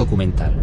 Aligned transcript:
documental. 0.00 0.54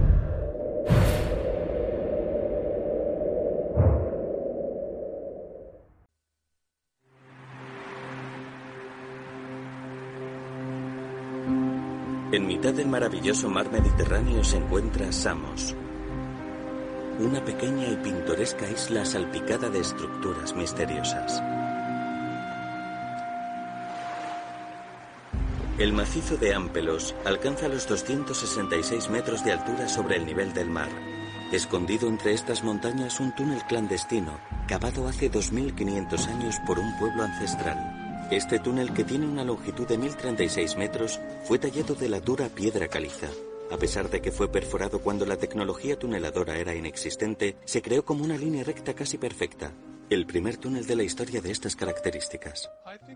En 12.31 12.47
mitad 12.47 12.73
del 12.73 12.87
maravilloso 12.87 13.47
mar 13.49 13.71
Mediterráneo 13.71 14.43
se 14.43 14.57
encuentra 14.57 15.11
Samos, 15.11 15.75
una 17.19 17.45
pequeña 17.45 17.87
y 17.89 17.95
pintoresca 17.97 18.67
isla 18.69 19.05
salpicada 19.05 19.69
de 19.69 19.81
estructuras 19.81 20.55
misteriosas. 20.55 21.41
El 25.77 25.93
macizo 25.93 26.37
de 26.37 26.55
Ampelos 26.55 27.13
alcanza 27.23 27.67
los 27.67 27.87
266 27.87 29.11
metros 29.11 29.45
de 29.45 29.51
altura 29.51 29.87
sobre 29.87 30.15
el 30.15 30.25
nivel 30.25 30.51
del 30.51 30.71
mar. 30.71 30.89
Escondido 31.51 32.09
entre 32.09 32.33
estas 32.33 32.63
montañas 32.63 33.19
un 33.19 33.35
túnel 33.35 33.61
clandestino, 33.67 34.39
cavado 34.67 35.07
hace 35.07 35.29
2500 35.29 36.27
años 36.29 36.55
por 36.65 36.79
un 36.79 36.97
pueblo 36.97 37.21
ancestral. 37.21 38.27
Este 38.31 38.57
túnel, 38.57 38.91
que 38.91 39.03
tiene 39.03 39.27
una 39.27 39.43
longitud 39.43 39.87
de 39.87 39.99
1036 39.99 40.77
metros, 40.77 41.19
fue 41.43 41.59
tallado 41.59 41.93
de 41.93 42.09
la 42.09 42.21
dura 42.21 42.49
piedra 42.49 42.87
caliza. 42.87 43.27
A 43.69 43.77
pesar 43.77 44.09
de 44.09 44.19
que 44.19 44.31
fue 44.31 44.51
perforado 44.51 44.97
cuando 44.97 45.27
la 45.27 45.37
tecnología 45.37 45.99
tuneladora 45.99 46.57
era 46.57 46.73
inexistente, 46.73 47.55
se 47.65 47.83
creó 47.83 48.03
como 48.03 48.23
una 48.23 48.35
línea 48.35 48.63
recta 48.63 48.95
casi 48.95 49.19
perfecta. 49.19 49.73
El 50.09 50.25
primer 50.25 50.57
túnel 50.57 50.85
de 50.85 50.95
la 50.95 51.03
historia 51.03 51.41
de 51.41 51.51
estas 51.51 51.75
características. 51.75 52.69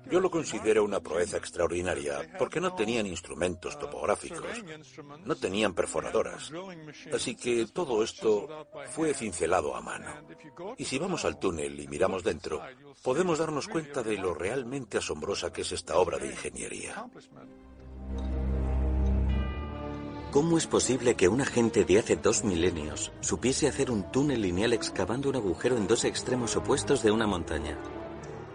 Yo 0.10 0.20
lo 0.20 0.30
considero 0.30 0.84
una 0.84 1.00
proeza 1.00 1.38
extraordinaria 1.38 2.20
porque 2.38 2.60
no 2.60 2.74
tenían 2.74 3.08
instrumentos 3.08 3.80
topográficos, 3.80 4.46
no 5.24 5.36
tenían 5.36 5.74
perforadoras. 5.74 6.52
Así 7.14 7.36
que 7.36 7.68
todo 7.68 8.04
esto 8.04 8.68
fue 8.90 9.14
cincelado 9.14 9.76
a 9.76 9.82
mano. 9.82 10.12
Y 10.78 10.86
si 10.86 11.00
vamos 11.00 11.24
al 11.24 11.40
túnel 11.40 11.80
y 11.80 11.88
miramos 11.88 12.24
dentro, 12.24 12.62
podemos 13.02 13.40
darnos 13.40 13.68
cuenta 13.68 14.04
de 14.04 14.18
lo 14.18 14.34
realmente 14.34 14.98
asombrosa 14.98 15.54
que 15.54 15.62
es 15.62 15.72
esta 15.72 15.98
obra 15.98 16.18
de 16.18 16.28
ingeniería. 16.28 17.06
¿Cómo 20.32 20.58
es 20.58 20.66
posible 20.66 21.16
que 21.16 21.28
una 21.28 21.46
gente 21.46 21.84
de 21.84 22.00
hace 22.00 22.16
dos 22.16 22.46
milenios 22.46 23.12
supiese 23.20 23.68
hacer 23.68 23.92
un 23.92 24.10
túnel 24.14 24.42
lineal 24.42 24.72
excavando 24.72 25.28
un 25.28 25.36
agujero 25.36 25.76
en 25.76 25.88
dos 25.88 26.06
extremos 26.06 26.56
opuestos 26.56 27.04
de 27.04 27.12
una 27.12 27.28
montaña? 27.28 27.78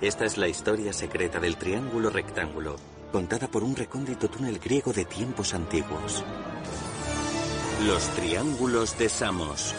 Esta 0.01 0.25
es 0.25 0.39
la 0.39 0.49
historia 0.49 0.95
secreta 0.95 1.39
del 1.39 1.59
triángulo 1.59 2.09
rectángulo, 2.09 2.77
contada 3.13 3.49
por 3.49 3.63
un 3.63 3.77
recóndito 3.77 4.31
túnel 4.31 4.59
griego 4.59 4.95
de 4.95 5.05
tiempos 5.05 5.53
antiguos. 5.53 6.25
Los 7.87 8.09
triángulos 8.15 8.97
de 8.97 9.11
Samos. 9.11 9.75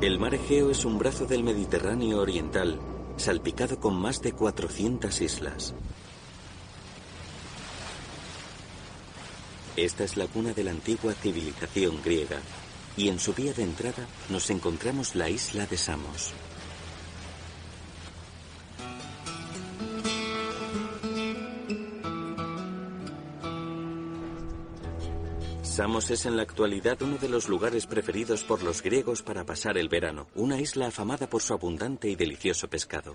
El 0.00 0.18
mar 0.18 0.34
Egeo 0.34 0.70
es 0.70 0.86
un 0.86 0.98
brazo 0.98 1.26
del 1.26 1.44
Mediterráneo 1.44 2.20
oriental, 2.20 2.80
salpicado 3.18 3.78
con 3.78 4.00
más 4.00 4.22
de 4.22 4.32
400 4.32 5.20
islas. 5.20 5.74
Esta 9.76 10.04
es 10.04 10.16
la 10.16 10.26
cuna 10.26 10.54
de 10.54 10.64
la 10.64 10.70
antigua 10.70 11.12
civilización 11.12 12.00
griega, 12.02 12.38
y 12.96 13.10
en 13.10 13.18
su 13.18 13.34
vía 13.34 13.52
de 13.52 13.62
entrada 13.62 14.06
nos 14.30 14.48
encontramos 14.48 15.14
la 15.14 15.28
isla 15.28 15.66
de 15.66 15.76
Samos. 15.76 16.32
Samos 25.70 26.10
es 26.10 26.26
en 26.26 26.36
la 26.36 26.42
actualidad 26.42 27.00
uno 27.00 27.16
de 27.16 27.28
los 27.28 27.48
lugares 27.48 27.86
preferidos 27.86 28.42
por 28.42 28.60
los 28.64 28.82
griegos 28.82 29.22
para 29.22 29.46
pasar 29.46 29.78
el 29.78 29.88
verano, 29.88 30.26
una 30.34 30.60
isla 30.60 30.88
afamada 30.88 31.28
por 31.28 31.42
su 31.42 31.52
abundante 31.52 32.10
y 32.10 32.16
delicioso 32.16 32.66
pescado. 32.66 33.14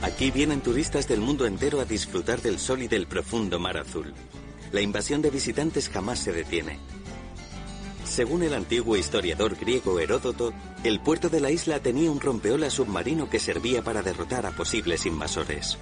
Aquí 0.00 0.30
vienen 0.30 0.62
turistas 0.62 1.06
del 1.06 1.20
mundo 1.20 1.44
entero 1.44 1.78
a 1.78 1.84
disfrutar 1.84 2.40
del 2.40 2.58
sol 2.58 2.80
y 2.80 2.88
del 2.88 3.06
profundo 3.06 3.60
mar 3.60 3.76
azul. 3.76 4.14
La 4.72 4.80
invasión 4.80 5.20
de 5.20 5.28
visitantes 5.28 5.90
jamás 5.90 6.18
se 6.18 6.32
detiene. 6.32 6.78
Según 8.08 8.42
el 8.42 8.54
antiguo 8.54 8.96
historiador 8.96 9.54
griego 9.54 10.00
Heródoto, 10.00 10.52
el 10.82 10.98
puerto 11.00 11.28
de 11.28 11.40
la 11.40 11.50
isla 11.50 11.80
tenía 11.80 12.10
un 12.10 12.20
rompeolas 12.20 12.72
submarino 12.72 13.28
que 13.28 13.38
servía 13.38 13.82
para 13.82 14.02
derrotar 14.02 14.46
a 14.46 14.50
posibles 14.50 15.06
invasores. 15.06 15.78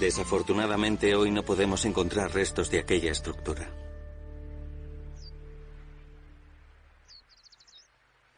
Desafortunadamente 0.00 1.14
hoy 1.14 1.30
no 1.30 1.44
podemos 1.44 1.84
encontrar 1.84 2.34
restos 2.34 2.70
de 2.70 2.80
aquella 2.80 3.12
estructura. 3.12 3.70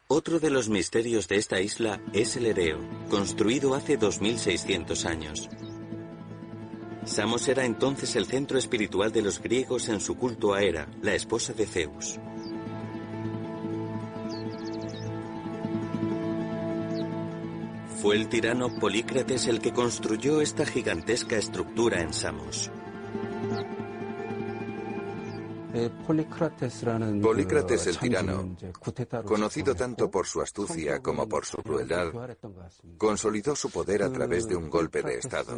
Otro 0.07 0.39
de 0.39 0.49
los 0.49 0.69
misterios 0.69 1.27
de 1.27 1.37
esta 1.37 1.61
isla 1.61 2.01
es 2.13 2.35
el 2.35 2.45
Ereo, 2.45 2.79
construido 3.09 3.73
hace 3.73 3.95
2600 3.97 5.05
años. 5.05 5.49
Samos 7.09 7.47
era 7.47 7.65
entonces 7.65 8.15
el 8.15 8.27
centro 8.27 8.59
espiritual 8.59 9.11
de 9.11 9.23
los 9.23 9.41
griegos 9.41 9.89
en 9.89 9.99
su 9.99 10.15
culto 10.15 10.53
a 10.53 10.61
Hera, 10.61 10.87
la 11.01 11.15
esposa 11.15 11.53
de 11.53 11.65
Zeus. 11.65 12.19
Fue 17.99 18.15
el 18.15 18.29
tirano 18.29 18.69
Polícrates 18.79 19.47
el 19.47 19.59
que 19.59 19.73
construyó 19.73 20.39
esta 20.39 20.67
gigantesca 20.67 21.35
estructura 21.35 21.99
en 21.99 22.13
Samos. 22.13 22.69
Polícrates 27.21 27.87
el 27.87 27.97
tirano, 27.99 28.55
conocido 29.23 29.75
tanto 29.75 30.09
por 30.09 30.25
su 30.25 30.41
astucia 30.41 30.99
como 30.99 31.29
por 31.29 31.45
su 31.45 31.57
crueldad, 31.57 32.11
consolidó 32.97 33.55
su 33.55 33.69
poder 33.69 34.03
a 34.03 34.11
través 34.11 34.47
de 34.47 34.55
un 34.55 34.69
golpe 34.69 35.03
de 35.03 35.19
Estado. 35.19 35.55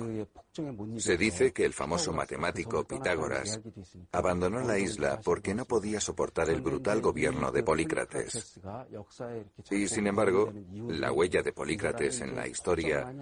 Se 0.98 1.18
dice 1.18 1.54
que 1.54 1.64
el 1.64 1.74
famoso 1.74 2.12
matemático 2.12 2.84
Pitágoras 2.84 3.62
abandonó 4.12 4.60
la 4.62 4.78
isla 4.78 5.20
porque 5.24 5.54
no 5.54 5.66
podía 5.66 6.02
soportar 6.02 6.50
el 6.50 6.62
brutal 6.62 7.02
gobierno 7.02 7.52
de 7.52 7.64
Polícrates. 7.64 8.60
Y 9.70 9.88
sin 9.88 10.08
embargo, 10.08 10.52
la 10.90 11.12
huella 11.14 11.42
de 11.42 11.54
Polícrates 11.54 12.20
en 12.22 12.36
la 12.36 12.48
historia 12.48 13.14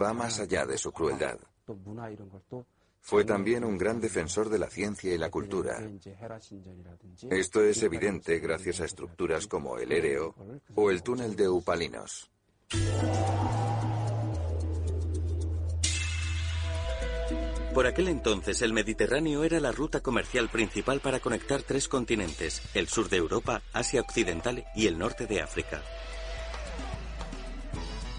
va 0.00 0.12
más 0.12 0.40
allá 0.40 0.66
de 0.66 0.76
su 0.76 0.92
crueldad. 0.92 1.38
Fue 3.06 3.22
también 3.26 3.64
un 3.64 3.76
gran 3.76 4.00
defensor 4.00 4.48
de 4.48 4.58
la 4.58 4.70
ciencia 4.70 5.12
y 5.12 5.18
la 5.18 5.30
cultura. 5.30 5.78
Esto 7.28 7.62
es 7.62 7.82
evidente 7.82 8.38
gracias 8.38 8.80
a 8.80 8.86
estructuras 8.86 9.46
como 9.46 9.76
el 9.76 9.92
Ereo 9.92 10.34
o 10.74 10.90
el 10.90 11.02
túnel 11.02 11.36
de 11.36 11.46
Upalinos. 11.46 12.30
Por 17.74 17.86
aquel 17.86 18.08
entonces 18.08 18.62
el 18.62 18.72
Mediterráneo 18.72 19.44
era 19.44 19.60
la 19.60 19.70
ruta 19.70 20.00
comercial 20.00 20.48
principal 20.48 21.00
para 21.00 21.20
conectar 21.20 21.62
tres 21.62 21.88
continentes, 21.88 22.62
el 22.72 22.88
sur 22.88 23.10
de 23.10 23.18
Europa, 23.18 23.60
Asia 23.74 24.00
Occidental 24.00 24.64
y 24.74 24.86
el 24.86 24.98
norte 24.98 25.26
de 25.26 25.42
África. 25.42 25.82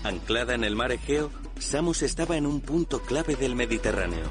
Anclada 0.04 0.54
en 0.54 0.63
el 0.63 0.75
mar 0.75 0.92
Egeo, 0.92 1.31
Samos 1.57 2.04
estaba 2.04 2.38
en 2.38 2.45
un 2.45 2.62
punto 2.62 3.01
clave 3.01 3.36
del 3.36 3.56
Mediterráneo. 3.56 4.25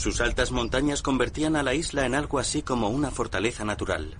Sus 0.00 0.22
altas 0.22 0.50
montañas 0.50 1.02
convertían 1.02 1.56
a 1.56 1.62
la 1.62 1.74
isla 1.74 2.06
en 2.06 2.14
algo 2.14 2.38
así 2.38 2.62
como 2.62 2.88
una 2.88 3.10
fortaleza 3.10 3.66
natural. 3.66 4.16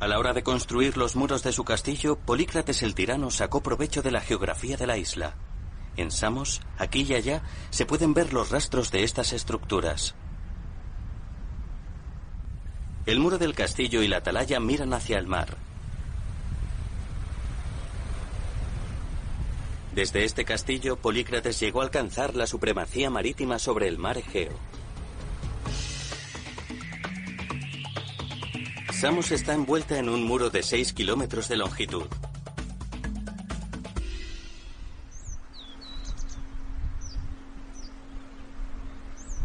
A 0.00 0.08
la 0.08 0.18
hora 0.18 0.32
de 0.32 0.42
construir 0.42 0.96
los 0.96 1.14
muros 1.14 1.44
de 1.44 1.52
su 1.52 1.62
castillo, 1.62 2.18
Polícrates 2.18 2.82
el 2.82 2.96
tirano 2.96 3.30
sacó 3.30 3.62
provecho 3.62 4.02
de 4.02 4.10
la 4.10 4.20
geografía 4.20 4.76
de 4.76 4.88
la 4.88 4.98
isla. 4.98 5.36
En 5.96 6.10
Samos, 6.10 6.60
aquí 6.76 7.06
y 7.08 7.14
allá, 7.14 7.42
se 7.70 7.86
pueden 7.86 8.14
ver 8.14 8.32
los 8.32 8.50
rastros 8.50 8.90
de 8.90 9.04
estas 9.04 9.32
estructuras. 9.32 10.16
El 13.06 13.20
muro 13.20 13.38
del 13.38 13.54
castillo 13.54 14.02
y 14.02 14.08
la 14.08 14.16
atalaya 14.16 14.58
miran 14.58 14.92
hacia 14.92 15.20
el 15.20 15.28
mar. 15.28 15.67
Desde 19.98 20.22
este 20.22 20.44
castillo, 20.44 20.94
Polícrates 20.94 21.58
llegó 21.58 21.80
a 21.80 21.82
alcanzar 21.82 22.36
la 22.36 22.46
supremacía 22.46 23.10
marítima 23.10 23.58
sobre 23.58 23.88
el 23.88 23.98
mar 23.98 24.16
Egeo. 24.16 24.52
Samos 28.92 29.32
está 29.32 29.54
envuelta 29.54 29.98
en 29.98 30.08
un 30.08 30.22
muro 30.22 30.50
de 30.50 30.62
6 30.62 30.92
kilómetros 30.92 31.48
de 31.48 31.56
longitud. 31.56 32.06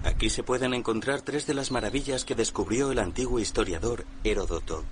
Aquí 0.04 0.30
se 0.30 0.44
pueden 0.44 0.76
encontrar 0.76 1.24
tres 1.24 1.48
de 1.48 1.56
las 1.56 1.72
maravillas 1.72 2.26
que 2.26 2.36
descubrió 2.36 2.92
el 2.92 3.00
antiguo 3.00 3.40
historiador 3.40 4.06
Heródoto. 4.24 4.86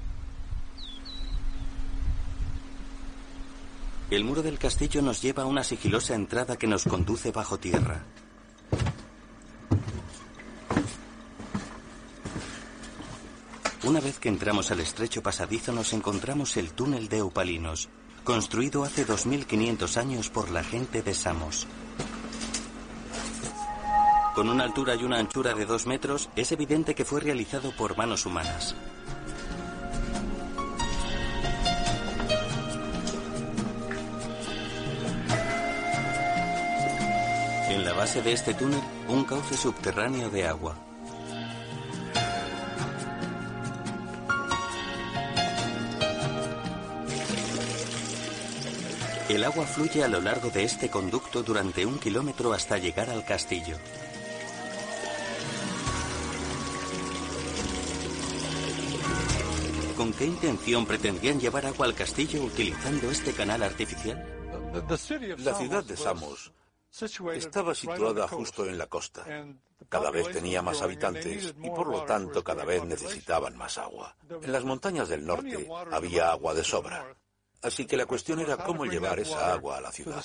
El 4.12 4.26
muro 4.26 4.44
del 4.44 4.60
castillo 4.60 5.02
nos 5.02 5.22
lleva 5.22 5.44
a 5.44 5.46
una 5.46 5.64
sigilosa 5.64 6.16
entrada 6.16 6.58
que 6.58 6.68
nos 6.68 6.84
conduce 6.84 7.32
bajo 7.32 7.58
tierra. 7.58 8.04
Una 13.86 14.02
vez 14.02 14.20
que 14.20 14.28
entramos 14.28 14.70
al 14.70 14.82
estrecho 14.82 15.24
pasadizo 15.24 15.72
nos 15.72 15.94
encontramos 15.94 16.58
el 16.58 16.74
túnel 16.74 17.08
de 17.08 17.20
Eupalinos, 17.20 17.88
construido 18.26 18.84
hace 18.84 19.06
2500 19.06 19.96
años 19.96 20.30
por 20.30 20.52
la 20.52 20.66
gente 20.66 21.02
de 21.02 21.14
Samos. 21.14 21.66
Con 24.36 24.50
una 24.50 24.66
altura 24.66 24.96
y 24.96 25.06
una 25.06 25.20
anchura 25.20 25.54
de 25.54 25.66
dos 25.66 25.88
metros, 25.88 26.30
es 26.36 26.52
evidente 26.52 26.96
que 26.96 27.06
fue 27.06 27.22
realizado 27.22 27.74
por 27.78 27.96
manos 27.96 28.26
humanas. 28.26 28.76
En 37.72 37.86
la 37.86 37.94
base 37.94 38.22
de 38.22 38.34
este 38.34 38.54
túnel, 38.54 38.82
un 39.08 39.24
cauce 39.24 39.56
subterráneo 39.56 40.30
de 40.30 40.46
agua. 40.46 40.76
El 49.30 49.46
agua 49.46 49.66
fluye 49.66 50.04
a 50.04 50.10
lo 50.10 50.20
largo 50.20 50.50
de 50.50 50.66
este 50.66 50.90
conducto 50.90 51.44
durante 51.44 51.86
un 51.86 51.98
kilómetro 51.98 52.52
hasta 52.52 52.78
llegar 52.78 53.10
al 53.10 53.24
castillo. 53.24 53.78
¿Con 59.96 60.12
qué 60.12 60.26
intención 60.26 60.86
pretendían 60.86 61.40
llevar 61.40 61.68
agua 61.68 61.86
al 61.86 61.94
castillo 61.94 62.44
utilizando 62.44 63.10
este 63.10 63.32
canal 63.32 63.64
artificial? 63.64 64.22
La 65.38 65.54
ciudad 65.54 65.86
de 65.86 65.96
Samos 65.96 66.52
estaba 67.34 67.74
situada 67.74 68.28
justo 68.28 68.66
en 68.66 68.78
la 68.78 68.88
costa. 68.88 69.26
Cada 69.90 70.12
vez 70.12 70.30
tenía 70.32 70.62
más 70.62 70.82
habitantes 70.82 71.54
y 71.62 71.70
por 71.70 71.88
lo 71.88 72.04
tanto 72.04 72.44
cada 72.44 72.66
vez 72.66 72.84
necesitaban 72.84 73.58
más 73.58 73.78
agua. 73.78 74.16
En 74.42 74.52
las 74.52 74.64
montañas 74.64 75.10
del 75.10 75.26
norte 75.26 75.68
había 75.92 76.32
agua 76.32 76.54
de 76.54 76.64
sobra. 76.64 77.16
Así 77.62 77.86
que 77.86 77.98
la 77.98 78.06
cuestión 78.06 78.40
era 78.40 78.58
cómo 78.58 78.86
llevar 78.86 79.20
esa 79.20 79.54
agua 79.54 79.78
a 79.78 79.82
la 79.82 79.92
ciudad. 79.92 80.24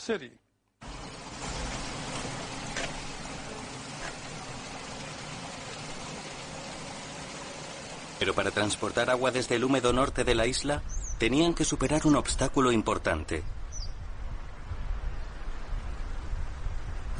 Pero 8.18 8.34
para 8.34 8.50
transportar 8.50 9.10
agua 9.10 9.30
desde 9.30 9.56
el 9.56 9.64
húmedo 9.64 9.92
norte 9.92 10.24
de 10.24 10.34
la 10.34 10.46
isla, 10.46 10.82
tenían 11.18 11.54
que 11.54 11.64
superar 11.64 12.06
un 12.06 12.16
obstáculo 12.16 12.72
importante. 12.72 13.44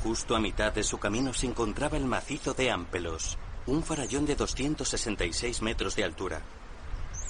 Justo 0.06 0.37
a 0.37 0.41
mitad 0.41 0.73
de 0.73 0.85
su 0.85 0.99
camino 0.99 1.35
se 1.35 1.47
encontraba 1.47 1.97
el 1.97 2.05
macizo 2.05 2.55
de 2.55 2.70
Ampelos, 2.70 3.37
un 3.67 3.82
farallón 3.82 4.25
de 4.25 4.37
266 4.37 5.62
metros 5.62 5.97
de 5.97 6.05
altura. 6.05 6.43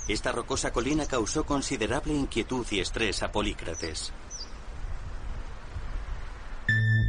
Esta 0.09 0.31
rocosa 0.31 0.75
colina 0.75 1.07
causó 1.07 1.45
considerable 1.45 2.13
inquietud 2.13 2.67
y 2.71 2.81
estrés 2.81 3.23
a 3.23 3.33
Polícrates. 3.33 4.13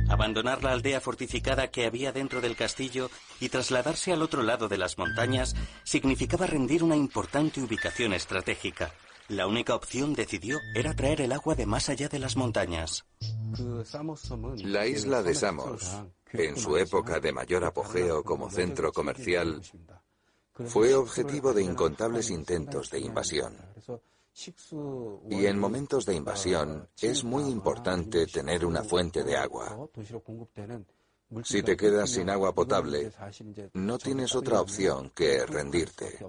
Abandonar 0.10 0.64
la 0.64 0.72
aldea 0.72 1.02
fortificada 1.02 1.68
que 1.68 1.86
había 1.86 2.14
dentro 2.14 2.40
del 2.40 2.56
castillo 2.56 3.10
y 3.42 3.50
trasladarse 3.50 4.14
al 4.14 4.22
otro 4.22 4.44
lado 4.44 4.70
de 4.70 4.78
las 4.78 4.98
montañas 4.98 5.54
significaba 5.84 6.48
rendir 6.48 6.82
una 6.82 6.96
importante 6.96 7.60
ubicación 7.60 8.14
estratégica. 8.14 8.94
La 9.30 9.46
única 9.46 9.76
opción, 9.76 10.14
decidió, 10.14 10.60
era 10.74 10.96
traer 10.96 11.22
el 11.22 11.34
agua 11.34 11.54
de 11.54 11.66
más 11.66 11.90
allá 11.90 12.08
de 12.08 12.20
las 12.20 12.38
montañas. 12.38 13.06
La 14.64 14.88
isla 14.88 15.22
de 15.22 15.36
Samos, 15.36 15.98
en 16.32 16.56
su 16.56 16.78
época 16.78 17.20
de 17.20 17.34
mayor 17.34 17.66
apogeo 17.66 18.24
como 18.24 18.50
centro 18.50 18.92
comercial, 18.94 19.62
fue 20.54 20.96
objetivo 20.96 21.54
de 21.54 21.64
incontables 21.64 22.30
intentos 22.30 22.90
de 22.90 23.00
invasión. 23.02 23.54
Y 25.30 25.46
en 25.46 25.60
momentos 25.60 26.06
de 26.06 26.16
invasión 26.16 26.88
es 27.02 27.24
muy 27.24 27.52
importante 27.52 28.28
tener 28.28 28.66
una 28.66 28.84
fuente 28.84 29.24
de 29.24 29.36
agua. 29.36 29.90
Si 31.44 31.62
te 31.62 31.76
quedas 31.76 32.12
sin 32.12 32.30
agua 32.30 32.54
potable, 32.54 33.12
no 33.74 33.98
tienes 33.98 34.34
otra 34.36 34.62
opción 34.62 35.10
que 35.10 35.46
rendirte. 35.46 36.20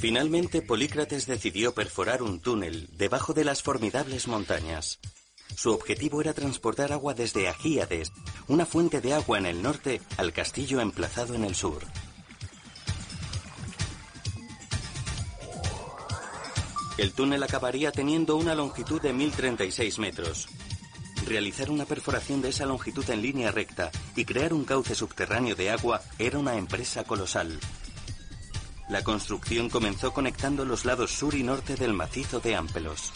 Finalmente, 0.00 0.62
Polícrates 0.62 1.26
decidió 1.26 1.74
perforar 1.74 2.22
un 2.22 2.40
túnel 2.40 2.88
debajo 2.92 3.34
de 3.34 3.44
las 3.44 3.62
formidables 3.62 4.28
montañas. 4.28 4.98
Su 5.54 5.72
objetivo 5.72 6.22
era 6.22 6.32
transportar 6.32 6.90
agua 6.90 7.12
desde 7.12 7.48
Agíades, 7.48 8.10
una 8.48 8.64
fuente 8.64 9.02
de 9.02 9.12
agua 9.12 9.36
en 9.36 9.44
el 9.44 9.60
norte, 9.60 10.00
al 10.16 10.32
castillo 10.32 10.80
emplazado 10.80 11.34
en 11.34 11.44
el 11.44 11.54
sur. 11.54 11.84
El 16.96 17.12
túnel 17.12 17.42
acabaría 17.42 17.92
teniendo 17.92 18.36
una 18.36 18.54
longitud 18.54 19.02
de 19.02 19.12
1036 19.12 19.98
metros. 19.98 20.48
Realizar 21.26 21.70
una 21.70 21.84
perforación 21.84 22.40
de 22.40 22.48
esa 22.48 22.64
longitud 22.64 23.08
en 23.10 23.20
línea 23.20 23.52
recta 23.52 23.90
y 24.16 24.24
crear 24.24 24.54
un 24.54 24.64
cauce 24.64 24.94
subterráneo 24.94 25.54
de 25.56 25.68
agua 25.68 26.00
era 26.18 26.38
una 26.38 26.56
empresa 26.56 27.04
colosal. 27.04 27.60
La 28.90 29.04
construcción 29.04 29.70
comenzó 29.70 30.12
conectando 30.12 30.64
los 30.64 30.84
lados 30.84 31.12
sur 31.12 31.34
y 31.34 31.42
norte 31.42 31.76
del 31.76 31.92
macizo 31.94 32.40
de 32.40 32.56
Ampelos. 32.56 33.12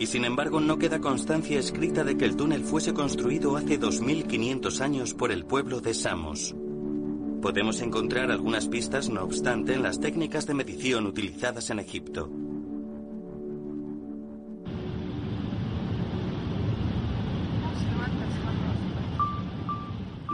y 0.00 0.06
sin 0.06 0.24
embargo 0.24 0.60
no 0.60 0.78
queda 0.78 0.98
constancia 0.98 1.58
escrita 1.58 2.04
de 2.04 2.16
que 2.16 2.24
el 2.24 2.34
túnel 2.34 2.64
fuese 2.64 2.94
construido 2.94 3.58
hace 3.58 3.78
2.500 3.78 4.80
años 4.80 5.12
por 5.12 5.30
el 5.30 5.44
pueblo 5.44 5.82
de 5.82 5.92
Samos. 5.92 6.54
Podemos 7.42 7.82
encontrar 7.82 8.30
algunas 8.30 8.66
pistas, 8.66 9.10
no 9.10 9.22
obstante, 9.22 9.74
en 9.74 9.82
las 9.82 10.00
técnicas 10.00 10.46
de 10.46 10.54
medición 10.54 11.06
utilizadas 11.06 11.68
en 11.68 11.80
Egipto. 11.80 12.30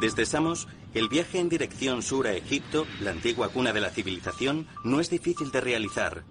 Desde 0.01 0.27
Samos, 0.27 0.69
el 0.95 1.09
viaje 1.09 1.39
en 1.39 1.49
dirección 1.49 2.03
sur 2.03 2.27
a 2.27 2.33
Egipto, 2.33 2.87
la 3.01 3.13
antigua 3.13 3.49
cuna 3.49 3.73
de 3.73 3.81
la 3.81 3.91
civilización, 3.91 4.67
no 4.85 5.01
es 5.01 5.11
difícil 5.11 5.51
de 5.51 5.61
realizar, 5.61 6.25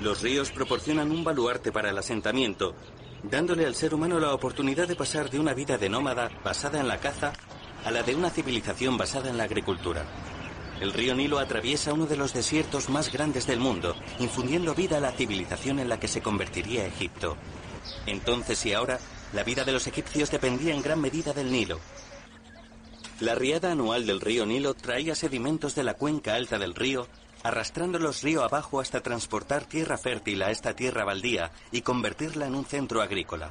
Los 0.00 0.22
ríos 0.22 0.50
proporcionan 0.50 1.10
un 1.10 1.24
baluarte 1.24 1.72
para 1.72 1.90
el 1.90 1.98
asentamiento, 1.98 2.74
dándole 3.22 3.66
al 3.66 3.74
ser 3.74 3.94
humano 3.94 4.18
la 4.18 4.32
oportunidad 4.32 4.88
de 4.88 4.96
pasar 4.96 5.28
de 5.28 5.38
una 5.38 5.52
vida 5.52 5.76
de 5.76 5.90
nómada 5.90 6.30
basada 6.42 6.80
en 6.80 6.88
la 6.88 6.98
caza 6.98 7.34
a 7.84 7.90
la 7.90 8.02
de 8.02 8.14
una 8.14 8.30
civilización 8.30 8.96
basada 8.96 9.28
en 9.28 9.36
la 9.36 9.44
agricultura. 9.44 10.06
El 10.80 10.92
río 10.92 11.14
Nilo 11.14 11.38
atraviesa 11.38 11.92
uno 11.92 12.06
de 12.06 12.16
los 12.16 12.32
desiertos 12.32 12.88
más 12.88 13.12
grandes 13.12 13.46
del 13.46 13.60
mundo, 13.60 13.94
infundiendo 14.18 14.74
vida 14.74 14.96
a 14.96 15.00
la 15.00 15.12
civilización 15.12 15.78
en 15.78 15.88
la 15.88 16.00
que 16.00 16.08
se 16.08 16.22
convertiría 16.22 16.86
Egipto. 16.86 17.36
Entonces 18.06 18.64
y 18.66 18.72
ahora, 18.72 18.98
la 19.32 19.44
vida 19.44 19.64
de 19.64 19.72
los 19.72 19.86
egipcios 19.86 20.30
dependía 20.30 20.74
en 20.74 20.82
gran 20.82 21.00
medida 21.00 21.32
del 21.32 21.52
Nilo. 21.52 21.78
La 23.20 23.34
riada 23.34 23.72
anual 23.72 24.06
del 24.06 24.20
río 24.20 24.46
Nilo 24.46 24.74
traía 24.74 25.14
sedimentos 25.14 25.74
de 25.74 25.84
la 25.84 25.94
cuenca 25.94 26.34
alta 26.34 26.58
del 26.58 26.74
río 26.74 27.06
arrastrándolos 27.42 28.22
río 28.22 28.44
abajo 28.44 28.80
hasta 28.80 29.00
transportar 29.00 29.64
tierra 29.64 29.96
fértil 29.96 30.42
a 30.42 30.50
esta 30.50 30.74
tierra 30.74 31.04
baldía 31.04 31.50
y 31.72 31.82
convertirla 31.82 32.46
en 32.46 32.54
un 32.54 32.64
centro 32.64 33.02
agrícola. 33.02 33.50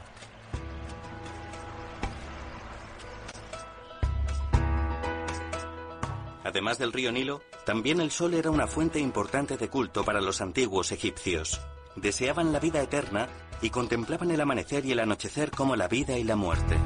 Además 6.43 6.77
del 6.77 6.93
río 6.93 7.12
Nilo, 7.12 7.41
también 7.65 8.00
el 8.00 8.12
sol 8.12 8.34
era 8.34 8.50
una 8.50 8.67
fuente 8.67 9.00
importante 9.00 9.58
de 9.58 9.69
culto 9.69 10.05
para 10.05 10.22
los 10.22 10.41
antiguos 10.41 10.91
egipcios. 10.91 11.60
Deseaban 11.96 12.53
la 12.53 12.60
vida 12.60 12.81
eterna 12.81 13.27
y 13.62 13.69
contemplaban 13.69 14.31
el 14.31 14.41
amanecer 14.41 14.86
y 14.86 14.93
el 14.93 15.00
anochecer 15.00 15.51
como 15.51 15.75
la 15.75 15.88
vida 15.88 16.17
y 16.17 16.24
la 16.24 16.36
muerte. 16.36 16.77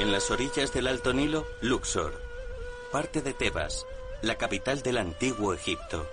En 0.00 0.12
las 0.12 0.30
orillas 0.30 0.72
del 0.74 0.88
Alto 0.88 1.14
Nilo, 1.14 1.46
Luxor, 1.62 2.23
parte 2.94 3.22
de 3.22 3.34
Tebas, 3.34 3.88
la 4.22 4.36
capital 4.38 4.80
del 4.82 4.98
antiguo 4.98 5.52
Egipto. 5.52 6.06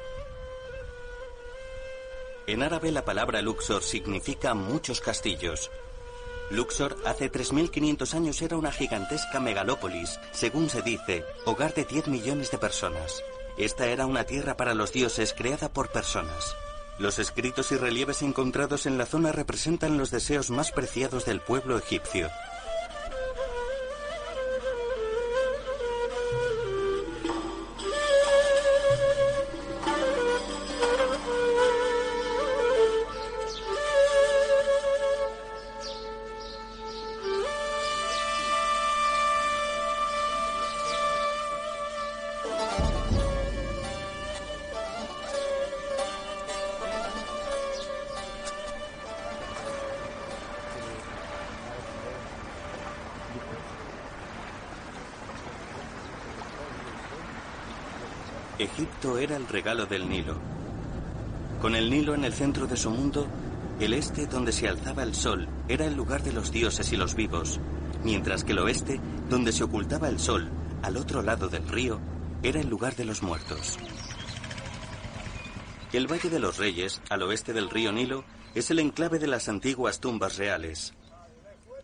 En 2.48 2.64
árabe 2.64 2.92
la 2.92 3.06
palabra 3.06 3.44
Luxor 3.44 3.84
significa 3.84 4.56
muchos 4.56 5.00
castillos. 5.00 5.70
Luxor 6.50 6.98
hace 7.06 7.32
3.500 7.32 8.14
años 8.16 8.42
era 8.42 8.58
una 8.58 8.72
gigantesca 8.72 9.40
megalópolis, 9.40 10.20
según 10.32 10.72
se 10.72 10.82
dice, 10.82 11.24
hogar 11.46 11.76
de 11.76 11.86
10 11.86 12.08
millones 12.08 12.50
de 12.50 12.58
personas. 12.58 13.24
Esta 13.58 13.86
era 13.86 14.08
una 14.08 14.24
tierra 14.24 14.58
para 14.58 14.74
los 14.74 14.92
dioses 14.92 15.36
creada 15.38 15.72
por 15.72 15.90
personas. 15.90 16.56
Los 16.98 17.20
escritos 17.20 17.72
y 17.72 17.78
relieves 17.78 18.24
encontrados 18.24 18.88
en 18.88 18.98
la 18.98 19.06
zona 19.06 19.32
representan 19.32 20.00
los 20.00 20.10
deseos 20.10 20.50
más 20.50 20.72
preciados 20.72 21.26
del 21.26 21.42
pueblo 21.42 21.78
egipcio. 21.78 22.32
Regalo 59.52 59.86
del 59.86 60.08
Nilo. 60.10 60.36
Con 61.62 61.76
el 61.76 61.90
Nilo 61.90 62.16
en 62.16 62.26
el 62.26 62.34
centro 62.34 62.68
de 62.68 62.78
su 62.78 62.90
mundo, 62.90 63.28
el 63.80 63.94
este 63.94 64.26
donde 64.26 64.52
se 64.52 64.68
alzaba 64.68 65.04
el 65.04 65.14
sol 65.14 65.48
era 65.68 65.86
el 65.86 65.96
lugar 65.96 66.24
de 66.24 66.34
los 66.34 66.52
dioses 66.52 66.92
y 66.92 66.98
los 66.98 67.16
vivos, 67.16 67.60
mientras 68.04 68.44
que 68.44 68.54
el 68.54 68.60
oeste, 68.60 69.00
donde 69.30 69.52
se 69.52 69.64
ocultaba 69.64 70.10
el 70.10 70.20
sol, 70.20 70.50
al 70.82 70.98
otro 70.98 71.22
lado 71.22 71.50
del 71.50 71.68
río, 71.68 72.00
era 72.44 72.60
el 72.60 72.70
lugar 72.70 72.96
de 72.96 73.06
los 73.06 73.22
muertos. 73.22 73.78
El 75.94 76.12
Valle 76.12 76.30
de 76.30 76.40
los 76.40 76.58
Reyes, 76.58 77.02
al 77.10 77.22
oeste 77.24 77.54
del 77.54 77.70
río 77.70 77.92
Nilo, 77.92 78.24
es 78.56 78.72
el 78.72 78.80
enclave 78.80 79.20
de 79.20 79.28
las 79.28 79.50
antiguas 79.50 80.00
tumbas 80.00 80.38
reales. 80.38 80.94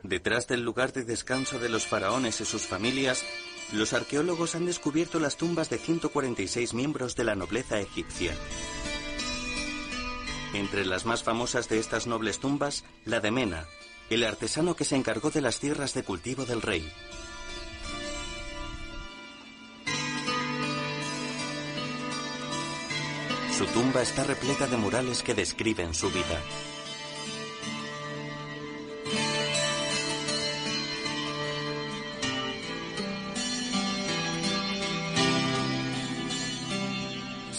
Detrás 0.03 0.47
del 0.47 0.61
lugar 0.61 0.93
de 0.93 1.03
descanso 1.03 1.59
de 1.59 1.69
los 1.69 1.85
faraones 1.85 2.39
y 2.39 2.45
sus 2.45 2.61
familias 2.61 3.23
los 3.71 3.93
arqueólogos 3.93 4.55
han 4.55 4.65
descubierto 4.65 5.19
las 5.19 5.37
tumbas 5.37 5.69
de 5.69 5.77
146 5.77 6.73
miembros 6.73 7.15
de 7.15 7.23
la 7.23 7.35
nobleza 7.35 7.79
egipcia. 7.79 8.33
Entre 10.53 10.85
las 10.85 11.05
más 11.05 11.23
famosas 11.23 11.67
de 11.67 11.79
estas 11.79 12.07
nobles 12.07 12.39
tumbas, 12.39 12.85
la 13.05 13.19
de 13.19 13.31
Mena, 13.31 13.67
el 14.09 14.23
artesano 14.23 14.75
que 14.75 14.85
se 14.85 14.95
encargó 14.95 15.29
de 15.29 15.41
las 15.41 15.59
tierras 15.59 15.93
de 15.93 16.03
cultivo 16.03 16.45
del 16.45 16.61
rey. 16.61 16.89
Su 23.57 23.65
tumba 23.65 24.01
está 24.03 24.23
repleta 24.23 24.67
de 24.67 24.77
murales 24.77 25.23
que 25.23 25.33
describen 25.33 25.93
su 25.93 26.09
vida. 26.11 26.39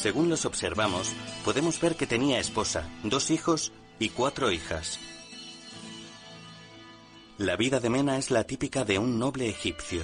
Según 0.09 0.31
los 0.31 0.47
observamos, 0.47 1.12
podemos 1.45 1.79
ver 1.83 1.95
que 1.95 2.07
tenía 2.07 2.38
esposa, 2.38 2.88
dos 3.03 3.31
hijos 3.31 3.73
y 3.99 4.09
cuatro 4.09 4.50
hijas. 4.50 4.99
La 7.37 7.57
vida 7.57 7.79
de 7.79 7.91
Mena 7.91 8.17
es 8.17 8.31
la 8.31 8.45
típica 8.45 8.87
de 8.87 8.99
un 8.99 9.19
noble 9.19 9.50
egipcio. 9.50 10.00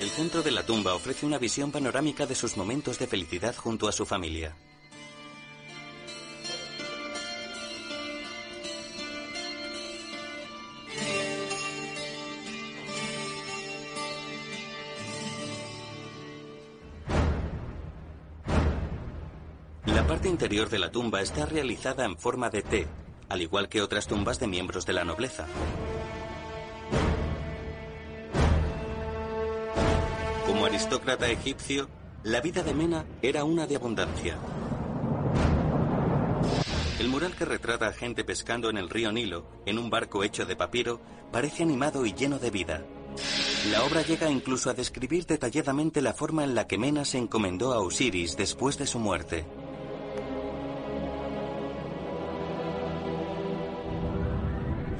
El 0.00 0.10
centro 0.10 0.42
de 0.42 0.50
la 0.50 0.66
tumba 0.66 0.96
ofrece 0.96 1.24
una 1.24 1.38
visión 1.38 1.70
panorámica 1.70 2.26
de 2.26 2.34
sus 2.34 2.56
momentos 2.56 2.98
de 2.98 3.06
felicidad 3.06 3.54
junto 3.54 3.86
a 3.86 3.92
su 3.92 4.04
familia. 4.04 4.56
De 20.52 20.78
la 20.78 20.92
tumba 20.92 21.22
está 21.22 21.46
realizada 21.46 22.04
en 22.04 22.18
forma 22.18 22.50
de 22.50 22.60
T, 22.60 22.86
al 23.30 23.40
igual 23.40 23.70
que 23.70 23.80
otras 23.80 24.06
tumbas 24.06 24.38
de 24.38 24.46
miembros 24.46 24.84
de 24.84 24.92
la 24.92 25.02
nobleza. 25.02 25.46
Como 30.46 30.66
aristócrata 30.66 31.30
egipcio, 31.30 31.88
la 32.22 32.42
vida 32.42 32.62
de 32.62 32.74
Mena 32.74 33.06
era 33.22 33.44
una 33.44 33.66
de 33.66 33.76
abundancia. 33.76 34.36
El 37.00 37.08
mural 37.08 37.34
que 37.34 37.46
retrata 37.46 37.86
a 37.88 37.92
gente 37.94 38.22
pescando 38.22 38.68
en 38.68 38.76
el 38.76 38.90
río 38.90 39.10
Nilo, 39.10 39.46
en 39.64 39.78
un 39.78 39.88
barco 39.88 40.22
hecho 40.22 40.44
de 40.44 40.54
papiro, 40.54 41.00
parece 41.32 41.62
animado 41.62 42.04
y 42.04 42.12
lleno 42.12 42.38
de 42.38 42.50
vida. 42.50 42.84
La 43.70 43.84
obra 43.84 44.02
llega 44.02 44.30
incluso 44.30 44.68
a 44.68 44.74
describir 44.74 45.24
detalladamente 45.24 46.02
la 46.02 46.12
forma 46.12 46.44
en 46.44 46.54
la 46.54 46.66
que 46.66 46.76
Mena 46.76 47.06
se 47.06 47.16
encomendó 47.16 47.72
a 47.72 47.80
Osiris 47.80 48.36
después 48.36 48.76
de 48.76 48.86
su 48.86 48.98
muerte. 48.98 49.46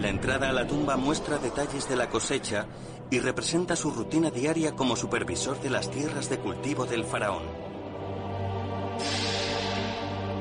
La 0.02 0.09
entrada 0.09 0.49
a 0.49 0.52
la 0.52 0.66
tumba 0.66 0.97
muestra 0.97 1.38
detalles 1.38 1.88
de 1.88 1.94
la 1.94 2.09
cosecha 2.09 2.66
y 3.09 3.21
representa 3.21 3.76
su 3.76 3.92
rutina 3.92 4.32
diaria 4.32 4.75
como 4.75 4.97
supervisor 4.97 5.61
de 5.61 5.71
las 5.71 5.92
tierras 5.92 6.28
de 6.28 6.38
cultivo 6.38 6.87
del 6.87 7.04
faraón. 7.04 7.44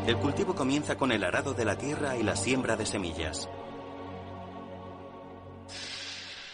El 0.07 0.17
cultivo 0.17 0.55
comienza 0.55 0.97
con 0.97 1.11
el 1.11 1.23
arado 1.23 1.53
de 1.53 1.65
la 1.65 1.77
tierra 1.77 2.17
y 2.17 2.23
la 2.23 2.35
siembra 2.35 2.75
de 2.75 2.87
semillas. 2.87 3.47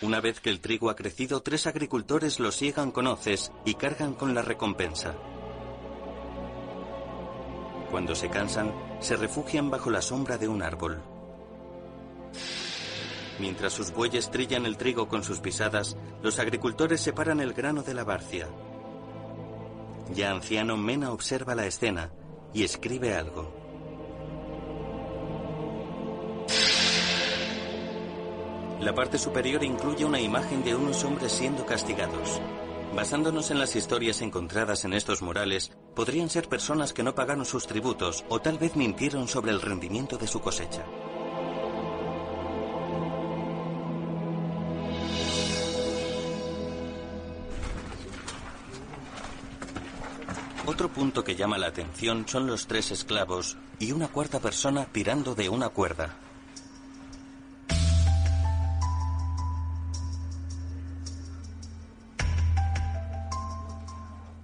Una 0.02 0.20
vez 0.20 0.42
que 0.42 0.50
el 0.50 0.60
trigo 0.60 0.90
ha 0.90 0.98
crecido, 0.98 1.42
tres 1.42 1.66
agricultores 1.66 2.42
lo 2.42 2.52
siegan 2.52 2.92
con 2.92 3.08
hoces 3.08 3.54
y 3.64 3.76
cargan 3.76 4.16
con 4.16 4.36
la 4.36 4.42
recompensa. 4.42 5.16
Cuando 7.90 8.16
se 8.16 8.30
cansan, 8.30 8.74
se 9.00 9.16
refugian 9.16 9.70
bajo 9.70 9.92
la 9.92 10.02
sombra 10.02 10.38
de 10.38 10.50
un 10.50 10.62
árbol. 10.62 11.02
Mientras 13.40 13.74
sus 13.74 13.92
bueyes 13.92 14.32
trillan 14.32 14.66
el 14.66 14.78
trigo 14.78 15.08
con 15.08 15.24
sus 15.24 15.40
pisadas, 15.40 15.96
los 16.24 16.40
agricultores 16.40 17.02
separan 17.02 17.40
el 17.40 17.54
grano 17.54 17.84
de 17.84 17.94
la 17.94 18.04
barcia. 18.04 18.48
Ya 20.14 20.32
anciano, 20.32 20.78
Mena 20.78 21.12
observa 21.12 21.54
la 21.54 21.66
escena 21.66 22.12
y 22.54 22.64
escribe 22.64 23.16
algo. 23.16 23.54
La 28.80 28.94
parte 28.94 29.18
superior 29.18 29.64
incluye 29.64 30.06
una 30.06 30.22
imagen 30.22 30.64
de 30.64 30.76
unos 30.76 31.04
hombres 31.04 31.32
siendo 31.32 31.66
castigados. 31.66 32.40
Basándonos 32.96 33.52
en 33.52 33.60
las 33.60 33.76
historias 33.76 34.22
encontradas 34.22 34.86
en 34.86 34.94
estos 34.94 35.22
murales, 35.22 35.72
podrían 35.96 36.30
ser 36.30 36.48
personas 36.48 36.94
que 36.94 37.04
no 37.04 37.14
pagaron 37.14 37.46
sus 37.46 37.68
tributos 37.68 38.24
o 38.30 38.40
tal 38.40 38.58
vez 38.58 38.76
mintieron 38.76 39.28
sobre 39.28 39.52
el 39.52 39.62
rendimiento 39.62 40.18
de 40.18 40.28
su 40.28 40.40
cosecha. 40.40 40.86
Otro 50.70 50.90
punto 50.90 51.24
que 51.24 51.38
llama 51.38 51.58
la 51.58 51.68
atención 51.68 52.28
son 52.28 52.46
los 52.46 52.68
tres 52.68 52.92
esclavos 52.92 53.56
y 53.80 53.94
una 53.94 54.10
cuarta 54.10 54.42
persona 54.42 54.84
tirando 54.84 55.34
de 55.34 55.48
una 55.48 55.70
cuerda. 55.70 56.14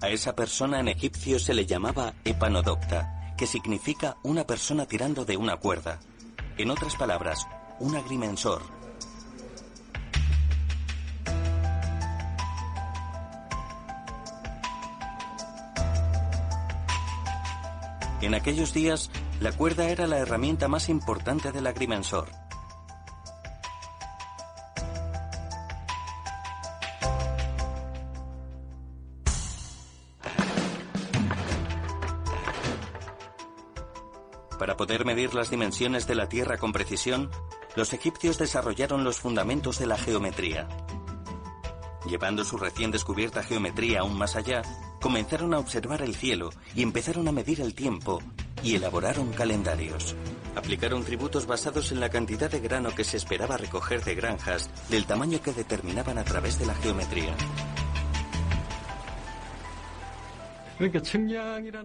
A 0.00 0.08
esa 0.08 0.34
persona 0.34 0.80
en 0.80 0.88
egipcio 0.88 1.38
se 1.38 1.52
le 1.52 1.66
llamaba 1.66 2.14
epanodopta, 2.24 3.34
que 3.36 3.46
significa 3.46 4.16
una 4.22 4.46
persona 4.46 4.86
tirando 4.86 5.26
de 5.26 5.36
una 5.36 5.58
cuerda. 5.58 6.00
En 6.56 6.70
otras 6.70 6.96
palabras, 6.96 7.46
un 7.80 7.96
agrimensor, 7.96 8.62
En 18.20 18.34
aquellos 18.34 18.72
días, 18.72 19.10
la 19.40 19.52
cuerda 19.52 19.88
era 19.88 20.06
la 20.06 20.18
herramienta 20.18 20.68
más 20.68 20.88
importante 20.88 21.52
del 21.52 21.66
agrimensor. 21.66 22.30
Para 34.58 34.76
poder 34.78 35.04
medir 35.04 35.34
las 35.34 35.50
dimensiones 35.50 36.06
de 36.06 36.14
la 36.14 36.28
Tierra 36.28 36.56
con 36.56 36.72
precisión, 36.72 37.30
los 37.76 37.92
egipcios 37.92 38.38
desarrollaron 38.38 39.04
los 39.04 39.18
fundamentos 39.18 39.78
de 39.78 39.86
la 39.86 39.98
geometría. 39.98 40.68
Llevando 42.06 42.44
su 42.44 42.56
recién 42.56 42.90
descubierta 42.90 43.42
geometría 43.42 44.00
aún 44.00 44.16
más 44.16 44.36
allá, 44.36 44.62
comenzaron 45.04 45.52
a 45.52 45.58
observar 45.58 46.00
el 46.00 46.14
cielo 46.14 46.48
y 46.74 46.82
empezaron 46.82 47.28
a 47.28 47.32
medir 47.32 47.60
el 47.60 47.74
tiempo 47.74 48.22
y 48.62 48.76
elaboraron 48.76 49.34
calendarios. 49.34 50.16
Aplicaron 50.56 51.04
tributos 51.04 51.44
basados 51.44 51.92
en 51.92 52.00
la 52.00 52.08
cantidad 52.08 52.50
de 52.50 52.58
grano 52.60 52.88
que 52.94 53.04
se 53.04 53.18
esperaba 53.18 53.58
recoger 53.58 54.02
de 54.02 54.14
granjas 54.14 54.70
del 54.88 55.04
tamaño 55.04 55.42
que 55.42 55.52
determinaban 55.52 56.16
a 56.16 56.24
través 56.24 56.58
de 56.58 56.64
la 56.64 56.74
geometría. 56.76 57.36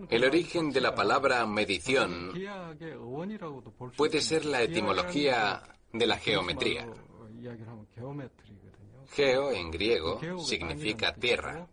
El 0.10 0.24
origen 0.24 0.72
de 0.72 0.80
la 0.80 0.96
palabra 0.96 1.46
medición 1.46 2.32
puede 3.98 4.22
ser 4.22 4.46
la 4.46 4.62
etimología 4.62 5.62
de 5.92 6.08
la 6.08 6.16
geometría. 6.16 6.88
Geo 9.12 9.52
en 9.52 9.72
griego 9.72 10.22
significa 10.40 11.14
tierra 11.14 11.68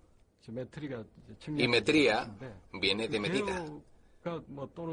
y 1.47 1.69
metría 1.69 2.31
viene 2.73 3.09
de 3.09 3.21
medida. 3.21 3.65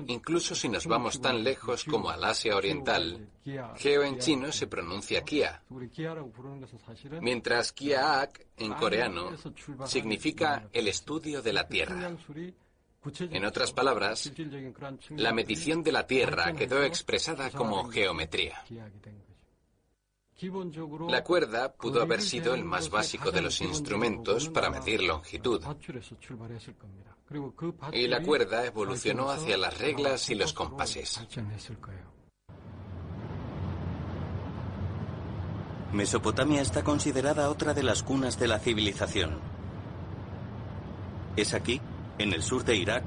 Incluso 0.08 0.54
si 0.54 0.70
nos 0.70 0.86
vamos 0.86 1.20
tan 1.20 1.44
lejos 1.44 1.84
como 1.86 2.10
al 2.10 2.24
Asia 2.24 2.56
Oriental, 2.56 3.28
Geo 3.78 4.04
en 4.04 4.20
chino 4.20 4.52
se 4.52 4.68
pronuncia 4.68 5.24
Kia, 5.24 5.64
mientras 7.20 7.72
Kiaak 7.72 8.46
en 8.58 8.74
coreano 8.74 9.32
significa 9.86 10.70
el 10.72 10.88
estudio 10.88 11.42
de 11.42 11.54
la 11.54 11.68
tierra. 11.68 12.16
En 13.20 13.44
otras 13.44 13.74
palabras, 13.74 14.32
la 15.10 15.34
medición 15.34 15.84
de 15.84 15.92
la 15.92 16.08
tierra 16.08 16.54
quedó 16.54 16.84
expresada 16.84 17.50
como 17.50 17.90
geometría. 17.90 18.64
La 21.10 21.24
cuerda 21.24 21.74
pudo 21.74 22.02
haber 22.02 22.22
sido 22.22 22.54
el 22.54 22.66
más 22.66 22.90
básico 22.90 23.32
de 23.32 23.42
los 23.42 23.62
instrumentos 23.62 24.50
para 24.50 24.70
medir 24.70 25.04
longitud. 25.04 25.62
Y 27.92 28.08
la 28.08 28.22
cuerda 28.22 28.66
evolucionó 28.66 29.30
hacia 29.30 29.58
las 29.58 29.78
reglas 29.78 30.30
y 30.30 30.36
los 30.36 30.54
compases. 30.54 31.22
Mesopotamia 35.94 36.62
está 36.62 36.84
considerada 36.84 37.50
otra 37.50 37.76
de 37.76 37.84
las 37.84 38.02
cunas 38.02 38.40
de 38.40 38.48
la 38.48 38.60
civilización. 38.60 39.40
Es 41.36 41.54
aquí, 41.54 41.80
en 42.18 42.34
el 42.34 42.42
sur 42.42 42.64
de 42.64 42.76
Irak, 42.76 43.04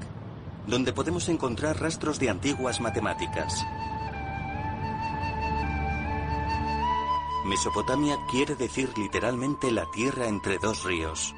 donde 0.67 0.93
podemos 0.93 1.27
encontrar 1.27 1.81
rastros 1.81 2.17
de 2.19 2.29
antiguas 2.29 2.79
matemáticas. 2.79 3.65
Mesopotamia 7.47 8.17
quiere 8.29 8.55
decir 8.55 8.89
literalmente 8.97 9.71
la 9.71 9.89
tierra 9.89 10.27
entre 10.27 10.57
dos 10.57 10.83
ríos. 10.83 11.33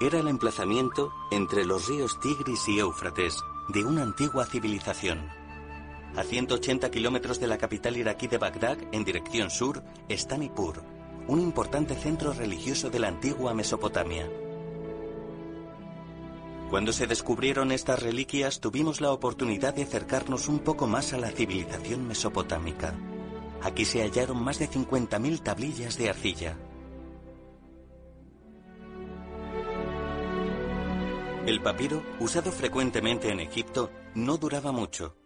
Era 0.00 0.18
el 0.18 0.26
emplazamiento 0.26 1.12
entre 1.30 1.64
los 1.64 1.86
ríos 1.86 2.18
Tigris 2.18 2.66
y 2.66 2.80
Éufrates 2.80 3.40
de 3.68 3.84
una 3.84 4.02
antigua 4.02 4.46
civilización. 4.46 5.28
A 6.16 6.24
180 6.24 6.90
kilómetros 6.90 7.38
de 7.38 7.46
la 7.46 7.56
capital 7.56 7.96
iraquí 7.98 8.26
de 8.26 8.38
Bagdad, 8.38 8.78
en 8.90 9.04
dirección 9.04 9.48
sur, 9.50 9.80
está 10.08 10.36
Nippur, 10.36 10.82
un 11.28 11.38
importante 11.38 11.94
centro 11.94 12.32
religioso 12.32 12.90
de 12.90 12.98
la 12.98 13.06
antigua 13.06 13.54
Mesopotamia. 13.54 14.28
Cuando 16.68 16.92
se 16.92 17.06
descubrieron 17.06 17.70
estas 17.70 18.02
reliquias 18.02 18.58
tuvimos 18.58 19.00
la 19.00 19.12
oportunidad 19.12 19.72
de 19.72 19.84
acercarnos 19.84 20.48
un 20.48 20.58
poco 20.58 20.88
más 20.88 21.12
a 21.12 21.18
la 21.18 21.30
civilización 21.30 22.08
mesopotámica. 22.08 22.92
Aquí 23.62 23.84
se 23.84 24.02
hallaron 24.02 24.42
más 24.42 24.58
de 24.58 24.68
50.000 24.68 25.42
tablillas 25.42 25.96
de 25.98 26.08
arcilla. 26.08 26.56
El 31.46 31.62
papiro, 31.62 32.02
usado 32.20 32.52
frecuentemente 32.52 33.30
en 33.30 33.40
Egipto, 33.40 33.90
no 34.14 34.36
duraba 34.36 34.72
mucho, 34.72 35.16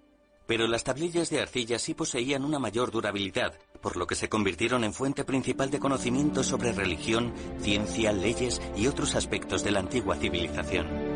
pero 0.46 0.66
las 0.66 0.84
tablillas 0.84 1.30
de 1.30 1.40
arcilla 1.40 1.78
sí 1.78 1.94
poseían 1.94 2.44
una 2.44 2.58
mayor 2.58 2.90
durabilidad, 2.90 3.58
por 3.80 3.96
lo 3.96 4.06
que 4.06 4.14
se 4.14 4.28
convirtieron 4.28 4.84
en 4.84 4.92
fuente 4.92 5.24
principal 5.24 5.70
de 5.70 5.78
conocimiento 5.78 6.42
sobre 6.42 6.72
religión, 6.72 7.32
ciencia, 7.60 8.12
leyes 8.12 8.60
y 8.76 8.86
otros 8.86 9.14
aspectos 9.14 9.64
de 9.64 9.70
la 9.72 9.80
antigua 9.80 10.16
civilización. 10.16 11.13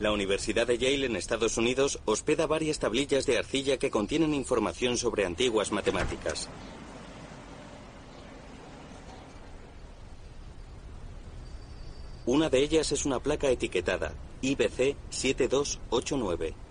La 0.00 0.12
Universidad 0.12 0.64
de 0.66 0.78
Yale 0.78 1.06
en 1.06 1.16
Estados 1.16 1.56
Unidos 1.56 1.98
hospeda 2.04 2.46
varias 2.46 2.78
tablillas 2.78 3.26
de 3.26 3.36
arcilla 3.36 3.78
que 3.78 3.90
contienen 3.90 4.32
información 4.32 4.96
sobre 4.96 5.26
antiguas 5.26 5.72
matemáticas. 5.72 6.48
Una 12.26 12.48
de 12.48 12.62
ellas 12.62 12.92
es 12.92 13.06
una 13.06 13.18
placa 13.18 13.48
etiquetada 13.48 14.12
IBC 14.40 14.94
7289. 15.10 16.67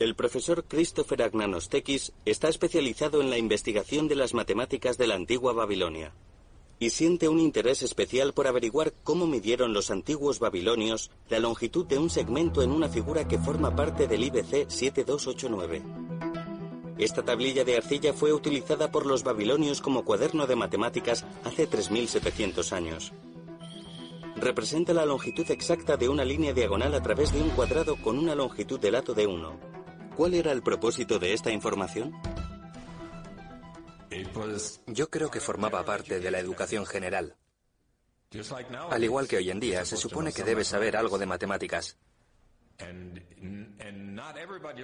El 0.00 0.14
profesor 0.14 0.64
Christopher 0.64 1.22
Agnanostekis 1.24 2.14
está 2.24 2.48
especializado 2.48 3.20
en 3.20 3.28
la 3.28 3.36
investigación 3.36 4.08
de 4.08 4.14
las 4.14 4.32
matemáticas 4.32 4.96
de 4.96 5.06
la 5.06 5.14
antigua 5.14 5.52
Babilonia 5.52 6.14
y 6.78 6.88
siente 6.88 7.28
un 7.28 7.38
interés 7.38 7.82
especial 7.82 8.32
por 8.32 8.46
averiguar 8.46 8.94
cómo 9.04 9.26
midieron 9.26 9.74
los 9.74 9.90
antiguos 9.90 10.38
babilonios 10.38 11.10
la 11.28 11.38
longitud 11.38 11.84
de 11.84 11.98
un 11.98 12.08
segmento 12.08 12.62
en 12.62 12.70
una 12.70 12.88
figura 12.88 13.28
que 13.28 13.38
forma 13.38 13.76
parte 13.76 14.06
del 14.06 14.24
IBC 14.24 14.70
7289. 14.70 15.82
Esta 16.96 17.22
tablilla 17.22 17.64
de 17.64 17.76
arcilla 17.76 18.14
fue 18.14 18.32
utilizada 18.32 18.90
por 18.90 19.04
los 19.04 19.22
babilonios 19.22 19.82
como 19.82 20.06
cuaderno 20.06 20.46
de 20.46 20.56
matemáticas 20.56 21.26
hace 21.44 21.66
3700 21.66 22.72
años. 22.72 23.12
Representa 24.36 24.94
la 24.94 25.04
longitud 25.04 25.50
exacta 25.50 25.98
de 25.98 26.08
una 26.08 26.24
línea 26.24 26.54
diagonal 26.54 26.94
a 26.94 27.02
través 27.02 27.34
de 27.34 27.42
un 27.42 27.50
cuadrado 27.50 27.96
con 27.96 28.18
una 28.18 28.34
longitud 28.34 28.80
de 28.80 28.92
lato 28.92 29.12
de 29.12 29.26
1. 29.26 29.79
¿Cuál 30.16 30.34
era 30.34 30.52
el 30.52 30.62
propósito 30.62 31.18
de 31.18 31.32
esta 31.32 31.50
información? 31.50 32.12
Yo 34.86 35.08
creo 35.08 35.30
que 35.30 35.40
formaba 35.40 35.84
parte 35.84 36.20
de 36.20 36.30
la 36.30 36.38
educación 36.38 36.84
general. 36.84 37.36
Al 38.90 39.04
igual 39.04 39.26
que 39.26 39.38
hoy 39.38 39.50
en 39.50 39.60
día, 39.60 39.84
se 39.84 39.96
supone 39.96 40.32
que 40.32 40.44
debes 40.44 40.68
saber 40.68 40.96
algo 40.96 41.18
de 41.18 41.26
matemáticas. 41.26 41.98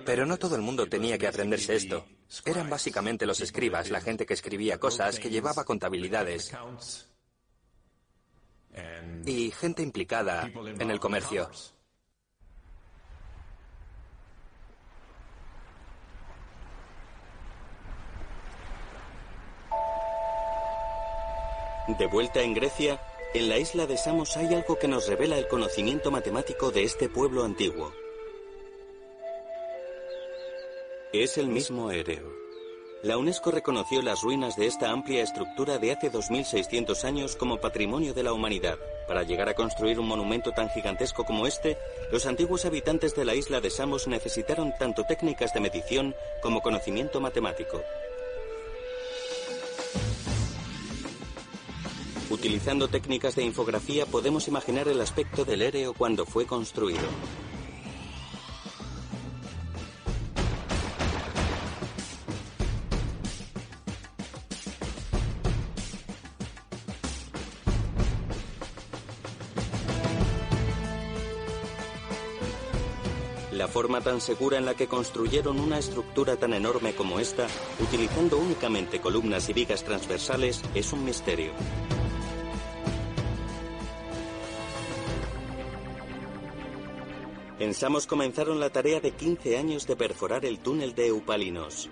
Pero 0.05 0.27
no 0.27 0.37
todo 0.37 0.57
el 0.57 0.63
mundo 0.63 0.89
tenía 0.89 1.19
que 1.19 1.27
aprenderse 1.27 1.77
esto. 1.77 2.07
Eran 2.45 2.69
básicamente 2.69 3.27
los 3.27 3.41
escribas, 3.41 3.91
la 3.91 4.01
gente 4.01 4.27
que 4.27 4.35
escribía 4.35 4.79
cosas, 4.79 5.19
que 5.19 5.31
llevaba 5.31 5.65
contabilidades. 5.65 6.53
Y 9.25 9.51
gente 9.53 9.83
implicada 9.83 10.51
en 10.79 10.91
el 10.91 11.01
comercio. 11.01 11.51
De 21.87 22.07
vuelta 22.07 22.43
en 22.43 22.53
Grecia, 22.53 23.01
en 23.33 23.49
la 23.49 23.59
isla 23.59 23.87
de 23.87 23.97
Samos 23.97 24.37
hay 24.37 24.53
algo 24.53 24.77
que 24.77 24.89
nos 24.89 25.07
revela 25.07 25.39
el 25.39 25.47
conocimiento 25.47 26.11
matemático 26.11 26.73
de 26.73 26.83
este 26.83 27.09
pueblo 27.09 27.45
antiguo. 27.45 27.93
Es 31.13 31.39
el 31.39 31.47
mismo 31.47 31.93
Ereo. 31.93 32.47
La 33.05 33.19
UNESCO 33.19 33.53
reconoció 33.53 34.03
las 34.03 34.23
ruinas 34.23 34.57
de 34.57 34.67
esta 34.67 34.91
amplia 34.91 35.23
estructura 35.23 35.79
de 35.79 35.93
hace 35.93 36.11
2600 36.11 37.05
años 37.05 37.37
como 37.37 37.61
patrimonio 37.61 38.15
de 38.15 38.25
la 38.25 38.33
humanidad. 38.33 38.79
Para 39.07 39.23
llegar 39.23 39.49
a 39.49 39.55
construir 39.55 40.01
un 40.01 40.09
monumento 40.09 40.51
tan 40.51 40.69
gigantesco 40.71 41.25
como 41.25 41.47
este, 41.47 41.79
los 42.11 42.27
antiguos 42.27 42.65
habitantes 42.65 43.15
de 43.15 43.25
la 43.25 43.37
isla 43.37 43.61
de 43.61 43.71
Samos 43.71 44.09
necesitaron 44.09 44.75
tanto 44.77 45.05
técnicas 45.05 45.55
de 45.55 45.61
medición 45.61 46.17
como 46.43 46.63
conocimiento 46.63 47.21
matemático. 47.21 47.81
Utilizando 52.37 52.87
técnicas 52.89 53.35
de 53.35 53.45
infografía 53.45 54.05
podemos 54.05 54.47
imaginar 54.47 54.89
el 54.89 55.01
aspecto 55.01 55.47
del 55.47 55.63
éreo 55.63 55.95
cuando 55.95 56.27
fue 56.27 56.45
construido. 56.45 57.01
La 73.51 73.67
forma 73.67 74.03
tan 74.03 74.21
segura 74.21 74.59
en 74.59 74.67
la 74.67 74.75
que 74.75 74.87
construyeron 74.89 75.59
una 75.59 75.79
estructura 75.79 76.37
tan 76.37 76.53
enorme 76.53 76.95
como 76.95 77.19
esta, 77.19 77.47
utilizando 77.81 78.37
únicamente 78.37 79.01
columnas 79.01 79.49
y 79.49 79.55
vigas 79.55 79.85
transversales, 79.85 80.61
es 80.75 80.93
un 80.93 81.03
misterio. 81.03 81.53
En 87.59 87.73
Samos 87.73 88.07
comenzaron 88.07 88.61
la 88.61 88.69
tarea 88.69 89.01
de 89.01 89.13
15 89.13 89.57
años 89.57 89.87
de 89.87 89.97
perforar 89.97 90.45
el 90.45 90.59
túnel 90.59 90.95
de 90.95 91.07
Eupalinos. 91.07 91.89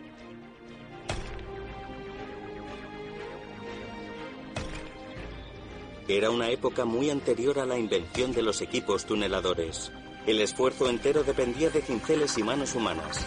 Era 6.07 6.29
una 6.29 6.51
época 6.51 6.85
muy 6.85 7.09
anterior 7.09 7.59
a 7.59 7.65
la 7.65 7.79
invención 7.79 8.33
de 8.33 8.43
los 8.43 8.61
equipos 8.61 9.07
tuneladores. 9.07 9.91
El 10.27 10.43
esfuerzo 10.43 10.91
entero 10.91 11.25
dependía 11.25 11.71
de 11.71 11.81
cinceles 11.81 12.37
y 12.37 12.43
manos 12.43 12.75
humanas. 12.75 13.27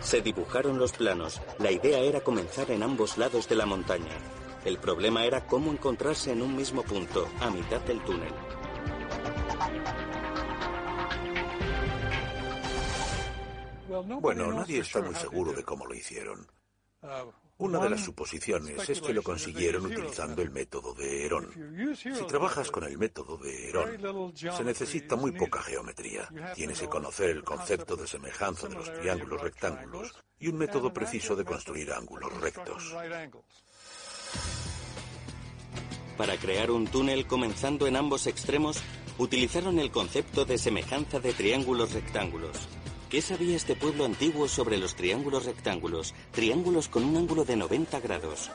Se 0.00 0.22
dibujaron 0.22 0.78
los 0.78 0.92
planos. 0.92 1.42
La 1.58 1.70
idea 1.70 1.98
era 1.98 2.22
comenzar 2.22 2.70
en 2.70 2.82
ambos 2.82 3.18
lados 3.18 3.46
de 3.50 3.56
la 3.56 3.66
montaña. 3.66 4.37
El 4.68 4.76
problema 4.76 5.24
era 5.24 5.46
cómo 5.46 5.72
encontrarse 5.72 6.30
en 6.30 6.42
un 6.42 6.54
mismo 6.54 6.82
punto, 6.82 7.26
a 7.40 7.48
mitad 7.48 7.80
del 7.80 8.04
túnel. 8.04 8.34
Bueno, 14.20 14.52
nadie 14.52 14.80
está 14.80 15.00
muy 15.00 15.14
seguro 15.14 15.54
de 15.54 15.64
cómo 15.64 15.86
lo 15.86 15.94
hicieron. 15.94 16.46
Una 17.56 17.78
de 17.78 17.88
las 17.88 18.04
suposiciones 18.04 18.86
es 18.90 19.00
que 19.00 19.14
lo 19.14 19.22
consiguieron 19.22 19.86
utilizando 19.86 20.42
el 20.42 20.50
método 20.50 20.92
de 20.92 21.24
Herón. 21.24 21.96
Si 21.96 22.26
trabajas 22.26 22.70
con 22.70 22.84
el 22.84 22.98
método 22.98 23.38
de 23.38 23.70
Herón, 23.70 24.34
se 24.36 24.64
necesita 24.64 25.16
muy 25.16 25.32
poca 25.32 25.62
geometría. 25.62 26.28
Tienes 26.54 26.78
que 26.78 26.88
conocer 26.88 27.30
el 27.30 27.42
concepto 27.42 27.96
de 27.96 28.06
semejanza 28.06 28.68
de 28.68 28.74
los 28.74 28.92
triángulos 28.92 29.40
rectángulos 29.40 30.14
y 30.38 30.48
un 30.48 30.58
método 30.58 30.92
preciso 30.92 31.34
de 31.34 31.46
construir 31.46 31.90
ángulos 31.90 32.38
rectos. 32.38 32.94
Para 36.16 36.36
crear 36.36 36.70
un 36.70 36.86
túnel 36.86 37.26
comenzando 37.26 37.86
en 37.86 37.96
ambos 37.96 38.26
extremos, 38.26 38.78
utilizaron 39.18 39.78
el 39.78 39.90
concepto 39.90 40.44
de 40.44 40.58
semejanza 40.58 41.20
de 41.20 41.32
triángulos 41.32 41.92
rectángulos. 41.92 42.56
¿Qué 43.08 43.22
sabía 43.22 43.56
este 43.56 43.76
pueblo 43.76 44.04
antiguo 44.04 44.48
sobre 44.48 44.78
los 44.78 44.94
triángulos 44.94 45.46
rectángulos? 45.46 46.14
Triángulos 46.32 46.88
con 46.88 47.04
un 47.04 47.16
ángulo 47.16 47.44
de 47.44 47.56
90 47.56 48.00
grados. 48.00 48.50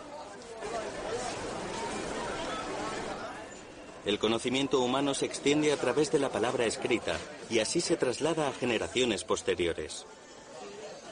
El 4.05 4.19
conocimiento 4.19 4.81
humano 4.81 5.13
se 5.13 5.25
extiende 5.25 5.71
a 5.71 5.77
través 5.77 6.11
de 6.11 6.19
la 6.19 6.29
palabra 6.29 6.65
escrita 6.65 7.17
y 7.49 7.59
así 7.59 7.79
se 7.79 7.95
traslada 7.95 8.49
a 8.49 8.53
generaciones 8.53 9.23
posteriores. 9.23 10.05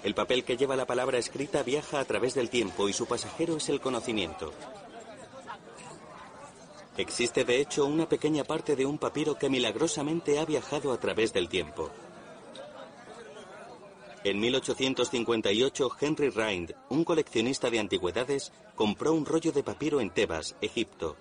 El 0.03 0.15
papel 0.15 0.43
que 0.43 0.57
lleva 0.57 0.75
la 0.75 0.87
palabra 0.87 1.19
escrita 1.19 1.61
viaja 1.61 1.99
a 1.99 2.05
través 2.05 2.33
del 2.33 2.49
tiempo 2.49 2.89
y 2.89 2.93
su 2.93 3.05
pasajero 3.05 3.57
es 3.57 3.69
el 3.69 3.79
conocimiento. 3.79 4.51
Existe 6.97 7.45
de 7.45 7.61
hecho 7.61 7.85
una 7.85 8.09
pequeña 8.09 8.43
parte 8.43 8.75
de 8.75 8.85
un 8.85 8.97
papiro 8.97 9.35
que 9.37 9.49
milagrosamente 9.49 10.39
ha 10.39 10.45
viajado 10.45 10.91
a 10.91 10.99
través 10.99 11.33
del 11.33 11.49
tiempo. 11.49 11.89
En 14.23 14.39
1858, 14.39 15.89
Henry 15.99 16.29
Rind, 16.29 16.75
un 16.89 17.03
coleccionista 17.03 17.69
de 17.69 17.79
antigüedades, 17.79 18.51
compró 18.75 19.13
un 19.13 19.25
rollo 19.25 19.51
de 19.51 19.63
papiro 19.63 19.99
en 19.99 20.11
Tebas, 20.11 20.55
Egipto. 20.61 21.15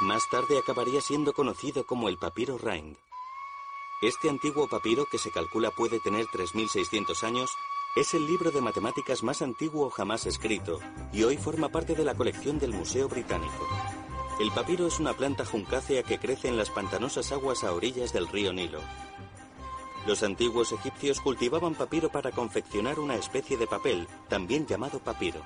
Más 0.00 0.28
tarde 0.30 0.58
acabaría 0.58 1.00
siendo 1.00 1.32
conocido 1.32 1.84
como 1.86 2.08
el 2.08 2.16
papiro 2.16 2.58
Rind. 2.58 2.96
Este 4.02 4.28
antiguo 4.28 4.68
papiro, 4.68 5.06
que 5.06 5.16
se 5.16 5.30
calcula 5.30 5.70
puede 5.70 6.00
tener 6.00 6.26
3.600 6.26 7.22
años, 7.22 7.50
es 7.96 8.12
el 8.12 8.26
libro 8.26 8.50
de 8.50 8.60
matemáticas 8.60 9.22
más 9.22 9.40
antiguo 9.40 9.88
jamás 9.88 10.26
escrito 10.26 10.80
y 11.14 11.22
hoy 11.22 11.38
forma 11.38 11.70
parte 11.70 11.94
de 11.94 12.04
la 12.04 12.14
colección 12.14 12.58
del 12.58 12.74
Museo 12.74 13.08
Británico. 13.08 13.66
El 14.38 14.50
papiro 14.50 14.86
es 14.86 15.00
una 15.00 15.14
planta 15.14 15.46
juncácea 15.46 16.02
que 16.02 16.18
crece 16.18 16.48
en 16.48 16.58
las 16.58 16.68
pantanosas 16.68 17.32
aguas 17.32 17.64
a 17.64 17.72
orillas 17.72 18.12
del 18.12 18.28
río 18.28 18.52
Nilo. 18.52 18.80
Los 20.06 20.22
antiguos 20.22 20.72
egipcios 20.72 21.22
cultivaban 21.22 21.74
papiro 21.74 22.10
para 22.10 22.32
confeccionar 22.32 22.98
una 23.00 23.16
especie 23.16 23.56
de 23.56 23.66
papel, 23.66 24.06
también 24.28 24.66
llamado 24.66 24.98
papiro. 24.98 25.40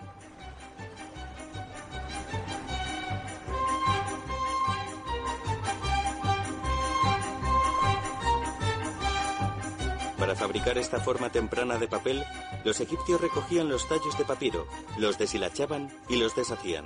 Para 10.20 10.36
fabricar 10.36 10.76
esta 10.76 11.00
forma 11.00 11.32
temprana 11.32 11.78
de 11.78 11.88
papel, 11.88 12.22
los 12.62 12.78
egipcios 12.78 13.22
recogían 13.22 13.70
los 13.70 13.88
tallos 13.88 14.18
de 14.18 14.26
papiro, 14.26 14.66
los 14.98 15.16
deshilachaban 15.16 15.90
y 16.10 16.16
los 16.16 16.36
deshacían. 16.36 16.84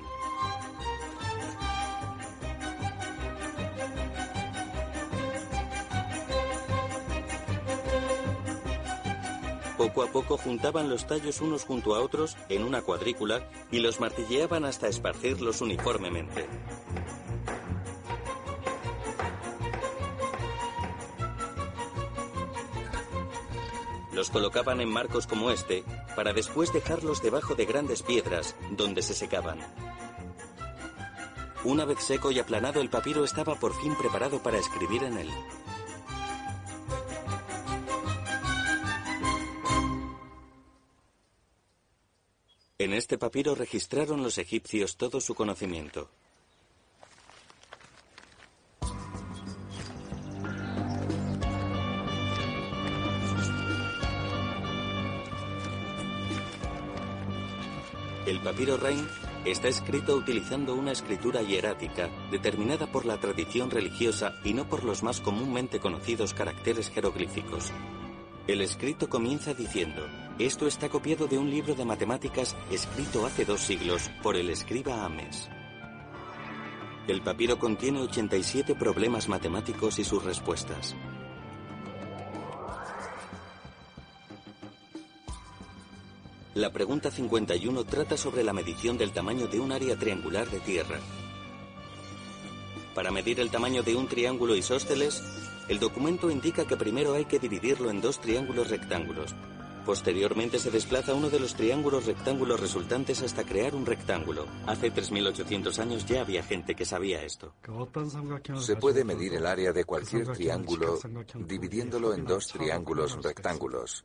Poco 9.76 10.04
a 10.04 10.06
poco 10.06 10.38
juntaban 10.38 10.88
los 10.88 11.08
tallos 11.08 11.40
unos 11.40 11.64
junto 11.64 11.96
a 11.96 12.00
otros 12.00 12.36
en 12.48 12.62
una 12.62 12.82
cuadrícula 12.82 13.48
y 13.72 13.80
los 13.80 13.98
martilleaban 13.98 14.64
hasta 14.64 14.86
esparcirlos 14.86 15.60
uniformemente. 15.60 16.46
Los 24.24 24.30
colocaban 24.30 24.80
en 24.80 24.88
marcos 24.88 25.26
como 25.26 25.50
este 25.50 25.84
para 26.16 26.32
después 26.32 26.72
dejarlos 26.72 27.20
debajo 27.20 27.54
de 27.56 27.66
grandes 27.66 28.02
piedras 28.02 28.56
donde 28.70 29.02
se 29.02 29.12
secaban. 29.12 29.58
Una 31.62 31.84
vez 31.84 32.02
seco 32.02 32.30
y 32.30 32.38
aplanado 32.38 32.80
el 32.80 32.88
papiro 32.88 33.22
estaba 33.22 33.54
por 33.56 33.78
fin 33.78 33.94
preparado 33.96 34.42
para 34.42 34.56
escribir 34.56 35.04
en 35.04 35.18
él. 35.18 35.30
En 42.78 42.94
este 42.94 43.18
papiro 43.18 43.54
registraron 43.54 44.22
los 44.22 44.38
egipcios 44.38 44.96
todo 44.96 45.20
su 45.20 45.34
conocimiento. 45.34 46.08
El 58.26 58.40
papiro 58.40 58.78
Rain 58.78 59.06
está 59.44 59.68
escrito 59.68 60.16
utilizando 60.16 60.74
una 60.74 60.92
escritura 60.92 61.42
hierática 61.42 62.08
determinada 62.30 62.86
por 62.86 63.04
la 63.04 63.18
tradición 63.18 63.70
religiosa 63.70 64.32
y 64.42 64.54
no 64.54 64.66
por 64.66 64.82
los 64.82 65.02
más 65.02 65.20
comúnmente 65.20 65.78
conocidos 65.78 66.32
caracteres 66.32 66.88
jeroglíficos. 66.88 67.70
El 68.46 68.62
escrito 68.62 69.10
comienza 69.10 69.52
diciendo, 69.52 70.06
esto 70.38 70.66
está 70.66 70.88
copiado 70.88 71.26
de 71.26 71.36
un 71.36 71.50
libro 71.50 71.74
de 71.74 71.84
matemáticas 71.84 72.56
escrito 72.70 73.26
hace 73.26 73.44
dos 73.44 73.60
siglos 73.60 74.10
por 74.22 74.36
el 74.36 74.48
escriba 74.48 75.04
Ames. 75.04 75.50
El 77.06 77.20
papiro 77.20 77.58
contiene 77.58 78.00
87 78.00 78.74
problemas 78.74 79.28
matemáticos 79.28 79.98
y 79.98 80.04
sus 80.04 80.24
respuestas. 80.24 80.96
La 86.54 86.70
pregunta 86.70 87.10
51 87.10 87.82
trata 87.82 88.16
sobre 88.16 88.44
la 88.44 88.52
medición 88.52 88.96
del 88.96 89.10
tamaño 89.10 89.48
de 89.48 89.58
un 89.58 89.72
área 89.72 89.96
triangular 89.96 90.48
de 90.48 90.60
tierra. 90.60 91.00
Para 92.94 93.10
medir 93.10 93.40
el 93.40 93.50
tamaño 93.50 93.82
de 93.82 93.96
un 93.96 94.06
triángulo 94.06 94.54
isósceles, 94.54 95.20
el 95.68 95.80
documento 95.80 96.30
indica 96.30 96.64
que 96.64 96.76
primero 96.76 97.14
hay 97.14 97.24
que 97.24 97.40
dividirlo 97.40 97.90
en 97.90 98.00
dos 98.00 98.20
triángulos 98.20 98.70
rectángulos. 98.70 99.34
Posteriormente 99.84 100.60
se 100.60 100.70
desplaza 100.70 101.12
uno 101.12 101.28
de 101.28 101.40
los 101.40 101.56
triángulos 101.56 102.06
rectángulos 102.06 102.60
resultantes 102.60 103.20
hasta 103.22 103.42
crear 103.42 103.74
un 103.74 103.84
rectángulo. 103.84 104.46
Hace 104.64 104.92
3.800 104.92 105.76
años 105.80 106.06
ya 106.06 106.20
había 106.20 106.44
gente 106.44 106.76
que 106.76 106.84
sabía 106.84 107.20
esto. 107.24 107.52
Se 108.60 108.76
puede 108.76 109.02
medir 109.02 109.34
el 109.34 109.46
área 109.46 109.72
de 109.72 109.84
cualquier 109.84 110.28
triángulo 110.28 111.00
dividiéndolo 111.34 112.14
en 112.14 112.24
dos 112.24 112.46
triángulos 112.46 113.20
rectángulos. 113.20 114.04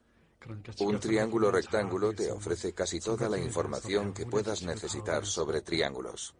Un 0.80 1.00
triángulo 1.00 1.52
rectángulo 1.52 2.14
te 2.14 2.32
ofrece 2.32 2.74
casi 2.74 3.00
toda 3.00 3.28
la 3.30 3.38
información 3.38 4.14
que 4.14 4.26
puedas 4.26 4.64
necesitar 4.64 5.26
sobre 5.26 5.62
triángulos. 5.62 6.34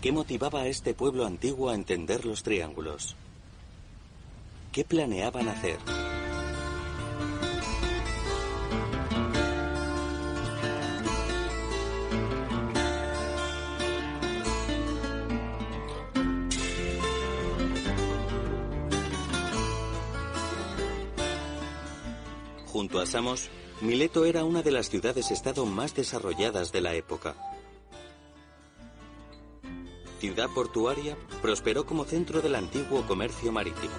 ¿Qué 0.00 0.10
motivaba 0.10 0.62
a 0.62 0.66
este 0.66 0.94
pueblo 0.94 1.24
antiguo 1.24 1.70
a 1.70 1.74
entender 1.74 2.24
los 2.24 2.42
triángulos? 2.42 3.16
¿Qué 4.72 4.84
planeaban 4.84 5.48
hacer? 5.48 5.78
Junto 22.92 23.04
a 23.04 23.06
Samos, 23.06 23.48
Mileto 23.80 24.26
era 24.26 24.44
una 24.44 24.60
de 24.60 24.70
las 24.70 24.90
ciudades-estado 24.90 25.64
más 25.64 25.94
desarrolladas 25.94 26.72
de 26.72 26.82
la 26.82 26.92
época. 26.92 27.34
Ciudad 30.18 30.50
portuaria, 30.50 31.16
prosperó 31.40 31.86
como 31.86 32.04
centro 32.04 32.42
del 32.42 32.54
antiguo 32.54 33.06
comercio 33.06 33.50
marítimo. 33.50 33.94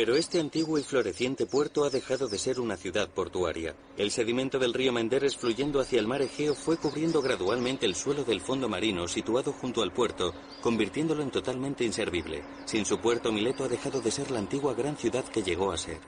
Pero 0.00 0.16
este 0.16 0.40
antiguo 0.40 0.78
y 0.78 0.82
floreciente 0.82 1.44
puerto 1.44 1.84
ha 1.84 1.90
dejado 1.90 2.26
de 2.26 2.38
ser 2.38 2.58
una 2.58 2.78
ciudad 2.78 3.10
portuaria. 3.10 3.76
El 3.98 4.10
sedimento 4.10 4.58
del 4.58 4.72
río 4.72 4.94
Menderes 4.94 5.36
fluyendo 5.36 5.78
hacia 5.78 6.00
el 6.00 6.06
mar 6.06 6.22
Egeo 6.22 6.54
fue 6.54 6.78
cubriendo 6.78 7.20
gradualmente 7.20 7.84
el 7.84 7.94
suelo 7.94 8.24
del 8.24 8.40
fondo 8.40 8.66
marino 8.66 9.06
situado 9.08 9.52
junto 9.52 9.82
al 9.82 9.92
puerto, 9.92 10.32
convirtiéndolo 10.62 11.22
en 11.22 11.30
totalmente 11.30 11.84
inservible. 11.84 12.42
Sin 12.64 12.86
su 12.86 12.98
puerto, 12.98 13.30
Mileto 13.30 13.64
ha 13.64 13.68
dejado 13.68 14.00
de 14.00 14.10
ser 14.10 14.30
la 14.30 14.38
antigua 14.38 14.72
gran 14.72 14.96
ciudad 14.96 15.26
que 15.26 15.42
llegó 15.42 15.70
a 15.70 15.76
ser. 15.76 15.98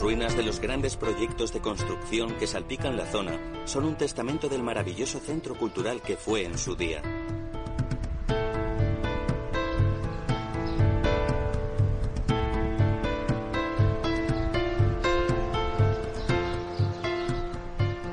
Ruinas 0.00 0.36
de 0.36 0.42
los 0.42 0.60
grandes 0.60 0.96
proyectos 0.96 1.52
de 1.52 1.60
construcción 1.60 2.34
que 2.38 2.46
salpican 2.46 2.96
la 2.96 3.06
zona 3.06 3.38
son 3.64 3.84
un 3.84 3.96
testamento 3.96 4.48
del 4.48 4.62
maravilloso 4.62 5.20
centro 5.20 5.54
cultural 5.54 6.02
que 6.02 6.16
fue 6.16 6.44
en 6.44 6.58
su 6.58 6.76
día. 6.76 7.02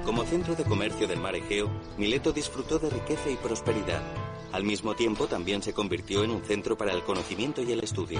Como 0.06 0.26
centro 0.26 0.56
de 0.56 0.64
comercio 0.64 1.08
del 1.08 1.20
mar 1.20 1.36
Egeo, 1.36 1.70
Mileto 1.98 2.32
disfrutó 2.32 2.80
de 2.80 2.90
riqueza 2.90 3.30
y 3.30 3.36
prosperidad. 3.36 4.02
Al 4.52 4.64
mismo 4.64 4.96
tiempo 4.96 5.28
también 5.28 5.64
se 5.64 5.74
convirtió 5.74 6.24
en 6.24 6.32
un 6.32 6.44
centro 6.44 6.78
para 6.78 6.94
el 6.94 7.04
conocimiento 7.04 7.64
y 7.64 7.72
el 7.72 7.84
estudio. 7.84 8.20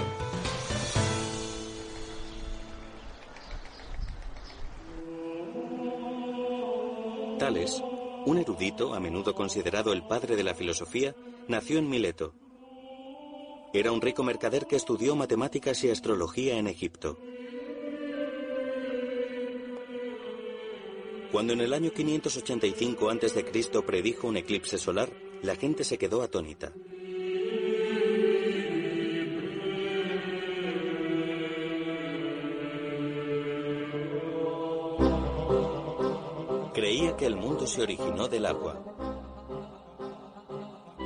Tales, 7.38 7.82
un 8.26 8.38
erudito, 8.38 8.94
a 8.94 9.00
menudo 9.00 9.34
considerado 9.34 9.92
el 9.92 10.06
padre 10.06 10.36
de 10.36 10.44
la 10.44 10.54
filosofía, 10.54 11.16
nació 11.48 11.78
en 11.78 11.88
Mileto. 11.88 12.32
Era 13.72 13.90
un 13.90 14.00
rico 14.00 14.22
mercader 14.22 14.66
que 14.66 14.76
estudió 14.76 15.16
matemáticas 15.16 15.82
y 15.82 15.90
astrología 15.90 16.56
en 16.58 16.68
Egipto. 16.68 17.18
Cuando 21.32 21.52
en 21.54 21.60
el 21.60 21.74
año 21.74 21.90
585 21.90 23.10
a.C. 23.10 23.82
predijo 23.84 24.28
un 24.28 24.36
eclipse 24.36 24.78
solar, 24.78 25.10
la 25.42 25.56
gente 25.56 25.82
se 25.82 25.98
quedó 25.98 26.22
atónita. 26.22 26.72
Creía 36.84 37.16
que 37.16 37.24
el 37.24 37.34
mundo 37.34 37.66
se 37.66 37.80
originó 37.80 38.28
del 38.28 38.44
agua. 38.44 38.78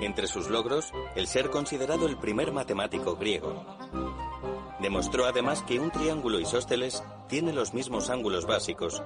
Entre 0.03 0.27
sus 0.27 0.51
logros, 0.51 0.91
el 1.14 1.29
ser 1.29 1.51
considerado 1.51 2.09
el 2.09 2.19
primer 2.19 2.51
matemático 2.51 3.14
griego. 3.14 3.64
Demostró 4.81 5.27
además 5.27 5.62
que 5.62 5.79
un 5.79 5.93
triángulo 5.93 6.41
isósceles 6.41 7.05
tiene 7.29 7.53
los 7.53 7.75
mismos 7.75 8.11
ángulos 8.11 8.45
básicos, 8.45 9.05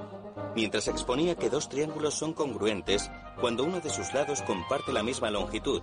mientras 0.57 0.89
exponía 0.89 1.37
que 1.37 1.51
dos 1.51 1.69
triángulos 1.69 2.15
son 2.15 2.33
congruentes 2.33 3.11
cuando 3.39 3.65
uno 3.65 3.81
de 3.81 3.91
sus 3.91 4.15
lados 4.15 4.41
comparte 4.41 4.95
la 4.95 5.03
misma 5.03 5.31
longitud, 5.31 5.83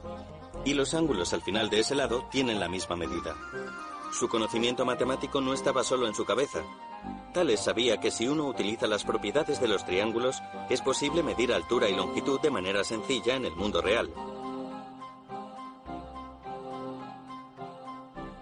y 0.66 0.74
los 0.74 0.96
ángulos 0.96 1.34
al 1.34 1.44
final 1.44 1.70
de 1.70 1.82
ese 1.82 1.94
lado 1.94 2.28
tienen 2.32 2.60
la 2.60 2.68
misma 2.68 2.96
medida. 2.96 3.36
Su 4.12 4.28
conocimiento 4.28 4.86
matemático 4.86 5.40
no 5.40 5.54
estaba 5.54 5.84
solo 5.84 6.08
en 6.08 6.16
su 6.16 6.26
cabeza, 6.26 6.64
Tales 7.34 7.60
sabía 7.60 8.00
que 8.00 8.12
si 8.12 8.28
uno 8.28 8.48
utiliza 8.48 8.88
las 8.88 9.04
propiedades 9.04 9.62
de 9.62 9.68
los 9.68 9.86
triángulos, 9.86 10.42
es 10.70 10.82
posible 10.82 11.24
medir 11.24 11.54
altura 11.54 11.88
y 11.88 11.96
longitud 11.96 12.40
de 12.42 12.50
manera 12.50 12.84
sencilla 12.84 13.36
en 13.36 13.46
el 13.46 13.56
mundo 13.56 13.82
real. 13.82 14.12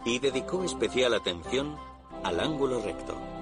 Y 0.05 0.19
dedicó 0.19 0.63
especial 0.63 1.13
atención 1.13 1.77
al 2.23 2.39
ángulo 2.39 2.81
recto. 2.81 3.36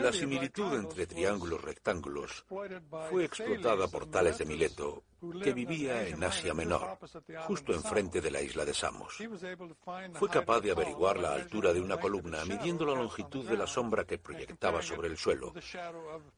La 0.00 0.12
similitud 0.12 0.74
entre 0.74 1.06
triángulos 1.06 1.62
rectángulos 1.62 2.44
fue 3.10 3.24
explotada 3.24 3.86
por 3.86 4.06
Tales 4.06 4.38
de 4.38 4.46
Mileto, 4.46 5.04
que 5.42 5.52
vivía 5.52 6.08
en 6.08 6.24
Asia 6.24 6.52
Menor, 6.52 6.98
justo 7.46 7.72
enfrente 7.72 8.20
de 8.20 8.30
la 8.30 8.40
isla 8.40 8.64
de 8.64 8.74
Samos. 8.74 9.18
Fue 10.14 10.28
capaz 10.28 10.60
de 10.60 10.72
averiguar 10.72 11.18
la 11.18 11.34
altura 11.34 11.72
de 11.72 11.80
una 11.80 11.98
columna 11.98 12.44
midiendo 12.44 12.84
la 12.84 12.94
longitud 12.94 13.48
de 13.48 13.56
la 13.56 13.66
sombra 13.66 14.04
que 14.04 14.18
proyectaba 14.18 14.82
sobre 14.82 15.08
el 15.08 15.16
suelo 15.16 15.52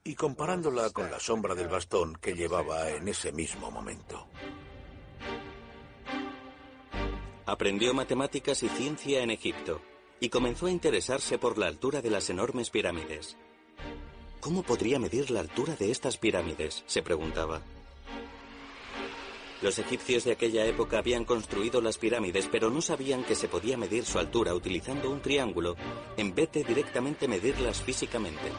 y 0.02 0.14
comparándola 0.14 0.90
con 0.90 1.10
la 1.10 1.18
sombra 1.18 1.54
del 1.54 1.68
bastón 1.68 2.16
que 2.16 2.34
llevaba 2.34 2.90
en 2.90 3.08
ese 3.08 3.32
mismo 3.32 3.70
momento. 3.70 4.26
Aprendió 7.46 7.94
matemáticas 7.94 8.62
y 8.62 8.68
ciencia 8.68 9.22
en 9.22 9.30
Egipto 9.30 9.80
y 10.20 10.28
comenzó 10.28 10.66
a 10.66 10.70
interesarse 10.70 11.38
por 11.38 11.58
la 11.58 11.66
altura 11.66 12.02
de 12.02 12.10
las 12.10 12.30
enormes 12.30 12.70
pirámides. 12.70 13.36
¿Cómo 14.40 14.62
podría 14.62 14.98
medir 14.98 15.30
la 15.30 15.40
altura 15.40 15.74
de 15.76 15.90
estas 15.90 16.18
pirámides? 16.18 16.84
se 16.86 17.02
preguntaba. 17.02 17.62
Los 19.62 19.78
egipcios 19.78 20.24
de 20.24 20.32
aquella 20.32 20.66
época 20.66 20.98
habían 20.98 21.24
construido 21.24 21.80
las 21.80 21.96
pirámides, 21.96 22.48
pero 22.52 22.68
no 22.68 22.82
sabían 22.82 23.24
que 23.24 23.34
se 23.34 23.48
podía 23.48 23.78
medir 23.78 24.04
su 24.04 24.18
altura 24.18 24.54
utilizando 24.54 25.10
un 25.10 25.22
triángulo 25.22 25.76
en 26.18 26.34
vez 26.34 26.52
de 26.52 26.64
directamente 26.64 27.26
medirlas 27.28 27.80
físicamente. 27.80 28.52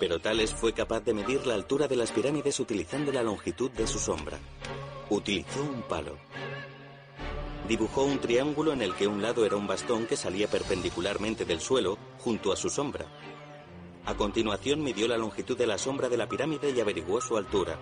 Pero 0.00 0.18
Tales 0.18 0.52
fue 0.52 0.72
capaz 0.72 1.04
de 1.04 1.14
medir 1.14 1.46
la 1.46 1.54
altura 1.54 1.86
de 1.86 1.94
las 1.94 2.10
pirámides 2.10 2.58
utilizando 2.58 3.12
la 3.12 3.22
longitud 3.22 3.70
de 3.70 3.86
su 3.86 4.00
sombra. 4.00 4.40
Utilizó 5.10 5.62
un 5.62 5.82
palo. 5.82 6.16
Dibujó 7.68 8.04
un 8.04 8.18
triángulo 8.18 8.72
en 8.72 8.82
el 8.82 8.94
que 8.94 9.06
un 9.06 9.22
lado 9.22 9.46
era 9.46 9.56
un 9.56 9.66
bastón 9.66 10.06
que 10.06 10.16
salía 10.16 10.48
perpendicularmente 10.48 11.44
del 11.44 11.60
suelo 11.60 11.98
junto 12.18 12.52
a 12.52 12.56
su 12.56 12.70
sombra. 12.70 13.06
A 14.04 14.14
continuación 14.14 14.82
midió 14.82 15.06
la 15.06 15.16
longitud 15.16 15.56
de 15.56 15.66
la 15.66 15.78
sombra 15.78 16.08
de 16.08 16.16
la 16.16 16.28
pirámide 16.28 16.70
y 16.70 16.80
averiguó 16.80 17.20
su 17.20 17.36
altura. 17.36 17.78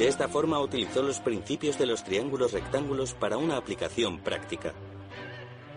De 0.00 0.08
esta 0.08 0.28
forma 0.28 0.58
utilizó 0.60 1.02
los 1.02 1.20
principios 1.20 1.76
de 1.76 1.84
los 1.84 2.04
triángulos 2.04 2.52
rectángulos 2.52 3.12
para 3.12 3.36
una 3.36 3.58
aplicación 3.58 4.20
práctica. 4.20 4.72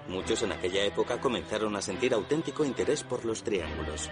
Muchos 0.08 0.42
en 0.44 0.52
aquella 0.52 0.84
época 0.84 1.20
comenzaron 1.20 1.76
a 1.76 1.82
sentir 1.82 2.13
auténtico 2.13 2.66
interés 2.66 3.04
por 3.04 3.24
los 3.24 3.44
triángulos. 3.44 4.10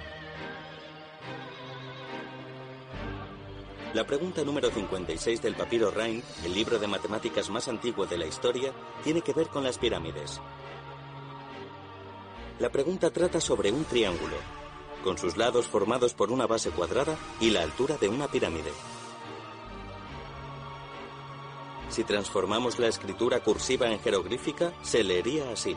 La 3.94 4.06
pregunta 4.06 4.44
número 4.46 4.70
56 4.70 5.42
del 5.42 5.56
papiro 5.56 5.92
Rhein, 5.92 6.24
el 6.46 6.54
libro 6.54 6.80
de 6.80 6.88
matemáticas 6.88 7.50
más 7.50 7.68
antiguo 7.68 8.06
de 8.06 8.18
la 8.18 8.26
historia, 8.26 8.72
tiene 9.04 9.22
que 9.22 9.34
ver 9.34 9.48
con 9.48 9.66
las 9.66 9.78
pirámides. 9.78 10.40
La 12.60 12.70
pregunta 12.70 13.10
trata 13.10 13.42
sobre 13.42 13.70
un 13.72 13.84
triángulo, 13.84 14.38
con 15.04 15.18
sus 15.18 15.36
lados 15.36 15.68
formados 15.68 16.14
por 16.14 16.32
una 16.32 16.48
base 16.48 16.70
cuadrada 16.70 17.18
y 17.42 17.50
la 17.50 17.64
altura 17.64 17.98
de 17.98 18.08
una 18.08 18.28
pirámide. 18.28 18.72
Si 21.92 22.06
transformamos 22.06 22.80
la 22.80 22.88
escritura 22.88 23.42
cursiva 23.42 23.92
en 23.92 24.00
jeroglífica, 24.00 24.72
se 24.82 25.04
leería 25.04 25.52
así. 25.52 25.76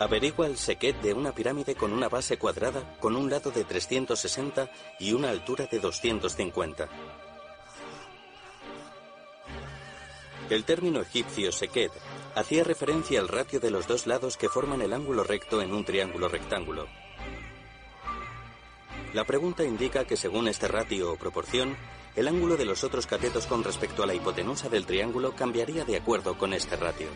Averigua 0.00 0.48
el 0.48 0.58
sequet 0.58 1.00
de 1.00 1.14
una 1.14 1.32
pirámide 1.32 1.76
con 1.76 1.92
una 1.92 2.08
base 2.08 2.36
cuadrada, 2.38 2.96
con 2.98 3.14
un 3.14 3.30
lado 3.30 3.52
de 3.52 3.62
360 3.62 4.68
y 4.98 5.12
una 5.12 5.30
altura 5.30 5.66
de 5.70 5.78
250. 5.78 6.88
El 10.50 10.64
término 10.64 11.00
egipcio 11.00 11.52
sequet 11.52 11.92
hacía 12.34 12.64
referencia 12.64 13.20
al 13.20 13.28
ratio 13.28 13.60
de 13.60 13.70
los 13.70 13.86
dos 13.86 14.08
lados 14.08 14.36
que 14.36 14.48
forman 14.48 14.82
el 14.82 14.92
ángulo 14.92 15.22
recto 15.22 15.62
en 15.62 15.72
un 15.72 15.84
triángulo 15.84 16.28
rectángulo. 16.28 16.88
La 19.14 19.24
pregunta 19.24 19.62
indica 19.62 20.04
que 20.04 20.16
según 20.16 20.48
este 20.48 20.66
ratio 20.66 21.12
o 21.12 21.16
proporción, 21.16 21.76
el 22.16 22.26
ángulo 22.26 22.56
de 22.56 22.64
los 22.64 22.82
otros 22.82 23.06
catetos 23.06 23.46
con 23.46 23.62
respecto 23.62 24.02
a 24.02 24.06
la 24.06 24.14
hipotenusa 24.14 24.68
del 24.68 24.86
triángulo 24.86 25.36
cambiaría 25.36 25.84
de 25.84 25.96
acuerdo 25.96 26.36
con 26.36 26.52
este 26.52 26.74
ratio. 26.74 27.06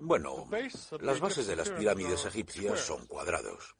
Bueno, 0.00 0.48
las 1.00 1.20
bases 1.20 1.46
de 1.46 1.54
las 1.54 1.70
pirámides 1.70 2.24
egipcias 2.24 2.80
son 2.80 3.06
cuadrados. 3.06 3.76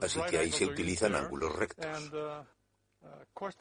Así 0.00 0.20
que 0.28 0.38
ahí 0.38 0.50
se 0.50 0.66
utilizan 0.66 1.14
ángulos 1.14 1.54
rectos. 1.54 1.86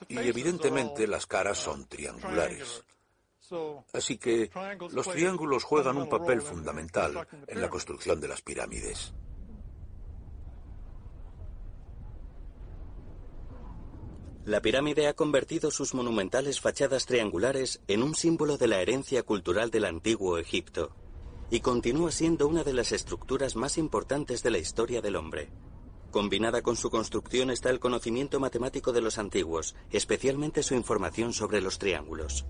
Y 0.07 0.17
evidentemente 0.17 1.05
las 1.05 1.27
caras 1.27 1.59
son 1.59 1.85
triangulares. 1.87 2.83
Así 3.93 4.17
que 4.17 4.49
los 4.91 5.07
triángulos 5.09 5.63
juegan 5.63 5.97
un 5.97 6.09
papel 6.09 6.41
fundamental 6.41 7.27
en 7.47 7.61
la 7.61 7.69
construcción 7.69 8.19
de 8.19 8.27
las 8.27 8.41
pirámides. 8.41 9.13
La 14.45 14.61
pirámide 14.61 15.07
ha 15.07 15.13
convertido 15.13 15.71
sus 15.71 15.93
monumentales 15.93 16.59
fachadas 16.59 17.05
triangulares 17.05 17.81
en 17.87 18.03
un 18.03 18.13
símbolo 18.13 18.57
de 18.57 18.67
la 18.67 18.81
herencia 18.81 19.23
cultural 19.23 19.71
del 19.71 19.85
antiguo 19.85 20.37
Egipto 20.37 20.93
y 21.49 21.61
continúa 21.61 22.11
siendo 22.11 22.47
una 22.47 22.63
de 22.63 22.73
las 22.73 22.91
estructuras 22.91 23.55
más 23.55 23.77
importantes 23.77 24.43
de 24.43 24.51
la 24.51 24.57
historia 24.57 25.01
del 25.01 25.15
hombre. 25.15 25.49
Combinada 26.11 26.61
con 26.61 26.75
su 26.75 26.89
construcción 26.89 27.51
está 27.51 27.69
el 27.69 27.79
conocimiento 27.79 28.39
matemático 28.39 28.91
de 28.91 29.01
los 29.01 29.17
antiguos, 29.17 29.75
especialmente 29.91 30.61
su 30.61 30.75
información 30.75 31.31
sobre 31.31 31.61
los 31.61 31.79
triángulos. 31.79 32.45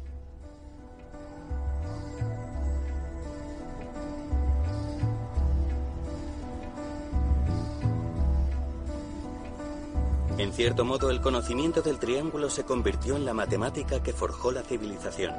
En 10.38 10.52
cierto 10.52 10.84
modo, 10.84 11.12
el 11.12 11.22
conocimiento 11.22 11.84
del 11.84 12.00
triángulo 12.00 12.50
se 12.50 12.64
convirtió 12.64 13.16
en 13.16 13.24
la 13.24 13.36
matemática 13.36 14.02
que 14.02 14.14
forjó 14.14 14.52
la 14.52 14.64
civilización. 14.64 15.32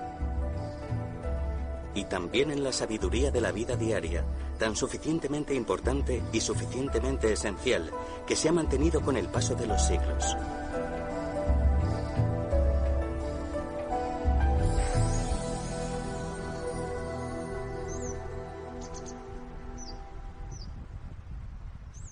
Y 1.96 2.04
también 2.04 2.52
en 2.52 2.62
la 2.62 2.72
sabiduría 2.72 3.32
de 3.32 3.40
la 3.40 3.50
vida 3.50 3.76
diaria, 3.76 4.24
tan 4.56 4.76
suficientemente 4.76 5.52
importante 5.52 6.22
y 6.32 6.40
suficientemente 6.40 7.32
esencial, 7.32 7.90
que 8.24 8.36
se 8.36 8.48
ha 8.48 8.52
mantenido 8.52 9.00
con 9.00 9.16
el 9.16 9.28
paso 9.28 9.56
de 9.56 9.66
los 9.66 9.84
siglos. 9.84 10.36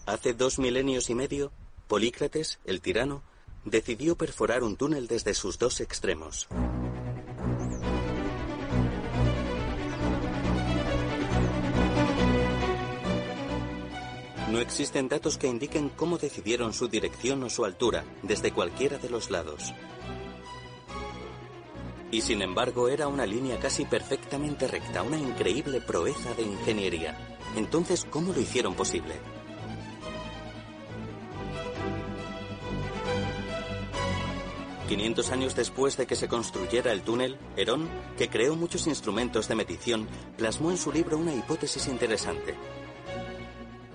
Hace 0.05 0.35
dos 0.35 0.59
milenios 0.59 1.09
y 1.11 1.15
medio, 1.15 1.53
Polícrates, 1.93 2.59
el 2.65 2.81
tirano, 2.81 3.23
decidió 3.67 4.17
perforar 4.17 4.63
un 4.63 4.79
túnel 4.79 5.09
desde 5.09 5.35
sus 5.35 5.59
dos 5.59 5.79
extremos. 5.83 6.49
No 14.51 14.59
existen 14.59 15.11
datos 15.11 15.37
que 15.37 15.49
indiquen 15.49 15.91
cómo 15.91 16.17
decidieron 16.17 16.73
su 16.73 16.89
dirección 16.89 17.43
o 17.43 17.51
su 17.51 17.67
altura 17.67 18.07
desde 18.23 18.53
cualquiera 18.53 18.97
de 18.97 19.11
los 19.11 19.31
lados. 19.31 19.75
Y 22.11 22.23
sin 22.23 22.41
embargo 22.41 22.89
era 22.89 23.07
una 23.07 23.27
línea 23.27 23.61
casi 23.61 23.85
perfectamente 23.85 24.67
recta, 24.67 25.03
una 25.03 25.19
increíble 25.19 25.83
proeza 25.83 26.33
de 26.33 26.43
ingeniería. 26.45 27.37
Entonces, 27.55 28.07
¿cómo 28.09 28.33
lo 28.33 28.41
hicieron 28.41 28.75
posible? 28.75 29.17
500 34.89 35.31
años 35.31 35.55
después 35.55 35.97
de 35.97 36.07
que 36.07 36.17
se 36.17 36.29
construyera 36.29 36.93
el 36.93 37.03
túnel, 37.03 37.39
Herón, 37.57 37.89
que 38.17 38.29
creó 38.29 38.57
muchos 38.57 38.87
instrumentos 38.87 39.49
de 39.49 39.55
medición, 39.55 40.09
plasmó 40.37 40.71
en 40.71 40.77
su 40.77 40.93
libro 40.93 41.19
una 41.19 41.35
hipótesis 41.35 41.89
interesante. 41.89 42.55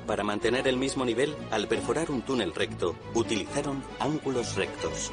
Para 0.08 0.24
mantener 0.24 0.68
el 0.68 0.78
mismo 0.78 1.04
nivel, 1.04 1.36
al 1.52 1.68
perforar 1.68 2.10
un 2.12 2.22
túnel 2.22 2.54
recto, 2.56 2.96
utilizaron 3.14 3.84
ángulos 4.00 4.56
rectos. 4.56 5.12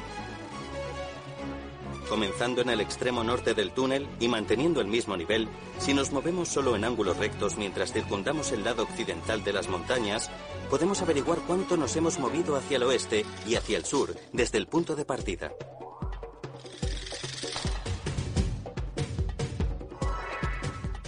Comenzando 2.09 2.61
en 2.61 2.69
el 2.69 2.81
extremo 2.81 3.23
norte 3.23 3.55
del 3.55 3.71
túnel 3.71 4.07
y 4.19 4.27
manteniendo 4.27 4.79
el 4.79 4.87
mismo 4.87 5.17
nivel, 5.17 5.49
si 5.79 5.93
nos 5.93 6.11
movemos 6.11 6.49
solo 6.49 6.75
en 6.75 6.83
ángulos 6.83 7.17
rectos 7.17 7.57
mientras 7.57 7.91
circundamos 7.91 8.51
el 8.51 8.63
lado 8.63 8.83
occidental 8.83 9.43
de 9.43 9.53
las 9.53 9.69
montañas, 9.69 10.29
podemos 10.69 11.01
averiguar 11.01 11.39
cuánto 11.47 11.77
nos 11.77 11.95
hemos 11.95 12.19
movido 12.19 12.55
hacia 12.55 12.77
el 12.77 12.83
oeste 12.83 13.25
y 13.47 13.55
hacia 13.55 13.77
el 13.77 13.85
sur 13.85 14.15
desde 14.33 14.59
el 14.59 14.67
punto 14.67 14.95
de 14.95 15.05
partida. 15.05 15.51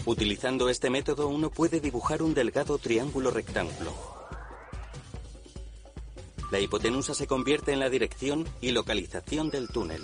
Utilizando 0.05 0.69
este 0.69 0.89
método 0.89 1.27
uno 1.27 1.51
puede 1.51 1.79
dibujar 1.79 2.23
un 2.23 2.33
delgado 2.33 2.79
triángulo 2.79 3.29
rectángulo. 3.29 3.93
La 6.49 6.59
hipotenusa 6.59 7.13
se 7.13 7.27
convierte 7.27 7.73
en 7.73 7.79
la 7.79 7.89
dirección 7.89 8.47
y 8.61 8.71
localización 8.71 9.49
del 9.49 9.67
túnel. 9.67 10.01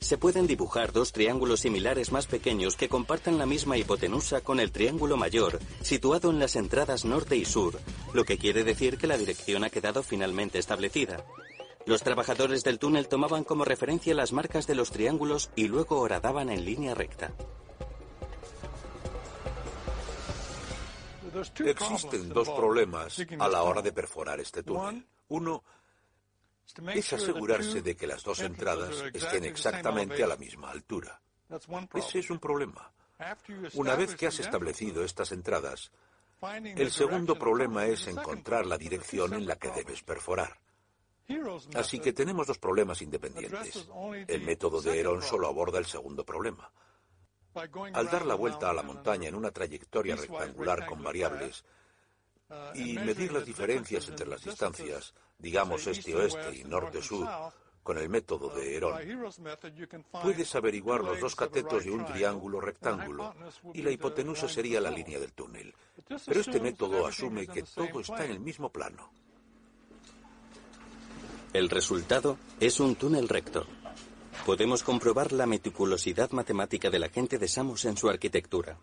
Se 0.00 0.16
pueden 0.16 0.46
dibujar 0.46 0.92
dos 0.92 1.12
triángulos 1.12 1.60
similares 1.60 2.12
más 2.12 2.26
pequeños 2.26 2.76
que 2.76 2.88
compartan 2.88 3.36
la 3.36 3.46
misma 3.46 3.76
hipotenusa 3.76 4.40
con 4.40 4.60
el 4.60 4.72
triángulo 4.72 5.16
mayor, 5.16 5.58
situado 5.82 6.30
en 6.30 6.38
las 6.38 6.56
entradas 6.56 7.04
norte 7.04 7.36
y 7.36 7.44
sur, 7.44 7.78
lo 8.12 8.24
que 8.24 8.38
quiere 8.38 8.64
decir 8.64 8.96
que 8.96 9.06
la 9.06 9.18
dirección 9.18 9.64
ha 9.64 9.70
quedado 9.70 10.02
finalmente 10.02 10.58
establecida. 10.58 11.24
Los 11.84 12.02
trabajadores 12.02 12.64
del 12.64 12.78
túnel 12.78 13.08
tomaban 13.08 13.44
como 13.44 13.64
referencia 13.64 14.14
las 14.14 14.32
marcas 14.32 14.66
de 14.66 14.74
los 14.74 14.90
triángulos 14.90 15.50
y 15.56 15.68
luego 15.68 16.00
horadaban 16.00 16.50
en 16.50 16.64
línea 16.64 16.94
recta. 16.94 17.32
Existen 21.64 22.28
dos 22.30 22.48
problemas 22.50 23.18
a 23.38 23.48
la 23.48 23.62
hora 23.62 23.82
de 23.82 23.92
perforar 23.92 24.40
este 24.40 24.62
túnel. 24.62 25.06
Uno 25.28 25.62
es 26.94 27.12
asegurarse 27.12 27.82
de 27.82 27.96
que 27.96 28.06
las 28.06 28.22
dos 28.22 28.40
entradas 28.40 29.04
estén 29.12 29.44
exactamente 29.44 30.22
a 30.22 30.26
la 30.26 30.36
misma 30.36 30.70
altura. 30.70 31.20
Ese 31.94 32.18
es 32.20 32.30
un 32.30 32.38
problema. 32.38 32.92
Una 33.74 33.96
vez 33.96 34.14
que 34.14 34.26
has 34.26 34.38
establecido 34.38 35.04
estas 35.04 35.32
entradas, 35.32 35.90
el 36.62 36.90
segundo 36.92 37.36
problema 37.36 37.86
es 37.86 38.06
encontrar 38.06 38.66
la 38.66 38.78
dirección 38.78 39.34
en 39.34 39.46
la 39.46 39.56
que 39.56 39.70
debes 39.70 40.02
perforar. 40.02 40.58
Así 41.74 41.98
que 41.98 42.12
tenemos 42.12 42.46
dos 42.46 42.58
problemas 42.58 43.02
independientes. 43.02 43.88
El 44.26 44.42
método 44.42 44.80
de 44.80 44.98
Heron 44.98 45.20
solo 45.20 45.48
aborda 45.48 45.78
el 45.78 45.86
segundo 45.86 46.24
problema. 46.24 46.70
Al 47.92 48.08
dar 48.08 48.24
la 48.24 48.34
vuelta 48.34 48.70
a 48.70 48.72
la 48.72 48.82
montaña 48.82 49.28
en 49.28 49.34
una 49.34 49.50
trayectoria 49.50 50.16
rectangular 50.16 50.86
con 50.86 51.02
variables, 51.02 51.64
y 52.74 52.94
medir 52.94 53.32
las 53.32 53.44
diferencias 53.44 54.08
entre 54.08 54.26
las 54.26 54.42
distancias, 54.42 55.14
digamos 55.38 55.86
este-oeste 55.86 56.56
y 56.56 56.64
norte-sur, 56.64 57.28
con 57.82 57.96
el 57.96 58.08
método 58.10 58.50
de 58.50 58.76
Herón, 58.76 58.98
puedes 60.22 60.54
averiguar 60.54 61.02
los 61.02 61.20
dos 61.20 61.34
catetos 61.34 61.84
de 61.84 61.90
un 61.90 62.04
triángulo 62.04 62.60
rectángulo 62.60 63.34
y 63.72 63.80
la 63.80 63.90
hipotenusa 63.90 64.46
sería 64.46 64.78
la 64.78 64.90
línea 64.90 65.18
del 65.18 65.32
túnel. 65.32 65.74
Pero 66.26 66.40
este 66.40 66.60
método 66.60 67.06
asume 67.06 67.46
que 67.46 67.62
todo 67.62 68.00
está 68.00 68.26
en 68.26 68.32
el 68.32 68.40
mismo 68.40 68.70
plano. 68.70 69.10
El 71.54 71.70
resultado 71.70 72.36
es 72.60 72.78
un 72.78 72.94
túnel 72.94 73.26
recto. 73.26 73.66
podemos 74.44 74.82
comprobar 74.82 75.32
la 75.32 75.46
meticulosidad 75.46 76.30
matemática 76.32 76.90
de 76.90 76.98
la 76.98 77.08
gente 77.08 77.38
de 77.38 77.48
Samos 77.48 77.86
en 77.86 77.96
su 77.96 78.08
arquitectura. 78.10 78.78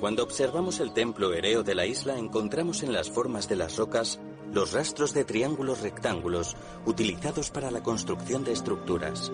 Cuando 0.00 0.22
observamos 0.22 0.78
el 0.78 0.92
templo 0.92 1.34
hereo 1.34 1.64
de 1.64 1.74
la 1.74 1.84
isla 1.84 2.16
encontramos 2.18 2.84
en 2.84 2.92
las 2.92 3.10
formas 3.10 3.48
de 3.48 3.56
las 3.56 3.76
rocas 3.76 4.20
los 4.52 4.72
rastros 4.72 5.12
de 5.12 5.24
triángulos 5.24 5.80
rectángulos 5.80 6.56
utilizados 6.86 7.50
para 7.50 7.72
la 7.72 7.82
construcción 7.82 8.44
de 8.44 8.52
estructuras. 8.52 9.32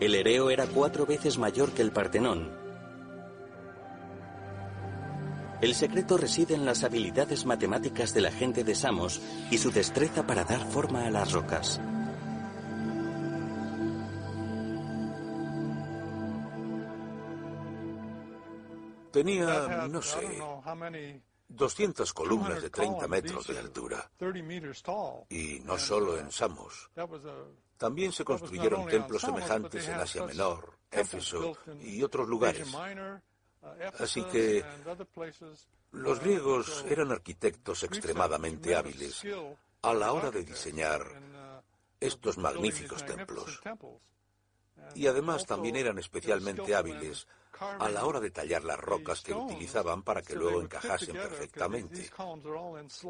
El 0.00 0.14
hereo 0.14 0.50
era 0.50 0.66
cuatro 0.66 1.04
veces 1.04 1.38
mayor 1.38 1.72
que 1.72 1.82
el 1.82 1.92
Partenón. 1.92 2.50
El 5.60 5.74
secreto 5.74 6.16
reside 6.16 6.54
en 6.54 6.64
las 6.64 6.82
habilidades 6.82 7.44
matemáticas 7.44 8.14
de 8.14 8.22
la 8.22 8.32
gente 8.32 8.64
de 8.64 8.74
Samos 8.74 9.20
y 9.50 9.58
su 9.58 9.70
destreza 9.70 10.26
para 10.26 10.44
dar 10.44 10.66
forma 10.70 11.06
a 11.06 11.10
las 11.10 11.32
rocas. 11.32 11.80
Tenía, 19.24 19.88
no 19.88 20.02
sé, 20.02 20.38
200 21.48 22.12
columnas 22.12 22.60
de 22.60 22.68
30 22.68 23.08
metros 23.08 23.46
de 23.46 23.58
altura. 23.58 24.10
Y 25.30 25.60
no 25.60 25.78
solo 25.78 26.18
en 26.18 26.30
Samos. 26.30 26.90
También 27.78 28.12
se 28.12 28.22
construyeron 28.22 28.86
templos 28.86 29.22
semejantes 29.22 29.88
en 29.88 29.94
Asia 29.94 30.26
Menor, 30.26 30.78
Éfeso 30.90 31.56
y 31.80 32.02
otros 32.02 32.28
lugares. 32.28 32.68
Así 33.98 34.22
que 34.24 34.62
los 35.92 36.20
griegos 36.20 36.84
eran 36.86 37.10
arquitectos 37.10 37.82
extremadamente 37.82 38.76
hábiles 38.76 39.22
a 39.80 39.94
la 39.94 40.12
hora 40.12 40.30
de 40.30 40.44
diseñar 40.44 41.02
estos 41.98 42.36
magníficos 42.36 43.06
templos. 43.06 43.62
Y 44.94 45.06
además 45.06 45.46
también 45.46 45.76
eran 45.76 45.98
especialmente 45.98 46.74
hábiles 46.74 47.26
a 47.60 47.88
la 47.88 48.04
hora 48.04 48.20
de 48.20 48.30
tallar 48.30 48.64
las 48.64 48.78
rocas 48.78 49.22
que 49.22 49.34
utilizaban 49.34 50.02
para 50.02 50.22
que 50.22 50.34
luego 50.34 50.60
encajasen 50.60 51.14
perfectamente. 51.14 52.10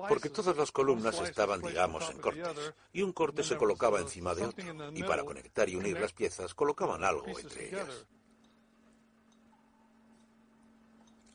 Porque 0.08 0.30
todas 0.30 0.56
las 0.56 0.70
columnas 0.70 1.20
estaban, 1.20 1.60
digamos, 1.62 2.10
en 2.10 2.18
cortes, 2.18 2.74
y 2.92 3.02
un 3.02 3.12
corte 3.12 3.42
se 3.42 3.56
colocaba 3.56 4.00
encima 4.00 4.34
de 4.34 4.46
otro, 4.46 4.64
y 4.94 5.02
para 5.02 5.24
conectar 5.24 5.68
y 5.68 5.76
unir 5.76 5.98
las 5.98 6.12
piezas 6.12 6.54
colocaban 6.54 7.04
algo 7.04 7.26
entre 7.38 7.68
ellas. 7.68 8.06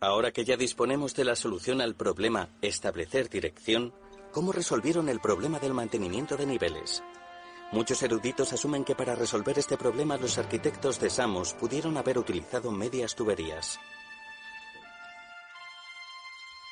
Ahora 0.01 0.31
que 0.31 0.45
ya 0.45 0.55
disponemos 0.55 1.13
de 1.13 1.25
la 1.25 1.35
solución 1.35 1.81
al 1.81 1.93
problema 1.95 2.47
establecer 2.61 3.29
dirección, 3.29 3.93
¿cómo 4.31 4.53
resolvieron 4.53 5.09
el 5.09 5.19
problema 5.19 5.59
del 5.59 5.73
mantenimiento 5.73 6.37
de 6.37 6.45
niveles? 6.45 7.03
Muchos 7.71 8.01
eruditos 8.01 8.51
asumen 8.51 8.83
que 8.83 8.95
para 8.95 9.13
resolver 9.13 9.59
este 9.59 9.77
problema 9.77 10.17
los 10.17 10.39
arquitectos 10.39 10.99
de 10.99 11.11
Samos 11.11 11.53
pudieron 11.53 11.97
haber 11.97 12.17
utilizado 12.17 12.71
medias 12.71 13.13
tuberías. 13.15 13.79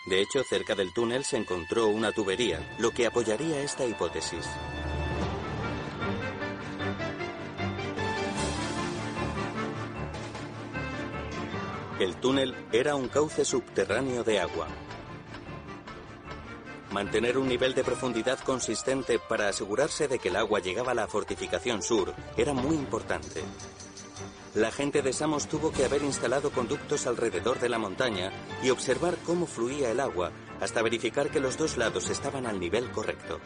De 0.09 0.21
hecho, 0.21 0.41
cerca 0.49 0.73
del 0.73 0.93
túnel 0.93 1.23
se 1.23 1.37
encontró 1.37 1.87
una 1.87 2.11
tubería, 2.11 2.59
lo 2.79 2.91
que 2.91 3.05
apoyaría 3.05 3.61
esta 3.61 3.85
hipótesis. 3.85 4.45
El 11.99 12.15
túnel 12.15 12.55
era 12.71 12.95
un 12.95 13.07
cauce 13.07 13.43
subterráneo 13.43 14.23
de 14.23 14.39
agua. 14.39 14.67
Mantener 16.91 17.37
un 17.37 17.47
nivel 17.47 17.73
de 17.73 17.83
profundidad 17.83 18.39
consistente 18.39 19.19
para 19.19 19.49
asegurarse 19.49 20.07
de 20.07 20.19
que 20.19 20.29
el 20.29 20.37
agua 20.37 20.59
llegaba 20.59 20.91
a 20.91 20.95
la 20.95 21.07
fortificación 21.07 21.81
sur 21.81 22.13
era 22.37 22.53
muy 22.53 22.75
importante. 22.75 23.43
La 24.55 24.71
gente 24.71 25.01
de 25.01 25.13
Samos 25.13 25.47
tuvo 25.47 25.71
que 25.71 25.85
haber 25.85 26.01
instalado 26.01 26.49
conductos 26.49 27.05
alrededor 27.05 27.59
de 27.59 27.69
la 27.69 27.77
montaña 27.77 28.31
y 28.63 28.69
observar 28.69 29.17
cómo 29.25 29.45
fluía 29.45 29.91
el 29.91 29.99
agua 29.99 30.31
hasta 30.61 30.81
verificar 30.81 31.29
que 31.29 31.39
los 31.39 31.57
dos 31.57 31.77
lados 31.77 32.09
estaban 32.09 32.47
al 32.47 32.59
nivel 32.59 32.89
correcto. 32.89 33.39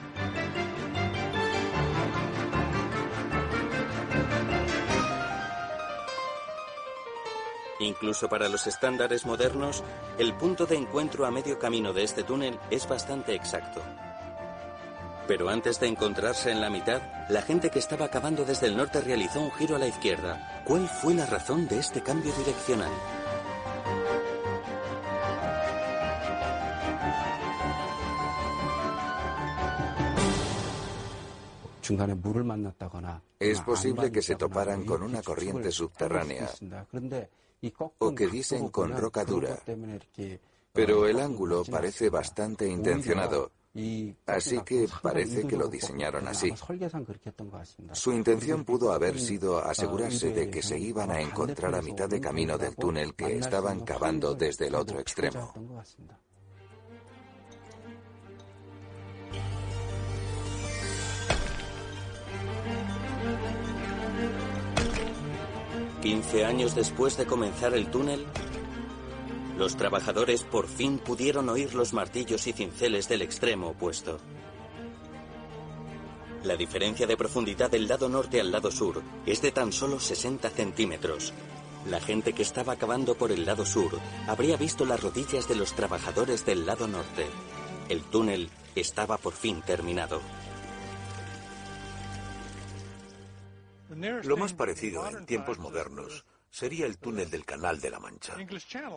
Incluso 7.82 8.30
para 8.30 8.48
los 8.48 8.68
estándares 8.68 9.26
modernos, 9.26 9.84
el 10.20 10.36
punto 10.36 10.68
de 10.68 10.76
encuentro 10.76 11.26
a 11.26 11.32
medio 11.32 11.58
camino 11.58 11.94
de 11.94 12.04
este 12.04 12.24
túnel 12.24 12.60
es 12.70 12.88
bastante 12.88 13.34
exacto. 13.34 13.82
Pero 15.28 15.50
antes 15.50 15.80
de 15.80 15.88
encontrarse 15.88 16.52
en 16.52 16.62
la 16.62 16.70
mitad, 16.70 17.02
la 17.30 17.42
gente 17.42 17.72
que 17.72 17.80
estaba 17.80 18.06
acabando 18.06 18.46
desde 18.46 18.68
el 18.68 18.78
norte 18.78 19.02
realizó 19.02 19.42
un 19.42 19.52
giro 19.54 19.76
a 19.76 19.80
la 19.80 19.88
izquierda. 19.88 20.62
¿Cuál 20.64 20.88
fue 20.88 21.16
la 21.16 21.26
razón 21.26 21.68
de 21.68 21.80
este 21.80 22.02
cambio 22.02 22.32
direccional? 22.34 22.92
Es 33.40 33.60
posible 33.62 34.12
que 34.12 34.22
se 34.22 34.36
toparan 34.36 34.86
con 34.86 35.02
una 35.02 35.24
corriente 35.24 35.72
subterránea 35.72 36.48
o 38.00 38.16
que 38.16 38.28
dicen 38.28 38.70
con 38.70 38.96
roca 38.98 39.24
dura. 39.26 39.58
Pero 40.74 41.08
el 41.08 41.20
ángulo 41.20 41.64
parece 41.66 42.10
bastante 42.10 42.68
intencionado, 42.68 43.52
así 44.26 44.62
que 44.62 44.88
parece 45.02 45.46
que 45.46 45.58
lo 45.58 45.68
diseñaron 45.68 46.28
así. 46.28 46.54
Su 47.94 48.12
intención 48.14 48.64
pudo 48.64 48.92
haber 48.94 49.20
sido 49.20 49.60
asegurarse 49.60 50.32
de 50.32 50.50
que 50.50 50.62
se 50.62 50.80
iban 50.80 51.12
a 51.12 51.22
encontrar 51.22 51.76
a 51.76 51.82
mitad 51.82 52.10
de 52.10 52.22
camino 52.22 52.58
del 52.58 52.76
túnel 52.76 53.14
que 53.16 53.38
estaban 53.38 53.82
cavando 53.82 54.34
desde 54.34 54.68
el 54.68 54.76
otro 54.76 55.00
extremo. 55.00 55.54
15 66.02 66.46
años 66.46 66.76
después 66.76 67.16
de 67.18 67.28
comenzar 67.28 67.76
el 67.76 67.92
túnel, 67.92 68.26
los 69.58 69.78
trabajadores 69.78 70.42
por 70.44 70.68
fin 70.68 70.98
pudieron 70.98 71.48
oír 71.48 71.76
los 71.76 71.94
martillos 71.94 72.48
y 72.48 72.54
cinceles 72.54 73.08
del 73.08 73.22
extremo 73.22 73.70
opuesto. 73.70 74.18
La 76.44 76.56
diferencia 76.56 77.06
de 77.06 77.16
profundidad 77.16 77.70
del 77.70 77.88
lado 77.88 78.10
norte 78.10 78.42
al 78.42 78.52
lado 78.52 78.72
sur 78.72 79.04
es 79.28 79.44
de 79.44 79.52
tan 79.52 79.72
solo 79.72 80.00
60 80.00 80.50
centímetros. 80.50 81.34
La 81.88 82.00
gente 82.00 82.34
que 82.34 82.42
estaba 82.42 82.76
cavando 82.78 83.14
por 83.14 83.32
el 83.32 83.46
lado 83.46 83.64
sur 83.64 83.92
habría 84.28 84.58
visto 84.58 84.86
las 84.86 85.04
rodillas 85.04 85.48
de 85.48 85.56
los 85.56 85.74
trabajadores 85.74 86.44
del 86.44 86.66
lado 86.66 86.88
norte. 86.88 87.28
El 87.90 88.02
túnel 88.02 88.50
estaba 88.74 89.18
por 89.18 89.34
fin 89.34 89.62
terminado. 89.62 90.20
Lo 94.24 94.38
más 94.38 94.54
parecido 94.54 95.08
en 95.10 95.26
tiempos 95.26 95.60
modernos 95.60 96.26
sería 96.50 96.86
el 96.86 96.98
túnel 96.98 97.30
del 97.30 97.46
Canal 97.46 97.80
de 97.80 97.90
la 97.90 98.00
Mancha, 98.00 98.36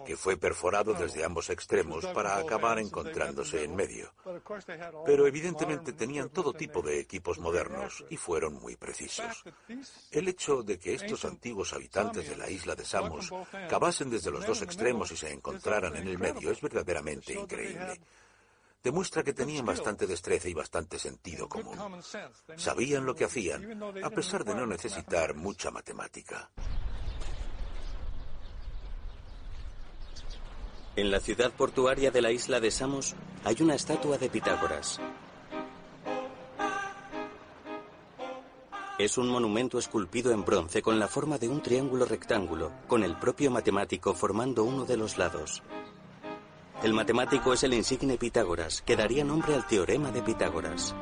que 0.05 0.17
fue 0.17 0.37
perforado 0.37 0.93
desde 0.95 1.25
ambos 1.25 1.51
extremos 1.51 2.05
para 2.07 2.37
acabar 2.37 2.79
encontrándose 2.79 3.65
en 3.65 3.75
medio. 3.77 4.13
Pero 5.07 5.27
evidentemente 5.27 5.93
tenían 5.93 6.31
todo 6.31 6.53
tipo 6.53 6.83
de 6.83 7.01
equipos 7.01 7.39
modernos 7.39 8.05
y 8.11 8.17
fueron 8.17 8.55
muy 8.55 8.77
precisos. 8.77 9.45
El 10.11 10.29
hecho 10.29 10.63
de 10.63 10.79
que 10.79 10.95
estos 10.95 11.25
antiguos 11.25 11.73
habitantes 11.73 12.29
de 12.29 12.37
la 12.37 12.51
isla 12.51 12.75
de 12.75 12.85
Samos 12.85 13.31
cavasen 13.69 14.11
desde 14.11 14.31
los 14.31 14.47
dos 14.47 14.63
extremos 14.63 15.11
y 15.13 15.17
se 15.17 15.33
encontraran 15.33 15.97
en 15.97 16.09
el 16.09 16.19
medio 16.19 16.51
es 16.51 16.61
verdaderamente 16.61 17.33
increíble 17.35 18.01
demuestra 18.85 19.25
que 19.25 19.33
tenían 19.33 19.65
bastante 19.65 20.07
destreza 20.07 20.49
y 20.49 20.55
bastante 20.55 20.99
sentido 20.99 21.49
común. 21.49 21.79
Sabían 22.57 23.07
lo 23.07 23.15
que 23.15 23.25
hacían, 23.25 23.83
a 24.05 24.11
pesar 24.11 24.45
de 24.45 24.55
no 24.55 24.67
necesitar 24.67 25.35
mucha 25.35 25.71
matemática. 25.71 26.51
En 30.97 31.11
la 31.11 31.19
ciudad 31.19 31.51
portuaria 31.51 32.13
de 32.13 32.23
la 32.23 32.31
isla 32.31 32.61
de 32.61 32.71
Samos 32.71 33.17
hay 33.43 33.57
una 33.61 33.75
estatua 33.75 34.19
de 34.19 34.29
Pitágoras. 34.29 35.01
Es 38.97 39.19
un 39.19 39.29
monumento 39.29 39.79
esculpido 39.79 40.31
en 40.31 40.45
bronce 40.45 40.81
con 40.81 41.01
la 41.01 41.09
forma 41.09 41.37
de 41.39 41.49
un 41.49 41.61
triángulo 41.63 42.05
rectángulo, 42.05 42.71
con 42.87 43.03
el 43.03 43.19
propio 43.19 43.51
matemático 43.51 44.15
formando 44.15 44.63
uno 44.63 44.85
de 44.85 44.97
los 44.97 45.19
lados. 45.19 45.65
El 46.85 46.93
matemático 46.93 47.55
es 47.55 47.63
el 47.63 47.73
insigne 47.73 48.19
Pitágoras, 48.19 48.83
que 48.83 48.95
daría 48.95 49.25
nombre 49.25 49.55
al 49.55 49.67
teorema 49.67 50.11
de 50.11 50.21
Pitágoras. 50.21 50.95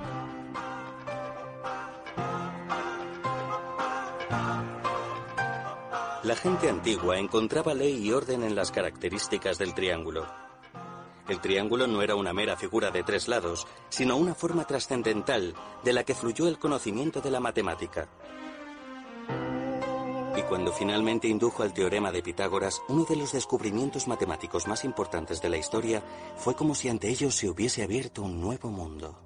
La 6.22 6.36
gente 6.36 6.68
antigua 6.68 7.18
encontraba 7.18 7.74
ley 7.74 7.96
y 7.96 8.12
orden 8.12 8.44
en 8.44 8.54
las 8.54 8.70
características 8.70 9.58
del 9.58 9.74
triángulo. 9.74 10.24
El 11.28 11.40
triángulo 11.40 11.88
no 11.88 12.00
era 12.00 12.14
una 12.14 12.32
mera 12.32 12.56
figura 12.56 12.92
de 12.92 13.02
tres 13.02 13.26
lados, 13.26 13.66
sino 13.88 14.16
una 14.16 14.36
forma 14.36 14.64
trascendental 14.64 15.52
de 15.82 15.92
la 15.92 16.04
que 16.04 16.14
fluyó 16.14 16.46
el 16.46 16.60
conocimiento 16.60 17.20
de 17.20 17.32
la 17.32 17.40
matemática. 17.40 18.06
Y 20.36 20.42
cuando 20.42 20.72
finalmente 20.72 21.28
indujo 21.28 21.62
al 21.62 21.74
teorema 21.74 22.10
de 22.10 22.22
Pitágoras, 22.22 22.80
uno 22.88 23.04
de 23.04 23.16
los 23.16 23.32
descubrimientos 23.32 24.08
matemáticos 24.08 24.66
más 24.66 24.84
importantes 24.84 25.42
de 25.42 25.50
la 25.50 25.58
historia, 25.58 26.02
fue 26.36 26.54
como 26.54 26.74
si 26.74 26.88
ante 26.88 27.08
ellos 27.08 27.34
se 27.34 27.50
hubiese 27.50 27.82
abierto 27.82 28.22
un 28.22 28.40
nuevo 28.40 28.70
mundo. 28.70 29.18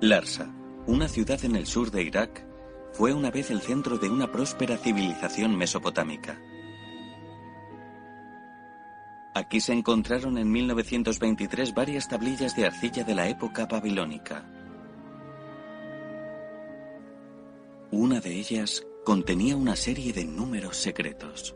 Larsa, 0.00 0.50
una 0.86 1.08
ciudad 1.08 1.44
en 1.44 1.56
el 1.56 1.66
sur 1.66 1.90
de 1.90 2.02
Irak, 2.02 2.44
fue 2.92 3.12
una 3.12 3.30
vez 3.30 3.50
el 3.50 3.60
centro 3.60 3.98
de 3.98 4.08
una 4.08 4.32
próspera 4.32 4.76
civilización 4.76 5.56
mesopotámica. 5.56 6.40
Aquí 9.34 9.60
se 9.60 9.72
encontraron 9.72 10.36
en 10.36 10.50
1923 10.50 11.72
varias 11.72 12.08
tablillas 12.08 12.54
de 12.54 12.66
arcilla 12.66 13.02
de 13.04 13.14
la 13.14 13.28
época 13.28 13.66
babilónica. 13.66 14.44
Una 17.94 18.20
de 18.20 18.32
ellas 18.32 18.86
contenía 19.04 19.54
una 19.54 19.76
serie 19.76 20.14
de 20.14 20.24
números 20.24 20.78
secretos. 20.78 21.54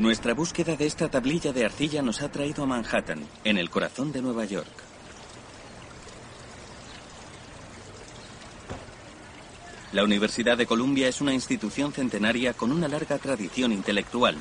Nuestra 0.00 0.34
búsqueda 0.34 0.74
de 0.74 0.86
esta 0.86 1.08
tablilla 1.08 1.52
de 1.52 1.64
arcilla 1.64 2.02
nos 2.02 2.22
ha 2.22 2.32
traído 2.32 2.64
a 2.64 2.66
Manhattan, 2.66 3.24
en 3.44 3.56
el 3.56 3.70
corazón 3.70 4.10
de 4.10 4.20
Nueva 4.20 4.46
York. 4.46 4.89
La 9.92 10.04
Universidad 10.04 10.56
de 10.56 10.66
Columbia 10.66 11.08
es 11.08 11.20
una 11.20 11.34
institución 11.34 11.92
centenaria 11.92 12.52
con 12.54 12.70
una 12.70 12.86
larga 12.86 13.18
tradición 13.18 13.72
intelectual. 13.72 14.36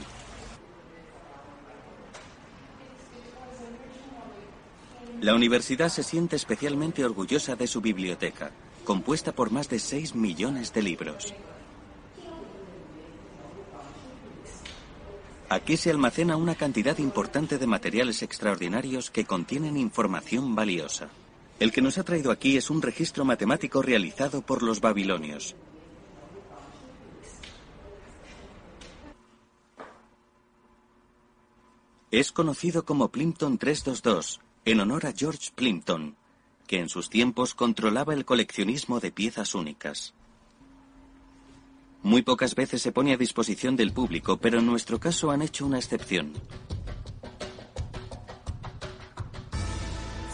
La 5.22 5.34
universidad 5.34 5.89
se 5.89 6.04
siente 6.04 6.36
especialmente 6.36 7.04
orgullosa 7.04 7.56
de 7.56 7.66
su 7.66 7.82
biblioteca, 7.82 8.52
compuesta 8.84 9.32
por 9.32 9.50
más 9.50 9.68
de 9.70 9.80
6 9.80 10.14
millones 10.14 10.72
de 10.72 10.84
libros. 10.84 11.34
Aquí 15.50 15.78
se 15.78 15.89
almacena 15.89 16.38
una 16.38 16.54
cantidad 16.54 17.00
importante 17.00 17.58
de 17.58 17.66
materiales 17.66 18.22
extraordinarios 18.22 19.10
que 19.10 19.26
contienen 19.26 19.78
información 19.78 20.54
valiosa. 20.54 21.10
El 21.60 21.74
que 21.74 21.82
nos 21.82 21.97
ha 21.97 22.03
traído 22.03 22.32
aquí 22.32 22.55
es 22.55 22.70
un 22.70 22.82
registro 22.82 23.26
matemático 23.26 23.82
realizado 23.82 24.41
por 24.41 24.64
los 24.64 24.80
babilonios. 24.80 25.55
Es 32.12 32.32
conocido 32.32 32.86
como 32.86 33.10
Plimpton 33.10 33.57
322, 33.57 34.39
en 34.66 34.80
honor 34.80 35.05
a 35.05 35.12
George 35.12 35.51
Plimpton, 35.53 36.16
que 36.66 36.80
en 36.80 36.88
sus 36.88 37.10
tiempos 37.10 37.53
controlaba 37.53 38.14
el 38.14 38.26
coleccionismo 38.26 38.99
de 38.99 39.12
piezas 39.12 39.53
únicas. 39.53 40.14
Muy 42.01 42.22
pocas 42.22 42.55
veces 42.55 42.82
se 42.82 42.93
pone 42.93 43.14
a 43.14 43.18
disposición 43.18 43.76
del 43.76 43.91
público, 43.91 44.38
pero 44.38 44.60
en 44.60 44.66
nuestro 44.66 44.99
caso 44.99 45.30
han 45.30 45.41
hecho 45.41 45.66
una 45.66 45.78
excepción. 45.78 46.34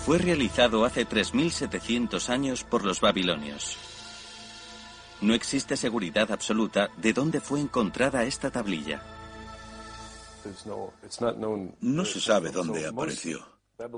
Fue 0.05 0.19
realizado 0.19 0.85
hace 0.85 1.07
3.700 1.07 2.29
años 2.29 2.63
por 2.63 2.85
los 2.85 3.01
babilonios. 3.01 3.75
No 5.21 5.33
existe 5.33 5.75
seguridad 5.75 6.31
absoluta 6.31 6.91
de 6.97 7.11
dónde 7.11 7.41
fue 7.41 7.59
encontrada 7.59 8.23
esta 8.23 8.51
tablilla. 8.51 9.01
No 11.81 12.05
se 12.05 12.21
sabe 12.21 12.51
dónde 12.51 12.85
apareció. 12.85 13.39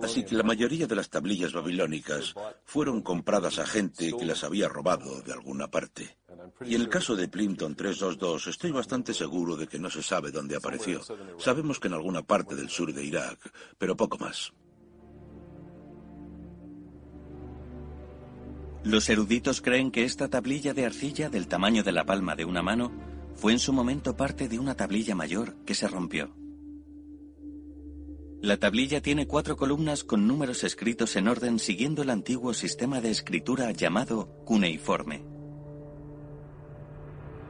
Así 0.01 0.23
que 0.23 0.35
la 0.35 0.43
mayoría 0.43 0.87
de 0.87 0.95
las 0.95 1.09
tablillas 1.09 1.51
babilónicas 1.51 2.33
fueron 2.63 3.01
compradas 3.01 3.59
a 3.59 3.65
gente 3.65 4.13
que 4.17 4.25
las 4.25 4.45
había 4.45 4.69
robado 4.69 5.21
de 5.23 5.33
alguna 5.33 5.69
parte. 5.69 6.17
Y 6.65 6.75
en 6.75 6.81
el 6.81 6.87
caso 6.87 7.17
de 7.17 7.27
Plimpton 7.27 7.75
322 7.75 8.47
estoy 8.47 8.71
bastante 8.71 9.13
seguro 9.13 9.57
de 9.57 9.67
que 9.67 9.77
no 9.77 9.89
se 9.89 10.01
sabe 10.01 10.31
dónde 10.31 10.55
apareció. 10.55 11.01
Sabemos 11.37 11.81
que 11.81 11.89
en 11.89 11.95
alguna 11.95 12.21
parte 12.21 12.55
del 12.55 12.69
sur 12.69 12.93
de 12.93 13.03
Irak, 13.03 13.51
pero 13.77 13.97
poco 13.97 14.17
más. 14.17 14.53
Los 18.87 19.09
eruditos 19.09 19.59
creen 19.59 19.91
que 19.91 20.05
esta 20.05 20.29
tablilla 20.29 20.73
de 20.73 20.85
arcilla 20.85 21.29
del 21.29 21.49
tamaño 21.49 21.83
de 21.83 21.91
la 21.91 22.05
palma 22.05 22.37
de 22.37 22.45
una 22.45 22.61
mano 22.61 22.89
fue 23.35 23.51
en 23.51 23.59
su 23.59 23.73
momento 23.73 24.15
parte 24.15 24.47
de 24.47 24.59
una 24.59 24.75
tablilla 24.75 25.13
mayor 25.13 25.57
que 25.65 25.75
se 25.75 25.89
rompió. 25.89 26.33
La 28.41 28.55
tablilla 28.55 29.01
tiene 29.01 29.27
cuatro 29.27 29.57
columnas 29.57 30.05
con 30.05 30.25
números 30.25 30.63
escritos 30.63 31.17
en 31.17 31.27
orden 31.27 31.59
siguiendo 31.59 32.01
el 32.01 32.09
antiguo 32.09 32.53
sistema 32.53 33.01
de 33.01 33.11
escritura 33.11 33.69
llamado 33.71 34.29
cuneiforme. 34.45 35.25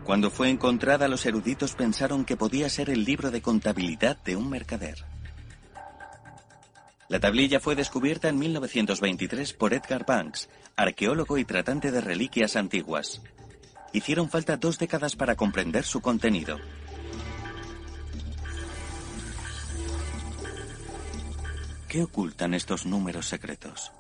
Cuando 0.06 0.32
fue 0.32 0.50
encontrada, 0.50 1.08
los 1.08 1.24
eruditos 1.28 1.76
pensaron 1.76 2.26
que 2.26 2.36
podía 2.36 2.68
ser 2.68 2.90
el 2.90 3.04
libro 3.04 3.30
de 3.30 3.44
contabilidad 3.44 4.18
de 4.24 4.38
un 4.38 4.50
mercader. 4.50 5.06
La 7.10 7.22
tablilla 7.22 7.62
fue 7.62 7.76
descubierta 7.76 8.28
en 8.28 8.38
1923 8.38 9.54
por 9.54 9.74
Edgar 9.74 10.06
Banks, 10.06 10.50
arqueólogo 10.76 11.38
y 11.38 11.46
tratante 11.46 11.90
de 11.92 12.02
reliquias 12.02 12.58
antiguas. 12.58 13.22
Hicieron 13.94 14.30
falta 14.30 14.58
dos 14.58 14.78
décadas 14.78 15.16
para 15.16 15.36
comprender 15.36 15.86
su 15.86 16.02
contenido. 16.02 16.58
¿Qué 21.88 22.04
ocultan 22.04 22.54
estos 22.54 22.86
números 22.86 23.28
secretos? 23.28 23.94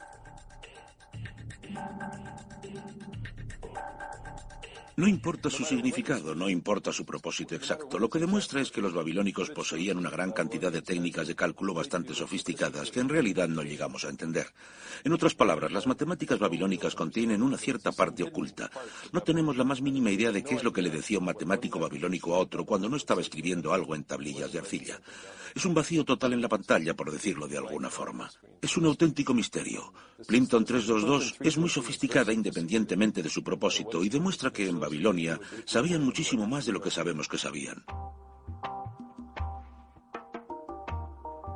No 4.97 5.07
importa 5.07 5.51
su 5.51 5.63
significado, 5.63 6.33
no 6.33 6.49
importa 6.49 6.91
su 6.91 7.05
propósito 7.05 7.53
exacto. 7.53 7.99
Lo 7.99 8.09
que 8.09 8.17
demuestra 8.17 8.61
es 8.61 8.71
que 8.71 8.81
los 8.81 8.95
babilónicos 8.95 9.51
poseían 9.51 9.99
una 9.99 10.09
gran 10.09 10.31
cantidad 10.31 10.71
de 10.71 10.81
técnicas 10.81 11.27
de 11.27 11.35
cálculo 11.35 11.75
bastante 11.75 12.15
sofisticadas 12.15 12.89
que 12.89 13.01
en 13.01 13.07
realidad 13.07 13.47
no 13.47 13.61
llegamos 13.61 14.05
a 14.05 14.09
entender. 14.09 14.47
En 15.03 15.13
otras 15.13 15.35
palabras, 15.35 15.71
las 15.71 15.85
matemáticas 15.85 16.39
babilónicas 16.39 16.95
contienen 16.95 17.43
una 17.43 17.59
cierta 17.59 17.91
parte 17.91 18.23
oculta. 18.23 18.71
No 19.11 19.21
tenemos 19.21 19.55
la 19.55 19.65
más 19.65 19.83
mínima 19.83 20.09
idea 20.09 20.31
de 20.31 20.43
qué 20.43 20.55
es 20.55 20.63
lo 20.63 20.73
que 20.73 20.81
le 20.81 20.89
decía 20.89 21.19
un 21.19 21.25
matemático 21.25 21.77
babilónico 21.77 22.33
a 22.33 22.39
otro 22.39 22.65
cuando 22.65 22.89
no 22.89 22.97
estaba 22.97 23.21
escribiendo 23.21 23.73
algo 23.73 23.93
en 23.93 24.03
tablillas 24.03 24.51
de 24.51 24.57
arcilla. 24.57 24.99
Es 25.53 25.65
un 25.65 25.75
vacío 25.75 26.05
total 26.05 26.33
en 26.33 26.41
la 26.41 26.49
pantalla, 26.49 26.95
por 26.95 27.11
decirlo 27.11 27.47
de 27.47 27.57
alguna 27.57 27.89
forma. 27.91 28.29
Es 28.61 28.77
un 28.77 28.85
auténtico 28.85 29.33
misterio. 29.33 29.93
Plimpton 30.27 30.65
322 30.65 31.35
es 31.39 31.57
muy 31.57 31.69
sofisticada 31.69 32.33
independientemente 32.33 33.21
de 33.21 33.29
su 33.29 33.43
propósito 33.43 34.03
y 34.03 34.09
demuestra 34.09 34.51
que 34.51 34.67
en 34.67 34.79
Babilonia 34.87 35.37
sabían 35.65 36.01
muchísimo 36.01 36.47
más 36.47 36.65
de 36.65 36.71
lo 36.71 36.81
que 36.81 36.91
sabemos 36.91 37.27
que 37.27 37.37
sabían. 37.37 37.83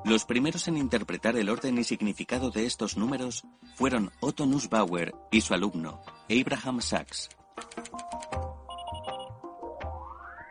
Los 0.04 0.26
primeros 0.26 0.68
en 0.68 0.76
interpretar 0.76 1.38
el 1.38 1.48
orden 1.48 1.78
y 1.78 1.86
significado 1.86 2.52
de 2.52 2.66
estos 2.66 2.98
números 2.98 3.44
fueron 3.76 4.12
Otto 4.20 4.46
Nussbauer 4.46 5.14
y 5.32 5.40
su 5.40 5.54
alumno, 5.54 6.02
Abraham 6.30 6.82
Sachs. 6.82 7.30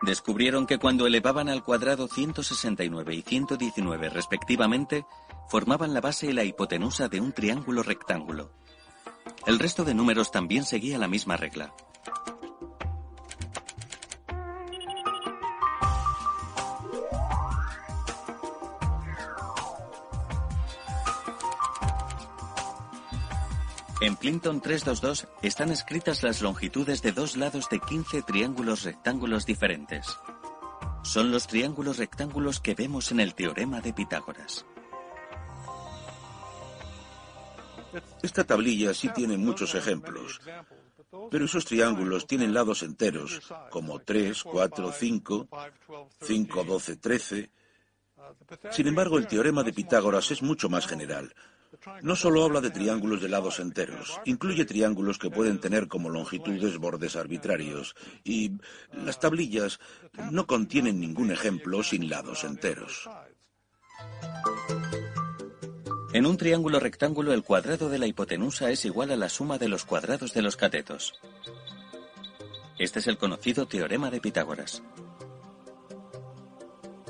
Descubrieron 0.00 0.66
que 0.66 0.78
cuando 0.78 1.06
elevaban 1.06 1.50
al 1.50 1.62
cuadrado 1.62 2.08
169 2.08 3.14
y 3.14 3.20
119 3.20 4.08
respectivamente, 4.08 5.04
formaban 5.50 5.92
la 5.92 6.00
base 6.00 6.28
y 6.28 6.32
la 6.32 6.44
hipotenusa 6.44 7.08
de 7.08 7.20
un 7.20 7.32
triángulo 7.32 7.82
rectángulo. 7.82 8.52
El 9.46 9.58
resto 9.58 9.84
de 9.84 9.92
números 9.92 10.30
también 10.30 10.64
seguía 10.64 10.96
la 10.96 11.08
misma 11.08 11.36
regla. 11.36 11.74
En 24.00 24.16
Plimpton 24.16 24.62
322 24.62 25.28
están 25.42 25.70
escritas 25.70 26.22
las 26.22 26.40
longitudes 26.40 27.02
de 27.02 27.12
dos 27.12 27.36
lados 27.36 27.68
de 27.68 27.78
15 27.80 28.22
triángulos 28.22 28.84
rectángulos 28.84 29.44
diferentes. 29.44 30.16
Son 31.02 31.30
los 31.30 31.46
triángulos 31.46 31.98
rectángulos 31.98 32.60
que 32.60 32.74
vemos 32.74 33.12
en 33.12 33.20
el 33.20 33.34
teorema 33.34 33.82
de 33.82 33.92
Pitágoras. 33.92 34.64
Esta 38.22 38.44
tablilla 38.44 38.94
sí 38.94 39.10
tiene 39.10 39.36
muchos 39.36 39.74
ejemplos, 39.74 40.40
pero 41.30 41.44
esos 41.44 41.66
triángulos 41.66 42.26
tienen 42.26 42.54
lados 42.54 42.82
enteros, 42.82 43.52
como 43.68 43.98
3, 43.98 44.44
4, 44.44 44.92
5, 44.92 45.48
5, 46.22 46.64
12, 46.64 46.96
13, 46.96 47.50
Sin 48.70 48.86
embargo, 48.86 49.18
el 49.18 49.26
teorema 49.26 49.62
de 49.62 49.74
Pitágoras 49.74 50.30
es 50.30 50.42
mucho 50.42 50.70
más 50.70 50.86
general. 50.86 51.34
No 52.02 52.16
solo 52.16 52.44
habla 52.44 52.60
de 52.60 52.70
triángulos 52.70 53.22
de 53.22 53.28
lados 53.28 53.58
enteros, 53.60 54.20
incluye 54.24 54.64
triángulos 54.64 55.18
que 55.18 55.30
pueden 55.30 55.60
tener 55.60 55.88
como 55.88 56.10
longitudes 56.10 56.76
bordes 56.78 57.16
arbitrarios 57.16 57.94
y 58.24 58.52
las 58.92 59.18
tablillas 59.18 59.80
no 60.30 60.46
contienen 60.46 61.00
ningún 61.00 61.30
ejemplo 61.30 61.82
sin 61.82 62.08
lados 62.10 62.44
enteros. 62.44 63.08
En 66.12 66.26
un 66.26 66.36
triángulo 66.36 66.80
rectángulo 66.80 67.32
el 67.32 67.44
cuadrado 67.44 67.88
de 67.88 67.98
la 67.98 68.06
hipotenusa 68.06 68.70
es 68.70 68.84
igual 68.84 69.12
a 69.12 69.16
la 69.16 69.28
suma 69.28 69.58
de 69.58 69.68
los 69.68 69.84
cuadrados 69.84 70.34
de 70.34 70.42
los 70.42 70.56
catetos. 70.56 71.14
Este 72.78 72.98
es 72.98 73.06
el 73.06 73.16
conocido 73.16 73.68
teorema 73.68 74.10
de 74.10 74.20
Pitágoras. 74.20 74.82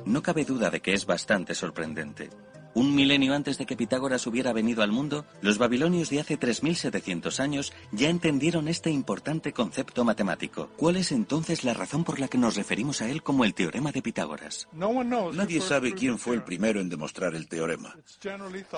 No 0.04 0.22
cabe 0.22 0.44
duda 0.44 0.70
de 0.70 0.80
que 0.80 0.92
es 0.92 1.06
bastante 1.06 1.54
sorprendente. 1.54 2.28
Un 2.72 2.94
milenio 2.94 3.34
antes 3.34 3.58
de 3.58 3.66
que 3.66 3.76
Pitágoras 3.76 4.26
hubiera 4.26 4.52
venido 4.52 4.82
al 4.82 4.92
mundo, 4.92 5.26
los 5.42 5.58
babilonios 5.58 6.08
de 6.10 6.20
hace 6.20 6.38
3.700 6.38 7.40
años 7.40 7.72
ya 7.90 8.08
entendieron 8.08 8.68
este 8.68 8.90
importante 8.90 9.52
concepto 9.52 10.04
matemático. 10.04 10.70
¿Cuál 10.76 10.96
es 10.96 11.10
entonces 11.10 11.64
la 11.64 11.74
razón 11.74 12.04
por 12.04 12.20
la 12.20 12.28
que 12.28 12.38
nos 12.38 12.54
referimos 12.54 13.02
a 13.02 13.08
él 13.08 13.22
como 13.22 13.44
el 13.44 13.54
teorema 13.54 13.90
de 13.90 14.02
Pitágoras? 14.02 14.68
Nadie 14.72 15.60
sabe 15.60 15.94
quién 15.94 16.18
fue 16.18 16.36
el 16.36 16.44
primero 16.44 16.80
en 16.80 16.88
demostrar 16.88 17.34
el 17.34 17.48
teorema. 17.48 17.96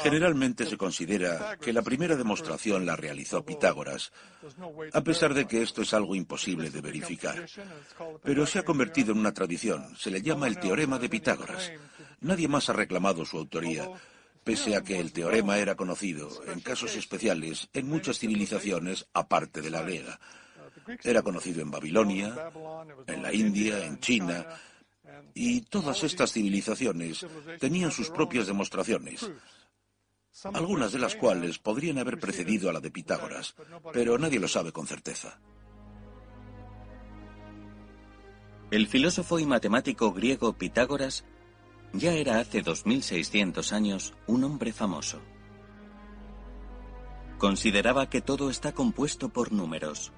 Generalmente 0.03 0.64
se 0.64 0.78
considera 0.78 1.59
que 1.61 1.72
la 1.72 1.82
primera 1.82 2.16
demostración 2.16 2.86
la 2.86 2.97
realizó 2.97 3.45
Pitágoras, 3.45 4.11
a 4.93 5.01
pesar 5.03 5.34
de 5.34 5.47
que 5.47 5.62
esto 5.62 5.82
es 5.82 5.93
algo 5.93 6.14
imposible 6.14 6.70
de 6.70 6.80
verificar. 6.80 7.47
Pero 8.22 8.47
se 8.47 8.59
ha 8.59 8.64
convertido 8.64 9.12
en 9.12 9.18
una 9.18 9.34
tradición. 9.34 9.95
Se 9.99 10.11
le 10.11 10.22
llama 10.22 10.47
el 10.47 10.59
teorema 10.59 10.99
de 10.99 11.09
Pitágoras. 11.09 11.72
Nadie 12.23 12.49
más 12.49 12.68
ha 12.68 12.73
reclamado 12.73 13.25
su 13.25 13.37
autoría, 13.37 13.91
pese 14.45 14.77
a 14.77 14.83
que 14.83 14.99
el 14.99 15.12
teorema 15.12 15.59
era 15.59 15.75
conocido, 15.75 16.31
en 16.47 16.61
casos 16.61 16.97
especiales, 16.97 17.68
en 17.73 17.89
muchas 17.89 18.18
civilizaciones 18.18 19.07
aparte 19.12 19.61
de 19.61 19.70
la 19.70 19.83
griega. 19.83 20.20
Era 21.03 21.23
conocido 21.23 21.62
en 21.62 21.70
Babilonia, 21.70 22.51
en 23.07 23.23
la 23.23 23.33
India, 23.33 23.85
en 23.85 23.99
China, 23.99 24.47
y 25.35 25.62
todas 25.62 26.03
estas 26.05 26.33
civilizaciones 26.33 27.27
tenían 27.59 27.91
sus 27.91 28.11
propias 28.11 28.47
demostraciones, 28.47 29.29
algunas 30.53 30.93
de 30.93 30.99
las 31.01 31.16
cuales 31.16 31.59
podrían 31.59 31.99
haber 31.99 32.18
precedido 32.18 32.70
a 32.70 32.73
la 32.73 32.81
de 32.81 32.91
Pitágoras, 32.91 33.55
pero 33.93 34.16
nadie 34.16 34.39
lo 34.39 34.49
sabe 34.49 34.73
con 34.73 34.87
certeza. 34.87 35.41
El 38.70 38.87
filósofo 38.87 39.39
y 39.39 39.45
matemático 39.45 40.12
griego 40.12 40.55
Pitágoras 40.55 41.25
ya 41.93 42.12
era 42.14 42.40
hace 42.40 42.62
2600 42.62 43.72
años 43.72 44.14
un 44.26 44.45
hombre 44.45 44.72
famoso. 44.72 45.20
Consideraba 47.38 48.09
que 48.09 48.20
todo 48.20 48.51
está 48.51 48.72
compuesto 48.72 49.28
por 49.28 49.53
números. 49.53 50.12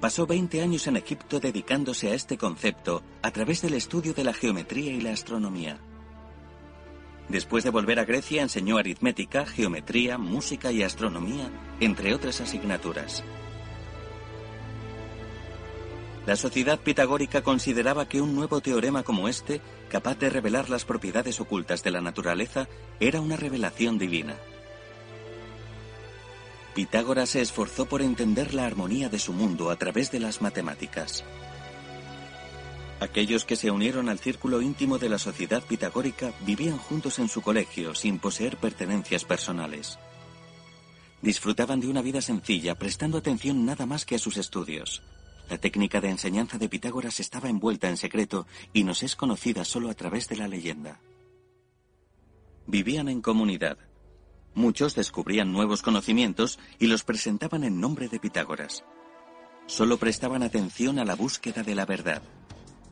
Pasó 0.00 0.26
20 0.26 0.60
años 0.60 0.86
en 0.86 0.96
Egipto 0.96 1.40
dedicándose 1.40 2.10
a 2.10 2.14
este 2.14 2.36
concepto 2.36 3.02
a 3.22 3.30
través 3.30 3.62
del 3.62 3.74
estudio 3.74 4.12
de 4.12 4.24
la 4.24 4.34
geometría 4.34 4.92
y 4.92 5.00
la 5.00 5.12
astronomía. 5.12 5.78
Después 7.28 7.64
de 7.64 7.70
volver 7.70 7.98
a 8.00 8.04
Grecia 8.04 8.42
enseñó 8.42 8.76
aritmética, 8.76 9.46
geometría, 9.46 10.18
música 10.18 10.72
y 10.72 10.82
astronomía, 10.82 11.50
entre 11.80 12.12
otras 12.12 12.40
asignaturas. 12.40 13.24
La 16.26 16.36
sociedad 16.36 16.80
pitagórica 16.80 17.42
consideraba 17.42 18.08
que 18.08 18.20
un 18.20 18.34
nuevo 18.34 18.60
teorema 18.60 19.02
como 19.02 19.28
este, 19.28 19.60
capaz 19.88 20.18
de 20.18 20.30
revelar 20.30 20.70
las 20.70 20.84
propiedades 20.84 21.40
ocultas 21.40 21.82
de 21.82 21.90
la 21.90 22.00
naturaleza, 22.00 22.68
era 23.00 23.20
una 23.20 23.36
revelación 23.36 23.98
divina. 23.98 24.36
Pitágoras 26.74 27.30
se 27.30 27.40
esforzó 27.40 27.86
por 27.86 28.02
entender 28.02 28.52
la 28.52 28.66
armonía 28.66 29.08
de 29.08 29.20
su 29.20 29.32
mundo 29.32 29.70
a 29.70 29.76
través 29.76 30.10
de 30.10 30.18
las 30.18 30.42
matemáticas. 30.42 31.24
Aquellos 33.00 33.44
que 33.44 33.56
se 33.56 33.70
unieron 33.70 34.08
al 34.08 34.18
círculo 34.18 34.60
íntimo 34.60 34.98
de 34.98 35.08
la 35.08 35.18
sociedad 35.18 35.62
pitagórica 35.62 36.32
vivían 36.40 36.78
juntos 36.78 37.18
en 37.18 37.28
su 37.28 37.42
colegio 37.42 37.94
sin 37.94 38.18
poseer 38.18 38.56
pertenencias 38.56 39.24
personales. 39.24 39.98
Disfrutaban 41.22 41.80
de 41.80 41.88
una 41.88 42.02
vida 42.02 42.20
sencilla, 42.20 42.74
prestando 42.74 43.18
atención 43.18 43.64
nada 43.64 43.86
más 43.86 44.04
que 44.04 44.16
a 44.16 44.18
sus 44.18 44.36
estudios. 44.36 45.02
La 45.48 45.58
técnica 45.58 46.00
de 46.00 46.08
enseñanza 46.08 46.58
de 46.58 46.68
Pitágoras 46.68 47.20
estaba 47.20 47.48
envuelta 47.48 47.88
en 47.88 47.96
secreto 47.96 48.46
y 48.72 48.84
nos 48.84 49.02
es 49.02 49.14
conocida 49.16 49.64
solo 49.64 49.90
a 49.90 49.94
través 49.94 50.28
de 50.28 50.36
la 50.36 50.48
leyenda. 50.48 51.00
Vivían 52.66 53.08
en 53.08 53.20
comunidad. 53.20 53.76
Muchos 54.54 54.94
descubrían 54.94 55.52
nuevos 55.52 55.82
conocimientos 55.82 56.58
y 56.78 56.86
los 56.86 57.04
presentaban 57.04 57.64
en 57.64 57.80
nombre 57.80 58.08
de 58.08 58.20
Pitágoras. 58.20 58.84
Solo 59.66 59.98
prestaban 59.98 60.42
atención 60.42 60.98
a 60.98 61.04
la 61.04 61.14
búsqueda 61.14 61.62
de 61.62 61.74
la 61.74 61.84
verdad. 61.84 62.22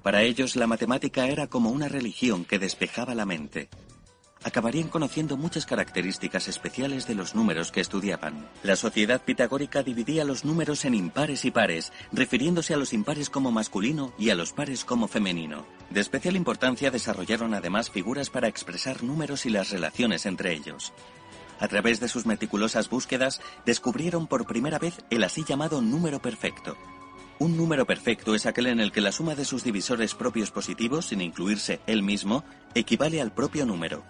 Para 0.03 0.23
ellos 0.23 0.57
la 0.57 0.67
matemática 0.67 1.29
era 1.29 1.47
como 1.47 1.71
una 1.71 1.89
religión 1.89 2.45
que 2.45 2.59
despejaba 2.59 3.15
la 3.15 3.25
mente 3.25 3.69
acabarían 4.45 4.89
conociendo 4.89 5.37
muchas 5.37 5.67
características 5.67 6.49
especiales 6.49 7.07
de 7.07 7.15
los 7.15 7.35
números 7.35 7.71
que 7.71 7.81
estudiaban. 7.81 8.49
La 8.63 8.77
sociedad 8.77 9.23
pitagórica 9.23 9.83
dividía 9.83 10.25
los 10.25 10.45
números 10.45 10.85
en 10.85 10.95
impares 10.95 11.45
y 11.45 11.51
pares, 11.51 11.93
refiriéndose 12.13 12.75
a 12.75 12.77
los 12.77 12.93
impares 12.93 13.31
como 13.31 13.53
masculino 13.53 14.13
y 14.19 14.31
a 14.31 14.35
los 14.35 14.53
pares 14.53 14.85
como 14.85 15.09
femenino. 15.09 15.67
De 15.91 16.01
especial 16.01 16.37
importancia 16.37 16.91
desarrollaron 16.91 17.55
además 17.55 17.91
figuras 17.91 18.31
para 18.31 18.49
expresar 18.49 19.03
números 19.03 19.47
y 19.47 19.51
las 19.51 19.71
relaciones 19.71 20.27
entre 20.27 20.53
ellos. 20.53 20.93
A 21.61 21.69
través 21.69 22.01
de 22.01 22.09
sus 22.09 22.27
meticulosas 22.27 22.91
búsquedas, 22.91 23.41
descubrieron 23.65 24.27
por 24.27 24.47
primera 24.47 24.79
vez 24.79 25.05
el 25.11 25.23
así 25.23 25.45
llamado 25.45 25.81
número 25.81 26.21
perfecto, 26.21 26.77
un 27.43 27.57
número 27.57 27.87
perfecto 27.87 28.37
es 28.37 28.47
aquel 28.47 28.69
en 28.69 28.79
el 28.79 28.93
que 28.93 29.01
la 29.01 29.11
suma 29.11 29.35
de 29.35 29.45
sus 29.45 29.65
divisores 29.65 30.15
propios 30.15 30.53
positivos, 30.53 31.07
sin 31.07 31.21
incluirse 31.21 31.81
él 31.89 32.05
mismo, 32.05 32.45
equivale 32.77 33.21
al 33.21 33.33
propio 33.33 33.67
número. 33.67 34.05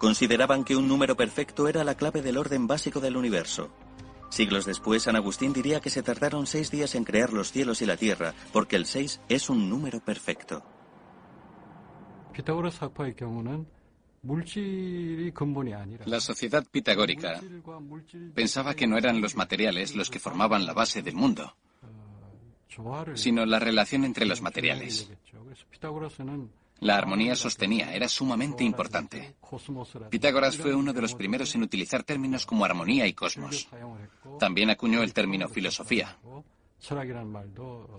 Consideraban 0.00 0.64
que 0.64 0.76
un 0.76 0.88
número 0.88 1.14
perfecto 1.14 1.68
era 1.68 1.84
la 1.84 1.94
clave 1.94 2.22
del 2.22 2.38
orden 2.38 2.66
básico 2.66 3.00
del 3.00 3.18
universo. 3.18 3.70
Siglos 4.30 4.64
después, 4.64 5.02
San 5.02 5.14
Agustín 5.14 5.52
diría 5.52 5.80
que 5.80 5.90
se 5.90 6.02
tardaron 6.02 6.46
seis 6.46 6.70
días 6.70 6.94
en 6.94 7.04
crear 7.04 7.34
los 7.34 7.52
cielos 7.52 7.82
y 7.82 7.86
la 7.86 7.98
tierra, 7.98 8.32
porque 8.50 8.76
el 8.76 8.86
seis 8.86 9.20
es 9.28 9.50
un 9.50 9.68
número 9.68 10.00
perfecto. 10.00 10.64
La 16.06 16.20
sociedad 16.20 16.64
pitagórica 16.70 17.38
pensaba 18.34 18.74
que 18.74 18.86
no 18.86 18.96
eran 18.96 19.20
los 19.20 19.36
materiales 19.36 19.94
los 19.94 20.08
que 20.08 20.18
formaban 20.18 20.64
la 20.64 20.72
base 20.72 21.02
del 21.02 21.14
mundo, 21.14 21.54
sino 23.16 23.44
la 23.44 23.58
relación 23.58 24.04
entre 24.06 24.24
los 24.24 24.40
materiales. 24.40 25.10
La 26.80 26.96
armonía 26.96 27.36
sostenía, 27.36 27.94
era 27.94 28.08
sumamente 28.08 28.64
importante. 28.64 29.36
Pitágoras 30.10 30.56
fue 30.56 30.74
uno 30.74 30.92
de 30.92 31.02
los 31.02 31.14
primeros 31.14 31.54
en 31.54 31.62
utilizar 31.62 32.02
términos 32.02 32.46
como 32.46 32.64
armonía 32.64 33.06
y 33.06 33.12
cosmos. 33.12 33.68
También 34.38 34.70
acuñó 34.70 35.02
el 35.02 35.12
término 35.12 35.48
filosofía. 35.48 36.18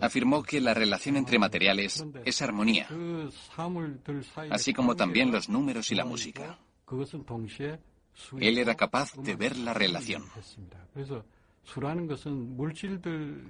Afirmó 0.02 0.42
que 0.42 0.60
la 0.60 0.74
relación 0.74 1.18
entre 1.18 1.38
materiales 1.38 2.04
es 2.26 2.42
armonía, 2.42 2.88
así 4.50 4.74
como 4.74 4.96
también 4.96 5.32
los 5.32 5.50
números 5.50 5.92
y 5.92 5.96
la 5.96 6.06
música. 6.06 6.58
Él 8.40 8.58
era 8.58 8.76
capaz 8.76 9.14
de 9.16 9.36
ver 9.36 9.58
la 9.58 9.74
relación. 9.74 10.26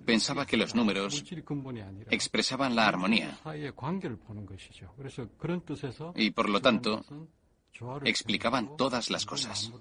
Pensaba 0.05 0.45
que 0.45 0.57
los 0.57 0.75
números 0.75 1.23
expresaban 2.09 2.75
la 2.75 2.87
armonía 2.87 3.37
y 6.15 6.31
por 6.31 6.49
lo 6.49 6.61
tanto 6.61 7.03
explicaban 8.03 8.77
todas 8.77 9.09
las 9.09 9.25
cosas. 9.25 9.71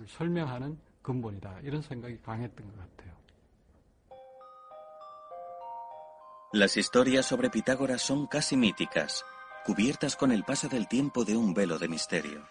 Las 6.52 6.76
historias 6.76 7.26
sobre 7.26 7.50
Pitágoras 7.50 8.02
son 8.02 8.26
casi 8.26 8.56
míticas, 8.56 9.24
cubiertas 9.64 10.16
con 10.16 10.32
el 10.32 10.42
paso 10.44 10.68
del 10.68 10.88
tiempo 10.88 11.24
de 11.24 11.36
un 11.36 11.54
velo 11.54 11.78
de 11.78 11.88
misterio. 11.88 12.44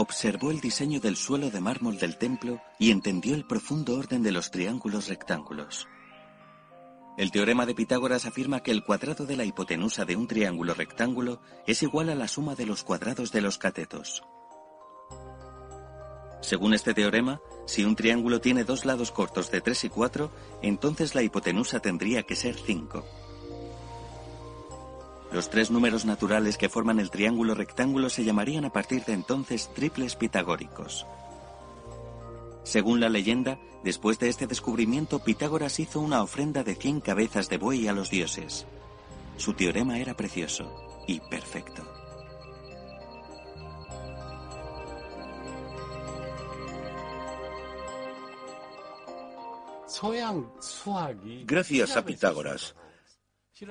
Observó 0.00 0.50
el 0.50 0.60
diseño 0.60 0.98
del 0.98 1.14
suelo 1.14 1.50
de 1.50 1.60
mármol 1.60 1.98
del 1.98 2.16
templo 2.16 2.62
y 2.78 2.90
entendió 2.90 3.34
el 3.34 3.44
profundo 3.44 3.98
orden 3.98 4.22
de 4.22 4.32
los 4.32 4.50
triángulos 4.50 5.08
rectángulos. 5.08 5.88
El 7.18 7.30
teorema 7.30 7.66
de 7.66 7.74
Pitágoras 7.74 8.24
afirma 8.24 8.62
que 8.62 8.70
el 8.70 8.82
cuadrado 8.82 9.26
de 9.26 9.36
la 9.36 9.44
hipotenusa 9.44 10.06
de 10.06 10.16
un 10.16 10.26
triángulo 10.26 10.72
rectángulo 10.72 11.42
es 11.66 11.82
igual 11.82 12.08
a 12.08 12.14
la 12.14 12.28
suma 12.28 12.54
de 12.54 12.64
los 12.64 12.82
cuadrados 12.82 13.30
de 13.30 13.42
los 13.42 13.58
catetos. 13.58 14.22
Según 16.40 16.72
este 16.72 16.94
teorema, 16.94 17.42
si 17.66 17.84
un 17.84 17.94
triángulo 17.94 18.40
tiene 18.40 18.64
dos 18.64 18.86
lados 18.86 19.12
cortos 19.12 19.50
de 19.50 19.60
3 19.60 19.84
y 19.84 19.88
4, 19.90 20.30
entonces 20.62 21.14
la 21.14 21.22
hipotenusa 21.22 21.80
tendría 21.80 22.22
que 22.22 22.36
ser 22.36 22.56
5. 22.56 23.04
Los 25.32 25.48
tres 25.48 25.70
números 25.70 26.04
naturales 26.04 26.58
que 26.58 26.68
forman 26.68 26.98
el 26.98 27.10
triángulo 27.10 27.54
rectángulo 27.54 28.10
se 28.10 28.24
llamarían 28.24 28.64
a 28.64 28.72
partir 28.72 29.04
de 29.04 29.12
entonces 29.12 29.70
triples 29.74 30.16
pitagóricos. 30.16 31.06
Según 32.64 33.00
la 33.00 33.08
leyenda, 33.08 33.58
después 33.84 34.18
de 34.18 34.28
este 34.28 34.46
descubrimiento, 34.46 35.20
Pitágoras 35.20 35.78
hizo 35.78 36.00
una 36.00 36.22
ofrenda 36.22 36.64
de 36.64 36.74
100 36.74 37.00
cabezas 37.00 37.48
de 37.48 37.58
buey 37.58 37.86
a 37.88 37.92
los 37.92 38.10
dioses. 38.10 38.66
Su 39.36 39.54
teorema 39.54 39.98
era 39.98 40.14
precioso 40.14 40.70
y 41.06 41.20
perfecto. 41.20 41.82
Gracias 51.44 51.96
a 51.96 52.04
Pitágoras, 52.04 52.74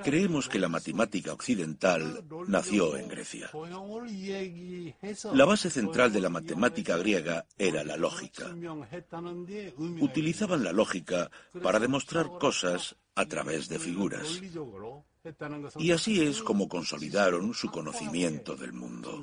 creemos 0.02 0.48
que 0.48 0.58
la 0.58 0.68
matemática 0.68 1.32
occidental 1.32 2.24
nació 2.46 2.96
en 2.96 3.08
Grecia. 3.08 3.50
La 5.32 5.44
base 5.44 5.70
central 5.70 6.12
de 6.12 6.20
la 6.20 6.28
matemática 6.28 6.96
griega 6.96 7.46
era 7.58 7.84
la 7.84 7.96
lógica. 7.96 8.54
Utilizaban 10.00 10.64
la 10.64 10.72
lógica 10.72 11.30
para 11.62 11.78
demostrar 11.78 12.26
cosas 12.38 12.96
a 13.14 13.26
través 13.26 13.68
de 13.68 13.78
figuras. 13.78 14.40
Y 15.78 15.92
así 15.92 16.22
es 16.22 16.42
como 16.42 16.68
consolidaron 16.68 17.52
su 17.54 17.70
conocimiento 17.70 18.56
del 18.56 18.72
mundo. 18.72 19.22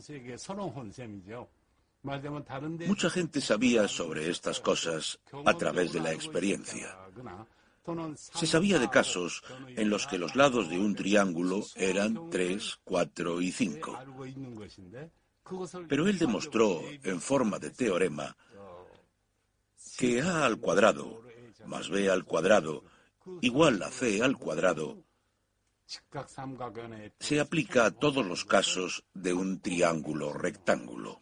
Mucha 2.88 3.10
gente 3.10 3.42
sabía 3.42 3.88
sobre 3.88 4.30
estas 4.30 4.60
cosas 4.60 5.20
a 5.46 5.54
través 5.56 5.92
de 5.92 6.00
la 6.00 6.14
experiencia. 6.14 6.96
Se 8.18 8.48
sabía 8.48 8.80
de 8.80 8.90
casos 8.90 9.44
en 9.76 9.90
los 9.90 10.08
que 10.08 10.18
los 10.18 10.36
lados 10.36 10.70
de 10.70 10.78
un 10.78 10.96
triángulo 10.96 11.64
eran 11.76 12.30
3, 12.30 12.80
4 12.84 13.42
y 13.42 13.52
5. 13.52 14.00
Pero 15.88 16.08
él 16.08 16.18
demostró 16.18 16.82
en 17.04 17.22
forma 17.22 17.60
de 17.60 17.72
teorema 17.72 18.36
que 19.98 20.22
A 20.22 20.46
al 20.46 20.60
cuadrado 20.60 21.22
más 21.66 21.90
B 21.90 22.10
al 22.10 22.24
cuadrado 22.24 22.84
igual 23.42 23.82
a 23.84 23.90
C 23.90 24.22
al 24.22 24.38
cuadrado 24.38 25.04
se 27.20 27.40
aplica 27.40 27.86
a 27.86 27.92
todos 27.92 28.26
los 28.26 28.44
casos 28.46 29.06
de 29.14 29.34
un 29.34 29.62
triángulo 29.62 30.34
rectángulo. 30.34 31.22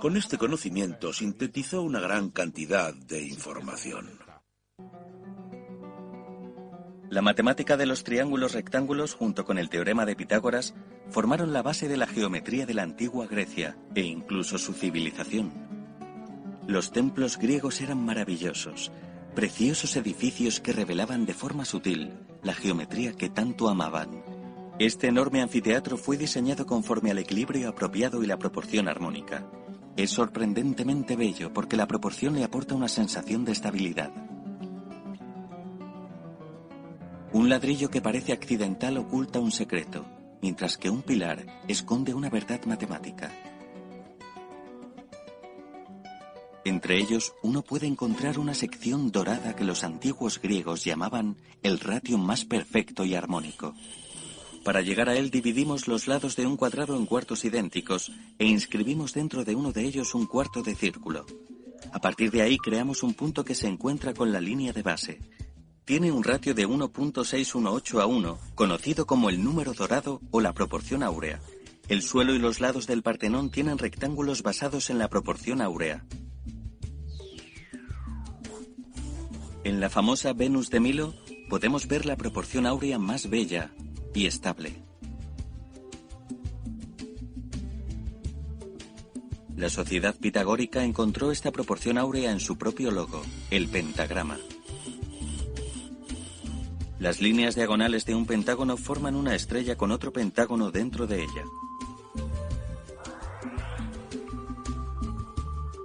Con 0.00 0.16
este 0.16 0.36
conocimiento 0.36 1.12
sintetizó 1.12 1.82
una 1.82 2.00
gran 2.00 2.30
cantidad 2.30 2.92
de 2.92 3.22
información. 3.22 4.10
La 7.08 7.22
matemática 7.22 7.76
de 7.76 7.86
los 7.86 8.04
triángulos 8.04 8.52
rectángulos 8.52 9.14
junto 9.14 9.44
con 9.44 9.58
el 9.58 9.70
teorema 9.70 10.04
de 10.04 10.16
Pitágoras 10.16 10.74
formaron 11.08 11.52
la 11.52 11.62
base 11.62 11.88
de 11.88 11.96
la 11.96 12.06
geometría 12.06 12.66
de 12.66 12.74
la 12.74 12.82
antigua 12.82 13.26
Grecia 13.26 13.78
e 13.94 14.02
incluso 14.02 14.58
su 14.58 14.74
civilización. 14.74 15.50
Los 16.66 16.92
templos 16.92 17.38
griegos 17.38 17.80
eran 17.80 18.04
maravillosos, 18.04 18.92
preciosos 19.34 19.96
edificios 19.96 20.60
que 20.60 20.72
revelaban 20.72 21.24
de 21.24 21.34
forma 21.34 21.64
sutil 21.64 22.12
la 22.42 22.54
geometría 22.54 23.14
que 23.14 23.30
tanto 23.30 23.68
amaban. 23.68 24.22
Este 24.78 25.08
enorme 25.08 25.42
anfiteatro 25.42 25.96
fue 25.96 26.16
diseñado 26.16 26.66
conforme 26.66 27.10
al 27.10 27.18
equilibrio 27.18 27.68
apropiado 27.70 28.22
y 28.22 28.26
la 28.26 28.38
proporción 28.38 28.88
armónica. 28.88 29.46
Es 29.96 30.10
sorprendentemente 30.10 31.16
bello 31.16 31.52
porque 31.52 31.76
la 31.76 31.86
proporción 31.86 32.34
le 32.34 32.44
aporta 32.44 32.74
una 32.74 32.88
sensación 32.88 33.44
de 33.44 33.52
estabilidad. 33.52 34.12
Un 37.32 37.48
ladrillo 37.48 37.90
que 37.90 38.00
parece 38.00 38.32
accidental 38.32 38.96
oculta 38.98 39.38
un 39.38 39.52
secreto, 39.52 40.04
mientras 40.42 40.76
que 40.76 40.90
un 40.90 41.02
pilar 41.02 41.46
esconde 41.68 42.14
una 42.14 42.28
verdad 42.28 42.64
matemática. 42.64 43.30
Entre 46.64 46.98
ellos, 46.98 47.32
uno 47.42 47.62
puede 47.62 47.86
encontrar 47.86 48.38
una 48.38 48.54
sección 48.54 49.10
dorada 49.10 49.56
que 49.56 49.64
los 49.64 49.82
antiguos 49.82 50.40
griegos 50.40 50.84
llamaban 50.84 51.36
el 51.62 51.80
ratio 51.80 52.18
más 52.18 52.44
perfecto 52.44 53.04
y 53.04 53.14
armónico. 53.14 53.74
Para 54.64 54.82
llegar 54.82 55.08
a 55.08 55.16
él 55.16 55.30
dividimos 55.30 55.88
los 55.88 56.06
lados 56.06 56.36
de 56.36 56.46
un 56.46 56.56
cuadrado 56.56 56.96
en 56.96 57.06
cuartos 57.06 57.44
idénticos 57.44 58.12
e 58.38 58.46
inscribimos 58.46 59.14
dentro 59.14 59.44
de 59.44 59.54
uno 59.54 59.72
de 59.72 59.84
ellos 59.84 60.14
un 60.14 60.26
cuarto 60.26 60.62
de 60.62 60.74
círculo. 60.74 61.24
A 61.92 61.98
partir 61.98 62.30
de 62.30 62.42
ahí 62.42 62.58
creamos 62.58 63.02
un 63.02 63.14
punto 63.14 63.44
que 63.44 63.54
se 63.54 63.68
encuentra 63.68 64.12
con 64.12 64.32
la 64.32 64.40
línea 64.40 64.72
de 64.72 64.82
base. 64.82 65.18
Tiene 65.86 66.12
un 66.12 66.22
ratio 66.22 66.54
de 66.54 66.68
1.618 66.68 68.00
a 68.00 68.06
1, 68.06 68.38
conocido 68.54 69.06
como 69.06 69.30
el 69.30 69.42
número 69.42 69.72
dorado 69.72 70.20
o 70.30 70.40
la 70.40 70.52
proporción 70.52 71.02
áurea. 71.02 71.40
El 71.88 72.02
suelo 72.02 72.34
y 72.34 72.38
los 72.38 72.60
lados 72.60 72.86
del 72.86 73.02
Partenón 73.02 73.50
tienen 73.50 73.78
rectángulos 73.78 74.42
basados 74.42 74.90
en 74.90 74.98
la 74.98 75.08
proporción 75.08 75.62
áurea. 75.62 76.04
En 79.64 79.80
la 79.80 79.90
famosa 79.90 80.32
Venus 80.32 80.70
de 80.70 80.80
Milo 80.80 81.14
podemos 81.48 81.88
ver 81.88 82.06
la 82.06 82.16
proporción 82.16 82.66
áurea 82.66 82.98
más 82.98 83.28
bella, 83.28 83.72
y 84.14 84.26
estable. 84.26 84.82
La 89.56 89.68
sociedad 89.68 90.16
pitagórica 90.16 90.84
encontró 90.84 91.30
esta 91.30 91.50
proporción 91.52 91.98
áurea 91.98 92.32
en 92.32 92.40
su 92.40 92.56
propio 92.56 92.90
logo, 92.90 93.22
el 93.50 93.68
pentagrama. 93.68 94.38
Las 96.98 97.20
líneas 97.20 97.54
diagonales 97.54 98.04
de 98.06 98.14
un 98.14 98.26
pentágono 98.26 98.76
forman 98.76 99.16
una 99.16 99.34
estrella 99.34 99.76
con 99.76 99.90
otro 99.90 100.12
pentágono 100.12 100.70
dentro 100.70 101.06
de 101.06 101.22
ella. 101.22 101.44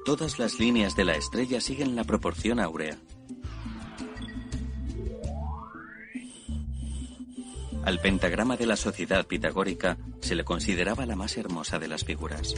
Todas 0.05 0.39
las 0.39 0.59
líneas 0.59 0.95
de 0.95 1.03
la 1.03 1.15
estrella 1.15 1.59
siguen 1.59 1.95
la 1.95 2.03
proporción 2.03 2.59
áurea. 2.59 2.97
Al 7.85 7.99
pentagrama 7.99 8.57
de 8.57 8.65
la 8.65 8.77
sociedad 8.77 9.27
pitagórica 9.27 9.97
se 10.19 10.33
le 10.33 10.43
consideraba 10.43 11.05
la 11.05 11.15
más 11.15 11.37
hermosa 11.37 11.77
de 11.77 11.87
las 11.87 12.03
figuras. 12.03 12.55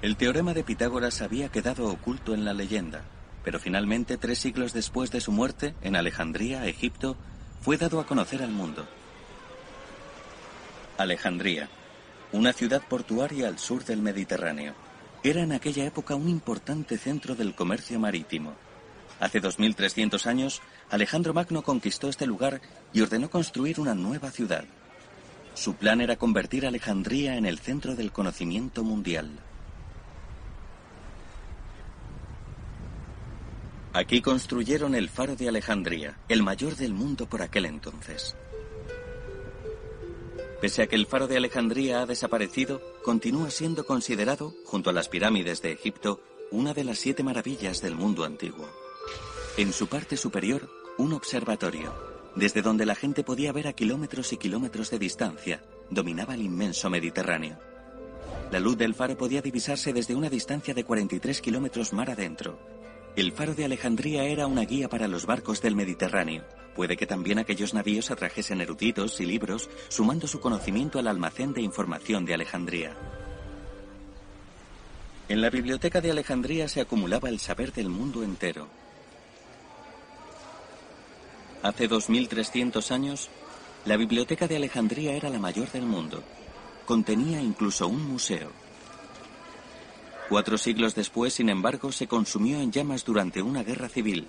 El 0.00 0.16
teorema 0.16 0.54
de 0.54 0.64
Pitágoras 0.64 1.20
había 1.20 1.50
quedado 1.50 1.88
oculto 1.88 2.32
en 2.32 2.44
la 2.44 2.54
leyenda, 2.54 3.02
pero 3.46 3.60
finalmente, 3.60 4.16
tres 4.16 4.40
siglos 4.40 4.72
después 4.72 5.12
de 5.12 5.20
su 5.20 5.30
muerte, 5.30 5.76
en 5.80 5.94
Alejandría, 5.94 6.66
Egipto, 6.66 7.16
fue 7.60 7.76
dado 7.76 8.00
a 8.00 8.04
conocer 8.04 8.42
al 8.42 8.50
mundo. 8.50 8.84
Alejandría, 10.98 11.68
una 12.32 12.52
ciudad 12.52 12.82
portuaria 12.82 13.46
al 13.46 13.60
sur 13.60 13.84
del 13.84 14.02
Mediterráneo, 14.02 14.74
era 15.22 15.44
en 15.44 15.52
aquella 15.52 15.84
época 15.84 16.16
un 16.16 16.28
importante 16.28 16.98
centro 16.98 17.36
del 17.36 17.54
comercio 17.54 18.00
marítimo. 18.00 18.52
Hace 19.20 19.38
2300 19.38 20.26
años, 20.26 20.60
Alejandro 20.90 21.32
Magno 21.32 21.62
conquistó 21.62 22.08
este 22.08 22.26
lugar 22.26 22.60
y 22.92 23.00
ordenó 23.02 23.30
construir 23.30 23.78
una 23.78 23.94
nueva 23.94 24.32
ciudad. 24.32 24.64
Su 25.54 25.76
plan 25.76 26.00
era 26.00 26.16
convertir 26.16 26.66
Alejandría 26.66 27.36
en 27.36 27.46
el 27.46 27.60
centro 27.60 27.94
del 27.94 28.10
conocimiento 28.10 28.82
mundial. 28.82 29.30
Aquí 33.96 34.20
construyeron 34.20 34.94
el 34.94 35.08
faro 35.08 35.36
de 35.36 35.48
Alejandría, 35.48 36.18
el 36.28 36.42
mayor 36.42 36.76
del 36.76 36.92
mundo 36.92 37.24
por 37.30 37.40
aquel 37.40 37.64
entonces. 37.64 38.36
Pese 40.60 40.82
a 40.82 40.86
que 40.86 40.96
el 40.96 41.06
faro 41.06 41.26
de 41.26 41.38
Alejandría 41.38 42.02
ha 42.02 42.06
desaparecido, 42.06 42.82
continúa 43.02 43.50
siendo 43.50 43.86
considerado, 43.86 44.52
junto 44.66 44.90
a 44.90 44.92
las 44.92 45.08
pirámides 45.08 45.62
de 45.62 45.72
Egipto, 45.72 46.20
una 46.50 46.74
de 46.74 46.84
las 46.84 46.98
siete 46.98 47.22
maravillas 47.22 47.80
del 47.80 47.94
mundo 47.94 48.26
antiguo. 48.26 48.68
En 49.56 49.72
su 49.72 49.86
parte 49.86 50.18
superior, 50.18 50.68
un 50.98 51.14
observatorio, 51.14 51.94
desde 52.34 52.60
donde 52.60 52.84
la 52.84 52.96
gente 52.96 53.24
podía 53.24 53.50
ver 53.50 53.66
a 53.66 53.72
kilómetros 53.72 54.30
y 54.34 54.36
kilómetros 54.36 54.90
de 54.90 54.98
distancia, 54.98 55.64
dominaba 55.88 56.34
el 56.34 56.42
inmenso 56.42 56.90
Mediterráneo. 56.90 57.58
La 58.50 58.60
luz 58.60 58.76
del 58.76 58.94
faro 58.94 59.16
podía 59.16 59.40
divisarse 59.40 59.94
desde 59.94 60.14
una 60.14 60.28
distancia 60.28 60.74
de 60.74 60.84
43 60.84 61.40
kilómetros 61.40 61.94
mar 61.94 62.10
adentro, 62.10 62.75
el 63.16 63.32
faro 63.32 63.54
de 63.54 63.64
Alejandría 63.64 64.24
era 64.24 64.46
una 64.46 64.62
guía 64.62 64.90
para 64.90 65.08
los 65.08 65.24
barcos 65.24 65.62
del 65.62 65.74
Mediterráneo. 65.74 66.44
Puede 66.74 66.98
que 66.98 67.06
también 67.06 67.38
aquellos 67.38 67.72
navíos 67.72 68.10
atrajesen 68.10 68.60
eruditos 68.60 69.18
y 69.20 69.24
libros, 69.24 69.70
sumando 69.88 70.26
su 70.26 70.38
conocimiento 70.38 70.98
al 70.98 71.08
almacén 71.08 71.54
de 71.54 71.62
información 71.62 72.26
de 72.26 72.34
Alejandría. 72.34 72.94
En 75.30 75.40
la 75.40 75.48
biblioteca 75.48 76.02
de 76.02 76.10
Alejandría 76.10 76.68
se 76.68 76.82
acumulaba 76.82 77.30
el 77.30 77.40
saber 77.40 77.72
del 77.72 77.88
mundo 77.88 78.22
entero. 78.22 78.68
Hace 81.62 81.88
2300 81.88 82.90
años, 82.92 83.30
la 83.86 83.96
biblioteca 83.96 84.46
de 84.46 84.56
Alejandría 84.56 85.14
era 85.14 85.30
la 85.30 85.38
mayor 85.38 85.72
del 85.72 85.86
mundo. 85.86 86.22
Contenía 86.84 87.40
incluso 87.40 87.88
un 87.88 88.06
museo. 88.06 88.65
Cuatro 90.28 90.58
siglos 90.58 90.96
después, 90.96 91.34
sin 91.34 91.48
embargo, 91.48 91.92
se 91.92 92.08
consumió 92.08 92.60
en 92.60 92.72
llamas 92.72 93.04
durante 93.04 93.42
una 93.42 93.62
guerra 93.62 93.88
civil. 93.88 94.26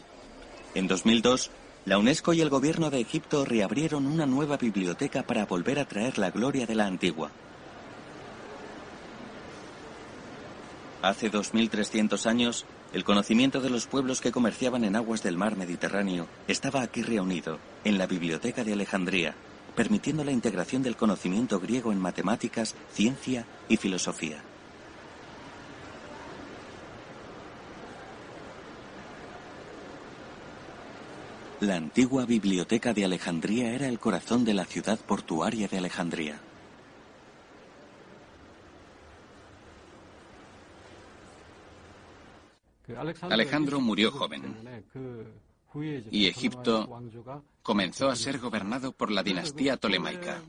En 0.76 0.88
2002, 0.88 1.50
la 1.86 1.98
UNESCO 1.98 2.34
y 2.34 2.42
el 2.42 2.50
gobierno 2.50 2.92
de 2.92 3.00
Egipto 3.00 3.46
reabrieron 3.46 4.06
una 4.06 4.28
nueva 4.28 4.58
biblioteca 4.58 5.24
para 5.24 5.48
volver 5.48 5.80
a 5.80 5.88
traer 5.88 6.20
la 6.20 6.30
gloria 6.30 6.68
de 6.68 6.76
la 6.76 6.86
antigua. 6.86 7.32
Hace 11.02 11.30
2300 11.30 12.28
años, 12.28 12.66
el 12.94 13.04
conocimiento 13.04 13.60
de 13.60 13.72
los 13.72 13.88
pueblos 13.88 14.22
que 14.22 14.32
comerciaban 14.32 14.84
en 14.84 14.96
aguas 14.96 15.24
del 15.24 15.38
mar 15.38 15.58
Mediterráneo 15.58 16.28
estaba 16.48 16.82
aquí 16.82 17.02
reunido, 17.02 17.58
en 17.86 17.98
la 17.98 18.06
Biblioteca 18.06 18.64
de 18.64 18.74
Alejandría, 18.74 19.34
permitiendo 19.76 20.24
la 20.24 20.32
integración 20.32 20.84
del 20.84 20.96
conocimiento 20.96 21.60
griego 21.60 21.92
en 21.92 22.00
matemáticas, 22.00 22.76
ciencia 22.94 23.48
y 23.68 23.78
filosofía. 23.78 24.44
La 31.60 31.76
antigua 31.76 32.26
biblioteca 32.26 32.94
de 32.94 33.04
Alejandría 33.04 33.74
era 33.74 33.88
el 33.88 33.98
corazón 33.98 34.46
de 34.46 34.54
la 34.54 34.66
ciudad 34.66 35.00
portuaria 35.00 35.68
de 35.68 35.80
Alejandría. 35.80 36.40
Alejandro 43.22 43.82
murió 43.82 44.12
joven 44.12 44.44
y 46.12 46.28
Egipto 46.28 47.02
comenzó 47.68 48.08
a 48.08 48.16
ser 48.16 48.40
gobernado 48.40 48.94
por 48.94 49.12
la 49.12 49.22
dinastía 49.22 49.76
tolemaica. 49.76 50.42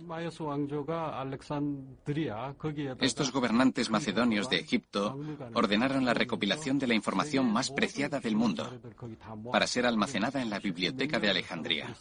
Estos 3.01 3.33
gobernantes 3.33 3.91
macedonios 3.91 4.49
de 4.49 4.61
Egipto 4.61 5.19
ordenaron 5.53 6.05
la 6.05 6.15
recopilación 6.15 6.79
de 6.79 6.87
la 6.87 6.95
información 6.95 7.53
más 7.53 7.73
preciada 7.73 8.21
del 8.21 8.37
mundo 8.37 8.71
para 9.51 9.67
ser 9.67 9.85
almacenada 9.85 10.41
en 10.41 10.49
la 10.49 10.61
biblioteca 10.61 11.19
de 11.19 11.29
Alejandría. 11.29 11.93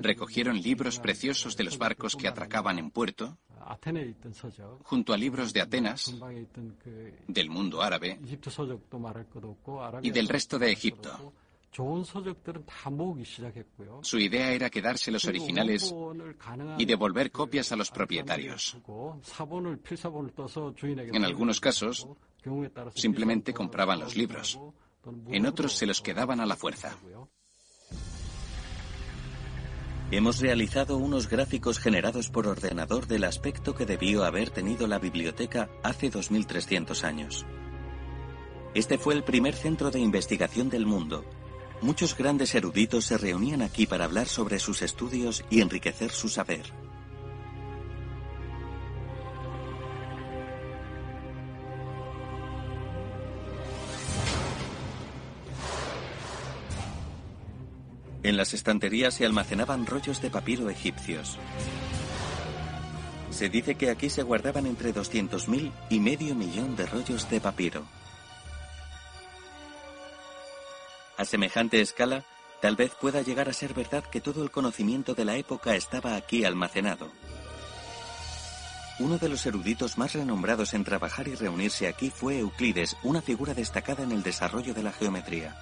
Recogieron 0.00 0.60
libros 0.60 0.98
preciosos 0.98 1.56
de 1.56 1.64
los 1.64 1.78
barcos 1.78 2.16
que 2.16 2.26
atracaban 2.26 2.80
en 2.80 2.90
puerto, 2.90 3.38
junto 4.82 5.12
a 5.12 5.16
libros 5.16 5.52
de 5.52 5.60
Atenas, 5.60 6.12
del 7.28 7.48
mundo 7.48 7.80
árabe 7.80 8.18
y 10.02 10.10
del 10.10 10.28
resto 10.28 10.58
de 10.58 10.72
Egipto. 10.72 11.32
Su 14.02 14.18
idea 14.18 14.52
era 14.52 14.70
quedarse 14.70 15.10
los 15.10 15.24
originales 15.24 15.94
y 16.78 16.84
devolver 16.84 17.30
copias 17.30 17.70
a 17.72 17.76
los 17.76 17.90
propietarios. 17.90 18.76
En 21.12 21.24
algunos 21.24 21.60
casos, 21.60 22.08
simplemente 22.94 23.54
compraban 23.54 24.00
los 24.00 24.16
libros. 24.16 24.58
En 25.28 25.46
otros 25.46 25.74
se 25.74 25.86
los 25.86 26.00
quedaban 26.00 26.40
a 26.40 26.46
la 26.46 26.56
fuerza. 26.56 26.96
Hemos 30.12 30.40
realizado 30.40 30.96
unos 30.96 31.28
gráficos 31.28 31.78
generados 31.78 32.30
por 32.30 32.48
ordenador 32.48 33.06
del 33.06 33.22
aspecto 33.22 33.76
que 33.76 33.86
debió 33.86 34.24
haber 34.24 34.50
tenido 34.50 34.88
la 34.88 34.98
biblioteca 34.98 35.70
hace 35.84 36.10
2300 36.10 37.04
años. 37.04 37.46
Este 38.74 38.98
fue 38.98 39.14
el 39.14 39.22
primer 39.22 39.54
centro 39.54 39.92
de 39.92 40.00
investigación 40.00 40.68
del 40.68 40.84
mundo. 40.84 41.24
Muchos 41.82 42.14
grandes 42.14 42.54
eruditos 42.54 43.06
se 43.06 43.16
reunían 43.16 43.62
aquí 43.62 43.86
para 43.86 44.04
hablar 44.04 44.28
sobre 44.28 44.58
sus 44.58 44.82
estudios 44.82 45.44
y 45.48 45.62
enriquecer 45.62 46.10
su 46.10 46.28
saber. 46.28 46.72
En 58.22 58.36
las 58.36 58.52
estanterías 58.52 59.14
se 59.14 59.24
almacenaban 59.24 59.86
rollos 59.86 60.20
de 60.20 60.28
papiro 60.28 60.68
egipcios. 60.68 61.38
Se 63.30 63.48
dice 63.48 63.76
que 63.76 63.88
aquí 63.88 64.10
se 64.10 64.22
guardaban 64.22 64.66
entre 64.66 64.92
200.000 64.92 65.72
y 65.88 66.00
medio 66.00 66.34
millón 66.34 66.76
de 66.76 66.84
rollos 66.84 67.30
de 67.30 67.40
papiro. 67.40 67.99
A 71.20 71.26
semejante 71.26 71.82
escala, 71.82 72.24
tal 72.62 72.76
vez 72.76 72.92
pueda 72.98 73.20
llegar 73.20 73.50
a 73.50 73.52
ser 73.52 73.74
verdad 73.74 74.02
que 74.02 74.22
todo 74.22 74.42
el 74.42 74.50
conocimiento 74.50 75.12
de 75.12 75.26
la 75.26 75.36
época 75.36 75.76
estaba 75.76 76.16
aquí 76.16 76.46
almacenado. 76.46 77.12
Uno 79.00 79.18
de 79.18 79.28
los 79.28 79.44
eruditos 79.44 79.98
más 79.98 80.14
renombrados 80.14 80.72
en 80.72 80.82
trabajar 80.82 81.28
y 81.28 81.34
reunirse 81.34 81.88
aquí 81.88 82.08
fue 82.08 82.38
Euclides, 82.38 82.96
una 83.02 83.20
figura 83.20 83.52
destacada 83.52 84.02
en 84.02 84.12
el 84.12 84.22
desarrollo 84.22 84.72
de 84.72 84.82
la 84.82 84.92
geometría. 84.92 85.58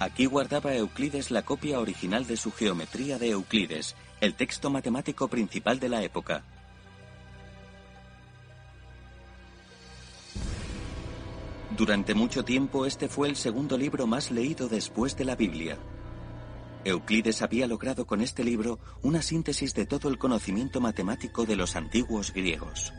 Aquí 0.00 0.26
guardaba 0.26 0.74
Euclides 0.74 1.30
la 1.30 1.46
copia 1.46 1.80
original 1.80 2.26
de 2.26 2.36
su 2.36 2.52
Geometría 2.52 3.18
de 3.18 3.30
Euclides, 3.30 3.96
el 4.20 4.34
texto 4.34 4.68
matemático 4.68 5.28
principal 5.28 5.80
de 5.80 5.88
la 5.88 6.02
época. 6.02 6.44
Durante 11.76 12.14
mucho 12.14 12.44
tiempo 12.44 12.84
este 12.84 13.08
fue 13.08 13.28
el 13.28 13.36
segundo 13.36 13.78
libro 13.78 14.06
más 14.06 14.30
leído 14.30 14.68
después 14.68 15.16
de 15.16 15.24
la 15.24 15.36
Biblia. 15.36 15.78
Euclides 16.84 17.40
había 17.40 17.66
logrado 17.66 18.06
con 18.06 18.20
este 18.20 18.44
libro 18.44 18.78
una 19.02 19.22
síntesis 19.22 19.72
de 19.72 19.86
todo 19.86 20.10
el 20.10 20.18
conocimiento 20.18 20.82
matemático 20.82 21.46
de 21.46 21.56
los 21.56 21.74
antiguos 21.74 22.34
griegos. 22.34 22.92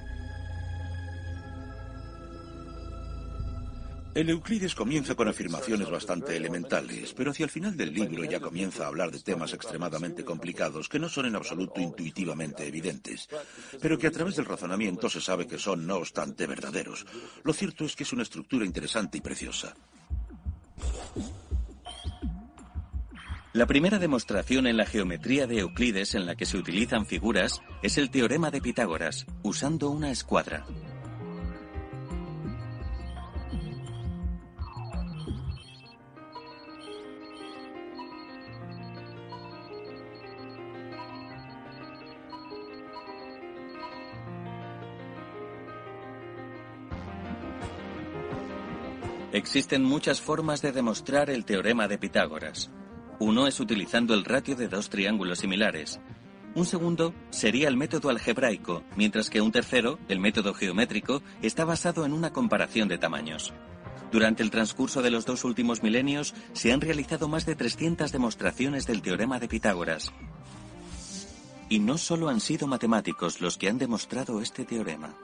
El 4.16 4.30
Euclides 4.30 4.76
comienza 4.76 5.16
con 5.16 5.28
afirmaciones 5.28 5.90
bastante 5.90 6.38
elementales, 6.38 7.14
pero 7.14 7.32
hacia 7.32 7.46
el 7.46 7.50
final 7.50 7.76
del 7.76 7.92
libro 7.92 8.24
ya 8.24 8.40
comienza 8.40 8.84
a 8.84 8.88
hablar 8.88 9.10
de 9.10 9.20
temas 9.20 9.54
extremadamente 9.54 10.24
complicados 10.24 10.88
que 10.88 11.00
no 11.00 11.10
son 11.10 11.26
en 11.26 11.36
absoluto 11.36 11.82
intuitivamente 11.82 12.68
evidentes, 12.68 13.28
pero 13.82 13.98
que 13.98 14.06
a 14.06 14.12
través 14.12 14.36
del 14.36 14.46
razonamiento 14.46 15.10
se 15.10 15.20
sabe 15.20 15.48
que 15.48 15.58
son 15.58 15.88
no 15.88 15.96
obstante 15.96 16.46
verdaderos. 16.46 17.08
Lo 17.44 17.54
cierto 17.54 17.86
es 17.86 17.96
que 17.96 18.04
es 18.04 18.14
una 18.14 18.22
estructura 18.22 18.66
interesante 18.66 19.18
y 19.18 19.22
preciosa. 19.22 19.74
La 23.54 23.66
primera 23.66 23.98
demostración 23.98 24.68
en 24.68 24.78
la 24.78 24.86
geometría 24.86 25.48
de 25.48 25.60
Euclides 25.60 26.14
en 26.14 26.28
la 26.28 26.36
que 26.36 26.46
se 26.46 26.58
utilizan 26.58 27.08
figuras 27.08 27.62
es 27.82 27.98
el 27.98 28.12
teorema 28.12 28.52
de 28.52 28.62
Pitágoras, 28.62 29.26
usando 29.42 29.90
una 29.90 30.12
escuadra. 30.12 30.66
Existen 49.34 49.84
muchas 49.84 50.22
formas 50.22 50.62
de 50.62 50.72
demostrar 50.72 51.32
el 51.32 51.44
teorema 51.44 51.88
de 51.88 51.98
Pitágoras. 51.98 52.70
Uno 53.18 53.48
es 53.48 53.60
utilizando 53.60 54.14
el 54.14 54.26
ratio 54.26 54.56
de 54.56 54.68
dos 54.68 54.92
triángulos 54.92 55.40
similares. 55.40 56.00
Un 56.54 56.68
segundo 56.68 57.16
sería 57.32 57.68
el 57.68 57.76
método 57.76 58.10
algebraico, 58.10 58.84
mientras 58.96 59.32
que 59.32 59.42
un 59.42 59.52
tercero, 59.52 59.98
el 60.08 60.20
método 60.20 60.54
geométrico, 60.54 61.24
está 61.42 61.66
basado 61.66 62.06
en 62.06 62.14
una 62.14 62.32
comparación 62.32 62.88
de 62.88 63.00
tamaños. 63.00 63.54
Durante 64.12 64.44
el 64.44 64.52
transcurso 64.52 65.02
de 65.02 65.10
los 65.10 65.26
dos 65.26 65.44
últimos 65.46 65.82
milenios 65.82 66.36
se 66.54 66.72
han 66.72 66.82
realizado 66.82 67.28
más 67.28 67.48
de 67.48 67.56
300 67.56 68.12
demostraciones 68.12 68.86
del 68.86 69.02
teorema 69.02 69.40
de 69.40 69.48
Pitágoras. 69.48 70.14
Y 71.70 71.80
no 71.80 71.98
solo 71.98 72.30
han 72.30 72.40
sido 72.40 72.68
matemáticos 72.68 73.42
los 73.42 73.58
que 73.58 73.68
han 73.68 73.80
demostrado 73.80 74.42
este 74.42 74.64
teorema. 74.64 75.16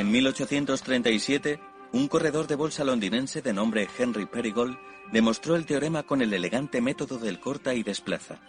En 0.00 0.10
1837, 0.10 1.60
un 1.92 2.08
corredor 2.08 2.46
de 2.46 2.54
bolsa 2.54 2.84
londinense 2.84 3.42
de 3.42 3.52
nombre 3.52 3.86
Henry 3.98 4.24
Perigold 4.24 4.78
demostró 5.12 5.56
el 5.56 5.66
teorema 5.66 6.04
con 6.04 6.22
el 6.22 6.32
elegante 6.32 6.80
método 6.80 7.18
del 7.18 7.38
corta 7.38 7.74
y 7.74 7.82
desplaza. 7.82 8.40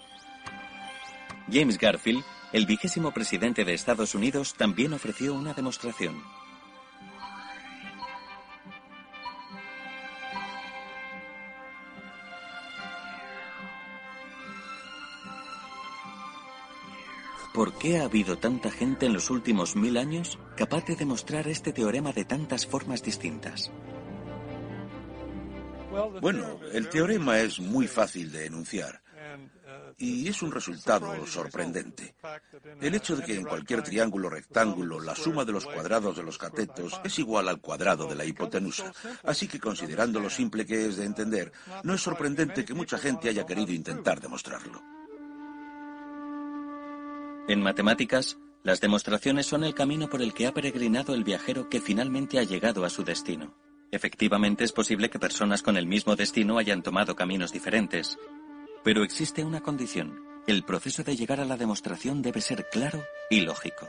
James 1.51 1.77
Garfield, 1.77 2.23
el 2.53 2.65
vigésimo 2.65 3.11
presidente 3.11 3.65
de 3.65 3.73
Estados 3.73 4.15
Unidos, 4.15 4.53
también 4.53 4.93
ofreció 4.93 5.33
una 5.33 5.53
demostración. 5.53 6.23
Por 17.53 17.73
qué 17.73 17.99
ha 17.99 18.05
habido 18.05 18.37
tanta 18.37 18.71
gente 18.71 19.05
en 19.05 19.13
los 19.13 19.29
últimos 19.29 19.75
mil 19.75 19.97
años 19.97 20.39
capaz 20.55 20.85
de 20.85 20.95
demostrar 20.95 21.47
este 21.47 21.73
teorema 21.73 22.11
de 22.13 22.25
tantas 22.25 22.65
formas 22.65 23.03
distintas. 23.03 23.71
Bueno, 26.21 26.59
el 26.71 26.87
teorema 26.89 27.39
es 27.39 27.59
muy 27.59 27.87
fácil 27.87 28.31
de 28.31 28.45
enunciar 28.45 29.01
y 29.97 30.27
es 30.27 30.41
un 30.41 30.51
resultado 30.51 31.25
sorprendente. 31.27 32.15
El 32.79 32.95
hecho 32.95 33.15
de 33.15 33.23
que 33.23 33.35
en 33.35 33.43
cualquier 33.43 33.83
triángulo 33.83 34.29
rectángulo 34.29 34.99
la 34.99 35.15
suma 35.15 35.45
de 35.45 35.51
los 35.51 35.65
cuadrados 35.65 36.17
de 36.17 36.23
los 36.23 36.37
catetos 36.37 36.99
es 37.03 37.19
igual 37.19 37.47
al 37.47 37.61
cuadrado 37.61 38.07
de 38.07 38.15
la 38.15 38.25
hipotenusa. 38.25 38.91
Así 39.23 39.47
que 39.47 39.59
considerando 39.59 40.19
lo 40.19 40.29
simple 40.29 40.65
que 40.65 40.87
es 40.87 40.97
de 40.97 41.05
entender, 41.05 41.51
no 41.83 41.93
es 41.93 42.01
sorprendente 42.01 42.65
que 42.65 42.73
mucha 42.73 42.97
gente 42.97 43.29
haya 43.29 43.45
querido 43.45 43.71
intentar 43.73 44.19
demostrarlo. 44.19 45.00
En 47.47 47.61
matemáticas, 47.61 48.37
las 48.63 48.79
demostraciones 48.79 49.47
son 49.47 49.63
el 49.63 49.73
camino 49.73 50.09
por 50.09 50.21
el 50.21 50.33
que 50.33 50.45
ha 50.47 50.53
peregrinado 50.53 51.15
el 51.15 51.23
viajero 51.23 51.69
que 51.69 51.81
finalmente 51.81 52.39
ha 52.39 52.43
llegado 52.43 52.85
a 52.85 52.89
su 52.89 53.03
destino. 53.03 53.55
Efectivamente 53.91 54.63
es 54.63 54.71
posible 54.71 55.09
que 55.09 55.19
personas 55.19 55.61
con 55.63 55.75
el 55.75 55.87
mismo 55.87 56.15
destino 56.15 56.57
hayan 56.57 56.83
tomado 56.83 57.15
caminos 57.15 57.51
diferentes, 57.51 58.17
pero 58.83 59.03
existe 59.03 59.43
una 59.43 59.61
condición. 59.61 60.23
El 60.47 60.63
proceso 60.63 61.03
de 61.03 61.15
llegar 61.15 61.39
a 61.39 61.45
la 61.45 61.57
demostración 61.57 62.21
debe 62.21 62.41
ser 62.41 62.67
claro 62.71 63.03
y 63.29 63.41
lógico. 63.41 63.87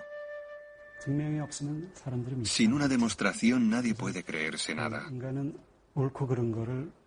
Sin 2.45 2.73
una 2.73 2.89
demostración 2.89 3.69
nadie 3.69 3.95
puede 3.95 4.25
creerse 4.25 4.75
nada. 4.75 5.11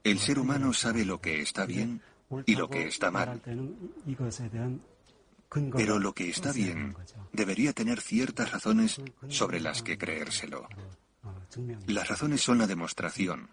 El 0.03 0.19
ser 0.19 0.39
humano 0.39 0.73
sabe 0.73 1.05
lo 1.05 1.19
que 1.19 1.41
está 1.41 1.65
bien 1.65 2.01
y 2.45 2.55
lo 2.55 2.69
que 2.69 2.87
está 2.87 3.11
mal. 3.11 3.41
Pero 5.75 5.99
lo 5.99 6.13
que 6.13 6.29
está 6.29 6.51
bien 6.51 6.95
debería 7.31 7.73
tener 7.73 8.01
ciertas 8.01 8.51
razones 8.51 9.01
sobre 9.29 9.59
las 9.59 9.81
que 9.81 9.97
creérselo. 9.97 10.67
Las 11.87 12.07
razones 12.07 12.41
son 12.41 12.57
la 12.57 12.67
demostración, 12.67 13.49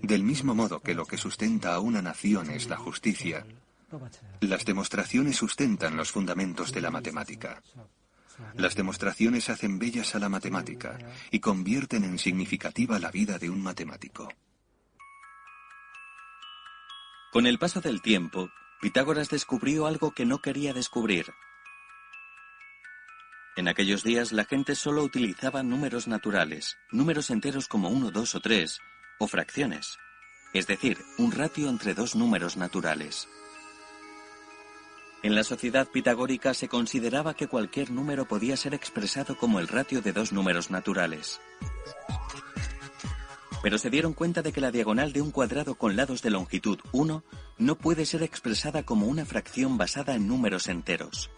del 0.00 0.22
mismo 0.22 0.54
modo 0.54 0.80
que 0.80 0.94
lo 0.94 1.06
que 1.06 1.18
sustenta 1.18 1.74
a 1.74 1.80
una 1.80 2.02
nación 2.02 2.50
es 2.50 2.68
la 2.68 2.76
justicia, 2.76 3.44
las 4.40 4.64
demostraciones 4.64 5.36
sustentan 5.36 5.96
los 5.96 6.10
fundamentos 6.10 6.72
de 6.72 6.80
la 6.80 6.90
matemática. 6.90 7.62
Las 8.54 8.74
demostraciones 8.74 9.50
hacen 9.50 9.78
bellas 9.78 10.14
a 10.14 10.18
la 10.18 10.28
matemática 10.28 10.98
y 11.30 11.40
convierten 11.40 12.04
en 12.04 12.18
significativa 12.18 12.98
la 12.98 13.10
vida 13.10 13.38
de 13.38 13.50
un 13.50 13.62
matemático. 13.62 14.28
Con 17.32 17.46
el 17.46 17.58
paso 17.58 17.80
del 17.80 18.00
tiempo, 18.02 18.50
Pitágoras 18.82 19.30
descubrió 19.30 19.86
algo 19.86 20.10
que 20.10 20.26
no 20.26 20.42
quería 20.42 20.72
descubrir. 20.72 21.32
En 23.54 23.68
aquellos 23.68 24.02
días 24.02 24.32
la 24.32 24.44
gente 24.44 24.74
solo 24.74 25.04
utilizaba 25.04 25.62
números 25.62 26.08
naturales, 26.08 26.78
números 26.90 27.30
enteros 27.30 27.68
como 27.68 27.90
1, 27.90 28.10
2 28.10 28.34
o 28.34 28.40
3, 28.40 28.80
o 29.20 29.28
fracciones, 29.28 29.98
es 30.52 30.66
decir, 30.66 30.98
un 31.16 31.30
ratio 31.30 31.68
entre 31.68 31.94
dos 31.94 32.16
números 32.16 32.56
naturales. 32.56 33.28
En 35.22 35.36
la 35.36 35.44
sociedad 35.44 35.86
pitagórica 35.86 36.52
se 36.52 36.66
consideraba 36.66 37.34
que 37.34 37.46
cualquier 37.46 37.92
número 37.92 38.26
podía 38.26 38.56
ser 38.56 38.74
expresado 38.74 39.38
como 39.38 39.60
el 39.60 39.68
ratio 39.68 40.02
de 40.02 40.12
dos 40.12 40.32
números 40.32 40.72
naturales. 40.72 41.40
Pero 43.62 43.78
se 43.78 43.90
dieron 43.90 44.12
cuenta 44.12 44.42
de 44.42 44.52
que 44.52 44.60
la 44.60 44.70
diagonal 44.70 45.12
de 45.12 45.22
un 45.22 45.30
cuadrado 45.30 45.76
con 45.76 45.96
lados 45.96 46.22
de 46.22 46.30
longitud 46.30 46.78
1 46.92 47.24
no 47.58 47.78
puede 47.78 48.04
ser 48.06 48.22
expresada 48.22 48.82
como 48.82 49.06
una 49.06 49.24
fracción 49.24 49.78
basada 49.78 50.14
en 50.14 50.26
números 50.26 50.68
enteros. 50.68 51.30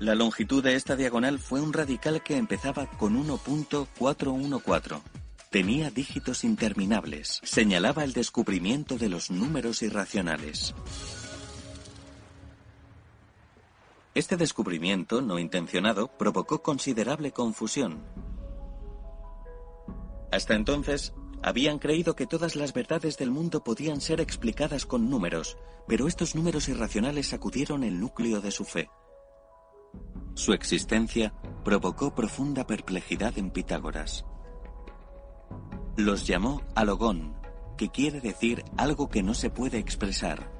La 0.00 0.16
longitud 0.16 0.64
de 0.64 0.74
esta 0.74 0.96
diagonal 0.96 1.38
fue 1.38 1.60
un 1.60 1.72
radical 1.72 2.22
que 2.24 2.36
empezaba 2.36 2.86
con 2.86 3.16
1.414 3.24 5.00
Tenía 5.52 5.90
dígitos 5.90 6.44
interminables. 6.44 7.38
Señalaba 7.44 8.04
el 8.04 8.14
descubrimiento 8.14 8.96
de 8.96 9.10
los 9.10 9.30
números 9.30 9.82
irracionales. 9.82 10.74
Este 14.14 14.38
descubrimiento, 14.38 15.20
no 15.20 15.38
intencionado, 15.38 16.08
provocó 16.08 16.62
considerable 16.62 17.32
confusión. 17.32 18.02
Hasta 20.32 20.54
entonces, 20.54 21.12
habían 21.42 21.78
creído 21.78 22.16
que 22.16 22.26
todas 22.26 22.56
las 22.56 22.72
verdades 22.72 23.18
del 23.18 23.30
mundo 23.30 23.62
podían 23.62 24.00
ser 24.00 24.20
explicadas 24.20 24.86
con 24.86 25.10
números, 25.10 25.58
pero 25.86 26.08
estos 26.08 26.34
números 26.34 26.68
irracionales 26.68 27.28
sacudieron 27.28 27.84
el 27.84 28.00
núcleo 28.00 28.40
de 28.40 28.50
su 28.50 28.64
fe. 28.64 28.88
Su 30.34 30.54
existencia 30.54 31.34
provocó 31.64 32.14
profunda 32.14 32.66
perplejidad 32.66 33.36
en 33.36 33.50
Pitágoras. 33.50 34.24
Los 35.96 36.26
llamó 36.26 36.62
alogón, 36.74 37.36
que 37.76 37.90
quiere 37.90 38.22
decir 38.22 38.64
algo 38.78 39.10
que 39.10 39.22
no 39.22 39.34
se 39.34 39.50
puede 39.50 39.76
expresar. 39.76 40.50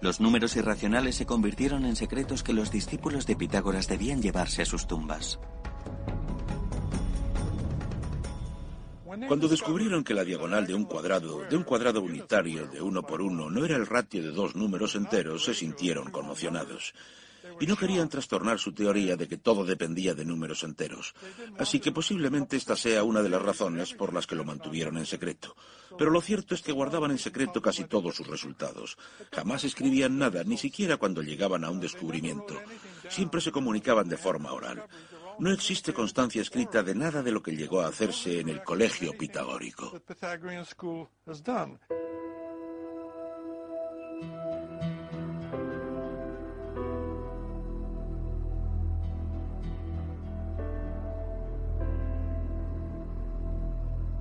Los 0.00 0.20
números 0.20 0.56
irracionales 0.56 1.14
se 1.14 1.24
convirtieron 1.24 1.84
en 1.84 1.94
secretos 1.94 2.42
que 2.42 2.52
los 2.52 2.72
discípulos 2.72 3.26
de 3.26 3.36
Pitágoras 3.36 3.86
debían 3.86 4.20
llevarse 4.20 4.62
a 4.62 4.66
sus 4.66 4.88
tumbas. 4.88 5.38
Cuando 9.28 9.48
descubrieron 9.48 10.04
que 10.04 10.14
la 10.14 10.24
diagonal 10.24 10.66
de 10.66 10.74
un 10.74 10.84
cuadrado, 10.84 11.44
de 11.48 11.56
un 11.56 11.62
cuadrado 11.62 12.00
unitario 12.00 12.66
de 12.66 12.80
uno 12.80 13.02
por 13.02 13.20
uno, 13.20 13.50
no 13.50 13.64
era 13.64 13.76
el 13.76 13.86
ratio 13.86 14.22
de 14.22 14.30
dos 14.30 14.54
números 14.56 14.94
enteros, 14.94 15.44
se 15.44 15.54
sintieron 15.54 16.10
conmocionados 16.10 16.94
y 17.60 17.66
no 17.66 17.76
querían 17.76 18.08
trastornar 18.08 18.58
su 18.58 18.72
teoría 18.72 19.16
de 19.16 19.28
que 19.28 19.36
todo 19.36 19.64
dependía 19.64 20.14
de 20.14 20.24
números 20.24 20.62
enteros. 20.62 21.14
Así 21.58 21.80
que 21.80 21.92
posiblemente 21.92 22.56
esta 22.56 22.76
sea 22.76 23.04
una 23.04 23.22
de 23.22 23.28
las 23.28 23.42
razones 23.42 23.94
por 23.94 24.12
las 24.12 24.26
que 24.26 24.34
lo 24.34 24.44
mantuvieron 24.44 24.98
en 24.98 25.06
secreto. 25.06 25.54
Pero 25.96 26.10
lo 26.10 26.20
cierto 26.20 26.54
es 26.54 26.62
que 26.62 26.72
guardaban 26.72 27.10
en 27.10 27.18
secreto 27.18 27.62
casi 27.62 27.84
todos 27.84 28.16
sus 28.16 28.26
resultados. 28.26 28.96
Jamás 29.32 29.64
escribían 29.64 30.18
nada, 30.18 30.42
ni 30.44 30.56
siquiera 30.56 30.96
cuando 30.96 31.22
llegaban 31.22 31.64
a 31.64 31.70
un 31.70 31.80
descubrimiento. 31.80 32.60
Siempre 33.08 33.40
se 33.40 33.52
comunicaban 33.52 34.08
de 34.08 34.16
forma 34.16 34.52
oral. 34.52 34.84
No 35.38 35.50
existe 35.50 35.92
constancia 35.92 36.42
escrita 36.42 36.82
de 36.82 36.94
nada 36.94 37.22
de 37.22 37.32
lo 37.32 37.42
que 37.42 37.56
llegó 37.56 37.80
a 37.80 37.88
hacerse 37.88 38.40
en 38.40 38.48
el 38.48 38.62
colegio 38.62 39.12
pitagórico. 39.18 39.92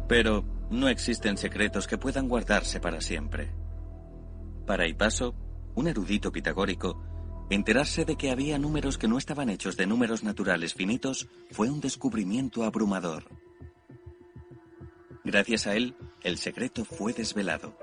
Pero 0.07 0.43
no 0.69 0.89
existen 0.89 1.37
secretos 1.37 1.87
que 1.87 1.97
puedan 1.97 2.27
guardarse 2.27 2.79
para 2.79 3.01
siempre. 3.01 3.51
Para 4.65 4.87
Hipaso, 4.87 5.35
un 5.75 5.87
erudito 5.87 6.31
pitagórico, 6.31 7.01
enterarse 7.49 8.05
de 8.05 8.15
que 8.15 8.31
había 8.31 8.57
números 8.57 8.97
que 8.97 9.07
no 9.07 9.17
estaban 9.17 9.49
hechos 9.49 9.77
de 9.77 9.85
números 9.85 10.23
naturales 10.23 10.73
finitos 10.73 11.27
fue 11.51 11.69
un 11.69 11.81
descubrimiento 11.81 12.63
abrumador. 12.63 13.25
Gracias 15.23 15.67
a 15.67 15.75
él, 15.75 15.95
el 16.21 16.37
secreto 16.37 16.83
fue 16.85 17.13
desvelado. 17.13 17.77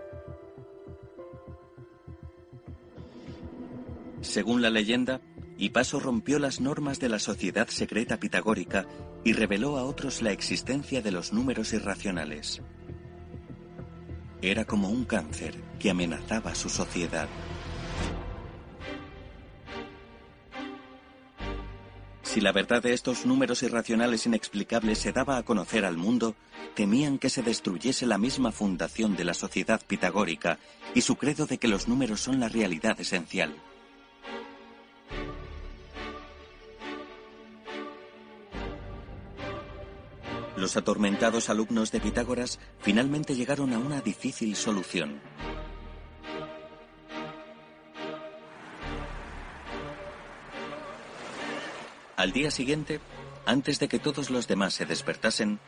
Según 4.21 4.61
la 4.61 4.71
leyenda, 4.71 5.21
Hipaso 5.57 6.01
rompió 6.01 6.39
las 6.39 6.61
normas 6.61 7.01
de 7.01 7.09
la 7.09 7.19
sociedad 7.19 7.69
secreta 7.69 8.19
pitagórica 8.19 8.87
y 9.25 9.33
reveló 9.33 9.77
a 9.77 9.85
otros 9.85 10.23
la 10.23 10.33
existencia 10.33 11.03
de 11.03 11.13
los 11.13 11.33
números 11.33 11.73
irracionales. 11.73 12.63
Era 14.43 14.65
como 14.65 14.89
un 14.89 15.05
cáncer 15.05 15.55
que 15.79 15.91
amenazaba 15.91 16.55
su 16.55 16.71
sociedad. 16.71 17.29
Si 22.33 22.41
la 22.41 22.53
verdad 22.53 22.81
de 22.81 22.93
estos 22.93 23.27
números 23.27 23.65
irracionales 23.65 24.25
inexplicables 24.25 24.99
se 25.01 25.11
daba 25.11 25.37
a 25.37 25.43
conocer 25.43 25.85
al 25.85 25.97
mundo, 25.97 26.37
temían 26.77 27.19
que 27.19 27.29
se 27.29 27.43
destruyese 27.43 28.07
la 28.07 28.19
misma 28.19 28.53
fundación 28.53 29.17
de 29.17 29.25
la 29.25 29.35
sociedad 29.35 29.81
pitagórica 29.85 30.61
y 30.95 31.01
su 31.01 31.17
credo 31.17 31.47
de 31.47 31.59
que 31.59 31.67
los 31.67 31.89
números 31.89 32.21
son 32.21 32.39
la 32.39 32.49
realidad 32.49 33.01
esencial. 33.01 33.53
Los 40.57 40.77
atormentados 40.77 41.51
alumnos 41.51 41.91
de 41.91 41.99
Pitágoras 41.99 42.61
finalmente 42.79 43.35
llegaron 43.35 43.73
a 43.73 43.79
una 43.79 44.03
difícil 44.03 44.55
solución. 44.55 45.21
Al 52.21 52.33
día 52.33 52.51
siguiente, 52.51 53.01
antes 53.47 53.79
de 53.79 53.89
que 53.89 53.99
todos 53.99 54.29
los 54.29 54.47
demás 54.47 54.75
se 54.75 54.85
despertasen, 54.85 55.59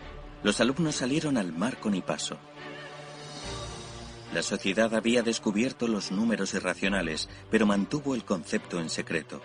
los 0.42 0.60
alumnos 0.60 0.96
salieron 0.96 1.38
al 1.38 1.50
mar 1.50 1.80
con 1.80 1.94
Hipaso. 1.94 2.36
La 4.34 4.42
sociedad 4.42 4.94
había 4.94 5.22
descubierto 5.22 5.88
los 5.88 6.12
números 6.12 6.52
irracionales, 6.52 7.30
pero 7.50 7.64
mantuvo 7.64 8.14
el 8.14 8.26
concepto 8.26 8.80
en 8.80 8.90
secreto. 8.90 9.40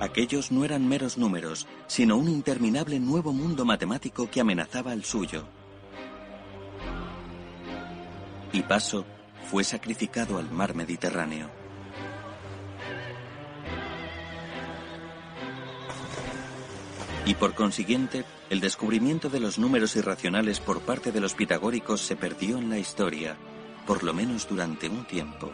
Aquellos 0.00 0.50
no 0.50 0.64
eran 0.64 0.88
meros 0.88 1.18
números, 1.18 1.68
sino 1.86 2.16
un 2.16 2.28
interminable 2.28 2.98
nuevo 2.98 3.32
mundo 3.32 3.64
matemático 3.64 4.28
que 4.28 4.40
amenazaba 4.40 4.90
al 4.90 5.04
suyo. 5.04 5.46
Y 8.52 8.62
Paso 8.62 9.06
fue 9.48 9.62
sacrificado 9.62 10.38
al 10.38 10.50
mar 10.50 10.74
Mediterráneo. 10.74 11.57
Y 17.26 17.34
por 17.34 17.54
consiguiente, 17.54 18.24
el 18.50 18.60
descubrimiento 18.60 19.28
de 19.28 19.40
los 19.40 19.58
números 19.58 19.96
irracionales 19.96 20.60
por 20.60 20.80
parte 20.80 21.12
de 21.12 21.20
los 21.20 21.34
pitagóricos 21.34 22.00
se 22.00 22.16
perdió 22.16 22.58
en 22.58 22.70
la 22.70 22.78
historia, 22.78 23.36
por 23.86 24.02
lo 24.02 24.14
menos 24.14 24.48
durante 24.48 24.88
un 24.88 25.04
tiempo. 25.04 25.50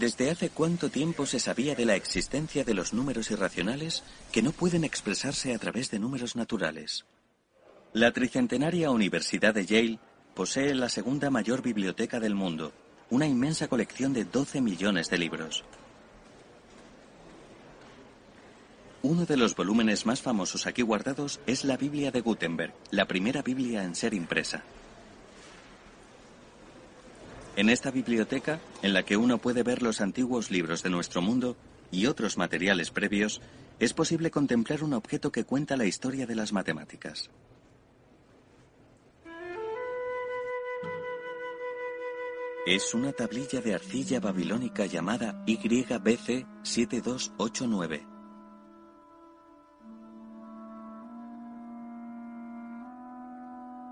¿Desde 0.00 0.30
hace 0.30 0.48
cuánto 0.48 0.88
tiempo 0.88 1.26
se 1.26 1.38
sabía 1.38 1.74
de 1.74 1.84
la 1.84 1.94
existencia 1.94 2.64
de 2.64 2.72
los 2.72 2.94
números 2.94 3.30
irracionales 3.30 4.02
que 4.32 4.40
no 4.40 4.50
pueden 4.50 4.82
expresarse 4.82 5.54
a 5.54 5.58
través 5.58 5.90
de 5.90 5.98
números 5.98 6.36
naturales? 6.36 7.04
La 7.92 8.10
tricentenaria 8.10 8.90
Universidad 8.90 9.52
de 9.52 9.66
Yale 9.66 9.98
posee 10.34 10.74
la 10.74 10.88
segunda 10.88 11.28
mayor 11.28 11.60
biblioteca 11.60 12.18
del 12.18 12.34
mundo, 12.34 12.72
una 13.10 13.26
inmensa 13.26 13.68
colección 13.68 14.14
de 14.14 14.24
12 14.24 14.62
millones 14.62 15.10
de 15.10 15.18
libros. 15.18 15.64
Uno 19.02 19.26
de 19.26 19.36
los 19.36 19.54
volúmenes 19.54 20.06
más 20.06 20.22
famosos 20.22 20.66
aquí 20.66 20.80
guardados 20.80 21.40
es 21.46 21.62
la 21.66 21.76
Biblia 21.76 22.10
de 22.10 22.22
Gutenberg, 22.22 22.72
la 22.90 23.06
primera 23.06 23.42
Biblia 23.42 23.84
en 23.84 23.94
ser 23.94 24.14
impresa. 24.14 24.64
En 27.56 27.68
esta 27.68 27.90
biblioteca, 27.90 28.60
en 28.82 28.92
la 28.92 29.02
que 29.02 29.16
uno 29.16 29.38
puede 29.38 29.62
ver 29.62 29.82
los 29.82 30.00
antiguos 30.00 30.50
libros 30.50 30.82
de 30.82 30.90
nuestro 30.90 31.20
mundo 31.20 31.56
y 31.90 32.06
otros 32.06 32.38
materiales 32.38 32.90
previos, 32.90 33.40
es 33.80 33.92
posible 33.92 34.30
contemplar 34.30 34.84
un 34.84 34.94
objeto 34.94 35.32
que 35.32 35.44
cuenta 35.44 35.76
la 35.76 35.86
historia 35.86 36.26
de 36.26 36.36
las 36.36 36.52
matemáticas. 36.52 37.30
Es 42.66 42.94
una 42.94 43.12
tablilla 43.12 43.60
de 43.60 43.74
arcilla 43.74 44.20
babilónica 44.20 44.86
llamada 44.86 45.42
YBC 45.46 46.46
7289. 46.62 48.19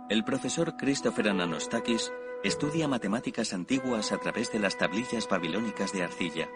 El 0.08 0.24
profesor 0.24 0.76
Christopher 0.78 1.28
Ananostakis 1.28 2.10
Estudia 2.42 2.86
matemáticas 2.86 3.52
antiguas 3.52 4.12
a 4.12 4.18
través 4.18 4.52
de 4.52 4.60
las 4.60 4.78
tablillas 4.78 5.28
babilónicas 5.28 5.92
de 5.92 6.04
arcilla. 6.04 6.48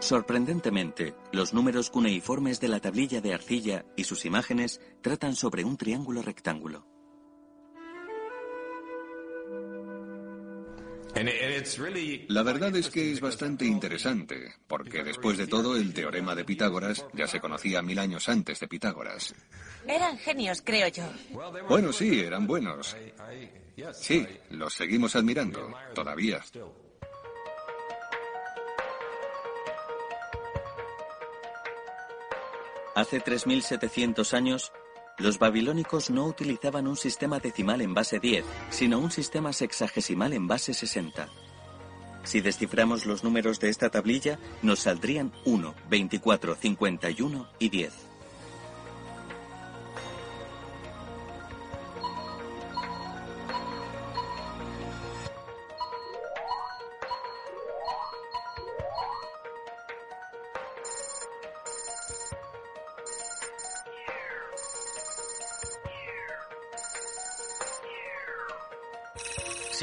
Sorprendentemente, 0.00 1.16
los 1.32 1.54
números 1.54 1.88
cuneiformes 1.88 2.60
de 2.60 2.68
la 2.68 2.78
tablilla 2.78 3.22
de 3.22 3.32
arcilla 3.32 3.86
y 3.96 4.04
sus 4.04 4.26
imágenes 4.26 4.82
tratan 5.00 5.34
sobre 5.34 5.64
un 5.64 5.78
triángulo 5.78 6.20
rectángulo. 6.20 6.86
La 12.28 12.42
verdad 12.42 12.74
es 12.76 12.90
que 12.90 13.12
es 13.12 13.20
bastante 13.20 13.64
interesante, 13.64 14.54
porque 14.66 15.02
después 15.02 15.36
de 15.38 15.46
todo 15.46 15.76
el 15.76 15.92
teorema 15.92 16.34
de 16.34 16.44
Pitágoras 16.44 17.04
ya 17.12 17.26
se 17.26 17.40
conocía 17.40 17.82
mil 17.82 17.98
años 17.98 18.28
antes 18.28 18.60
de 18.60 18.68
Pitágoras. 18.68 19.34
Eran 19.86 20.18
genios, 20.18 20.62
creo 20.62 20.88
yo. 20.88 21.04
Bueno, 21.68 21.92
sí, 21.92 22.20
eran 22.20 22.46
buenos. 22.46 22.96
Sí, 23.92 24.26
los 24.50 24.74
seguimos 24.74 25.16
admirando, 25.16 25.72
todavía. 25.94 26.40
Hace 32.94 33.22
3.700 33.22 34.34
años, 34.34 34.72
los 35.18 35.38
babilónicos 35.38 36.10
no 36.10 36.24
utilizaban 36.26 36.86
un 36.86 36.96
sistema 36.96 37.40
decimal 37.40 37.80
en 37.80 37.94
base 37.94 38.20
10, 38.20 38.44
sino 38.70 38.98
un 38.98 39.10
sistema 39.10 39.52
sexagesimal 39.52 40.32
en 40.32 40.46
base 40.46 40.74
60. 40.74 41.28
Si 42.22 42.40
desciframos 42.40 43.06
los 43.06 43.24
números 43.24 43.58
de 43.60 43.68
esta 43.68 43.90
tablilla, 43.90 44.38
nos 44.62 44.80
saldrían 44.80 45.32
1, 45.44 45.74
24, 45.88 46.54
51 46.54 47.48
y 47.58 47.68
10. 47.68 48.07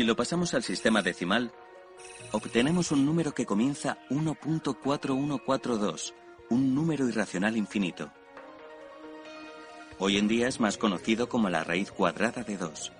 Lo 0.06 0.16
pasamos 0.16 0.54
al 0.54 0.64
sistema 0.64 1.02
decimal, 1.02 1.52
obtenemos 2.32 2.92
un 2.92 3.06
número 3.06 3.34
que 3.34 3.46
comienza 3.46 3.98
1.4142, 4.10 6.14
un 6.50 6.76
número 6.76 7.08
irracional 7.08 7.58
infinito. 7.58 8.12
Hoy 9.98 10.18
en 10.18 10.28
día 10.28 10.48
es 10.48 10.60
más 10.60 10.78
conocido 10.78 11.30
como 11.30 11.50
la 11.50 11.64
raíz 11.64 11.92
cuadrada 11.92 12.44
de 12.44 12.58
2. 12.58 12.92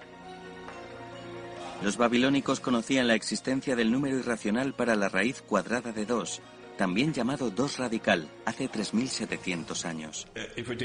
Los 1.84 1.98
babilónicos 1.98 2.60
conocían 2.60 3.08
la 3.08 3.16
existencia 3.16 3.76
del 3.76 3.92
número 3.92 4.18
irracional 4.18 4.74
para 4.74 4.96
la 4.96 5.10
raíz 5.10 5.42
cuadrada 5.42 5.92
de 5.92 6.06
2, 6.06 6.42
también 6.78 7.14
llamado 7.14 7.52
2 7.52 7.78
radical, 7.78 8.30
hace 8.46 8.70
3.700 8.70 9.86
años. 9.86 10.28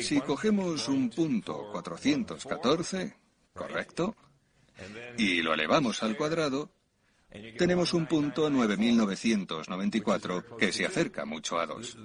Si 0.00 0.20
cogemos 0.20 0.88
un 0.88 1.10
punto 1.10 1.70
414, 1.72 3.16
¿correcto? 3.54 4.16
Y 5.16 5.42
lo 5.42 5.54
elevamos 5.54 6.02
al 6.02 6.16
cuadrado, 6.16 6.72
tenemos 7.56 7.94
un 7.94 8.06
punto 8.06 8.50
9994 8.50 10.56
que 10.56 10.72
se 10.72 10.84
acerca 10.84 11.24
mucho 11.24 11.60
a 11.60 11.66
2. 11.66 11.96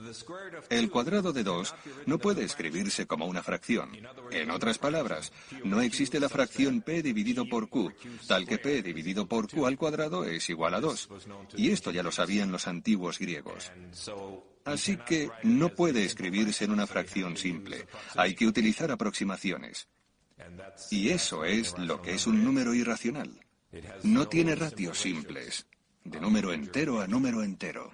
El 0.70 0.92
cuadrado 0.92 1.34
de 1.34 1.44
2 1.44 1.74
no 2.06 2.20
puede 2.20 2.44
escribirse 2.44 3.08
como 3.08 3.26
una 3.26 3.42
fracción. 3.42 3.90
En 4.30 4.52
otras 4.52 4.78
palabras, 4.78 5.34
no 5.64 5.82
existe 5.82 6.20
la 6.20 6.30
fracción 6.30 6.82
p 6.82 7.02
dividido 7.02 7.50
por 7.50 7.70
q, 7.70 7.92
tal 8.28 8.46
que 8.46 8.60
p 8.60 8.84
dividido 8.84 9.28
por 9.28 9.50
q 9.50 9.66
al 9.66 9.78
cuadrado 9.78 10.26
es 10.26 10.48
igual 10.50 10.76
a 10.76 10.82
2. 10.82 11.10
Y 11.58 11.72
esto 11.72 11.90
ya 11.90 12.04
lo 12.04 12.12
sabían 12.12 12.52
los 12.52 12.68
antiguos 12.68 13.18
griegos. 13.18 13.72
Así 14.64 14.98
que 14.98 15.32
no 15.44 15.70
puede 15.70 16.06
escribirse 16.06 16.66
en 16.66 16.72
una 16.72 16.86
fracción 16.86 17.36
simple. 17.38 17.88
Hay 18.16 18.36
que 18.36 18.46
utilizar 18.46 18.92
aproximaciones. 18.92 19.88
Y 20.92 21.10
eso 21.10 21.46
es 21.46 21.78
lo 21.78 22.02
que 22.02 22.14
es 22.14 22.28
un 22.28 22.44
número 22.44 22.74
irracional. 22.74 23.32
No 24.04 24.28
tiene 24.28 24.56
ratios 24.56 25.00
simples, 25.00 25.66
de 26.04 26.20
número 26.20 26.54
entero 26.54 27.02
a 27.02 27.08
número 27.08 27.44
entero. 27.44 27.92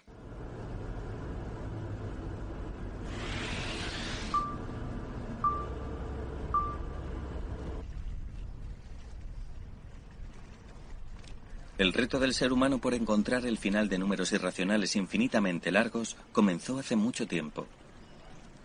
El 11.78 11.94
reto 11.94 12.20
del 12.20 12.36
ser 12.36 12.54
humano 12.54 12.78
por 12.78 12.94
encontrar 12.94 13.44
el 13.48 13.58
final 13.58 13.90
de 13.90 13.98
números 13.98 14.32
irracionales 14.34 14.96
infinitamente 14.96 15.72
largos 15.72 16.16
comenzó 16.32 16.78
hace 16.78 16.96
mucho 16.96 17.26
tiempo. 17.26 17.66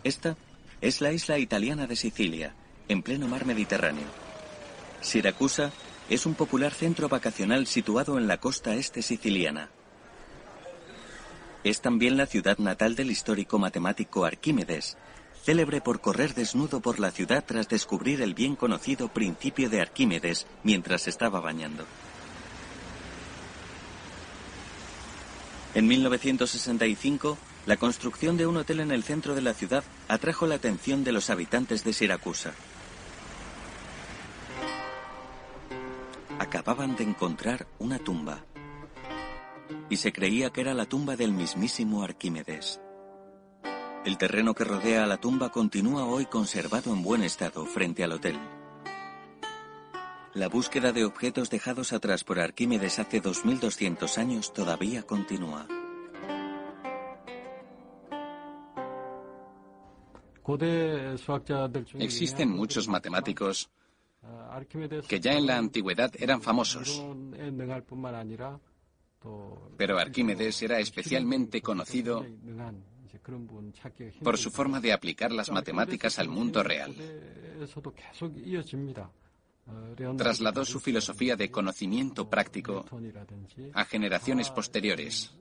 Esta 0.04 0.36
es 0.82 1.00
la 1.00 1.12
isla 1.12 1.38
italiana 1.38 1.86
de 1.86 1.96
Sicilia, 1.96 2.54
en 2.88 3.02
pleno 3.02 3.28
mar 3.28 3.46
Mediterráneo. 3.46 4.06
Siracusa 5.00 5.72
es 6.08 6.26
un 6.26 6.34
popular 6.34 6.72
centro 6.72 7.08
vacacional 7.08 7.66
situado 7.66 8.18
en 8.18 8.28
la 8.28 8.38
costa 8.38 8.74
este 8.74 9.02
siciliana. 9.02 9.70
Es 11.64 11.80
también 11.80 12.16
la 12.16 12.26
ciudad 12.26 12.58
natal 12.58 12.94
del 12.94 13.10
histórico 13.10 13.58
matemático 13.58 14.24
Arquímedes, 14.24 14.96
célebre 15.44 15.80
por 15.80 16.00
correr 16.00 16.34
desnudo 16.34 16.80
por 16.80 17.00
la 17.00 17.10
ciudad 17.10 17.44
tras 17.44 17.68
descubrir 17.68 18.22
el 18.22 18.34
bien 18.34 18.54
conocido 18.56 19.08
principio 19.08 19.68
de 19.68 19.80
Arquímedes 19.80 20.46
mientras 20.62 21.08
estaba 21.08 21.40
bañando. 21.40 21.84
En 25.74 25.86
1965, 25.88 27.36
La 27.66 27.76
construcción 27.76 28.36
de 28.36 28.46
un 28.46 28.56
hotel 28.56 28.78
en 28.78 28.92
el 28.92 29.02
centro 29.02 29.34
de 29.34 29.42
la 29.42 29.52
ciudad 29.52 29.82
atrajo 30.06 30.46
la 30.46 30.54
atención 30.54 31.02
de 31.02 31.10
los 31.10 31.30
habitantes 31.30 31.82
de 31.82 31.92
Siracusa. 31.92 32.54
Acababan 36.38 36.96
de 36.96 37.04
encontrar 37.04 37.66
una 37.78 37.98
tumba. 37.98 38.44
Y 39.88 39.96
se 39.96 40.12
creía 40.12 40.50
que 40.50 40.60
era 40.60 40.74
la 40.74 40.86
tumba 40.86 41.16
del 41.16 41.32
mismísimo 41.32 42.02
Arquímedes. 42.02 42.80
El 44.04 44.18
terreno 44.18 44.54
que 44.54 44.64
rodea 44.64 45.04
a 45.04 45.06
la 45.06 45.16
tumba 45.16 45.50
continúa 45.50 46.04
hoy 46.04 46.26
conservado 46.26 46.92
en 46.92 47.02
buen 47.02 47.22
estado 47.22 47.64
frente 47.66 48.04
al 48.04 48.12
hotel. 48.12 48.38
La 50.34 50.48
búsqueda 50.48 50.92
de 50.92 51.06
objetos 51.06 51.48
dejados 51.48 51.94
atrás 51.94 52.22
por 52.22 52.38
Arquímedes 52.38 52.98
hace 52.98 53.20
2200 53.20 54.18
años 54.18 54.52
todavía 54.52 55.02
continúa. 55.02 55.66
Existen 61.98 62.50
muchos 62.50 62.86
matemáticos 62.86 63.70
que 65.08 65.20
ya 65.20 65.32
en 65.32 65.46
la 65.46 65.58
antigüedad 65.58 66.12
eran 66.18 66.42
famosos. 66.42 67.04
Pero 69.76 69.98
Arquímedes 69.98 70.62
era 70.62 70.78
especialmente 70.78 71.60
conocido 71.60 72.24
por 74.22 74.38
su 74.38 74.50
forma 74.50 74.80
de 74.80 74.92
aplicar 74.92 75.32
las 75.32 75.50
matemáticas 75.50 76.18
al 76.18 76.28
mundo 76.28 76.62
real. 76.62 76.94
Trasladó 80.16 80.64
su 80.64 80.78
filosofía 80.78 81.34
de 81.34 81.50
conocimiento 81.50 82.30
práctico 82.30 82.84
a 83.72 83.84
generaciones 83.84 84.50
posteriores, 84.50 85.36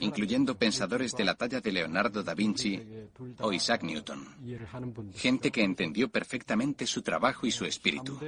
incluyendo 0.00 0.56
pensadores 0.56 1.16
de 1.16 1.24
la 1.24 1.34
talla 1.34 1.60
de 1.60 1.72
Leonardo 1.72 2.22
da 2.22 2.34
Vinci 2.34 2.80
o 3.40 3.52
Isaac 3.52 3.82
Newton, 3.82 4.28
gente 5.14 5.50
que 5.50 5.62
entendió 5.62 6.08
perfectamente 6.08 6.86
su 6.86 7.02
trabajo 7.02 7.46
y 7.46 7.50
su 7.50 7.64
espíritu. 7.64 8.18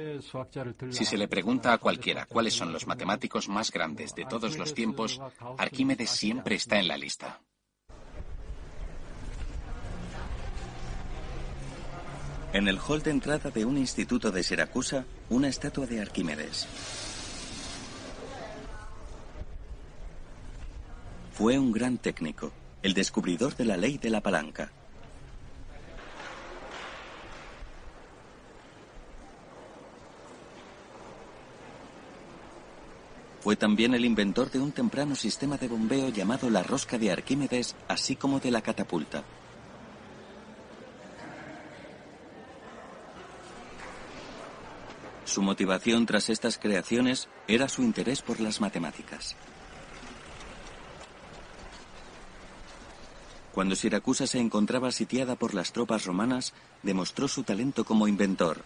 Si 0.89 1.05
se 1.05 1.17
le 1.17 1.27
pregunta 1.27 1.73
a 1.73 1.77
cualquiera 1.77 2.25
cuáles 2.25 2.53
son 2.53 2.73
los 2.73 2.87
matemáticos 2.87 3.47
más 3.49 3.71
grandes 3.71 4.15
de 4.15 4.25
todos 4.25 4.57
los 4.57 4.73
tiempos, 4.73 5.21
Arquímedes 5.57 6.09
siempre 6.09 6.55
está 6.55 6.79
en 6.79 6.87
la 6.87 6.97
lista. 6.97 7.41
En 12.53 12.67
el 12.67 12.79
hall 12.79 13.03
de 13.03 13.11
entrada 13.11 13.51
de 13.51 13.65
un 13.65 13.77
instituto 13.77 14.31
de 14.31 14.41
Siracusa, 14.41 15.05
una 15.29 15.49
estatua 15.49 15.85
de 15.85 16.01
Arquímedes. 16.01 17.06
Fue 21.37 21.59
un 21.59 21.71
gran 21.71 21.99
técnico, 21.99 22.51
el 22.81 22.95
descubridor 22.95 23.55
de 23.55 23.63
la 23.63 23.77
ley 23.77 23.99
de 23.99 24.09
la 24.09 24.21
palanca. 24.21 24.71
Fue 33.41 33.55
también 33.55 33.93
el 33.93 34.03
inventor 34.03 34.49
de 34.49 34.59
un 34.59 34.71
temprano 34.71 35.13
sistema 35.13 35.57
de 35.57 35.67
bombeo 35.67 36.09
llamado 36.09 36.49
la 36.49 36.63
rosca 36.63 36.97
de 36.97 37.11
Arquímedes, 37.11 37.75
así 37.87 38.15
como 38.15 38.39
de 38.39 38.49
la 38.49 38.63
catapulta. 38.63 39.23
Su 45.23 45.43
motivación 45.43 46.07
tras 46.07 46.31
estas 46.31 46.57
creaciones 46.57 47.29
era 47.47 47.69
su 47.69 47.83
interés 47.83 48.23
por 48.23 48.39
las 48.39 48.59
matemáticas. 48.59 49.35
Cuando 53.57 53.75
Siracusa 53.75 54.27
se 54.27 54.37
encontraba 54.37 54.91
sitiada 54.91 55.35
por 55.35 55.55
las 55.55 55.71
tropas 55.71 56.05
romanas, 56.05 56.53
demostró 56.83 57.27
su 57.27 57.41
talento 57.41 57.85
como 57.85 58.07
inventor. 58.07 58.61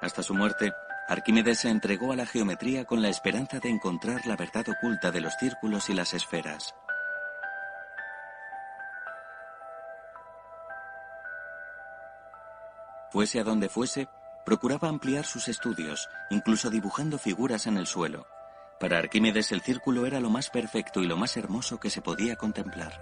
Hasta 0.00 0.22
su 0.22 0.32
muerte, 0.32 0.72
Arquímedes 1.06 1.58
se 1.58 1.68
entregó 1.68 2.12
a 2.12 2.16
la 2.16 2.24
geometría 2.24 2.86
con 2.86 3.02
la 3.02 3.10
esperanza 3.10 3.60
de 3.60 3.68
encontrar 3.68 4.26
la 4.26 4.36
verdad 4.36 4.64
oculta 4.70 5.10
de 5.10 5.20
los 5.20 5.34
círculos 5.34 5.90
y 5.90 5.92
las 5.92 6.14
esferas. 6.14 6.74
Fuese 13.10 13.38
a 13.38 13.44
donde 13.44 13.68
fuese, 13.68 14.08
procuraba 14.46 14.88
ampliar 14.88 15.26
sus 15.26 15.48
estudios, 15.48 16.08
incluso 16.30 16.70
dibujando 16.70 17.18
figuras 17.18 17.66
en 17.66 17.76
el 17.76 17.86
suelo. 17.86 18.26
Para 18.80 18.96
Arquímedes 18.96 19.52
el 19.52 19.60
círculo 19.60 20.06
era 20.06 20.20
lo 20.20 20.30
más 20.30 20.48
perfecto 20.48 21.02
y 21.02 21.06
lo 21.06 21.18
más 21.18 21.36
hermoso 21.36 21.78
que 21.78 21.90
se 21.90 22.00
podía 22.00 22.36
contemplar. 22.36 22.98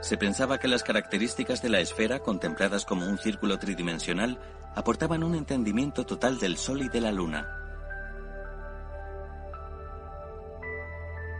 Se 0.00 0.16
pensaba 0.16 0.58
que 0.58 0.68
las 0.68 0.84
características 0.84 1.60
de 1.60 1.70
la 1.70 1.80
esfera, 1.80 2.20
contempladas 2.20 2.84
como 2.84 3.04
un 3.04 3.18
círculo 3.18 3.58
tridimensional, 3.58 4.38
aportaban 4.76 5.24
un 5.24 5.34
entendimiento 5.34 6.06
total 6.06 6.38
del 6.38 6.56
Sol 6.56 6.80
y 6.82 6.88
de 6.88 7.00
la 7.00 7.10
Luna. 7.10 7.48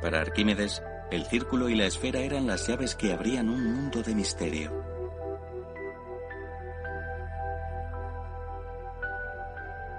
Para 0.02 0.22
Arquímedes, 0.22 0.82
el 1.12 1.24
círculo 1.26 1.68
y 1.68 1.76
la 1.76 1.86
esfera 1.86 2.18
eran 2.18 2.48
las 2.48 2.66
llaves 2.66 2.96
que 2.96 3.12
abrían 3.12 3.48
un 3.48 3.62
mundo 3.74 4.02
de 4.02 4.16
misterio. 4.16 4.97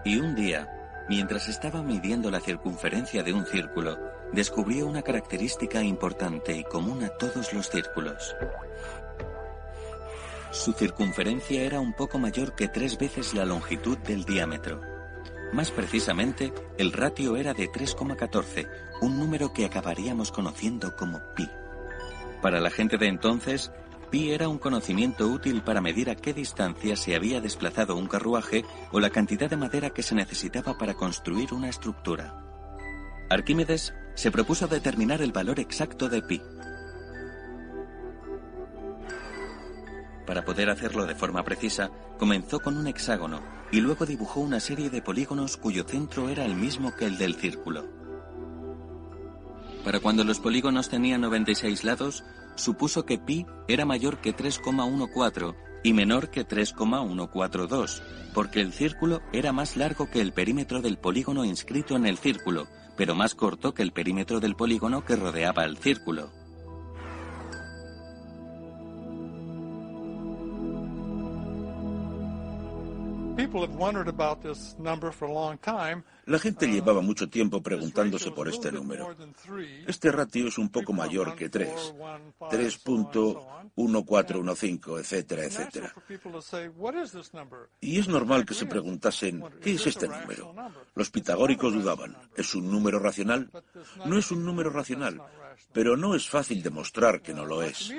Y 0.03 0.19
un 0.19 0.35
día, 0.35 1.05
mientras 1.09 1.49
estaba 1.49 1.83
midiendo 1.83 2.31
la 2.31 2.39
circunferencia 2.39 3.23
de 3.23 3.33
un 3.33 3.45
círculo, 3.45 3.97
descubrió 4.31 4.87
una 4.87 5.01
característica 5.01 5.81
importante 5.83 6.55
y 6.55 6.63
común 6.63 7.03
a 7.03 7.09
todos 7.09 7.53
los 7.53 7.69
círculos. 7.69 8.35
Su 10.51 10.73
circunferencia 10.73 11.61
era 11.61 11.79
un 11.79 11.93
poco 11.93 12.17
mayor 12.17 12.55
que 12.55 12.67
tres 12.67 12.97
veces 12.97 13.33
la 13.33 13.45
longitud 13.45 13.97
del 13.99 14.23
diámetro. 14.23 14.81
Más 15.53 15.71
precisamente, 15.71 16.53
el 16.77 16.91
ratio 16.91 17.35
era 17.35 17.53
de 17.53 17.69
3,14, 17.69 18.67
un 19.01 19.19
número 19.19 19.51
que 19.51 19.65
acabaríamos 19.65 20.31
conociendo 20.31 20.95
como 20.95 21.19
pi. 21.35 21.49
Para 22.41 22.59
la 22.59 22.69
gente 22.69 22.97
de 22.97 23.07
entonces, 23.07 23.71
pi 24.09 24.31
era 24.31 24.49
un 24.49 24.57
conocimiento 24.57 25.27
útil 25.27 25.61
para 25.61 25.81
medir 25.81 26.09
a 26.09 26.15
qué 26.15 26.33
distancia 26.33 26.95
se 26.95 27.15
había 27.15 27.41
desplazado 27.41 27.95
un 27.95 28.07
carruaje 28.07 28.65
o 28.91 28.99
la 28.99 29.09
cantidad 29.09 29.49
de 29.49 29.57
madera 29.57 29.91
que 29.91 30.03
se 30.03 30.15
necesitaba 30.15 30.77
para 30.77 30.95
construir 30.95 31.53
una 31.53 31.69
estructura. 31.69 32.43
Arquímedes 33.29 33.93
se 34.15 34.31
propuso 34.31 34.67
determinar 34.67 35.21
el 35.21 35.31
valor 35.31 35.59
exacto 35.59 36.09
de 36.09 36.21
pi. 36.21 36.41
Para 40.25 40.45
poder 40.45 40.69
hacerlo 40.69 41.05
de 41.05 41.15
forma 41.15 41.43
precisa, 41.43 41.89
comenzó 42.17 42.59
con 42.59 42.77
un 42.77 42.87
hexágono 42.87 43.41
y 43.71 43.81
luego 43.81 44.05
dibujó 44.05 44.41
una 44.41 44.59
serie 44.59 44.89
de 44.89 45.01
polígonos 45.01 45.57
cuyo 45.57 45.83
centro 45.83 46.29
era 46.29 46.45
el 46.45 46.55
mismo 46.55 46.95
que 46.95 47.05
el 47.05 47.17
del 47.17 47.35
círculo. 47.35 47.87
Para 49.83 49.99
cuando 49.99 50.23
los 50.23 50.39
polígonos 50.39 50.89
tenían 50.89 51.21
96 51.21 51.83
lados, 51.83 52.23
supuso 52.59 53.05
que 53.05 53.17
pi 53.17 53.45
era 53.67 53.85
mayor 53.85 54.19
que 54.19 54.35
3,14 54.35 55.55
y 55.83 55.93
menor 55.93 56.29
que 56.29 56.43
3,142, 56.43 58.03
porque 58.33 58.61
el 58.61 58.73
círculo 58.73 59.21
era 59.33 59.51
más 59.51 59.77
largo 59.77 60.09
que 60.09 60.21
el 60.21 60.33
perímetro 60.33 60.81
del 60.81 60.97
polígono 60.97 61.45
inscrito 61.45 61.95
en 61.95 62.05
el 62.05 62.17
círculo, 62.17 62.67
pero 62.97 63.15
más 63.15 63.33
corto 63.33 63.73
que 63.73 63.81
el 63.81 63.91
perímetro 63.91 64.39
del 64.39 64.55
polígono 64.55 65.05
que 65.05 65.15
rodeaba 65.15 65.63
el 65.63 65.77
círculo. 65.77 66.38
La 76.25 76.39
gente 76.39 76.67
llevaba 76.67 76.99
mucho 77.01 77.29
tiempo 77.29 77.63
preguntándose 77.63 78.31
por 78.31 78.49
este 78.49 78.71
número. 78.71 79.15
Este 79.87 80.11
ratio 80.11 80.47
es 80.47 80.57
un 80.57 80.69
poco 80.69 80.93
mayor 80.93 81.35
que 81.35 81.49
3, 81.49 81.93
3.1415, 82.39 84.99
etcétera, 84.99 85.45
etcétera. 85.45 85.93
Y 87.79 87.99
es 87.99 88.07
normal 88.07 88.45
que 88.45 88.53
se 88.53 88.65
preguntasen, 88.65 89.43
¿qué 89.61 89.73
es 89.73 89.85
este 89.87 90.07
número? 90.07 90.53
Los 90.95 91.09
pitagóricos 91.09 91.73
dudaban, 91.73 92.15
¿es 92.35 92.53
un 92.55 92.69
número 92.69 92.99
racional? 92.99 93.49
No 94.05 94.17
es 94.17 94.31
un 94.31 94.43
número 94.43 94.69
racional, 94.69 95.21
pero 95.71 95.95
no 95.95 96.13
es 96.13 96.29
fácil 96.29 96.61
demostrar 96.61 97.21
que 97.21 97.33
no 97.33 97.45
lo 97.45 97.63
es. 97.63 97.89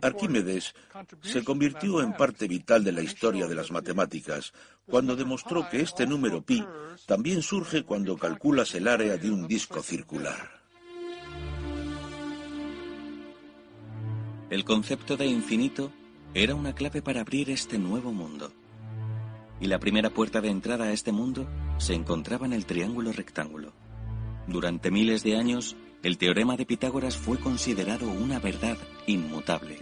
Arquímedes 0.00 0.74
se 1.20 1.44
convirtió 1.44 2.00
en 2.02 2.14
parte 2.14 2.48
vital 2.48 2.82
de 2.82 2.92
la 2.92 3.02
historia 3.02 3.46
de 3.46 3.54
las 3.54 3.70
matemáticas 3.70 4.52
cuando 4.86 5.16
demostró 5.16 5.68
que 5.68 5.80
este 5.80 6.06
número 6.06 6.42
pi 6.42 6.64
también 7.06 7.42
surge 7.42 7.84
cuando 7.84 8.16
calculas 8.16 8.74
el 8.74 8.88
área 8.88 9.16
de 9.16 9.30
un 9.30 9.46
disco 9.46 9.82
circular. 9.82 10.62
El 14.50 14.64
concepto 14.64 15.16
de 15.16 15.26
infinito 15.26 15.92
Era 16.34 16.54
una 16.54 16.74
clave 16.74 17.02
para 17.02 17.20
abrir 17.20 17.50
este 17.50 17.78
nuevo 17.78 18.10
mundo. 18.12 18.50
Y 19.60 19.66
la 19.66 19.78
primera 19.78 20.08
puerta 20.08 20.40
de 20.40 20.48
entrada 20.48 20.86
a 20.86 20.92
este 20.92 21.12
mundo 21.12 21.46
se 21.76 21.94
encontraba 21.94 22.46
en 22.46 22.54
el 22.54 22.64
triángulo 22.64 23.12
rectángulo. 23.12 23.72
Durante 24.46 24.90
miles 24.90 25.22
de 25.22 25.36
años, 25.36 25.76
el 26.02 26.18
teorema 26.18 26.56
de 26.56 26.66
Pitágoras 26.66 27.16
fue 27.16 27.38
considerado 27.38 28.08
una 28.08 28.38
verdad 28.40 28.76
inmutable. 29.06 29.78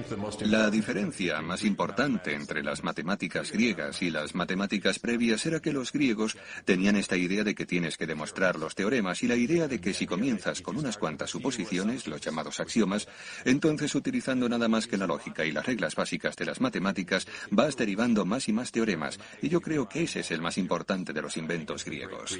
La 0.47 0.70
diferencia 0.70 1.40
más 1.40 1.64
importante 1.64 2.34
entre 2.34 2.62
las 2.62 2.84
matemáticas 2.84 3.52
griegas 3.52 4.02
y 4.02 4.10
las 4.10 4.34
matemáticas 4.34 4.98
previas 4.98 5.44
era 5.47 5.60
que 5.60 5.72
los 5.72 5.92
griegos 5.92 6.36
tenían 6.64 6.97
esta 6.97 7.16
idea 7.16 7.44
de 7.44 7.55
que 7.55 7.66
tienes 7.66 7.97
que 7.97 8.06
demostrar 8.06 8.56
los 8.56 8.74
teoremas 8.74 9.22
y 9.22 9.28
la 9.28 9.36
idea 9.36 9.68
de 9.68 9.80
que 9.80 9.94
si 9.94 10.06
comienzas 10.06 10.60
con 10.62 10.76
unas 10.76 10.98
cuantas 10.98 11.30
suposiciones, 11.30 12.06
los 12.06 12.20
llamados 12.20 12.60
axiomas, 12.60 13.09
entonces 13.44 13.94
utilizando 13.94 14.48
nada 14.48 14.68
más 14.68 14.86
que 14.86 14.97
la 14.97 15.06
lógica 15.06 15.44
y 15.44 15.52
las 15.52 15.66
reglas 15.66 15.94
básicas 15.94 16.36
de 16.36 16.47
las 16.47 16.60
matemáticas, 16.60 17.26
vas 17.51 17.76
derivando 17.76 18.24
más 18.24 18.48
y 18.48 18.52
más 18.52 18.72
teoremas. 18.72 19.18
Y 19.42 19.48
yo 19.48 19.60
creo 19.60 19.88
que 19.88 20.02
ese 20.02 20.20
es 20.20 20.30
el 20.30 20.40
más 20.40 20.59
importante 20.59 21.12
de 21.12 21.22
los 21.22 21.36
inventos 21.36 21.84
griegos. 21.84 22.38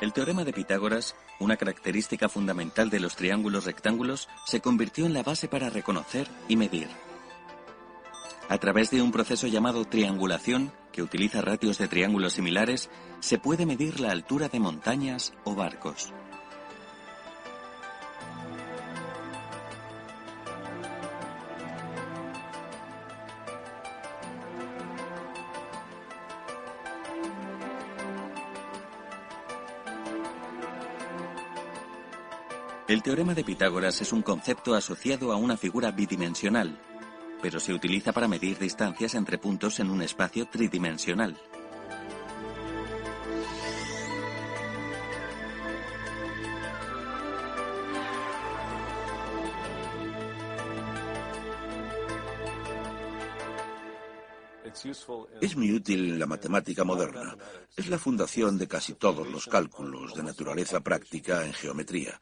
El 0.00 0.14
teorema 0.14 0.44
de 0.44 0.54
Pitágoras, 0.54 1.14
una 1.40 1.58
característica 1.58 2.30
fundamental 2.30 2.88
de 2.88 3.00
los 3.00 3.16
triángulos 3.16 3.66
rectángulos, 3.66 4.28
se 4.46 4.60
convirtió 4.60 5.04
en 5.04 5.12
la 5.12 5.22
base 5.22 5.46
para 5.46 5.68
reconocer 5.68 6.26
y 6.48 6.56
medir. 6.56 6.88
A 8.48 8.56
través 8.56 8.90
de 8.90 9.02
un 9.02 9.12
proceso 9.12 9.46
llamado 9.46 9.84
triangulación, 9.84 10.72
que 10.90 11.02
utiliza 11.02 11.42
ratios 11.42 11.76
de 11.76 11.86
triángulos 11.86 12.32
similares, 12.32 12.88
se 13.20 13.38
puede 13.38 13.66
medir 13.66 14.00
la 14.00 14.10
altura 14.10 14.48
de 14.48 14.58
montañas 14.58 15.34
o 15.44 15.54
barcos. 15.54 16.14
El 32.90 33.04
teorema 33.04 33.36
de 33.36 33.44
Pitágoras 33.44 34.00
es 34.00 34.12
un 34.12 34.20
concepto 34.20 34.74
asociado 34.74 35.30
a 35.30 35.36
una 35.36 35.56
figura 35.56 35.92
bidimensional, 35.92 36.76
pero 37.40 37.60
se 37.60 37.72
utiliza 37.72 38.10
para 38.12 38.26
medir 38.26 38.58
distancias 38.58 39.14
entre 39.14 39.38
puntos 39.38 39.78
en 39.78 39.90
un 39.90 40.02
espacio 40.02 40.46
tridimensional. 40.46 41.38
Es 55.40 55.56
muy 55.56 55.72
útil 55.72 56.10
en 56.10 56.18
la 56.18 56.26
matemática 56.26 56.84
moderna. 56.84 57.36
Es 57.76 57.88
la 57.88 57.98
fundación 57.98 58.58
de 58.58 58.68
casi 58.68 58.94
todos 58.94 59.26
los 59.28 59.46
cálculos 59.46 60.14
de 60.14 60.22
naturaleza 60.22 60.80
práctica 60.80 61.44
en 61.44 61.52
geometría. 61.52 62.20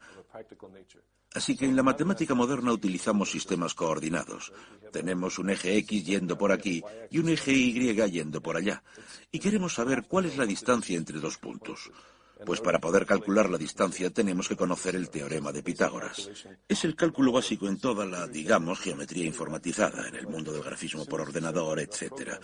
Así 1.33 1.55
que 1.55 1.65
en 1.65 1.75
la 1.75 1.83
matemática 1.83 2.33
moderna 2.33 2.73
utilizamos 2.73 3.29
sistemas 3.29 3.75
coordinados. 3.75 4.51
Tenemos 4.91 5.37
un 5.37 5.51
eje 5.51 5.77
X 5.77 6.03
yendo 6.03 6.37
por 6.37 6.51
aquí 6.51 6.81
y 7.11 7.19
un 7.19 7.29
eje 7.29 7.51
Y 7.51 7.93
yendo 8.09 8.41
por 8.41 8.57
allá. 8.57 8.83
Y 9.31 9.39
queremos 9.39 9.75
saber 9.75 10.05
cuál 10.07 10.25
es 10.25 10.37
la 10.37 10.45
distancia 10.45 10.97
entre 10.97 11.19
dos 11.19 11.37
puntos. 11.37 11.91
Pues 12.45 12.61
para 12.61 12.79
poder 12.79 13.05
calcular 13.05 13.49
la 13.49 13.57
distancia 13.57 14.09
tenemos 14.09 14.47
que 14.47 14.55
conocer 14.55 14.95
el 14.95 15.09
teorema 15.09 15.51
de 15.51 15.61
Pitágoras. 15.61 16.29
Es 16.67 16.85
el 16.85 16.95
cálculo 16.95 17.31
básico 17.31 17.67
en 17.67 17.79
toda 17.79 18.05
la, 18.05 18.27
digamos, 18.27 18.79
geometría 18.79 19.25
informatizada, 19.25 20.07
en 20.07 20.15
el 20.15 20.27
mundo 20.27 20.53
del 20.53 20.63
grafismo 20.63 21.05
por 21.05 21.21
ordenador, 21.21 21.79
etc. 21.79 22.39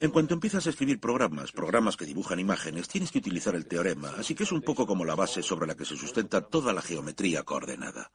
En 0.00 0.10
cuanto 0.10 0.34
empiezas 0.34 0.66
a 0.66 0.70
escribir 0.70 0.98
programas, 0.98 1.52
programas 1.52 1.96
que 1.96 2.06
dibujan 2.06 2.40
imágenes, 2.40 2.88
tienes 2.88 3.10
que 3.10 3.18
utilizar 3.18 3.54
el 3.54 3.66
teorema, 3.66 4.14
así 4.16 4.34
que 4.34 4.44
es 4.44 4.52
un 4.52 4.62
poco 4.62 4.86
como 4.86 5.04
la 5.04 5.14
base 5.14 5.42
sobre 5.42 5.66
la 5.66 5.74
que 5.74 5.84
se 5.84 5.96
sustenta 5.96 6.40
toda 6.40 6.72
la 6.72 6.82
geometría 6.82 7.42
coordenada. 7.42 8.10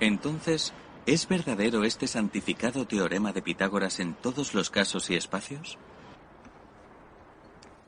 Entonces, 0.00 0.74
¿Es 1.06 1.28
verdadero 1.28 1.84
este 1.84 2.06
santificado 2.06 2.86
teorema 2.86 3.34
de 3.34 3.42
Pitágoras 3.42 4.00
en 4.00 4.14
todos 4.14 4.54
los 4.54 4.70
casos 4.70 5.10
y 5.10 5.16
espacios? 5.16 5.76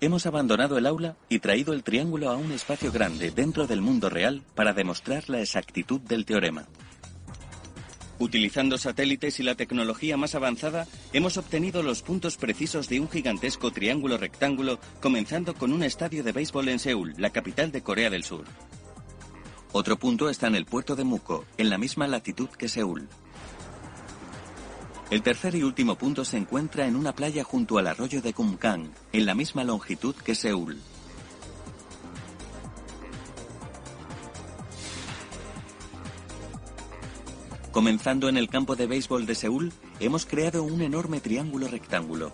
Hemos 0.02 0.26
abandonado 0.26 0.76
el 0.76 0.84
aula 0.84 1.16
y 1.30 1.38
traído 1.38 1.72
el 1.72 1.82
triángulo 1.82 2.28
a 2.28 2.36
un 2.36 2.52
espacio 2.52 2.92
grande 2.92 3.30
dentro 3.30 3.66
del 3.66 3.80
mundo 3.80 4.10
real 4.10 4.42
para 4.54 4.74
demostrar 4.74 5.30
la 5.30 5.40
exactitud 5.40 5.98
del 6.02 6.26
teorema. 6.26 6.66
Utilizando 8.18 8.76
satélites 8.76 9.40
y 9.40 9.44
la 9.44 9.54
tecnología 9.54 10.18
más 10.18 10.34
avanzada, 10.34 10.86
hemos 11.14 11.38
obtenido 11.38 11.82
los 11.82 12.02
puntos 12.02 12.36
precisos 12.36 12.86
de 12.90 13.00
un 13.00 13.08
gigantesco 13.08 13.70
triángulo 13.70 14.18
rectángulo, 14.18 14.78
comenzando 15.00 15.54
con 15.54 15.72
un 15.72 15.82
estadio 15.82 16.22
de 16.22 16.32
béisbol 16.32 16.68
en 16.68 16.78
Seúl, 16.78 17.14
la 17.16 17.30
capital 17.30 17.72
de 17.72 17.82
Corea 17.82 18.10
del 18.10 18.24
Sur. 18.24 18.44
Otro 19.78 19.98
punto 19.98 20.30
está 20.30 20.46
en 20.46 20.54
el 20.54 20.64
puerto 20.64 20.96
de 20.96 21.04
Muko, 21.04 21.44
en 21.58 21.68
la 21.68 21.76
misma 21.76 22.08
latitud 22.08 22.48
que 22.48 22.66
Seúl. 22.66 23.10
El 25.10 25.20
tercer 25.20 25.54
y 25.54 25.64
último 25.64 25.96
punto 25.96 26.24
se 26.24 26.38
encuentra 26.38 26.86
en 26.86 26.96
una 26.96 27.14
playa 27.14 27.44
junto 27.44 27.76
al 27.76 27.86
arroyo 27.86 28.22
de 28.22 28.32
Kumkang, 28.32 28.90
en 29.12 29.26
la 29.26 29.34
misma 29.34 29.64
longitud 29.64 30.14
que 30.14 30.34
Seúl. 30.34 30.80
Comenzando 37.70 38.30
en 38.30 38.38
el 38.38 38.48
campo 38.48 38.76
de 38.76 38.86
béisbol 38.86 39.26
de 39.26 39.34
Seúl, 39.34 39.74
hemos 40.00 40.24
creado 40.24 40.62
un 40.62 40.80
enorme 40.80 41.20
triángulo 41.20 41.68
rectángulo. 41.68 42.32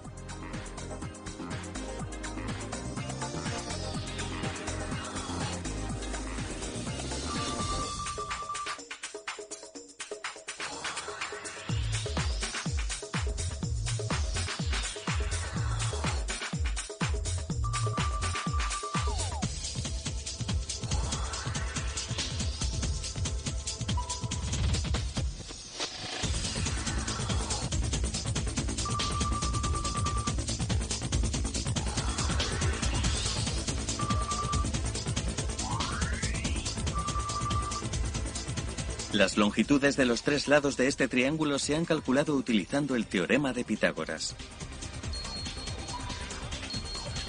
Las 39.33 39.39
longitudes 39.39 39.97
de 39.97 40.05
los 40.05 40.25
tres 40.25 40.47
lados 40.47 40.77
de 40.77 40.89
este 40.89 41.09
triángulo 41.09 41.59
se 41.59 41.75
han 41.75 41.87
calculado 41.87 42.35
utilizando 42.35 42.97
el 42.97 43.07
teorema 43.07 43.55
de 43.55 43.65
Pitágoras. 43.65 44.37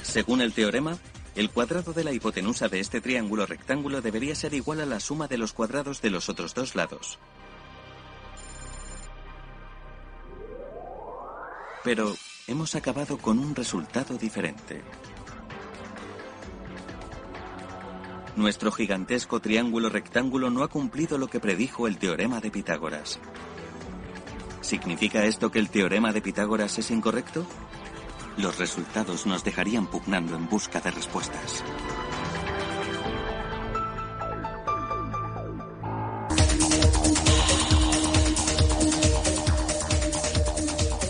Según 0.01 0.41
el 0.41 0.51
teorema, 0.51 0.97
el 1.33 1.49
cuadrado 1.49 1.93
de 1.93 2.03
la 2.03 2.11
hipotenusa 2.11 2.67
de 2.67 2.81
este 2.81 2.99
triángulo 2.99 3.45
rectángulo 3.45 4.01
debería 4.01 4.35
ser 4.35 4.53
igual 4.53 4.81
a 4.81 4.85
la 4.85 4.99
suma 4.99 5.29
de 5.29 5.37
los 5.37 5.53
cuadrados 5.53 6.01
de 6.01 6.09
los 6.09 6.27
otros 6.27 6.53
dos 6.53 6.75
lados. 6.75 7.19
Pero 11.85 12.13
hemos 12.47 12.75
acabado 12.75 13.17
con 13.17 13.39
un 13.39 13.55
resultado 13.55 14.17
diferente. 14.17 14.81
Nuestro 18.35 18.71
gigantesco 18.71 19.39
triángulo 19.39 19.89
rectángulo 19.89 20.49
no 20.49 20.63
ha 20.63 20.67
cumplido 20.67 21.19
lo 21.19 21.27
que 21.27 21.39
predijo 21.39 21.87
el 21.87 21.97
teorema 21.97 22.41
de 22.41 22.49
Pitágoras. 22.49 23.19
¿Significa 24.61 25.23
esto 25.25 25.51
que 25.51 25.59
el 25.59 25.69
teorema 25.69 26.11
de 26.11 26.21
Pitágoras 26.21 26.79
es 26.79 26.89
incorrecto? 26.89 27.45
Los 28.37 28.57
resultados 28.57 29.27
nos 29.27 29.43
dejarían 29.43 29.85
pugnando 29.85 30.35
en 30.35 30.49
busca 30.49 30.81
de 30.81 30.89
respuestas. 30.89 31.63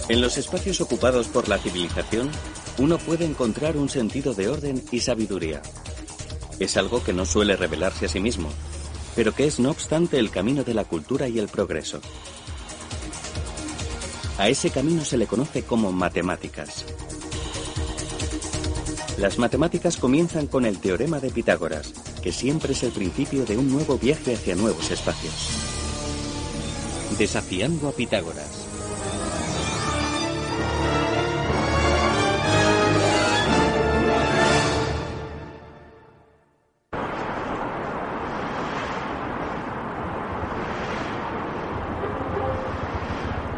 En 0.09 0.19
los 0.19 0.37
espacios 0.37 0.81
ocupados 0.81 1.29
por 1.29 1.47
la 1.47 1.57
civilización, 1.57 2.29
uno 2.79 2.97
puede 2.97 3.23
encontrar 3.23 3.77
un 3.77 3.87
sentido 3.87 4.33
de 4.33 4.49
orden 4.49 4.83
y 4.91 4.99
sabiduría. 4.99 5.61
Es 6.59 6.77
algo 6.77 7.03
que 7.03 7.13
no 7.13 7.25
suele 7.25 7.55
revelarse 7.55 8.05
a 8.05 8.09
sí 8.09 8.19
mismo, 8.19 8.49
pero 9.15 9.33
que 9.33 9.45
es 9.45 9.59
no 9.59 9.71
obstante 9.71 10.19
el 10.19 10.29
camino 10.29 10.63
de 10.63 10.73
la 10.73 10.85
cultura 10.85 11.27
y 11.27 11.39
el 11.39 11.47
progreso. 11.47 11.99
A 14.37 14.49
ese 14.49 14.71
camino 14.71 15.05
se 15.05 15.17
le 15.17 15.27
conoce 15.27 15.63
como 15.63 15.91
matemáticas. 15.91 16.85
Las 19.17 19.37
matemáticas 19.37 19.97
comienzan 19.97 20.47
con 20.47 20.65
el 20.65 20.79
teorema 20.79 21.19
de 21.19 21.29
Pitágoras, 21.29 21.93
que 22.21 22.31
siempre 22.31 22.73
es 22.73 22.81
el 22.83 22.91
principio 22.91 23.45
de 23.45 23.57
un 23.57 23.71
nuevo 23.71 23.97
viaje 23.97 24.33
hacia 24.33 24.55
nuevos 24.55 24.89
espacios. 24.89 25.33
Desafiando 27.17 27.89
a 27.89 27.91
Pitágoras. 27.91 28.72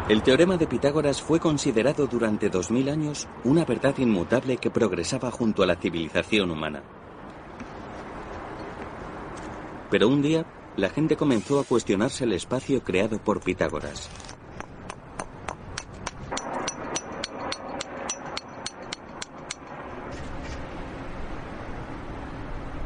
El 0.08 0.22
teorema 0.22 0.56
de 0.56 0.68
Pitágoras 0.68 1.20
fue 1.20 1.40
considerado 1.40 2.06
durante 2.06 2.48
2000 2.48 2.90
años 2.90 3.26
una 3.42 3.64
verdad 3.64 3.98
inmutable 3.98 4.56
que 4.56 4.70
progresaba 4.70 5.32
junto 5.32 5.64
a 5.64 5.66
la 5.66 5.74
civilización 5.74 6.52
humana. 6.52 6.84
Pero 9.90 10.06
un 10.06 10.22
día, 10.22 10.46
la 10.76 10.90
gente 10.90 11.16
comenzó 11.16 11.58
a 11.58 11.64
cuestionarse 11.64 12.22
el 12.22 12.34
espacio 12.34 12.84
creado 12.84 13.18
por 13.18 13.40
Pitágoras. 13.40 14.08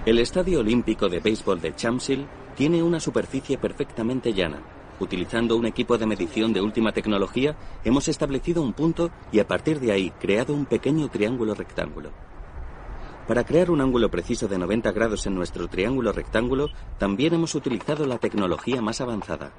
El 0.06 0.18
Estadio 0.20 0.60
Olímpico 0.60 1.10
de 1.10 1.20
Béisbol 1.20 1.60
de 1.60 1.74
Chamsil 1.74 2.26
tiene 2.56 2.82
una 2.82 2.98
superficie 2.98 3.59
perfectamente 3.59 4.32
llana, 4.32 4.62
Utilizando 5.01 5.56
un 5.56 5.64
equipo 5.64 5.97
de 5.97 6.05
medición 6.05 6.52
de 6.52 6.60
última 6.60 6.93
tecnología, 6.93 7.56
hemos 7.85 8.06
establecido 8.09 8.62
un 8.62 8.74
punto 8.74 9.10
y 9.32 9.40
a 9.40 9.48
partir 9.48 9.81
de 9.81 9.93
ahí 9.93 10.12
creado 10.20 10.52
un 10.52 10.66
pequeño 10.66 11.09
triángulo 11.09 11.55
rectángulo. 11.55 12.10
Para 13.27 13.44
crear 13.44 13.70
un 13.70 13.81
ángulo 13.81 14.10
preciso 14.10 14.47
de 14.47 14.59
90 14.59 14.93
grados 14.93 15.27
en 15.27 15.35
nuestro 15.35 15.68
triángulo 15.68 16.12
rectángulo, 16.12 16.68
también 16.98 17.32
hemos 17.32 17.55
utilizado 17.55 18.06
la 18.06 18.18
tecnología 18.18 18.82
más 18.82 19.01
avanzada, 19.01 19.52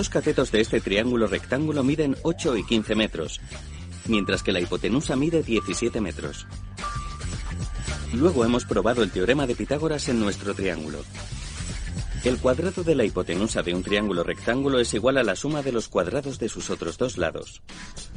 dos 0.00 0.08
catetos 0.08 0.50
de 0.50 0.62
este 0.62 0.80
triángulo 0.80 1.26
rectángulo 1.26 1.84
miden 1.84 2.16
8 2.22 2.56
y 2.56 2.64
15 2.64 2.94
metros, 2.94 3.38
mientras 4.06 4.42
que 4.42 4.50
la 4.50 4.58
hipotenusa 4.58 5.14
mide 5.14 5.42
17 5.42 6.00
metros. 6.00 6.46
Luego 8.14 8.46
hemos 8.46 8.64
probado 8.64 9.02
el 9.02 9.10
teorema 9.10 9.46
de 9.46 9.54
Pitágoras 9.54 10.08
en 10.08 10.18
nuestro 10.18 10.54
triángulo. 10.54 11.00
El 12.24 12.38
cuadrado 12.38 12.82
de 12.82 12.94
la 12.94 13.04
hipotenusa 13.04 13.62
de 13.62 13.74
un 13.74 13.82
triángulo 13.82 14.22
rectángulo 14.22 14.80
es 14.80 14.94
igual 14.94 15.18
a 15.18 15.22
la 15.22 15.36
suma 15.36 15.60
de 15.60 15.72
los 15.72 15.88
cuadrados 15.88 16.38
de 16.38 16.48
sus 16.48 16.70
otros 16.70 16.96
dos 16.96 17.18
lados. 17.18 17.60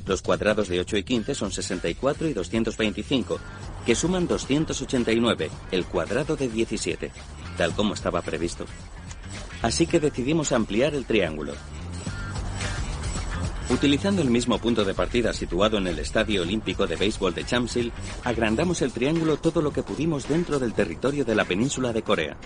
Los 0.06 0.22
cuadrados 0.22 0.70
de 0.70 0.80
8 0.80 0.96
y 0.96 1.04
15 1.04 1.36
son 1.36 1.52
64 1.52 2.30
y 2.30 2.34
225, 2.34 3.40
que 3.86 3.96
suman 3.96 4.26
289, 4.26 5.52
el 5.72 5.84
cuadrado 5.84 6.38
de 6.38 6.48
17, 6.48 7.12
tal 7.58 7.76
como 7.76 7.94
estaba 7.94 8.22
previsto 8.22 8.68
así 9.64 9.88
que 9.88 10.00
decidimos 10.00 10.52
ampliar 10.52 10.94
el 10.94 11.06
triángulo. 11.06 11.54
Utilizando 13.74 14.22
el 14.22 14.30
mismo 14.30 14.60
punto 14.60 14.86
de 14.86 14.94
partida 14.94 15.34
situado 15.34 15.80
en 15.80 15.88
el 15.88 15.98
Estadio 15.98 16.44
Olímpico 16.44 16.86
de 16.86 16.95
Béisbol 16.95 17.34
de 17.34 17.44
Chamsil, 17.44 17.91
agrandamos 18.24 18.84
el 18.84 18.91
triángulo 18.91 19.38
todo 19.38 19.64
lo 19.64 19.74
que 19.74 19.82
pudimos 19.82 20.28
dentro 20.30 20.60
del 20.60 20.74
territorio 20.74 21.26
de 21.26 21.34
la 21.34 21.44
península 21.44 21.91
de 21.91 22.04
Corea. 22.04 22.38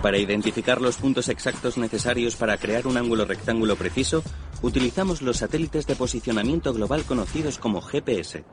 Para 0.00 0.16
identificar 0.16 0.80
los 0.80 0.96
puntos 0.96 1.28
exactos 1.28 1.76
necesarios 1.76 2.36
para 2.36 2.56
crear 2.56 2.86
un 2.86 2.96
ángulo 2.96 3.26
rectángulo 3.26 3.76
preciso, 3.76 4.24
utilizamos 4.62 5.20
los 5.20 5.36
satélites 5.36 5.86
de 5.86 5.94
posicionamiento 5.94 6.72
global 6.72 7.04
conocidos 7.04 7.58
como 7.58 7.82
GPS. 7.82 8.44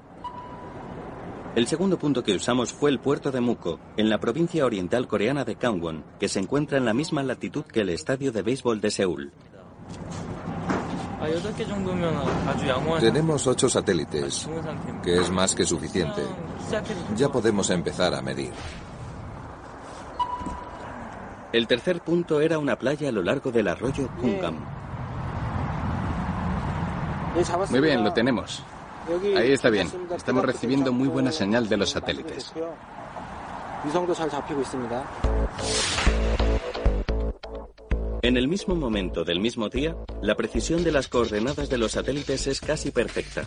El 1.59 1.67
segundo 1.67 1.99
punto 1.99 2.23
que 2.23 2.33
usamos 2.33 2.71
fue 2.71 2.89
el 2.89 2.99
puerto 2.99 3.31
de 3.31 3.41
Muko, 3.41 3.81
en 3.97 4.09
la 4.09 4.17
provincia 4.17 4.65
oriental 4.65 5.09
coreana 5.09 5.43
de 5.43 5.55
Gangwon, 5.55 6.05
que 6.17 6.29
se 6.29 6.39
encuentra 6.39 6.77
en 6.77 6.85
la 6.85 6.93
misma 6.93 7.21
latitud 7.21 7.65
que 7.65 7.81
el 7.81 7.89
estadio 7.89 8.31
de 8.31 8.41
béisbol 8.43 8.79
de 8.79 8.89
Seúl. 8.89 9.33
Tenemos 13.01 13.45
ocho 13.45 13.67
satélites, 13.67 14.47
que 15.03 15.19
es 15.19 15.29
más 15.29 15.53
que 15.53 15.65
suficiente. 15.65 16.21
Ya 17.17 17.27
podemos 17.27 17.69
empezar 17.71 18.15
a 18.15 18.21
medir. 18.21 18.53
El 21.51 21.67
tercer 21.67 21.99
punto 21.99 22.39
era 22.39 22.57
una 22.57 22.77
playa 22.77 23.09
a 23.09 23.11
lo 23.11 23.21
largo 23.21 23.51
del 23.51 23.67
arroyo 23.67 24.07
Kungam. 24.21 24.55
Muy 27.69 27.81
bien, 27.81 28.01
lo 28.01 28.13
tenemos. 28.13 28.63
Ahí 29.35 29.51
está 29.51 29.69
bien. 29.69 29.87
Estamos 30.15 30.45
recibiendo 30.45 30.93
muy 30.93 31.07
buena 31.07 31.31
señal 31.31 31.67
de 31.67 31.77
los 31.77 31.89
satélites. 31.91 32.53
En 38.21 38.37
el 38.37 38.47
mismo 38.47 38.75
momento 38.75 39.23
del 39.23 39.39
mismo 39.39 39.69
día, 39.69 39.95
la 40.21 40.35
precisión 40.35 40.83
de 40.83 40.91
las 40.91 41.07
coordenadas 41.07 41.69
de 41.69 41.77
los 41.77 41.93
satélites 41.93 42.47
es 42.47 42.59
casi 42.59 42.91
perfecta. 42.91 43.45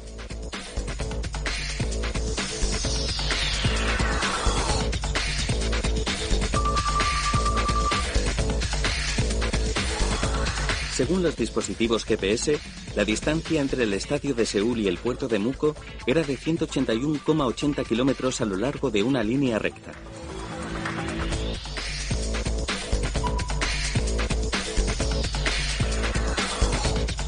Según 11.03 11.25
los 11.25 11.35
dispositivos 11.35 12.05
GPS, 12.05 12.61
la 12.95 13.05
distancia 13.05 13.61
entre 13.61 13.83
el 13.83 13.93
estadio 13.93 14.35
de 14.35 14.47
Seúl 14.47 14.79
y 14.79 14.87
el 14.87 14.99
puerto 14.99 15.27
de 15.27 15.41
Muko 15.41 15.75
era 16.07 16.23
de 16.23 16.39
181,80 16.39 17.85
kilómetros 17.85 18.41
a 18.41 18.45
lo 18.45 18.57
largo 18.57 18.89
de 18.89 19.03
una 19.03 19.25
línea 19.25 19.59
recta. 19.59 19.91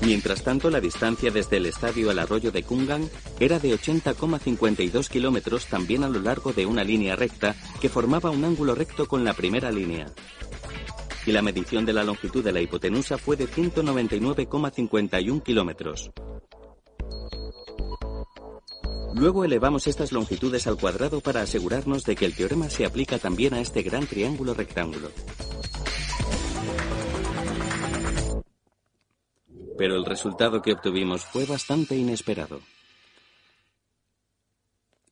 Mientras 0.02 0.44
tanto, 0.44 0.70
la 0.70 0.80
distancia 0.80 1.32
desde 1.32 1.56
el 1.56 1.66
estadio 1.66 2.10
al 2.10 2.20
arroyo 2.20 2.52
de 2.52 2.62
Kungang 2.62 3.10
era 3.40 3.58
de 3.58 3.74
80,52 3.74 5.08
kilómetros 5.08 5.66
también 5.66 6.04
a 6.04 6.08
lo 6.08 6.20
largo 6.20 6.52
de 6.52 6.64
una 6.64 6.84
línea 6.84 7.16
recta 7.16 7.56
que 7.80 7.88
formaba 7.88 8.30
un 8.30 8.44
ángulo 8.44 8.76
recto 8.76 9.08
con 9.08 9.24
la 9.24 9.32
primera 9.32 9.72
línea 9.72 10.06
y 11.26 11.32
la 11.32 11.42
medición 11.42 11.84
de 11.84 11.92
la 11.92 12.04
longitud 12.04 12.44
de 12.44 12.52
la 12.52 12.60
hipotenusa 12.60 13.18
fue 13.18 13.36
de 13.36 13.48
199,51 13.48 15.42
kilómetros. 15.42 16.10
Luego 19.14 19.44
elevamos 19.44 19.86
estas 19.86 20.10
longitudes 20.10 20.66
al 20.66 20.76
cuadrado 20.76 21.20
para 21.20 21.42
asegurarnos 21.42 22.04
de 22.04 22.16
que 22.16 22.26
el 22.26 22.34
teorema 22.34 22.68
se 22.68 22.84
aplica 22.84 23.18
también 23.18 23.54
a 23.54 23.60
este 23.60 23.82
gran 23.82 24.06
triángulo 24.06 24.54
rectángulo. 24.54 25.08
Pero 29.78 29.96
el 29.96 30.04
resultado 30.04 30.62
que 30.62 30.72
obtuvimos 30.72 31.24
fue 31.24 31.46
bastante 31.46 31.96
inesperado. 31.96 32.60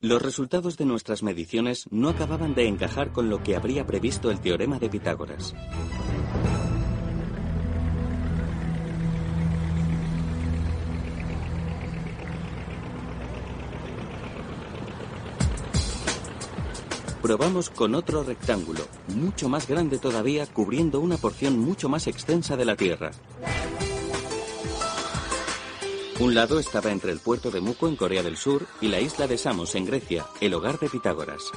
Los 0.02 0.20
resultados 0.20 0.76
de 0.76 0.84
nuestras 0.84 1.22
mediciones 1.22 1.86
no 1.92 2.08
acababan 2.08 2.56
de 2.56 2.66
encajar 2.66 3.12
con 3.12 3.30
lo 3.30 3.40
que 3.40 3.54
habría 3.54 3.86
previsto 3.86 4.32
el 4.32 4.40
teorema 4.40 4.80
de 4.80 4.88
Pitágoras. 4.88 5.54
Probamos 17.22 17.70
con 17.70 17.94
otro 17.94 18.24
rectángulo, 18.24 18.80
mucho 19.14 19.48
más 19.48 19.68
grande 19.68 19.98
todavía, 19.98 20.46
cubriendo 20.46 20.98
una 20.98 21.16
porción 21.16 21.60
mucho 21.60 21.88
más 21.88 22.08
extensa 22.08 22.56
de 22.56 22.64
la 22.64 22.74
Tierra. 22.74 23.12
Un 26.22 26.36
lado 26.36 26.60
estaba 26.60 26.92
entre 26.92 27.10
el 27.10 27.18
puerto 27.18 27.50
de 27.50 27.60
Muko 27.60 27.88
en 27.88 27.96
Corea 27.96 28.22
del 28.22 28.36
Sur 28.36 28.64
y 28.80 28.86
la 28.86 29.00
isla 29.00 29.26
de 29.26 29.36
Samos 29.36 29.74
en 29.74 29.84
Grecia, 29.84 30.24
el 30.40 30.54
hogar 30.54 30.78
de 30.78 30.88
Pitágoras. 30.88 31.50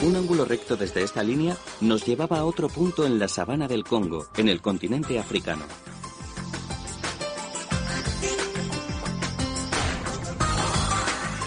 Un 0.00 0.16
ángulo 0.16 0.44
recto 0.44 0.76
desde 0.76 1.02
esta 1.02 1.22
línea 1.22 1.56
nos 1.80 2.04
llevaba 2.04 2.40
a 2.40 2.44
otro 2.44 2.68
punto 2.68 3.06
en 3.06 3.18
la 3.18 3.28
sabana 3.28 3.66
del 3.66 3.84
Congo, 3.84 4.26
en 4.36 4.50
el 4.50 4.60
continente 4.60 5.18
africano. 5.18 5.64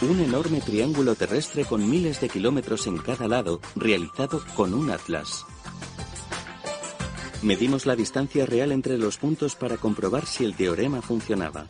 Un 0.01 0.19
enorme 0.19 0.61
triángulo 0.61 1.13
terrestre 1.13 1.63
con 1.63 1.87
miles 1.87 2.19
de 2.21 2.27
kilómetros 2.27 2.87
en 2.87 2.97
cada 2.97 3.27
lado, 3.27 3.61
realizado 3.75 4.41
con 4.55 4.73
un 4.73 4.89
atlas. 4.89 5.45
Medimos 7.43 7.85
la 7.85 7.95
distancia 7.95 8.47
real 8.47 8.71
entre 8.71 8.97
los 8.97 9.17
puntos 9.17 9.55
para 9.55 9.77
comprobar 9.77 10.25
si 10.25 10.43
el 10.43 10.55
teorema 10.55 11.03
funcionaba. 11.03 11.67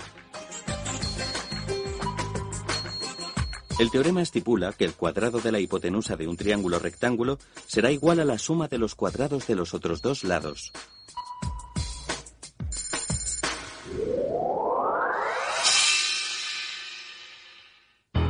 El 3.79 3.91
teorema 3.91 4.21
estipula 4.21 4.71
que 4.71 4.85
el 4.85 4.93
cuadrado 4.93 5.39
de 5.41 5.51
la 5.51 5.59
hipotenusa 5.59 6.15
de 6.15 6.27
un 6.29 6.37
triángulo 6.37 6.79
rectángulo 6.79 7.37
será 7.67 7.91
igual 7.91 8.21
a 8.21 8.25
la 8.25 8.37
suma 8.37 8.69
de 8.69 8.77
los 8.77 8.95
cuadrados 8.95 9.45
de 9.47 9.55
los 9.55 9.73
otros 9.73 10.01
dos 10.01 10.23
lados. 10.23 10.71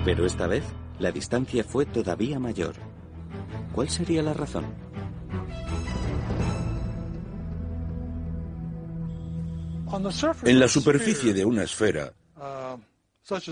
Pero 0.03 0.25
esta 0.25 0.47
vez 0.47 0.63
la 0.99 1.11
distancia 1.11 1.63
fue 1.63 1.85
todavía 1.85 2.39
mayor. 2.39 2.73
¿Cuál 3.73 3.89
sería 3.89 4.21
la 4.23 4.33
razón? 4.33 4.65
En 10.43 10.59
la 10.59 10.67
superficie 10.67 11.33
de 11.33 11.45
una 11.45 11.63
esfera, 11.63 12.13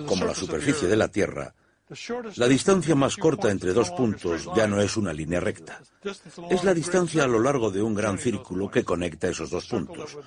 como 0.05 0.25
la 0.25 0.33
superficie 0.33 0.87
de 0.87 0.95
la 0.95 1.09
Tierra, 1.09 1.53
la 2.35 2.47
distancia 2.47 2.95
más 2.95 3.17
corta 3.17 3.49
entre 3.51 3.73
dos 3.73 3.89
puntos 3.91 4.47
ya 4.55 4.67
no 4.67 4.79
es 4.79 4.95
una 4.95 5.11
línea 5.11 5.39
recta. 5.39 5.81
Es 6.49 6.63
la 6.63 6.73
distancia 6.73 7.23
a 7.23 7.27
lo 7.27 7.39
largo 7.39 7.71
de 7.71 7.81
un 7.81 7.95
gran 7.95 8.17
círculo 8.17 8.69
que 8.69 8.83
conecta 8.83 9.27
esos 9.27 9.49
dos 9.49 9.65
puntos. 9.65 10.17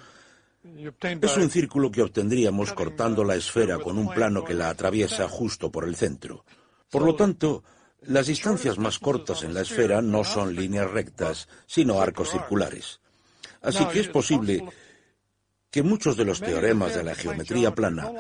Es 0.62 1.36
un 1.36 1.50
círculo 1.50 1.90
que 1.90 2.02
obtendríamos 2.02 2.72
cortando 2.72 3.24
la 3.24 3.34
esfera 3.34 3.78
con 3.78 3.98
un 3.98 4.08
plano 4.12 4.44
que 4.44 4.54
la 4.54 4.68
atraviesa 4.68 5.28
justo 5.28 5.72
por 5.72 5.84
el 5.84 5.96
centro. 5.96 6.44
Por 6.88 7.02
lo 7.02 7.16
tanto, 7.16 7.64
las 8.02 8.26
distancias 8.26 8.78
más 8.78 8.98
cortas 8.98 9.42
en 9.42 9.54
la 9.54 9.62
esfera 9.62 10.00
no 10.02 10.22
son 10.22 10.54
líneas 10.54 10.90
rectas, 10.90 11.48
sino 11.66 12.00
arcos 12.00 12.30
circulares. 12.30 13.00
Así 13.60 13.84
que 13.86 14.00
es 14.00 14.08
posible 14.08 14.64
que 15.70 15.82
muchos 15.82 16.16
de 16.16 16.24
los 16.24 16.40
teoremas 16.40 16.94
de 16.94 17.02
la 17.02 17.14
geometría 17.14 17.74
plana 17.74 18.12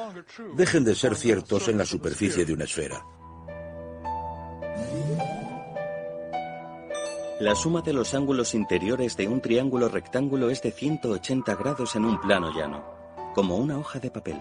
dejen 0.56 0.84
de 0.84 0.94
ser 0.94 1.14
ciertos 1.16 1.68
en 1.68 1.78
la 1.78 1.86
superficie 1.86 2.44
de 2.44 2.54
una 2.54 2.64
esfera. 2.64 3.04
La 7.42 7.56
suma 7.56 7.82
de 7.82 7.92
los 7.92 8.14
ángulos 8.14 8.54
interiores 8.54 9.16
de 9.16 9.26
un 9.26 9.40
triángulo 9.40 9.88
rectángulo 9.88 10.48
es 10.48 10.62
de 10.62 10.70
180 10.70 11.56
grados 11.56 11.96
en 11.96 12.04
un 12.04 12.20
plano 12.20 12.54
llano, 12.54 12.84
como 13.34 13.56
una 13.56 13.76
hoja 13.76 13.98
de 13.98 14.12
papel. 14.12 14.40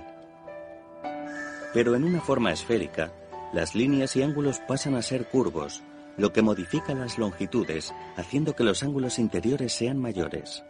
Pero 1.73 1.95
en 1.95 2.03
una 2.03 2.21
forma 2.21 2.51
esférica, 2.51 3.11
las 3.53 3.73
líneas 3.73 4.15
y 4.15 4.21
ángulos 4.21 4.59
pasan 4.67 4.93
a 4.93 5.01
ser 5.01 5.27
curvos, 5.29 5.81
lo 6.15 6.31
que 6.31 6.43
modifica 6.43 6.93
las 6.93 7.17
longitudes, 7.17 7.91
haciendo 8.17 8.55
que 8.55 8.63
los 8.63 8.83
ángulos 8.83 9.17
interiores 9.17 9.73
sean 9.73 9.97
mayores. 9.97 10.63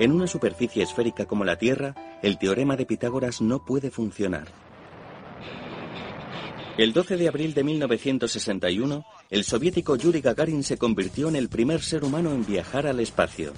En 0.00 0.10
una 0.10 0.26
superficie 0.26 0.82
esférica 0.82 1.26
como 1.26 1.44
la 1.44 1.54
Tierra, 1.54 1.94
el 2.20 2.36
teorema 2.36 2.74
de 2.74 2.84
Pitágoras 2.84 3.40
no 3.40 3.64
puede 3.64 3.92
funcionar. 3.92 4.48
El 6.78 6.92
12 6.92 7.16
de 7.16 7.28
abril 7.28 7.54
de 7.54 7.62
1961, 7.62 9.04
el 9.30 9.44
soviético 9.44 9.96
Yuri 9.96 10.22
Gagarin 10.22 10.62
se 10.62 10.78
convirtió 10.78 11.28
en 11.28 11.36
el 11.36 11.48
primer 11.48 11.82
ser 11.82 12.04
humano 12.04 12.32
en 12.32 12.46
viajar 12.46 12.86
al 12.86 13.00
espacio. 13.00 13.52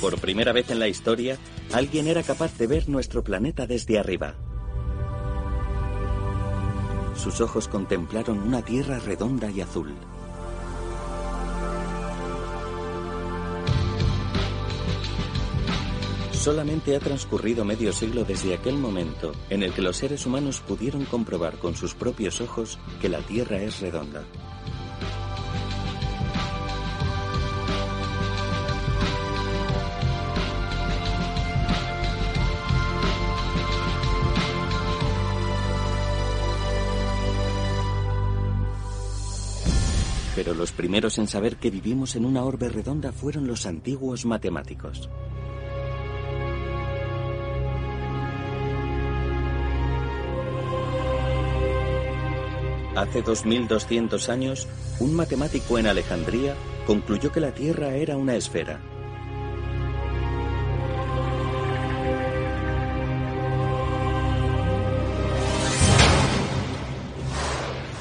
Por 0.00 0.18
primera 0.20 0.52
vez 0.52 0.70
en 0.70 0.78
la 0.78 0.88
historia, 0.88 1.36
alguien 1.72 2.06
era 2.06 2.22
capaz 2.22 2.56
de 2.56 2.66
ver 2.66 2.88
nuestro 2.88 3.24
planeta 3.24 3.66
desde 3.66 3.98
arriba. 3.98 4.36
Sus 7.16 7.40
ojos 7.40 7.66
contemplaron 7.66 8.38
una 8.38 8.62
tierra 8.62 9.00
redonda 9.00 9.50
y 9.50 9.60
azul. 9.60 9.94
Solamente 16.46 16.94
ha 16.94 17.00
transcurrido 17.00 17.64
medio 17.64 17.92
siglo 17.92 18.22
desde 18.22 18.54
aquel 18.54 18.76
momento 18.76 19.32
en 19.50 19.64
el 19.64 19.72
que 19.72 19.82
los 19.82 19.96
seres 19.96 20.26
humanos 20.26 20.60
pudieron 20.60 21.04
comprobar 21.04 21.58
con 21.58 21.74
sus 21.74 21.96
propios 21.96 22.40
ojos 22.40 22.78
que 23.00 23.08
la 23.08 23.18
Tierra 23.18 23.60
es 23.60 23.80
redonda. 23.80 24.22
Pero 40.36 40.54
los 40.54 40.70
primeros 40.70 41.18
en 41.18 41.26
saber 41.26 41.56
que 41.56 41.70
vivimos 41.70 42.14
en 42.14 42.24
una 42.24 42.44
orbe 42.44 42.68
redonda 42.68 43.10
fueron 43.10 43.48
los 43.48 43.66
antiguos 43.66 44.24
matemáticos. 44.24 45.10
Hace 52.96 53.20
2200 53.20 54.30
años, 54.30 54.66
un 55.00 55.14
matemático 55.14 55.78
en 55.78 55.86
Alejandría 55.86 56.56
concluyó 56.86 57.30
que 57.30 57.40
la 57.40 57.52
Tierra 57.52 57.94
era 57.94 58.16
una 58.16 58.36
esfera. 58.36 58.80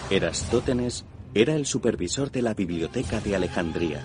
Erastótenes 0.09 1.03
era 1.33 1.55
el 1.55 1.65
supervisor 1.65 2.31
de 2.31 2.41
la 2.41 2.53
biblioteca 2.53 3.19
de 3.19 3.35
Alejandría, 3.35 4.01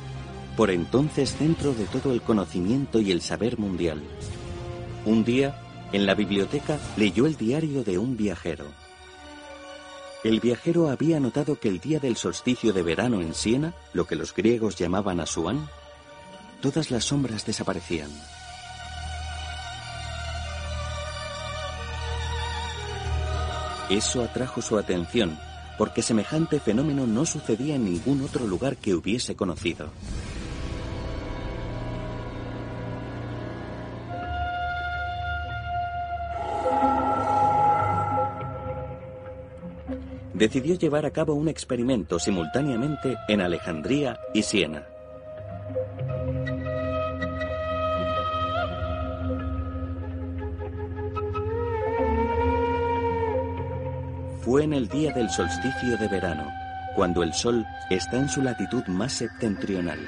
por 0.56 0.72
entonces 0.72 1.36
centro 1.36 1.72
de 1.72 1.84
todo 1.84 2.12
el 2.12 2.20
conocimiento 2.20 3.00
y 3.00 3.12
el 3.12 3.20
saber 3.20 3.60
mundial. 3.60 4.02
Un 5.04 5.24
día, 5.24 5.56
en 5.92 6.04
la 6.04 6.16
biblioteca, 6.16 6.80
leyó 6.96 7.26
el 7.26 7.36
diario 7.36 7.84
de 7.84 7.96
un 7.96 8.16
viajero. 8.16 8.79
El 10.22 10.38
viajero 10.40 10.90
había 10.90 11.18
notado 11.18 11.58
que 11.58 11.68
el 11.68 11.80
día 11.80 11.98
del 11.98 12.16
solsticio 12.16 12.74
de 12.74 12.82
verano 12.82 13.22
en 13.22 13.32
Siena, 13.32 13.72
lo 13.94 14.06
que 14.06 14.16
los 14.16 14.34
griegos 14.34 14.76
llamaban 14.76 15.18
Asuán, 15.18 15.70
todas 16.60 16.90
las 16.90 17.04
sombras 17.04 17.46
desaparecían. 17.46 18.10
Eso 23.88 24.22
atrajo 24.22 24.60
su 24.60 24.76
atención, 24.76 25.38
porque 25.78 26.02
semejante 26.02 26.60
fenómeno 26.60 27.06
no 27.06 27.24
sucedía 27.24 27.76
en 27.76 27.86
ningún 27.86 28.20
otro 28.20 28.46
lugar 28.46 28.76
que 28.76 28.94
hubiese 28.94 29.34
conocido. 29.34 29.90
Decidió 40.40 40.74
llevar 40.74 41.04
a 41.04 41.10
cabo 41.10 41.34
un 41.34 41.48
experimento 41.48 42.18
simultáneamente 42.18 43.18
en 43.28 43.42
Alejandría 43.42 44.18
y 44.32 44.42
Siena. 44.42 44.86
Fue 54.40 54.64
en 54.64 54.72
el 54.72 54.88
día 54.88 55.12
del 55.12 55.28
solsticio 55.28 55.98
de 55.98 56.08
verano, 56.08 56.50
cuando 56.96 57.22
el 57.22 57.34
Sol 57.34 57.66
está 57.90 58.16
en 58.16 58.30
su 58.30 58.40
latitud 58.40 58.82
más 58.86 59.12
septentrional. 59.12 59.98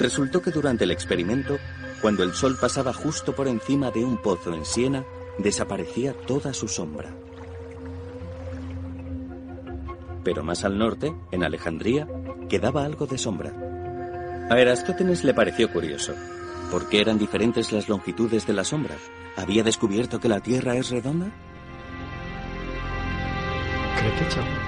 Resultó 0.00 0.40
que 0.40 0.50
durante 0.50 0.84
el 0.84 0.92
experimento, 0.92 1.58
cuando 2.00 2.22
el 2.22 2.32
sol 2.32 2.56
pasaba 2.58 2.94
justo 2.94 3.34
por 3.34 3.46
encima 3.46 3.90
de 3.90 4.02
un 4.02 4.16
pozo 4.16 4.54
en 4.54 4.64
Siena, 4.64 5.04
desaparecía 5.36 6.14
toda 6.14 6.54
su 6.54 6.68
sombra. 6.68 7.14
Pero 10.24 10.42
más 10.42 10.64
al 10.64 10.78
norte, 10.78 11.14
en 11.30 11.44
Alejandría, 11.44 12.08
quedaba 12.48 12.86
algo 12.86 13.06
de 13.06 13.18
sombra. 13.18 13.52
A 14.48 14.58
Erastótenes 14.58 15.22
le 15.22 15.34
pareció 15.34 15.70
curioso. 15.70 16.14
¿Por 16.70 16.88
qué 16.88 17.02
eran 17.02 17.18
diferentes 17.18 17.70
las 17.70 17.90
longitudes 17.90 18.46
de 18.46 18.54
la 18.54 18.64
sombra? 18.64 18.96
¿Había 19.36 19.62
descubierto 19.62 20.18
que 20.18 20.30
la 20.30 20.40
Tierra 20.40 20.76
es 20.76 20.88
redonda? 20.88 21.30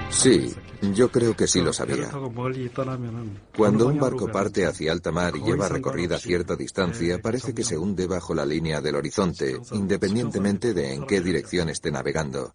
Sí, 0.09 0.53
yo 0.93 1.09
creo 1.09 1.35
que 1.35 1.47
sí 1.47 1.61
lo 1.61 1.73
sabía. 1.73 2.09
Cuando 3.57 3.87
un 3.87 3.99
barco 3.99 4.31
parte 4.31 4.65
hacia 4.65 4.91
alta 4.91 5.11
mar 5.11 5.33
y 5.35 5.43
lleva 5.43 5.69
recorrida 5.69 6.17
cierta 6.17 6.55
distancia, 6.55 7.19
parece 7.19 7.53
que 7.53 7.63
se 7.63 7.77
hunde 7.77 8.07
bajo 8.07 8.33
la 8.33 8.45
línea 8.45 8.81
del 8.81 8.95
horizonte, 8.95 9.59
independientemente 9.71 10.73
de 10.73 10.93
en 10.93 11.05
qué 11.05 11.21
dirección 11.21 11.69
esté 11.69 11.91
navegando. 11.91 12.53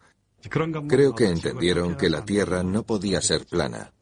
Creo 0.89 1.15
que 1.15 1.27
entendieron 1.27 1.97
que 1.97 2.09
la 2.09 2.25
Tierra 2.25 2.63
no 2.63 2.85
podía 2.85 3.21
ser 3.21 3.45
plana. 3.47 3.93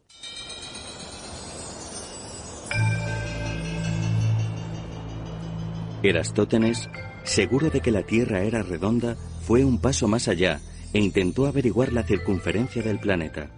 Erastótenes, 6.02 6.88
seguro 7.24 7.70
de 7.70 7.80
que 7.80 7.90
la 7.90 8.02
Tierra 8.02 8.42
era 8.42 8.62
redonda, 8.62 9.16
fue 9.46 9.64
un 9.64 9.80
paso 9.80 10.08
más 10.08 10.28
allá 10.28 10.60
e 10.92 10.98
intentó 10.98 11.46
averiguar 11.46 11.92
la 11.92 12.02
circunferencia 12.02 12.82
del 12.82 12.98
planeta. 12.98 13.50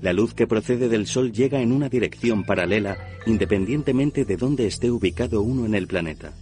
La 0.00 0.12
luz 0.12 0.34
que 0.34 0.46
procede 0.46 0.88
del 0.88 1.06
Sol 1.06 1.32
llega 1.32 1.60
en 1.60 1.72
una 1.72 1.88
dirección 1.88 2.44
paralela 2.44 2.98
independientemente 3.24 4.24
de 4.24 4.36
dónde 4.36 4.66
esté 4.66 4.90
ubicado 4.90 5.42
uno 5.42 5.64
en 5.66 5.74
el 5.74 5.86
planeta. 5.86 6.32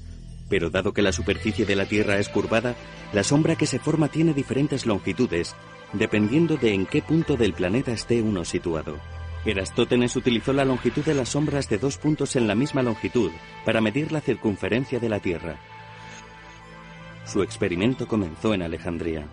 Pero 0.48 0.70
dado 0.70 0.92
que 0.92 1.02
la 1.02 1.12
superficie 1.12 1.64
de 1.64 1.76
la 1.76 1.86
Tierra 1.86 2.18
es 2.18 2.28
curvada, 2.28 2.74
la 3.12 3.22
sombra 3.22 3.56
que 3.56 3.66
se 3.66 3.78
forma 3.78 4.08
tiene 4.08 4.34
diferentes 4.34 4.86
longitudes, 4.86 5.54
dependiendo 5.92 6.56
de 6.56 6.74
en 6.74 6.86
qué 6.86 7.00
punto 7.00 7.36
del 7.36 7.54
planeta 7.54 7.92
esté 7.92 8.20
uno 8.20 8.44
situado. 8.44 8.98
Erastótenes 9.46 10.16
utilizó 10.16 10.52
la 10.52 10.64
longitud 10.64 11.04
de 11.04 11.14
las 11.14 11.30
sombras 11.30 11.68
de 11.68 11.78
dos 11.78 11.98
puntos 11.98 12.34
en 12.34 12.46
la 12.46 12.54
misma 12.54 12.82
longitud 12.82 13.30
para 13.64 13.80
medir 13.80 14.10
la 14.10 14.20
circunferencia 14.20 14.98
de 14.98 15.08
la 15.08 15.20
Tierra. 15.20 15.58
Su 17.26 17.42
experimento 17.42 18.06
comenzó 18.08 18.54
en 18.54 18.62
Alejandría. 18.62 19.26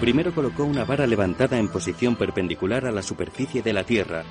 Primero 0.00 0.34
colocó 0.34 0.64
una 0.64 0.84
vara 0.84 1.06
levantada 1.06 1.58
en 1.58 1.68
posición 1.68 2.16
perpendicular 2.16 2.84
a 2.84 2.92
la 2.92 3.02
superficie 3.02 3.62
de 3.62 3.72
la 3.72 3.84
Tierra 3.84 4.24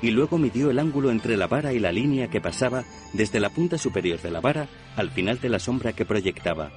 y 0.00 0.10
luego 0.10 0.38
midió 0.38 0.70
el 0.70 0.78
ángulo 0.78 1.10
entre 1.10 1.36
la 1.36 1.48
vara 1.48 1.72
y 1.72 1.78
la 1.78 1.92
línea 1.92 2.28
que 2.28 2.40
pasaba 2.40 2.84
desde 3.12 3.40
la 3.40 3.50
punta 3.50 3.78
superior 3.78 4.20
de 4.22 4.30
la 4.30 4.40
vara 4.40 4.68
al 4.96 5.10
final 5.10 5.40
de 5.40 5.48
la 5.48 5.58
sombra 5.58 5.92
que 5.92 6.06
proyectaba. 6.06 6.70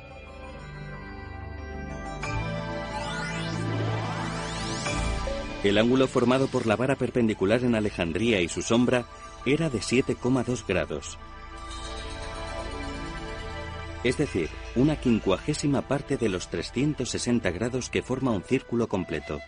El 5.64 5.78
ángulo 5.78 6.08
formado 6.08 6.48
por 6.48 6.66
la 6.66 6.76
vara 6.76 6.96
perpendicular 6.96 7.64
en 7.64 7.76
Alejandría 7.76 8.42
y 8.42 8.50
su 8.50 8.64
sombra 8.64 9.06
era 9.46 9.70
de 9.70 9.80
7,2 9.80 10.66
grados 10.68 11.20
es 14.04 14.18
decir, 14.18 14.50
una 14.76 14.96
quincuagésima 14.96 15.88
parte 15.88 16.18
de 16.18 16.30
los 16.30 16.50
360 16.50 17.52
grados 17.52 17.90
que 17.90 18.02
forma 18.02 18.32
un 18.32 18.44
círculo 18.44 18.88
completo. 18.88 19.40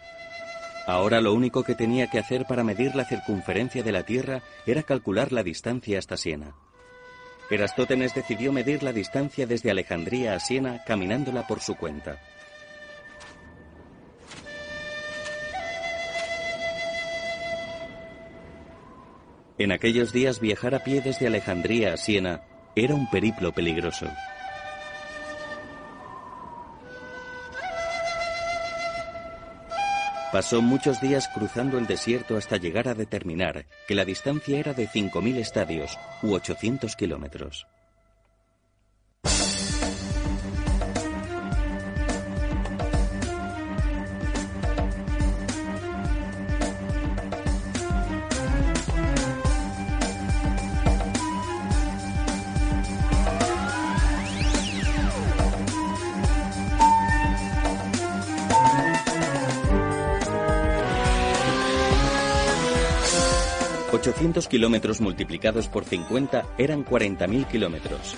Ahora 0.85 1.21
lo 1.21 1.33
único 1.33 1.63
que 1.63 1.75
tenía 1.75 2.07
que 2.07 2.19
hacer 2.19 2.45
para 2.45 2.63
medir 2.63 2.95
la 2.95 3.05
circunferencia 3.05 3.83
de 3.83 3.91
la 3.91 4.03
Tierra 4.03 4.43
era 4.65 4.83
calcular 4.83 5.31
la 5.31 5.43
distancia 5.43 5.97
hasta 5.97 6.17
Siena. 6.17 6.55
Erastótenes 7.49 8.13
decidió 8.13 8.51
medir 8.51 8.83
la 8.83 8.91
distancia 8.91 9.45
desde 9.45 9.71
Alejandría 9.71 10.35
a 10.35 10.39
Siena 10.39 10.83
caminándola 10.85 11.47
por 11.47 11.61
su 11.61 11.75
cuenta. 11.75 12.21
En 19.57 19.71
aquellos 19.71 20.11
días 20.11 20.39
viajar 20.39 20.75
a 20.75 20.83
pie 20.83 21.01
desde 21.01 21.27
Alejandría 21.27 21.93
a 21.93 21.97
Siena 21.97 22.41
era 22.75 22.95
un 22.95 23.09
periplo 23.09 23.53
peligroso. 23.53 24.07
Pasó 30.33 30.63
muchos 30.63 30.99
días 30.99 31.29
cruzando 31.31 31.77
el 31.77 31.85
desierto 31.85 32.37
hasta 32.37 32.57
llegar 32.57 32.87
a 32.87 32.95
determinar 32.95 33.67
que 33.87 33.93
la 33.93 34.03
distancia 34.03 34.57
era 34.57 34.73
de 34.73 34.87
5.000 34.87 35.37
estadios 35.37 35.99
u 36.23 36.33
800 36.33 36.95
kilómetros. 36.95 37.67
800 64.03 64.49
kilómetros 64.49 64.99
multiplicados 64.99 65.69
por 65.69 65.85
50 65.85 66.55
eran 66.57 66.83
40.000 66.83 67.47
kilómetros. 67.47 68.15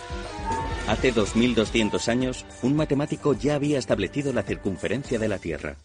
Hace 0.88 1.14
2.200 1.14 2.08
años, 2.08 2.44
un 2.64 2.76
matemático 2.76 3.34
ya 3.34 3.54
había 3.54 3.78
establecido 3.78 4.34
la 4.34 4.42
circunferencia 4.42 5.20
de 5.20 5.28
la 5.28 5.38
Tierra. 5.38 5.78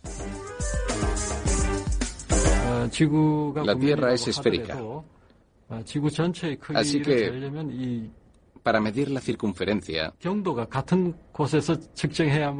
La 3.62 3.77
Tierra 3.78 4.14
es 4.14 4.27
esférica. 4.27 4.78
Así 5.68 7.02
que, 7.02 8.10
para 8.62 8.81
medir 8.81 9.10
la 9.10 9.20
circunferencia, 9.20 10.14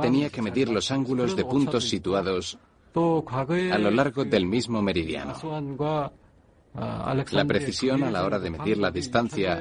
tenía 0.03 0.29
que 0.29 0.43
medir 0.43 0.69
los 0.69 0.91
ángulos 0.91 1.35
de 1.35 1.45
puntos 1.47 1.89
situados 1.89 2.59
a 2.95 3.79
lo 3.79 3.91
largo 3.91 4.27
del 4.27 4.45
mismo 4.45 4.83
meridiano. 4.83 5.35
La 6.75 7.45
precisión 7.45 8.05
a 8.05 8.11
la 8.11 8.25
hora 8.25 8.39
de 8.39 8.51
medir 8.51 8.79
la 8.79 8.91
distancia 8.91 9.61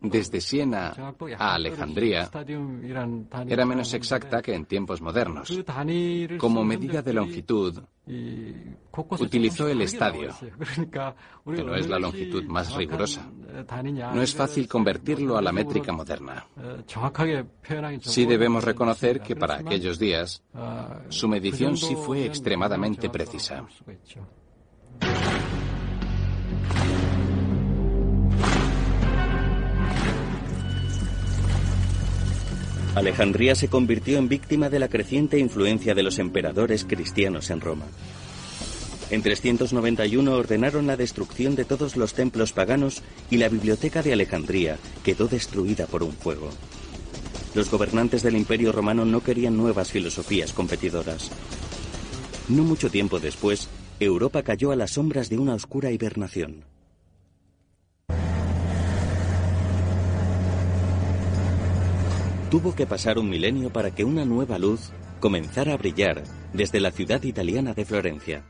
desde 0.00 0.40
Siena 0.40 0.92
a 1.38 1.54
Alejandría 1.54 2.28
era 3.48 3.64
menos 3.64 3.94
exacta 3.94 4.42
que 4.42 4.54
en 4.54 4.64
tiempos 4.64 5.00
modernos. 5.00 5.62
Como 6.38 6.64
medida 6.64 7.02
de 7.02 7.12
longitud, 7.12 7.80
utilizó 9.20 9.68
el 9.68 9.82
estadio, 9.82 10.34
que 11.54 11.62
no 11.62 11.76
es 11.76 11.88
la 11.88 12.00
longitud 12.00 12.44
más 12.44 12.74
rigurosa. 12.74 13.30
No 14.12 14.20
es 14.20 14.34
fácil 14.34 14.66
convertirlo 14.66 15.36
a 15.36 15.42
la 15.42 15.52
métrica 15.52 15.92
moderna. 15.92 16.46
Sí 18.00 18.26
debemos 18.26 18.64
reconocer 18.64 19.20
que 19.20 19.36
para 19.36 19.56
aquellos 19.56 20.00
días, 20.00 20.42
su 21.10 21.28
medición 21.28 21.76
sí 21.76 21.94
fue 21.94 22.24
extremadamente 22.24 23.08
precisa. 23.08 23.64
Alejandría 32.94 33.56
se 33.56 33.68
convirtió 33.68 34.18
en 34.18 34.28
víctima 34.28 34.70
de 34.70 34.78
la 34.78 34.88
creciente 34.88 35.38
influencia 35.38 35.94
de 35.94 36.04
los 36.04 36.20
emperadores 36.20 36.84
cristianos 36.84 37.50
en 37.50 37.60
Roma. 37.60 37.86
En 39.10 39.20
391 39.20 40.32
ordenaron 40.32 40.86
la 40.86 40.96
destrucción 40.96 41.56
de 41.56 41.64
todos 41.64 41.96
los 41.96 42.14
templos 42.14 42.52
paganos 42.52 43.02
y 43.30 43.38
la 43.38 43.48
biblioteca 43.48 44.02
de 44.02 44.12
Alejandría 44.12 44.78
quedó 45.02 45.26
destruida 45.26 45.86
por 45.86 46.04
un 46.04 46.12
fuego. 46.12 46.50
Los 47.54 47.70
gobernantes 47.70 48.22
del 48.22 48.36
Imperio 48.36 48.70
romano 48.70 49.04
no 49.04 49.22
querían 49.22 49.56
nuevas 49.56 49.90
filosofías 49.90 50.52
competidoras. 50.52 51.30
No 52.48 52.62
mucho 52.62 52.90
tiempo 52.90 53.18
después, 53.18 53.68
Europa 54.00 54.42
cayó 54.42 54.72
a 54.72 54.76
las 54.76 54.92
sombras 54.92 55.30
de 55.30 55.38
una 55.38 55.54
oscura 55.54 55.90
hibernación. 55.92 56.64
Tuvo 62.50 62.74
que 62.74 62.86
pasar 62.86 63.18
un 63.18 63.28
milenio 63.28 63.70
para 63.70 63.92
que 63.92 64.04
una 64.04 64.24
nueva 64.24 64.58
luz 64.58 64.90
comenzara 65.20 65.74
a 65.74 65.76
brillar 65.76 66.22
desde 66.52 66.80
la 66.80 66.90
ciudad 66.90 67.22
italiana 67.22 67.72
de 67.72 67.84
Florencia. 67.84 68.44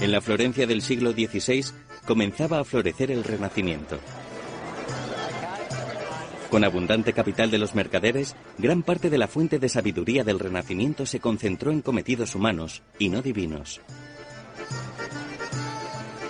En 0.00 0.12
la 0.12 0.20
Florencia 0.20 0.66
del 0.66 0.82
siglo 0.82 1.12
XVI 1.12 1.64
comenzaba 2.06 2.58
a 2.58 2.64
florecer 2.64 3.10
el 3.10 3.22
Renacimiento. 3.22 3.98
Con 6.52 6.64
abundante 6.64 7.14
capital 7.14 7.50
de 7.50 7.56
los 7.56 7.74
mercaderes, 7.74 8.36
gran 8.58 8.82
parte 8.82 9.08
de 9.08 9.16
la 9.16 9.26
fuente 9.26 9.58
de 9.58 9.70
sabiduría 9.70 10.22
del 10.22 10.38
Renacimiento 10.38 11.06
se 11.06 11.18
concentró 11.18 11.70
en 11.70 11.80
cometidos 11.80 12.34
humanos 12.34 12.82
y 12.98 13.08
no 13.08 13.22
divinos. 13.22 13.80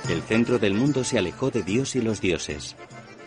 El 0.08 0.22
centro 0.22 0.60
del 0.60 0.74
mundo 0.74 1.02
se 1.02 1.18
alejó 1.18 1.50
de 1.50 1.64
Dios 1.64 1.96
y 1.96 2.02
los 2.02 2.20
dioses 2.20 2.76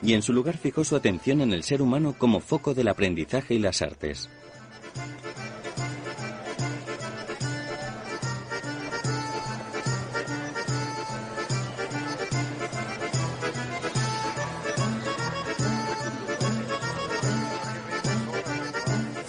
y 0.02 0.14
en 0.14 0.22
su 0.22 0.32
lugar 0.32 0.56
fijó 0.56 0.86
su 0.86 0.96
atención 0.96 1.42
en 1.42 1.52
el 1.52 1.64
ser 1.64 1.82
humano 1.82 2.16
como 2.18 2.40
foco 2.40 2.74
del 2.74 2.88
aprendizaje 2.88 3.56
y 3.56 3.60
las 3.60 3.82
artes. 3.82 4.30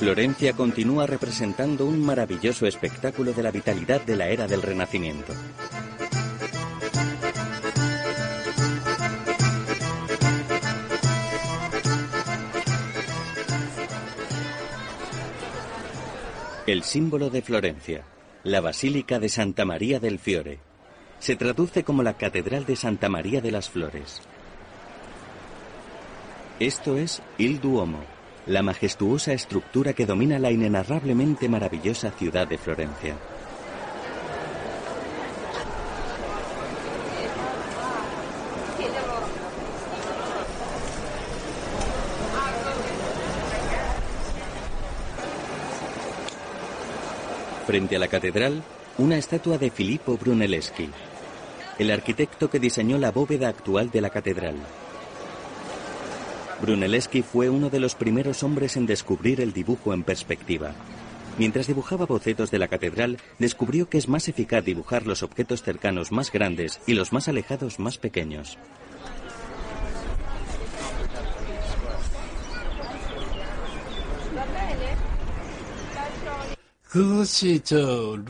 Florencia 0.06 0.52
continúa 0.52 1.04
representando 1.04 1.84
un 1.84 2.00
maravilloso 2.00 2.64
espectáculo 2.68 3.32
de 3.32 3.42
la 3.42 3.50
vitalidad 3.50 4.00
de 4.02 4.14
la 4.14 4.28
era 4.28 4.46
del 4.46 4.62
Renacimiento. 4.62 5.32
El 16.68 16.84
símbolo 16.84 17.28
de 17.28 17.42
Florencia, 17.42 18.04
la 18.44 18.60
Basílica 18.60 19.18
de 19.18 19.28
Santa 19.28 19.64
María 19.64 19.98
del 19.98 20.20
Fiore, 20.20 20.60
se 21.18 21.34
traduce 21.34 21.82
como 21.82 22.04
la 22.04 22.16
Catedral 22.16 22.64
de 22.64 22.76
Santa 22.76 23.08
María 23.08 23.40
de 23.40 23.50
las 23.50 23.68
Flores. 23.68 24.20
Esto 26.60 26.96
es 26.96 27.24
Il 27.38 27.60
Duomo, 27.60 28.04
la 28.46 28.62
majestuosa 28.62 29.32
estructura 29.32 29.92
que 29.92 30.06
domina 30.06 30.38
la 30.38 30.52
inenarrablemente 30.52 31.48
maravillosa 31.48 32.12
ciudad 32.12 32.46
de 32.46 32.58
Florencia. 32.58 33.16
Frente 47.66 47.96
a 47.96 47.98
la 47.98 48.06
catedral, 48.06 48.62
una 48.96 49.18
estatua 49.18 49.58
de 49.58 49.70
Filippo 49.70 50.16
Brunelleschi, 50.16 50.88
el 51.80 51.90
arquitecto 51.90 52.48
que 52.48 52.60
diseñó 52.60 52.96
la 52.96 53.10
bóveda 53.10 53.48
actual 53.48 53.90
de 53.90 54.00
la 54.00 54.10
catedral. 54.10 54.54
Brunelleschi 56.60 57.22
fue 57.22 57.50
uno 57.50 57.70
de 57.70 57.80
los 57.80 57.94
primeros 57.94 58.42
hombres 58.42 58.76
en 58.76 58.86
descubrir 58.86 59.40
el 59.40 59.52
dibujo 59.52 59.92
en 59.92 60.02
perspectiva. 60.02 60.72
Mientras 61.38 61.66
dibujaba 61.66 62.06
bocetos 62.06 62.50
de 62.50 62.58
la 62.58 62.68
catedral, 62.68 63.18
descubrió 63.38 63.90
que 63.90 63.98
es 63.98 64.08
más 64.08 64.28
eficaz 64.28 64.64
dibujar 64.64 65.06
los 65.06 65.22
objetos 65.22 65.62
cercanos 65.62 66.12
más 66.12 66.32
grandes 66.32 66.80
y 66.86 66.94
los 66.94 67.12
más 67.12 67.28
alejados 67.28 67.78
más 67.78 67.98
pequeños. 67.98 68.58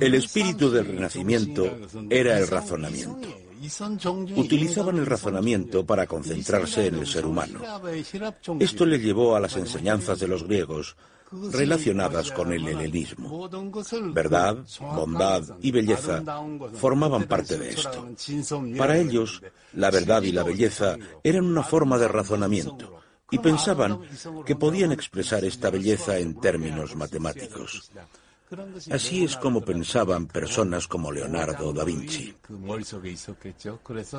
El 0.00 0.14
espíritu 0.14 0.70
del 0.70 0.86
Renacimiento 0.86 1.78
era 2.10 2.38
el 2.38 2.48
razonamiento. 2.48 3.45
Utilizaban 4.36 4.98
el 4.98 5.06
razonamiento 5.06 5.84
para 5.84 6.06
concentrarse 6.06 6.86
en 6.86 6.96
el 6.96 7.06
ser 7.06 7.26
humano. 7.26 7.60
Esto 8.60 8.86
le 8.86 8.98
llevó 8.98 9.36
a 9.36 9.40
las 9.40 9.56
enseñanzas 9.56 10.18
de 10.18 10.28
los 10.28 10.44
griegos 10.44 10.96
relacionadas 11.52 12.30
con 12.30 12.52
el 12.52 12.66
helenismo. 12.66 13.48
Verdad, 14.12 14.58
bondad 14.80 15.42
y 15.60 15.70
belleza 15.70 16.22
formaban 16.74 17.24
parte 17.24 17.58
de 17.58 17.70
esto. 17.70 18.08
Para 18.76 18.98
ellos, 18.98 19.42
la 19.74 19.90
verdad 19.90 20.22
y 20.22 20.32
la 20.32 20.44
belleza 20.44 20.96
eran 21.22 21.44
una 21.44 21.62
forma 21.62 21.98
de 21.98 22.08
razonamiento 22.08 23.00
y 23.30 23.38
pensaban 23.38 24.00
que 24.44 24.56
podían 24.56 24.92
expresar 24.92 25.44
esta 25.44 25.70
belleza 25.70 26.18
en 26.18 26.40
términos 26.40 26.94
matemáticos. 26.94 27.90
Así 28.90 29.24
es 29.24 29.36
como 29.36 29.60
pensaban 29.60 30.26
personas 30.26 30.86
como 30.86 31.10
Leonardo 31.10 31.72
da 31.72 31.84
Vinci. 31.84 32.34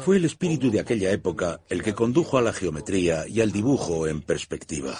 Fue 0.03 0.17
el 0.17 0.25
espíritu 0.25 0.69
de 0.69 0.79
aquella 0.79 1.11
época 1.11 1.61
el 1.69 1.81
que 1.81 1.93
condujo 1.93 2.37
a 2.37 2.41
la 2.41 2.53
geometría 2.53 3.27
y 3.27 3.41
al 3.41 3.51
dibujo 3.51 4.07
en 4.07 4.21
perspectiva. 4.21 4.97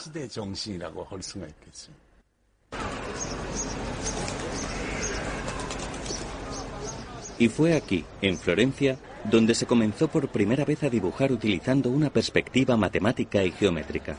Y 7.39 7.49
fue 7.49 7.75
aquí, 7.75 8.03
en 8.21 8.37
Florencia, 8.37 8.97
donde 9.23 9.53
se 9.53 9.65
comenzó 9.65 10.07
por 10.07 10.29
primera 10.29 10.65
vez 10.65 10.83
a 10.83 10.89
dibujar 10.89 11.31
utilizando 11.31 11.89
una 11.89 12.09
perspectiva 12.09 12.77
matemática 12.77 13.43
y 13.43 13.51
geométrica. 13.51 14.15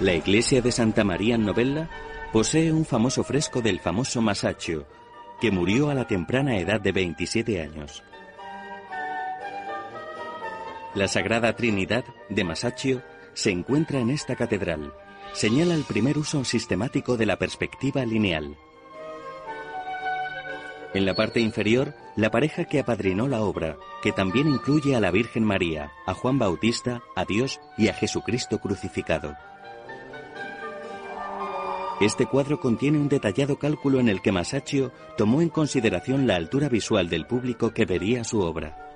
La 0.00 0.14
iglesia 0.14 0.62
de 0.62 0.72
Santa 0.72 1.04
María 1.04 1.36
Novella 1.36 1.90
posee 2.32 2.72
un 2.72 2.86
famoso 2.86 3.22
fresco 3.22 3.60
del 3.60 3.80
famoso 3.80 4.22
Masaccio, 4.22 4.86
que 5.42 5.50
murió 5.50 5.90
a 5.90 5.94
la 5.94 6.06
temprana 6.06 6.56
edad 6.56 6.80
de 6.80 6.90
27 6.90 7.60
años. 7.60 8.02
La 10.94 11.06
Sagrada 11.06 11.54
Trinidad 11.54 12.04
de 12.30 12.44
Masaccio 12.44 13.02
se 13.34 13.50
encuentra 13.50 13.98
en 14.00 14.08
esta 14.08 14.36
catedral. 14.36 14.90
Señala 15.34 15.74
el 15.74 15.84
primer 15.84 16.16
uso 16.16 16.44
sistemático 16.44 17.18
de 17.18 17.26
la 17.26 17.36
perspectiva 17.36 18.02
lineal. 18.06 18.56
En 20.94 21.04
la 21.04 21.14
parte 21.14 21.40
inferior, 21.40 21.94
la 22.16 22.30
pareja 22.30 22.64
que 22.64 22.80
apadrinó 22.80 23.28
la 23.28 23.42
obra, 23.42 23.76
que 24.02 24.12
también 24.12 24.48
incluye 24.48 24.96
a 24.96 25.00
la 25.00 25.10
Virgen 25.10 25.44
María, 25.44 25.92
a 26.06 26.14
Juan 26.14 26.38
Bautista, 26.38 27.02
a 27.14 27.26
Dios 27.26 27.60
y 27.76 27.88
a 27.88 27.92
Jesucristo 27.92 28.60
crucificado. 28.60 29.36
Este 32.00 32.24
cuadro 32.24 32.60
contiene 32.60 32.98
un 32.98 33.10
detallado 33.10 33.58
cálculo 33.58 34.00
en 34.00 34.08
el 34.08 34.22
que 34.22 34.32
Masaccio 34.32 34.90
tomó 35.18 35.42
en 35.42 35.50
consideración 35.50 36.26
la 36.26 36.36
altura 36.36 36.70
visual 36.70 37.10
del 37.10 37.26
público 37.26 37.74
que 37.74 37.84
vería 37.84 38.24
su 38.24 38.40
obra. 38.40 38.89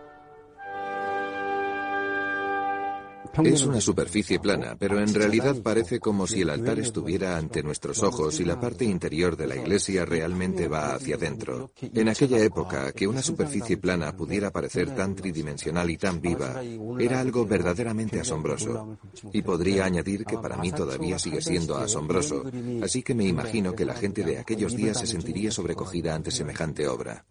Es 3.42 3.64
una 3.64 3.80
superficie 3.80 4.38
plana, 4.38 4.76
pero 4.78 5.00
en 5.00 5.12
realidad 5.12 5.56
parece 5.62 5.98
como 5.98 6.26
si 6.26 6.42
el 6.42 6.50
altar 6.50 6.78
estuviera 6.78 7.36
ante 7.36 7.62
nuestros 7.62 8.02
ojos 8.02 8.38
y 8.40 8.44
la 8.44 8.60
parte 8.60 8.84
interior 8.84 9.36
de 9.36 9.46
la 9.46 9.56
iglesia 9.56 10.04
realmente 10.04 10.68
va 10.68 10.94
hacia 10.94 11.16
adentro. 11.16 11.72
En 11.80 12.08
aquella 12.08 12.38
época, 12.38 12.92
que 12.92 13.06
una 13.06 13.22
superficie 13.22 13.76
plana 13.76 14.16
pudiera 14.16 14.50
parecer 14.50 14.94
tan 14.94 15.14
tridimensional 15.14 15.90
y 15.90 15.96
tan 15.96 16.20
viva, 16.20 16.62
era 16.98 17.20
algo 17.20 17.44
verdaderamente 17.46 18.20
asombroso. 18.20 18.98
Y 19.32 19.42
podría 19.42 19.84
añadir 19.84 20.24
que 20.24 20.38
para 20.38 20.56
mí 20.56 20.70
todavía 20.70 21.18
sigue 21.18 21.42
siendo 21.42 21.76
asombroso, 21.76 22.44
así 22.82 23.02
que 23.02 23.14
me 23.14 23.24
imagino 23.24 23.74
que 23.74 23.84
la 23.84 23.94
gente 23.94 24.22
de 24.22 24.38
aquellos 24.38 24.76
días 24.76 24.98
se 25.00 25.06
sentiría 25.06 25.50
sobrecogida 25.50 26.14
ante 26.14 26.30
semejante 26.30 26.86
obra. 26.86 27.24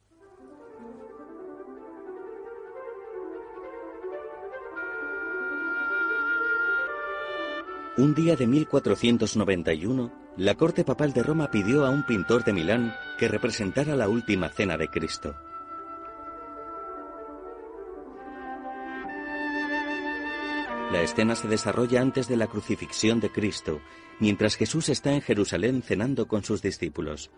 Un 7.95 8.15
día 8.15 8.35
de 8.35 8.47
1491, 8.47 10.11
la 10.37 10.55
corte 10.55 10.83
papal 10.83 11.13
de 11.13 11.21
Roma 11.21 11.51
pidió 11.51 11.85
a 11.85 11.91
un 11.91 12.03
pintor 12.03 12.43
de 12.43 12.51
Milán 12.51 12.95
que 13.19 13.27
representara 13.27 13.95
la 13.95 14.09
última 14.09 14.49
cena 14.49 14.77
de 14.77 14.87
Cristo. 14.87 15.35
La 20.91 21.03
escena 21.03 21.35
se 21.35 21.47
desarrolla 21.47 22.01
antes 22.01 22.27
de 22.27 22.35
la 22.35 22.47
crucifixión 22.47 23.19
de 23.19 23.31
Cristo, 23.31 23.79
mientras 24.19 24.55
Jesús 24.55 24.89
está 24.89 25.13
en 25.13 25.21
Jerusalén 25.21 25.83
cenando 25.83 26.27
con 26.27 26.43
sus 26.43 26.63
discípulos. 26.63 27.29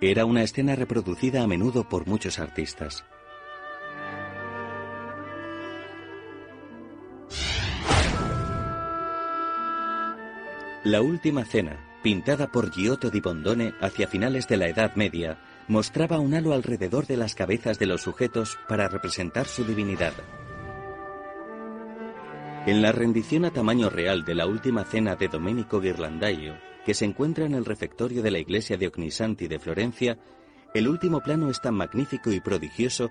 Era 0.00 0.24
una 0.24 0.42
escena 0.42 0.74
reproducida 0.74 1.42
a 1.42 1.46
menudo 1.46 1.86
por 1.86 2.06
muchos 2.06 2.38
artistas. 2.38 3.04
La 10.84 11.02
última 11.02 11.44
cena, 11.44 11.76
pintada 12.04 12.52
por 12.52 12.70
Giotto 12.70 13.10
di 13.10 13.20
Bondone 13.20 13.74
hacia 13.80 14.06
finales 14.06 14.46
de 14.46 14.56
la 14.56 14.68
Edad 14.68 14.94
Media, 14.94 15.36
mostraba 15.66 16.20
un 16.20 16.34
halo 16.34 16.52
alrededor 16.52 17.04
de 17.08 17.16
las 17.16 17.34
cabezas 17.34 17.80
de 17.80 17.86
los 17.86 18.02
sujetos 18.02 18.56
para 18.68 18.86
representar 18.86 19.46
su 19.46 19.64
divinidad. 19.64 20.12
En 22.64 22.80
la 22.80 22.92
rendición 22.92 23.44
a 23.44 23.50
tamaño 23.50 23.90
real 23.90 24.24
de 24.24 24.36
la 24.36 24.46
última 24.46 24.84
cena 24.84 25.16
de 25.16 25.26
Domenico 25.26 25.80
Ghirlandaio, 25.80 26.54
que 26.86 26.94
se 26.94 27.06
encuentra 27.06 27.44
en 27.44 27.54
el 27.54 27.64
refectorio 27.64 28.22
de 28.22 28.30
la 28.30 28.38
iglesia 28.38 28.76
de 28.76 28.86
Ognisanti 28.86 29.48
de 29.48 29.58
Florencia, 29.58 30.16
el 30.74 30.86
último 30.86 31.20
plano 31.22 31.50
es 31.50 31.60
tan 31.60 31.74
magnífico 31.74 32.30
y 32.30 32.38
prodigioso 32.38 33.10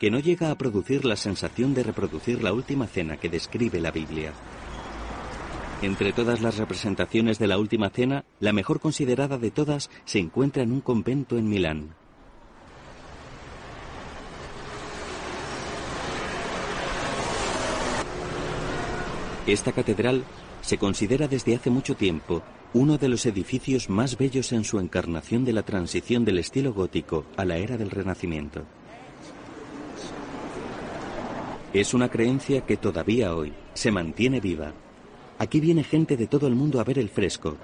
que 0.00 0.10
no 0.10 0.18
llega 0.18 0.50
a 0.50 0.58
producir 0.58 1.04
la 1.04 1.14
sensación 1.14 1.72
de 1.72 1.84
reproducir 1.84 2.42
la 2.42 2.52
última 2.52 2.88
cena 2.88 3.16
que 3.16 3.28
describe 3.28 3.78
la 3.78 3.92
Biblia. 3.92 4.32
Entre 5.82 6.12
todas 6.12 6.42
las 6.42 6.58
representaciones 6.58 7.38
de 7.38 7.46
la 7.46 7.58
Última 7.58 7.88
Cena, 7.88 8.24
la 8.38 8.52
mejor 8.52 8.80
considerada 8.80 9.38
de 9.38 9.50
todas 9.50 9.90
se 10.04 10.18
encuentra 10.18 10.62
en 10.62 10.72
un 10.72 10.82
convento 10.82 11.38
en 11.38 11.48
Milán. 11.48 11.94
Esta 19.46 19.72
catedral 19.72 20.24
se 20.60 20.76
considera 20.76 21.28
desde 21.28 21.56
hace 21.56 21.70
mucho 21.70 21.96
tiempo 21.96 22.42
uno 22.74 22.98
de 22.98 23.08
los 23.08 23.24
edificios 23.24 23.88
más 23.88 24.18
bellos 24.18 24.52
en 24.52 24.64
su 24.64 24.78
encarnación 24.78 25.46
de 25.46 25.54
la 25.54 25.62
transición 25.62 26.26
del 26.26 26.38
estilo 26.38 26.74
gótico 26.74 27.24
a 27.38 27.44
la 27.46 27.56
era 27.56 27.78
del 27.78 27.90
Renacimiento. 27.90 28.64
Es 31.72 31.94
una 31.94 32.10
creencia 32.10 32.66
que 32.66 32.76
todavía 32.76 33.34
hoy 33.34 33.54
se 33.74 33.90
mantiene 33.90 34.40
viva. 34.40 34.72
Aquí 35.40 35.58
viene 35.58 35.82
gente 35.82 36.18
de 36.18 36.26
todo 36.26 36.46
el 36.46 36.54
mundo 36.54 36.80
a 36.80 36.84
ver 36.84 36.98
el 36.98 37.08
fresco. 37.08 37.56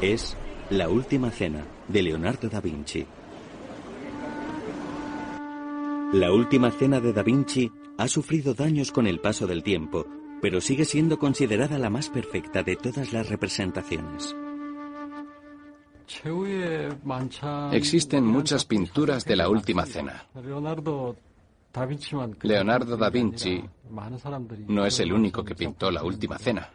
Es 0.00 0.36
La 0.70 0.88
Última 0.88 1.28
Cena 1.32 1.64
de 1.88 2.02
Leonardo 2.04 2.48
da 2.48 2.60
Vinci. 2.60 3.04
La 6.12 6.32
Última 6.32 6.70
Cena 6.70 7.00
de 7.00 7.12
da 7.12 7.24
Vinci 7.24 7.68
ha 7.98 8.06
sufrido 8.06 8.54
daños 8.54 8.92
con 8.92 9.08
el 9.08 9.18
paso 9.18 9.48
del 9.48 9.64
tiempo, 9.64 10.06
pero 10.40 10.60
sigue 10.60 10.84
siendo 10.84 11.18
considerada 11.18 11.80
la 11.80 11.90
más 11.90 12.10
perfecta 12.10 12.62
de 12.62 12.76
todas 12.76 13.12
las 13.12 13.28
representaciones. 13.28 14.36
Existen 17.72 18.24
muchas 18.24 18.64
pinturas 18.64 19.24
de 19.24 19.34
la 19.34 19.48
Última 19.48 19.84
Cena. 19.84 20.28
Leonardo 22.42 22.96
da 22.96 23.10
Vinci 23.10 23.62
no 24.68 24.86
es 24.86 25.00
el 25.00 25.12
único 25.12 25.44
que 25.44 25.54
pintó 25.54 25.90
la 25.90 26.02
Última 26.02 26.38
Cena. 26.38 26.70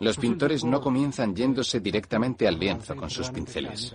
Los 0.00 0.16
pintores 0.18 0.64
no 0.64 0.80
comienzan 0.80 1.34
yéndose 1.34 1.80
directamente 1.80 2.46
al 2.46 2.58
lienzo 2.58 2.94
con 2.96 3.10
sus 3.10 3.30
pinceles. 3.30 3.94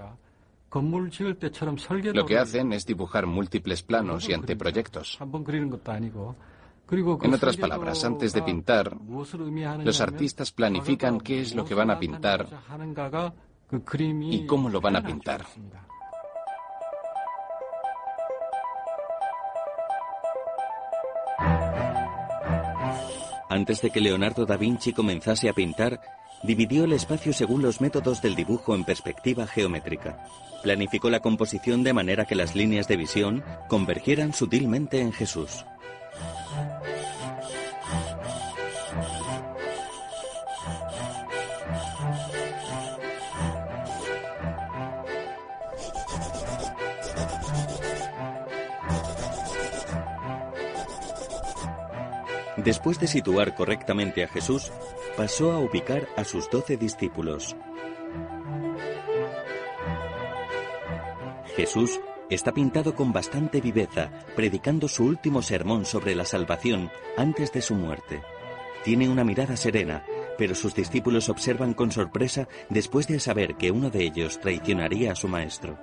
Lo 2.13 2.25
que 2.25 2.37
hacen 2.37 2.73
es 2.73 2.85
dibujar 2.85 3.25
múltiples 3.25 3.81
planos 3.81 4.29
y 4.29 4.33
anteproyectos. 4.33 5.17
En 7.21 7.33
otras 7.33 7.57
palabras, 7.57 8.03
antes 8.03 8.33
de 8.33 8.41
pintar, 8.41 8.97
los 9.83 10.01
artistas 10.01 10.51
planifican 10.51 11.19
qué 11.21 11.41
es 11.41 11.55
lo 11.55 11.65
que 11.65 11.73
van 11.73 11.91
a 11.91 11.99
pintar 11.99 12.47
y 14.31 14.45
cómo 14.45 14.69
lo 14.69 14.81
van 14.81 14.95
a 14.95 15.03
pintar. 15.03 15.45
Antes 23.49 23.81
de 23.81 23.89
que 23.89 23.99
Leonardo 23.99 24.45
da 24.45 24.57
Vinci 24.57 24.93
comenzase 24.93 25.49
a 25.49 25.53
pintar, 25.53 25.99
dividió 26.43 26.83
el 26.83 26.93
espacio 26.93 27.33
según 27.33 27.63
los 27.63 27.81
métodos 27.81 28.21
del 28.21 28.35
dibujo 28.35 28.75
en 28.75 28.83
perspectiva 28.83 29.47
geométrica. 29.47 30.23
Planificó 30.61 31.09
la 31.09 31.19
composición 31.19 31.83
de 31.83 31.93
manera 31.93 32.25
que 32.25 32.35
las 32.35 32.55
líneas 32.55 32.87
de 32.87 32.97
visión 32.97 33.43
convergieran 33.67 34.33
sutilmente 34.33 35.01
en 35.01 35.11
Jesús. 35.11 35.65
Después 52.63 52.99
de 52.99 53.07
situar 53.07 53.55
correctamente 53.55 54.23
a 54.23 54.27
Jesús, 54.27 54.71
pasó 55.15 55.51
a 55.51 55.59
ubicar 55.59 56.07
a 56.17 56.25
sus 56.25 56.49
doce 56.49 56.75
discípulos. 56.75 57.55
Jesús 61.55 61.99
está 62.29 62.51
pintado 62.51 62.95
con 62.95 63.13
bastante 63.13 63.61
viveza, 63.61 64.11
predicando 64.35 64.87
su 64.87 65.05
último 65.05 65.41
sermón 65.41 65.85
sobre 65.85 66.15
la 66.15 66.25
salvación 66.25 66.91
antes 67.17 67.51
de 67.53 67.61
su 67.61 67.75
muerte. 67.75 68.21
Tiene 68.83 69.07
una 69.09 69.23
mirada 69.23 69.55
serena, 69.55 70.03
pero 70.37 70.53
sus 70.53 70.75
discípulos 70.75 71.29
observan 71.29 71.73
con 71.73 71.91
sorpresa 71.91 72.47
después 72.69 73.07
de 73.07 73.19
saber 73.19 73.55
que 73.55 73.71
uno 73.71 73.89
de 73.89 74.03
ellos 74.03 74.39
traicionaría 74.39 75.13
a 75.13 75.15
su 75.15 75.27
maestro. 75.27 75.77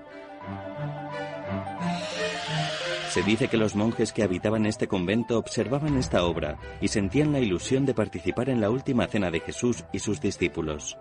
Se 3.17 3.23
dice 3.23 3.49
que 3.49 3.57
los 3.57 3.75
monjes 3.75 4.13
que 4.13 4.23
habitaban 4.23 4.67
este 4.67 4.89
convento 4.89 5.39
observaban 5.39 5.97
esta 5.97 6.27
obra 6.27 6.59
y 6.83 6.89
sentían 6.89 7.33
la 7.33 7.41
ilusión 7.41 7.87
de 7.87 7.95
participar 7.95 8.51
en 8.51 8.61
la 8.61 8.69
última 8.69 9.07
cena 9.07 9.31
de 9.31 9.41
Jesús 9.41 9.85
y 9.91 10.01
sus 10.01 10.21
discípulos. 10.21 10.99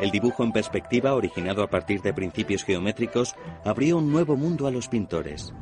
El 0.00 0.12
dibujo 0.12 0.44
en 0.44 0.52
perspectiva, 0.52 1.14
originado 1.14 1.64
a 1.64 1.66
partir 1.68 2.00
de 2.00 2.14
principios 2.14 2.62
geométricos, 2.62 3.34
abrió 3.64 3.98
un 3.98 4.12
nuevo 4.12 4.36
mundo 4.36 4.68
a 4.68 4.70
los 4.70 4.86
pintores. 4.86 5.52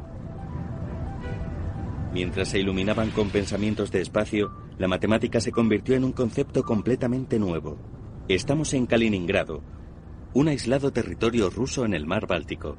Mientras 2.12 2.48
se 2.48 2.58
iluminaban 2.58 3.08
con 3.10 3.30
pensamientos 3.30 3.90
de 3.90 4.02
espacio, 4.02 4.52
la 4.76 4.86
matemática 4.86 5.40
se 5.40 5.50
convirtió 5.50 5.94
en 5.94 6.04
un 6.04 6.12
concepto 6.12 6.62
completamente 6.62 7.38
nuevo. 7.38 7.78
Estamos 8.28 8.74
en 8.74 8.84
Kaliningrado, 8.84 9.62
un 10.34 10.48
aislado 10.48 10.92
territorio 10.92 11.48
ruso 11.48 11.86
en 11.86 11.94
el 11.94 12.04
mar 12.04 12.26
Báltico, 12.26 12.76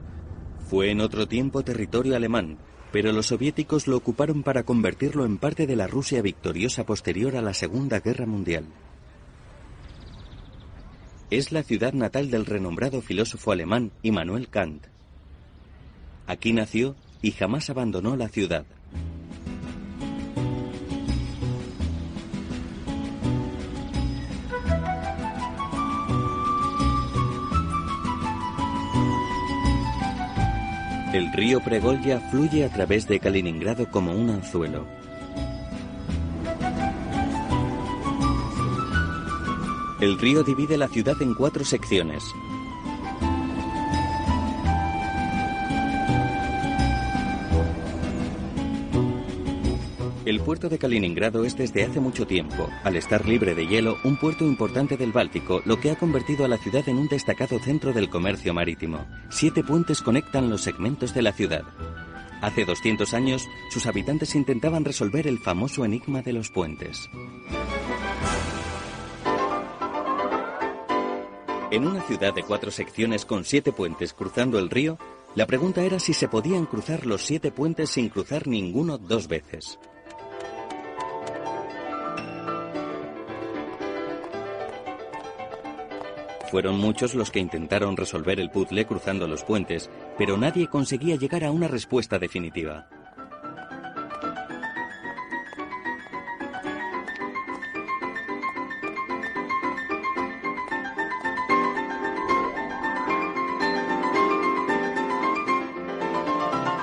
fue 0.65 0.89
en 0.89 0.99
otro 0.99 1.27
tiempo 1.27 1.63
territorio 1.63 2.15
alemán, 2.15 2.57
pero 2.91 3.11
los 3.11 3.27
soviéticos 3.27 3.87
lo 3.87 3.97
ocuparon 3.97 4.41
para 4.41 4.63
convertirlo 4.63 5.25
en 5.25 5.37
parte 5.37 5.67
de 5.67 5.75
la 5.75 5.87
Rusia 5.87 6.21
victoriosa 6.21 6.85
posterior 6.85 7.35
a 7.35 7.41
la 7.41 7.53
Segunda 7.53 7.99
Guerra 7.99 8.25
Mundial. 8.25 8.65
Es 11.29 11.51
la 11.51 11.63
ciudad 11.63 11.93
natal 11.93 12.31
del 12.31 12.45
renombrado 12.45 13.01
filósofo 13.01 13.51
alemán 13.51 13.91
Immanuel 14.01 14.47
Kant. 14.47 14.85
Aquí 16.27 16.53
nació 16.53 16.95
y 17.21 17.31
jamás 17.31 17.69
abandonó 17.69 18.15
la 18.15 18.29
ciudad. 18.29 18.65
El 31.15 31.31
río 31.31 31.61
Pregolya 31.61 32.19
fluye 32.29 32.65
a 32.65 32.69
través 32.69 33.07
de 33.07 33.21
Kaliningrado 33.21 33.89
como 33.89 34.11
un 34.11 34.29
anzuelo. 34.31 34.85
El 40.01 40.19
río 40.19 40.43
divide 40.43 40.77
la 40.77 40.89
ciudad 40.89 41.15
en 41.21 41.33
cuatro 41.33 41.63
secciones. 41.63 42.21
El 50.25 50.39
puerto 50.39 50.69
de 50.69 50.79
Kaliningrado 50.79 51.45
es 51.45 51.55
desde 51.55 51.83
hace 51.83 51.99
mucho 51.99 52.25
tiempo, 52.25 52.67
al 52.83 52.95
estar 52.95 53.27
libre 53.27 53.53
de 53.53 53.67
hielo, 53.67 53.97
un 54.03 54.17
puerto 54.17 54.43
importante 54.43 54.97
del 54.97 55.11
Báltico, 55.11 55.61
lo 55.65 55.79
que 55.79 55.91
ha 55.91 55.95
convertido 55.99 56.43
a 56.43 56.47
la 56.47 56.57
ciudad 56.57 56.89
en 56.89 56.97
un 56.97 57.07
destacado 57.07 57.59
centro 57.59 57.93
del 57.93 58.09
comercio 58.09 58.51
marítimo. 58.51 59.05
Siete 59.29 59.63
puentes 59.63 60.01
conectan 60.01 60.49
los 60.49 60.61
segmentos 60.61 61.13
de 61.13 61.21
la 61.21 61.31
ciudad. 61.31 61.61
Hace 62.41 62.65
200 62.65 63.13
años, 63.13 63.47
sus 63.69 63.85
habitantes 63.85 64.33
intentaban 64.33 64.83
resolver 64.83 65.27
el 65.27 65.37
famoso 65.37 65.85
enigma 65.85 66.23
de 66.23 66.33
los 66.33 66.49
puentes. 66.49 67.07
En 71.69 71.85
una 71.85 72.01
ciudad 72.01 72.33
de 72.33 72.41
cuatro 72.41 72.71
secciones 72.71 73.25
con 73.25 73.45
siete 73.45 73.71
puentes 73.71 74.13
cruzando 74.13 74.57
el 74.57 74.71
río, 74.71 74.97
la 75.35 75.45
pregunta 75.45 75.83
era 75.83 75.99
si 75.99 76.13
se 76.13 76.27
podían 76.27 76.65
cruzar 76.65 77.05
los 77.05 77.21
siete 77.21 77.51
puentes 77.51 77.91
sin 77.91 78.09
cruzar 78.09 78.47
ninguno 78.47 78.97
dos 78.97 79.27
veces. 79.27 79.77
Fueron 86.55 86.79
muchos 86.79 87.15
los 87.15 87.31
que 87.31 87.39
intentaron 87.41 87.97
resolver 87.97 88.39
el 88.39 88.49
puzzle 88.49 88.85
cruzando 88.85 89.27
los 89.27 89.43
puentes, 89.43 89.89
pero 90.17 90.37
nadie 90.37 90.67
conseguía 90.67 91.17
llegar 91.17 91.43
a 91.43 91.51
una 91.51 91.67
respuesta 91.67 92.17
definitiva. 92.17 92.87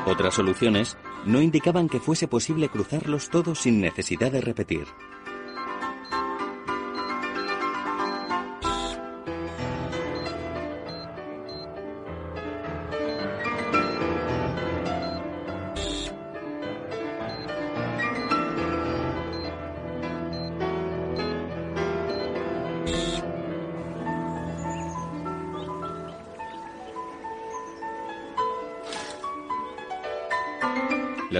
Otras 0.04 0.34
soluciones 0.34 0.98
no 1.24 1.40
indicaban 1.40 1.88
que 1.88 1.98
fuese 1.98 2.28
posible 2.28 2.68
cruzarlos 2.68 3.30
todos 3.30 3.60
sin 3.60 3.80
necesidad 3.80 4.30
de 4.30 4.42
repetir. 4.42 4.84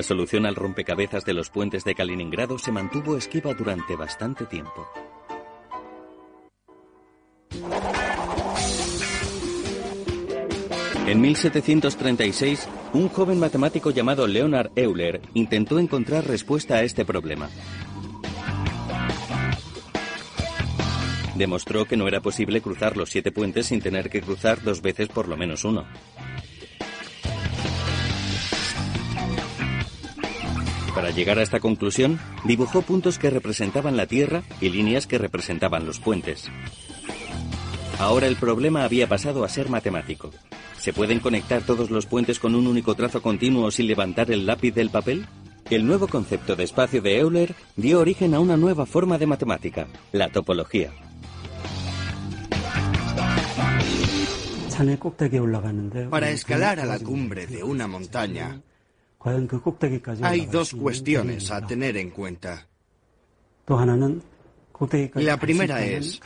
La 0.03 0.09
solución 0.09 0.47
al 0.47 0.57
rompecabezas 0.57 1.24
de 1.24 1.33
los 1.33 1.49
puentes 1.49 1.85
de 1.85 1.95
Kaliningrado 1.95 2.59
se 2.59 2.73
mantuvo 2.73 3.16
esquiva 3.16 3.55
durante 3.55 3.95
bastante 3.95 4.47
tiempo. 4.47 4.89
En 11.07 11.20
1736, 11.20 12.69
un 12.95 13.11
joven 13.11 13.39
matemático 13.39 13.93
llamado 13.93 14.27
Leonard 14.27 14.73
Euler 14.74 15.20
intentó 15.35 15.79
encontrar 15.79 16.27
respuesta 16.27 16.74
a 16.74 16.83
este 16.83 17.05
problema. 17.05 17.49
Demostró 21.37 21.85
que 21.85 21.97
no 21.97 22.09
era 22.09 22.20
posible 22.20 22.61
cruzar 22.61 22.97
los 22.97 23.09
siete 23.09 23.31
puentes 23.31 23.66
sin 23.66 23.81
tener 23.81 24.11
que 24.11 24.20
cruzar 24.20 24.65
dos 24.65 24.83
veces 24.83 25.07
por 25.07 25.29
lo 25.29 25.37
menos 25.37 25.65
uno. 25.65 25.87
Para 30.94 31.10
llegar 31.10 31.39
a 31.39 31.43
esta 31.43 31.59
conclusión, 31.59 32.19
dibujó 32.44 32.82
puntos 32.82 33.19
que 33.19 33.31
representaban 33.31 33.97
la 33.97 34.06
Tierra 34.06 34.43
y 34.60 34.69
líneas 34.69 35.06
que 35.06 35.19
representaban 35.19 35.86
los 35.86 35.98
puentes. 35.98 36.51
Ahora 37.98 38.27
el 38.27 38.36
problema 38.36 38.85
había 38.85 39.09
pasado 39.09 39.44
a 39.44 39.48
ser 39.48 39.70
matemático. 39.70 40.31
¿Se 40.78 40.93
pueden 40.93 41.20
conectar 41.20 41.62
todos 41.62 41.90
los 41.90 42.06
puentes 42.06 42.39
con 42.39 42.55
un 42.55 42.66
único 42.66 42.94
trazo 42.94 43.23
continuo 43.23 43.70
sin 43.70 43.86
levantar 43.86 44.31
el 44.31 44.44
lápiz 44.44 44.73
del 44.73 44.90
papel? 44.90 45.27
El 45.70 45.86
nuevo 45.86 46.09
concepto 46.09 46.56
de 46.56 46.64
espacio 46.64 47.01
de 47.01 47.20
Euler 47.20 47.55
dio 47.77 48.01
origen 48.01 48.35
a 48.35 48.40
una 48.40 48.56
nueva 48.56 48.85
forma 48.85 49.16
de 49.16 49.27
matemática, 49.27 49.86
la 50.10 50.28
topología. 50.28 50.90
Para 56.10 56.31
escalar 56.31 56.81
a 56.81 56.85
la 56.85 56.98
cumbre 56.98 57.47
de 57.47 57.62
una 57.62 57.86
montaña, 57.86 58.60
hay 60.23 60.47
dos 60.47 60.73
cuestiones 60.73 61.51
a 61.51 61.66
tener 61.66 61.97
en 61.97 62.11
cuenta. 62.11 62.66
La 65.15 65.36
primera 65.39 65.85
es, 65.85 66.20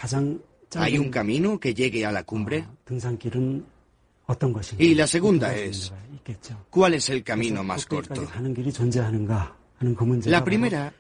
¿hay 0.75 0.99
un 0.99 1.11
camino 1.11 1.61
que 1.61 1.75
llegue 1.75 2.07
a 2.07 2.13
la 2.13 2.25
cumbre? 2.25 2.67
Y 4.79 4.95
la 4.95 5.07
segunda 5.07 5.55
es, 5.55 5.93
¿cuál 6.71 6.95
es 6.95 7.09
el 7.11 7.23
camino 7.23 7.63
más 7.63 7.87
corto? 7.87 8.27
La 10.25 10.45
primera 10.45 10.93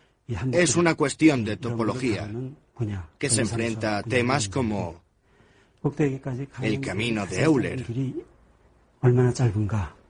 es 0.52 0.76
una 0.76 0.94
cuestión 0.94 1.44
de 1.44 1.56
topología 1.56 2.28
que 3.18 3.30
se 3.30 3.40
enfrenta 3.40 3.98
a 3.98 4.02
temas 4.02 4.48
como 4.48 5.00
el 6.62 6.80
camino 6.80 7.26
de 7.26 7.42
Euler, 7.42 7.86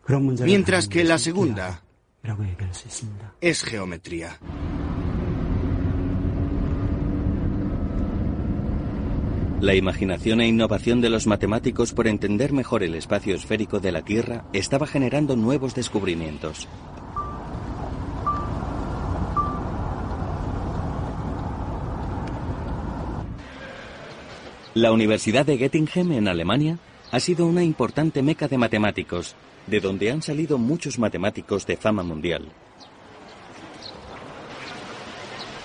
mientras 0.08 0.88
que 0.88 1.04
la 1.04 1.18
segunda 1.18 1.82
es 3.40 3.62
geometría. 3.62 4.38
La 9.60 9.74
imaginación 9.74 10.42
e 10.42 10.46
innovación 10.46 11.00
de 11.00 11.08
los 11.08 11.26
matemáticos 11.26 11.92
por 11.92 12.06
entender 12.06 12.52
mejor 12.52 12.82
el 12.82 12.94
espacio 12.94 13.34
esférico 13.34 13.80
de 13.80 13.90
la 13.90 14.02
Tierra 14.02 14.44
estaba 14.52 14.86
generando 14.86 15.34
nuevos 15.34 15.74
descubrimientos. 15.74 16.68
La 24.74 24.92
Universidad 24.92 25.46
de 25.46 25.56
Göttingen 25.56 26.12
en 26.12 26.28
Alemania 26.28 26.78
ha 27.10 27.18
sido 27.18 27.46
una 27.46 27.64
importante 27.64 28.22
meca 28.22 28.46
de 28.46 28.58
matemáticos, 28.58 29.34
de 29.66 29.80
donde 29.80 30.10
han 30.10 30.22
salido 30.22 30.58
muchos 30.58 30.98
matemáticos 30.98 31.66
de 31.66 31.76
fama 31.76 32.02
mundial. 32.02 32.48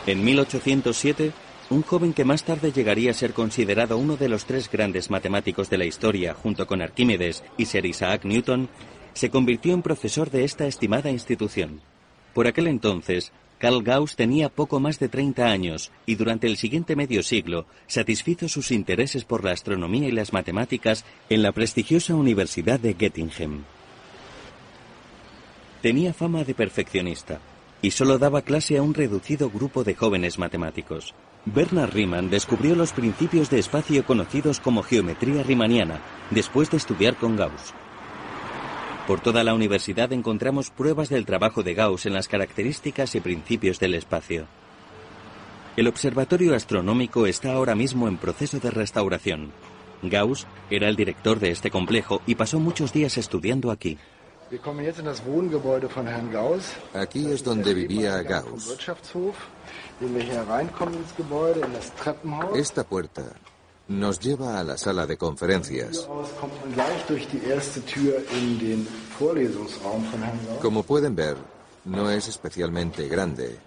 En 0.08 0.24
1807, 0.24 1.32
un 1.70 1.84
joven 1.84 2.14
que 2.14 2.26
más 2.26 2.44
tarde 2.44 2.72
llegaría 2.72 3.12
a 3.12 3.14
ser 3.14 3.34
considerado 3.34 3.98
uno 3.98 4.18
de 4.18 4.30
los 4.30 4.46
tres 4.46 4.70
grandes 4.70 5.10
matemáticos 5.10 5.70
de 5.70 5.78
la 5.78 5.86
historia, 5.86 6.34
junto 6.34 6.68
con 6.68 6.82
Arquímedes 6.82 7.44
y 7.58 7.66
Sir 7.66 7.86
Isaac 7.86 8.26
Newton, 8.26 8.68
se 9.14 9.30
convirtió 9.30 9.74
en 9.74 9.82
profesor 9.82 10.30
de 10.32 10.44
esta 10.44 10.66
estimada 10.66 11.12
institución. 11.12 11.82
Por 12.34 12.48
aquel 12.48 12.68
entonces, 12.68 13.32
Carl 13.58 13.84
Gauss 13.84 14.16
tenía 14.16 14.50
poco 14.50 14.80
más 14.80 14.98
de 14.98 15.08
30 15.08 15.46
años 15.46 15.92
y 16.08 16.16
durante 16.16 16.48
el 16.48 16.58
siguiente 16.58 16.96
medio 16.96 17.22
siglo 17.22 17.68
satisfizo 17.86 18.50
sus 18.50 18.72
intereses 18.72 19.24
por 19.24 19.44
la 19.44 19.52
astronomía 19.52 20.08
y 20.08 20.12
las 20.12 20.34
matemáticas 20.34 21.06
en 21.30 21.44
la 21.44 21.52
prestigiosa 21.52 22.16
Universidad 22.16 22.80
de 22.80 22.96
Göttingen. 22.96 23.64
Tenía 25.82 26.14
fama 26.14 26.44
de 26.44 26.54
perfeccionista 26.54 27.40
y 27.82 27.92
solo 27.92 28.20
daba 28.20 28.44
clase 28.44 28.78
a 28.78 28.84
un 28.84 28.94
reducido 28.94 29.50
grupo 29.50 29.84
de 29.84 29.96
jóvenes 29.96 30.38
matemáticos. 30.38 31.16
Bernard 31.46 31.92
Riemann 31.92 32.30
descubrió 32.30 32.76
los 32.76 32.92
principios 32.92 33.50
de 33.50 33.58
espacio 33.58 34.06
conocidos 34.06 34.60
como 34.60 34.84
geometría 34.84 35.42
riemanniana 35.42 36.00
después 36.30 36.70
de 36.70 36.78
estudiar 36.78 37.16
con 37.16 37.36
Gauss. 37.36 37.74
Por 39.08 39.22
toda 39.22 39.44
la 39.44 39.56
universidad 39.56 40.14
encontramos 40.14 40.70
pruebas 40.70 41.10
del 41.10 41.26
trabajo 41.26 41.64
de 41.64 41.74
Gauss 41.74 42.06
en 42.06 42.14
las 42.14 42.28
características 42.28 43.16
y 43.16 43.20
principios 43.20 43.80
del 43.80 43.96
espacio. 43.96 44.46
El 45.76 45.88
observatorio 45.88 46.54
astronómico 46.54 47.26
está 47.26 47.54
ahora 47.54 47.74
mismo 47.74 48.08
en 48.08 48.18
proceso 48.18 48.60
de 48.60 48.70
restauración. 48.70 49.52
Gauss 50.04 50.46
era 50.70 50.88
el 50.88 50.96
director 50.96 51.40
de 51.40 51.50
este 51.50 51.72
complejo 51.72 52.22
y 52.28 52.36
pasó 52.36 52.60
muchos 52.60 52.94
días 52.94 53.18
estudiando 53.18 53.72
aquí. 53.72 53.98
Aquí 56.94 57.32
es 57.32 57.44
donde 57.44 57.74
vivía 57.74 58.22
Gauss. 58.22 58.78
Esta 62.56 62.84
puerta 62.84 63.24
nos 63.88 64.20
lleva 64.20 64.60
a 64.60 64.64
la 64.64 64.78
sala 64.78 65.06
de 65.06 65.18
conferencias. 65.18 66.08
Como 70.62 70.84
pueden 70.84 71.16
ver, 71.16 71.38
no 71.86 72.10
es 72.10 72.28
especialmente 72.28 73.08
grande. 73.08 73.58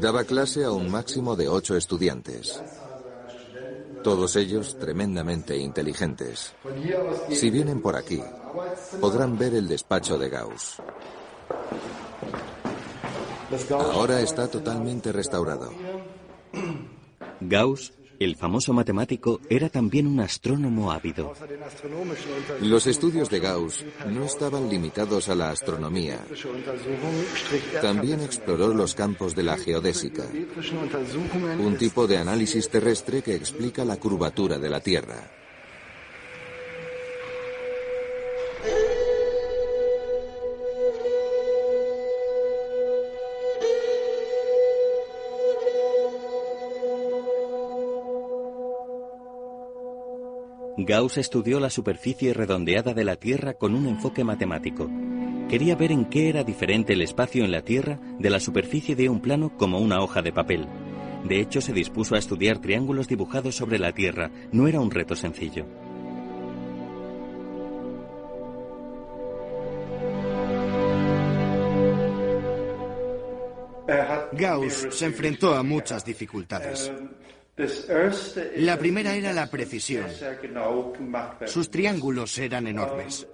Daba 0.00 0.24
clase 0.24 0.64
a 0.64 0.70
un 0.70 0.88
máximo 0.90 1.34
de 1.34 1.48
ocho 1.48 1.76
estudiantes. 1.76 2.60
Todos 4.06 4.36
ellos 4.36 4.78
tremendamente 4.78 5.56
inteligentes. 5.56 6.54
Si 7.28 7.50
vienen 7.50 7.82
por 7.82 7.96
aquí, 7.96 8.22
podrán 9.00 9.36
ver 9.36 9.52
el 9.54 9.66
despacho 9.66 10.16
de 10.16 10.28
Gauss. 10.28 10.80
Ahora 13.68 14.20
está 14.20 14.46
totalmente 14.46 15.10
restaurado. 15.10 15.72
Gauss, 17.40 17.94
el 18.18 18.36
famoso 18.36 18.72
matemático, 18.72 19.40
era 19.48 19.68
también 19.68 20.06
un 20.06 20.20
astrónomo 20.20 20.92
ávido. 20.92 21.32
Los 22.60 22.86
estudios 22.86 23.30
de 23.30 23.40
Gauss 23.40 23.84
no 24.08 24.24
estaban 24.24 24.68
limitados 24.68 25.28
a 25.28 25.34
la 25.34 25.50
astronomía. 25.50 26.24
También 27.80 28.20
exploró 28.20 28.68
los 28.74 28.94
campos 28.94 29.34
de 29.34 29.42
la 29.42 29.56
geodésica, 29.56 30.24
un 31.58 31.76
tipo 31.76 32.06
de 32.06 32.18
análisis 32.18 32.68
terrestre 32.68 33.22
que 33.22 33.34
explica 33.34 33.84
la 33.84 33.96
curvatura 33.96 34.58
de 34.58 34.68
la 34.68 34.80
Tierra. 34.80 35.45
Gauss 50.78 51.16
estudió 51.16 51.58
la 51.58 51.70
superficie 51.70 52.34
redondeada 52.34 52.92
de 52.92 53.04
la 53.04 53.16
Tierra 53.16 53.54
con 53.54 53.74
un 53.74 53.86
enfoque 53.86 54.24
matemático. 54.24 54.90
Quería 55.48 55.74
ver 55.74 55.90
en 55.90 56.04
qué 56.04 56.28
era 56.28 56.44
diferente 56.44 56.92
el 56.92 57.00
espacio 57.00 57.44
en 57.44 57.50
la 57.50 57.62
Tierra 57.62 57.98
de 58.18 58.28
la 58.28 58.40
superficie 58.40 58.94
de 58.94 59.08
un 59.08 59.20
plano 59.20 59.56
como 59.56 59.78
una 59.78 60.02
hoja 60.02 60.20
de 60.20 60.32
papel. 60.32 60.66
De 61.24 61.40
hecho, 61.40 61.62
se 61.62 61.72
dispuso 61.72 62.14
a 62.14 62.18
estudiar 62.18 62.58
triángulos 62.58 63.08
dibujados 63.08 63.54
sobre 63.54 63.78
la 63.78 63.92
Tierra. 63.92 64.30
No 64.52 64.68
era 64.68 64.80
un 64.80 64.90
reto 64.90 65.16
sencillo. 65.16 65.64
Gauss 74.32 74.88
se 74.90 75.06
enfrentó 75.06 75.54
a 75.54 75.62
muchas 75.62 76.04
dificultades. 76.04 76.92
La 78.56 78.78
primera 78.78 79.14
era 79.14 79.32
la 79.32 79.46
precisión. 79.46 80.06
Sus 81.46 81.70
triángulos 81.70 82.36
eran 82.36 82.66
enormes, 82.66 83.26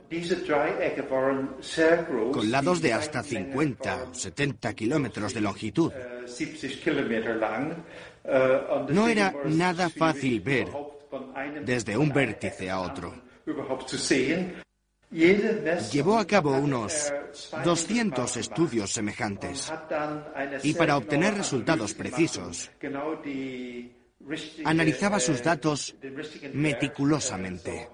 con 2.33 2.51
lados 2.53 2.81
de 2.81 2.93
hasta 2.93 3.25
50 3.25 4.05
o 4.05 4.15
70 4.15 4.75
kilómetros 4.75 5.35
de 5.35 5.41
longitud. 5.41 5.93
No 8.91 9.09
era 9.09 9.35
nada 9.47 9.91
fácil 9.91 10.41
ver 10.41 10.69
desde 11.65 11.97
un 11.97 12.11
vértice 12.11 12.71
a 12.71 12.81
otro. 12.81 13.13
Llevó 15.91 16.19
a 16.19 16.27
cabo 16.29 16.53
unos 16.53 17.13
200 17.65 18.37
estudios 18.37 18.93
semejantes 18.93 19.73
y 20.63 20.75
para 20.75 20.97
obtener 20.97 21.35
resultados 21.35 21.93
precisos 21.93 22.71
analizaba 24.65 25.21
sus 25.21 25.43
datos 25.43 25.95
meticulosamente. 26.53 27.89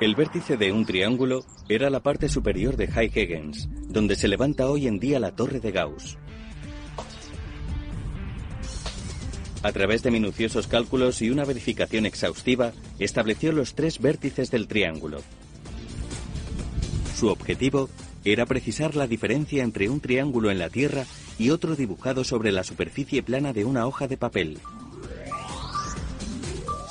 El 0.00 0.14
vértice 0.14 0.56
de 0.56 0.70
un 0.70 0.86
triángulo 0.86 1.44
era 1.68 1.90
la 1.90 2.00
parte 2.00 2.28
superior 2.28 2.76
de 2.76 2.86
High 2.86 3.12
Higgins, 3.14 3.68
donde 3.88 4.14
se 4.14 4.28
levanta 4.28 4.70
hoy 4.70 4.86
en 4.86 5.00
día 5.00 5.18
la 5.18 5.34
torre 5.34 5.58
de 5.58 5.72
Gauss. 5.72 6.16
A 9.64 9.72
través 9.72 10.04
de 10.04 10.12
minuciosos 10.12 10.68
cálculos 10.68 11.20
y 11.20 11.30
una 11.30 11.44
verificación 11.44 12.06
exhaustiva, 12.06 12.72
estableció 13.00 13.50
los 13.50 13.74
tres 13.74 13.98
vértices 13.98 14.52
del 14.52 14.68
triángulo. 14.68 15.20
Su 17.16 17.28
objetivo 17.28 17.90
era 18.32 18.46
precisar 18.46 18.96
la 18.96 19.06
diferencia 19.06 19.62
entre 19.62 19.88
un 19.88 20.00
triángulo 20.00 20.50
en 20.50 20.58
la 20.58 20.70
Tierra 20.70 21.04
y 21.38 21.50
otro 21.50 21.76
dibujado 21.76 22.24
sobre 22.24 22.52
la 22.52 22.64
superficie 22.64 23.22
plana 23.22 23.52
de 23.52 23.64
una 23.64 23.86
hoja 23.86 24.08
de 24.08 24.16
papel. 24.16 24.58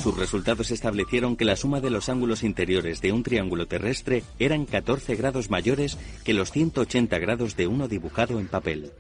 Sus 0.02 0.18
resultados 0.18 0.72
establecieron 0.72 1.36
que 1.36 1.44
la 1.44 1.56
suma 1.56 1.82
de 1.82 1.90
los 1.90 2.08
ángulos 2.08 2.44
interiores 2.44 3.02
de 3.02 3.12
un 3.12 3.24
triángulo 3.24 3.68
terrestre 3.68 4.24
eran 4.40 4.66
14 4.66 5.16
grados 5.16 5.50
mayores 5.50 5.98
que 6.24 6.34
los 6.34 6.52
180 6.52 7.18
grados 7.20 7.58
de 7.58 7.68
uno 7.68 7.88
dibujado 7.88 8.40
en 8.40 8.48
papel. 8.48 8.92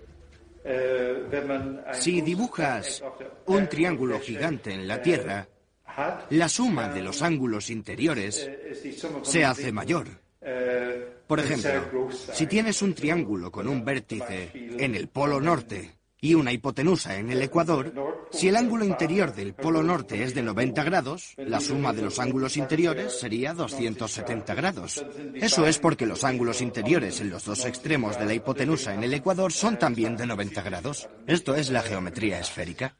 Si 1.93 2.21
dibujas 2.21 3.03
un 3.45 3.69
triángulo 3.69 4.19
gigante 4.19 4.73
en 4.73 4.87
la 4.87 5.01
Tierra, 5.01 5.47
la 6.31 6.49
suma 6.49 6.89
de 6.89 7.01
los 7.01 7.21
ángulos 7.21 7.69
interiores 7.69 8.49
se 9.23 9.45
hace 9.45 9.71
mayor. 9.71 10.26
Por 11.27 11.39
ejemplo, 11.39 12.09
si 12.33 12.47
tienes 12.47 12.81
un 12.81 12.93
triángulo 12.93 13.51
con 13.51 13.67
un 13.67 13.83
vértice 13.83 14.51
en 14.53 14.95
el 14.95 15.09
polo 15.09 15.41
norte 15.41 15.97
y 16.19 16.33
una 16.33 16.51
hipotenusa 16.51 17.17
en 17.17 17.29
el 17.29 17.41
ecuador, 17.41 17.93
si 18.31 18.47
el 18.47 18.55
ángulo 18.55 18.85
interior 18.85 19.33
del 19.33 19.53
polo 19.53 19.83
norte 19.83 20.23
es 20.23 20.33
de 20.33 20.41
90 20.43 20.83
grados, 20.83 21.33
la 21.37 21.59
suma 21.59 21.93
de 21.93 22.01
los 22.01 22.19
ángulos 22.19 22.57
interiores 22.57 23.19
sería 23.19 23.53
270 23.53 24.55
grados. 24.55 25.05
Eso 25.35 25.67
es 25.67 25.79
porque 25.79 26.05
los 26.05 26.23
ángulos 26.23 26.61
interiores 26.61 27.19
en 27.21 27.29
los 27.29 27.45
dos 27.45 27.65
extremos 27.65 28.17
de 28.17 28.25
la 28.25 28.33
hipotenusa 28.33 28.93
en 28.93 29.03
el 29.03 29.13
ecuador 29.13 29.51
son 29.51 29.77
también 29.77 30.15
de 30.15 30.27
90 30.27 30.61
grados. 30.61 31.09
Esto 31.27 31.55
es 31.55 31.69
la 31.69 31.81
geometría 31.81 32.39
esférica. 32.39 32.95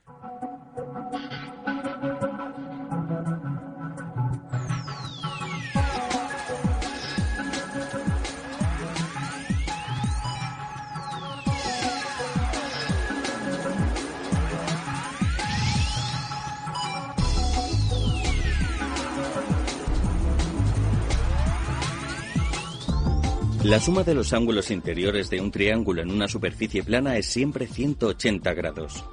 La 23.68 23.81
suma 23.81 24.06
de 24.06 24.14
los 24.14 24.31
ángulos 24.31 24.72
interiores 24.72 25.30
de 25.30 25.41
un 25.41 25.52
triángulo 25.52 26.02
en 26.02 26.10
una 26.10 26.30
superficie 26.30 26.84
plana 26.84 27.18
es 27.18 27.26
siempre 27.26 27.68
180 27.68 28.53
grados. 28.53 29.03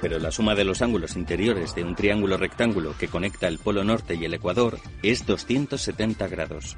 Pero 0.00 0.18
la 0.18 0.32
suma 0.32 0.56
de 0.56 0.64
los 0.64 0.82
ángulos 0.82 1.14
interiores 1.14 1.76
de 1.76 1.84
un 1.84 1.94
triángulo 1.94 2.36
rectángulo 2.38 2.98
que 2.98 3.06
conecta 3.06 3.46
el 3.46 3.60
polo 3.60 3.84
norte 3.84 4.16
y 4.16 4.24
el 4.24 4.34
ecuador 4.34 4.80
es 5.04 5.26
270 5.26 6.26
grados. 6.26 6.76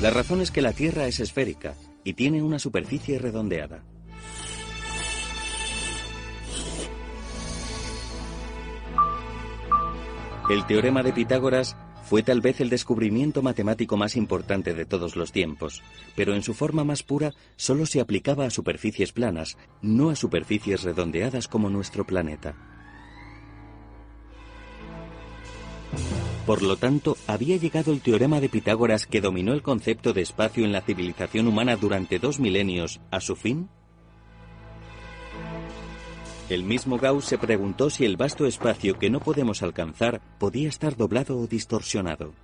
La 0.00 0.10
razón 0.10 0.40
es 0.40 0.52
que 0.52 0.62
la 0.62 0.72
Tierra 0.72 1.08
es 1.08 1.18
esférica 1.18 1.74
y 2.04 2.12
tiene 2.12 2.40
una 2.40 2.60
superficie 2.60 3.18
redondeada. 3.18 3.82
El 10.48 10.64
teorema 10.68 11.02
de 11.02 11.12
Pitágoras 11.12 11.76
fue 12.06 12.22
tal 12.22 12.40
vez 12.40 12.60
el 12.60 12.70
descubrimiento 12.70 13.42
matemático 13.42 13.96
más 13.96 14.16
importante 14.16 14.74
de 14.74 14.86
todos 14.86 15.16
los 15.16 15.32
tiempos, 15.32 15.82
pero 16.14 16.34
en 16.34 16.42
su 16.44 16.54
forma 16.54 16.84
más 16.84 17.02
pura 17.02 17.34
solo 17.56 17.84
se 17.84 18.00
aplicaba 18.00 18.46
a 18.46 18.50
superficies 18.50 19.12
planas, 19.12 19.58
no 19.82 20.10
a 20.10 20.16
superficies 20.16 20.84
redondeadas 20.84 21.48
como 21.48 21.68
nuestro 21.68 22.06
planeta. 22.06 22.54
Por 26.46 26.62
lo 26.62 26.76
tanto, 26.76 27.16
había 27.26 27.56
llegado 27.56 27.92
el 27.92 28.00
teorema 28.00 28.40
de 28.40 28.48
Pitágoras 28.48 29.06
que 29.06 29.20
dominó 29.20 29.52
el 29.52 29.62
concepto 29.62 30.12
de 30.12 30.22
espacio 30.22 30.64
en 30.64 30.70
la 30.70 30.82
civilización 30.82 31.48
humana 31.48 31.74
durante 31.74 32.20
dos 32.20 32.38
milenios 32.38 33.00
a 33.10 33.20
su 33.20 33.34
fin? 33.34 33.68
El 36.48 36.62
mismo 36.62 36.96
Gauss 36.96 37.24
se 37.24 37.38
preguntó 37.38 37.90
si 37.90 38.04
el 38.04 38.16
vasto 38.16 38.46
espacio 38.46 39.00
que 39.00 39.10
no 39.10 39.18
podemos 39.18 39.64
alcanzar 39.64 40.20
podía 40.38 40.68
estar 40.68 40.96
doblado 40.96 41.36
o 41.36 41.48
distorsionado. 41.48 42.34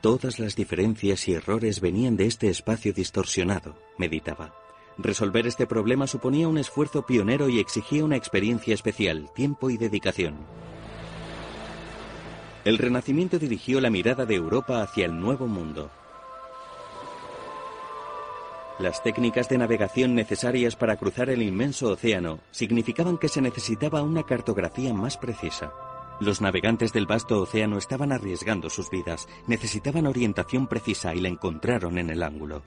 Todas 0.00 0.38
las 0.38 0.56
diferencias 0.56 1.28
y 1.28 1.34
errores 1.34 1.82
venían 1.82 2.16
de 2.16 2.24
este 2.24 2.48
espacio 2.48 2.94
distorsionado, 2.94 3.76
meditaba. 3.98 4.54
Resolver 4.96 5.46
este 5.46 5.66
problema 5.66 6.06
suponía 6.06 6.48
un 6.48 6.56
esfuerzo 6.56 7.04
pionero 7.04 7.50
y 7.50 7.60
exigía 7.60 8.02
una 8.02 8.16
experiencia 8.16 8.72
especial, 8.72 9.28
tiempo 9.34 9.68
y 9.68 9.76
dedicación. 9.76 10.36
El 12.64 12.78
Renacimiento 12.78 13.38
dirigió 13.38 13.80
la 13.82 13.90
mirada 13.90 14.24
de 14.24 14.36
Europa 14.36 14.82
hacia 14.82 15.04
el 15.04 15.20
Nuevo 15.20 15.46
Mundo. 15.46 15.90
Las 18.78 19.02
técnicas 19.02 19.48
de 19.48 19.58
navegación 19.58 20.14
necesarias 20.14 20.76
para 20.76 20.96
cruzar 20.96 21.28
el 21.30 21.42
inmenso 21.42 21.90
océano 21.90 22.40
significaban 22.50 23.18
que 23.18 23.28
se 23.28 23.42
necesitaba 23.42 24.02
una 24.02 24.22
cartografía 24.24 24.94
más 24.94 25.18
precisa. 25.18 25.72
Los 26.20 26.40
navegantes 26.40 26.92
del 26.92 27.06
vasto 27.06 27.40
océano 27.40 27.78
estaban 27.78 28.12
arriesgando 28.12 28.70
sus 28.70 28.90
vidas, 28.90 29.28
necesitaban 29.46 30.06
orientación 30.06 30.66
precisa 30.66 31.14
y 31.14 31.20
la 31.20 31.28
encontraron 31.28 31.98
en 31.98 32.10
el 32.10 32.22
ángulo. 32.22 32.62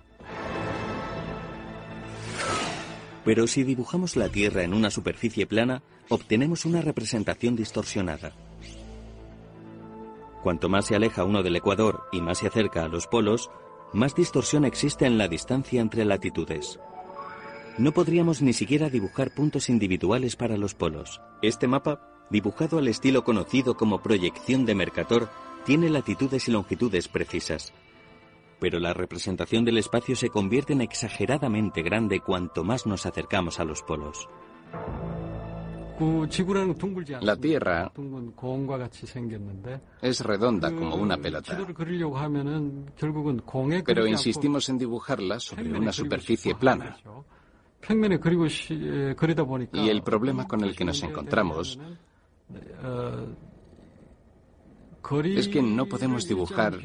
Pero 3.23 3.47
si 3.47 3.63
dibujamos 3.63 4.15
la 4.15 4.29
Tierra 4.29 4.63
en 4.63 4.73
una 4.73 4.91
superficie 4.91 5.47
plana, 5.47 5.81
obtenemos 6.09 6.65
una 6.65 6.81
representación 6.81 7.55
distorsionada. 7.55 8.33
Cuanto 10.43 10.69
más 10.69 10.85
se 10.85 10.95
aleja 10.95 11.23
uno 11.23 11.41
del 11.41 11.55
ecuador 11.55 12.03
y 12.11 12.21
más 12.21 12.37
se 12.37 12.47
acerca 12.47 12.83
a 12.83 12.87
los 12.87 13.07
polos, 13.07 13.49
más 13.95 14.13
distorsión 14.13 14.65
existe 14.65 15.05
en 15.05 15.17
la 15.17 15.27
distancia 15.27 15.81
entre 15.81 16.05
latitudes. 16.05 16.79
No 17.77 17.93
podríamos 17.93 18.41
ni 18.41 18.53
siquiera 18.53 18.89
dibujar 18.89 19.33
puntos 19.33 19.69
individuales 19.69 20.35
para 20.35 20.57
los 20.57 20.75
polos. 20.75 21.21
Este 21.41 21.67
mapa, 21.67 22.01
dibujado 22.29 22.77
al 22.77 22.87
estilo 22.87 23.23
conocido 23.23 23.75
como 23.75 24.01
proyección 24.01 24.65
de 24.65 24.75
Mercator, 24.75 25.29
tiene 25.65 25.89
latitudes 25.89 26.47
y 26.47 26.51
longitudes 26.51 27.07
precisas. 27.07 27.73
Pero 28.59 28.79
la 28.79 28.93
representación 28.93 29.65
del 29.65 29.77
espacio 29.77 30.15
se 30.15 30.29
convierte 30.29 30.73
en 30.73 30.81
exageradamente 30.81 31.81
grande 31.81 32.19
cuanto 32.19 32.63
más 32.63 32.85
nos 32.85 33.05
acercamos 33.05 33.59
a 33.59 33.65
los 33.65 33.81
polos. 33.81 34.27
La 37.21 37.35
Tierra 37.37 37.91
es 40.01 40.19
redonda 40.21 40.71
como 40.71 40.95
una 40.95 41.17
pelota. 41.17 41.57
Pero 43.85 44.07
insistimos 44.07 44.69
en 44.69 44.77
dibujarla 44.77 45.39
sobre 45.39 45.77
una 45.77 45.91
superficie 45.93 46.55
plana. 46.55 46.97
Y 49.73 49.89
el 49.89 50.01
problema 50.01 50.47
con 50.47 50.63
el 50.63 50.75
que 50.75 50.85
nos 50.85 51.03
encontramos 51.03 51.79
es 55.23 55.47
que 55.47 55.61
no 55.61 55.85
podemos 55.85 56.27
dibujar 56.27 56.79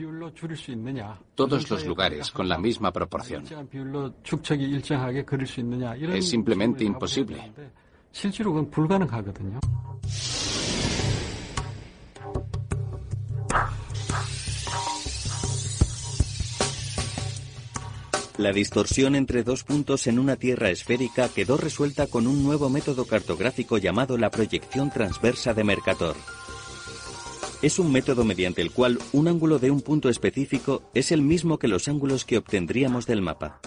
todos 1.34 1.70
los 1.70 1.86
lugares 1.86 2.30
con 2.30 2.48
la 2.48 2.58
misma 2.58 2.92
proporción. 2.92 3.44
Es 6.12 6.28
simplemente 6.28 6.84
imposible. 6.84 7.52
La 18.40 18.52
distorsión 18.52 19.16
entre 19.16 19.42
dos 19.42 19.64
puntos 19.64 20.06
en 20.06 20.18
una 20.18 20.36
Tierra 20.36 20.70
esférica 20.70 21.28
quedó 21.28 21.58
resuelta 21.58 22.06
con 22.06 22.26
un 22.26 22.42
nuevo 22.42 22.70
método 22.70 23.04
cartográfico 23.04 23.76
llamado 23.76 24.16
la 24.16 24.30
proyección 24.30 24.90
transversa 24.90 25.52
de 25.52 25.62
Mercator. 25.62 26.16
Es 27.60 27.78
un 27.78 27.92
método 27.92 28.24
mediante 28.24 28.62
el 28.62 28.70
cual 28.70 28.98
un 29.12 29.28
ángulo 29.28 29.58
de 29.58 29.70
un 29.70 29.82
punto 29.82 30.08
específico 30.08 30.82
es 30.94 31.12
el 31.12 31.20
mismo 31.20 31.58
que 31.58 31.68
los 31.68 31.86
ángulos 31.86 32.24
que 32.24 32.38
obtendríamos 32.38 33.04
del 33.04 33.20
mapa. 33.20 33.60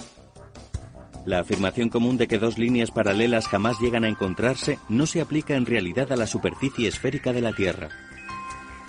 La 1.25 1.39
afirmación 1.39 1.87
común 1.89 2.17
de 2.17 2.27
que 2.27 2.37
dos 2.37 2.57
líneas 2.57 2.91
paralelas 2.91 3.47
jamás 3.47 3.79
llegan 3.79 4.03
a 4.03 4.09
encontrarse 4.09 4.77
no 4.89 5.05
se 5.05 5.21
aplica 5.21 5.55
en 5.55 5.65
realidad 5.65 6.11
a 6.11 6.17
la 6.17 6.27
superficie 6.27 6.87
esférica 6.87 7.31
de 7.31 7.41
la 7.41 7.53
Tierra. 7.53 7.89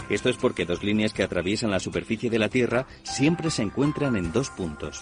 Esto 0.08 0.28
es 0.28 0.36
porque 0.36 0.66
dos 0.66 0.82
líneas 0.82 1.12
que 1.12 1.22
atraviesan 1.22 1.70
la 1.70 1.80
superficie 1.80 2.30
de 2.30 2.38
la 2.38 2.48
Tierra 2.48 2.86
siempre 3.04 3.50
se 3.50 3.62
encuentran 3.62 4.16
en 4.16 4.32
dos 4.32 4.50
puntos. 4.50 5.00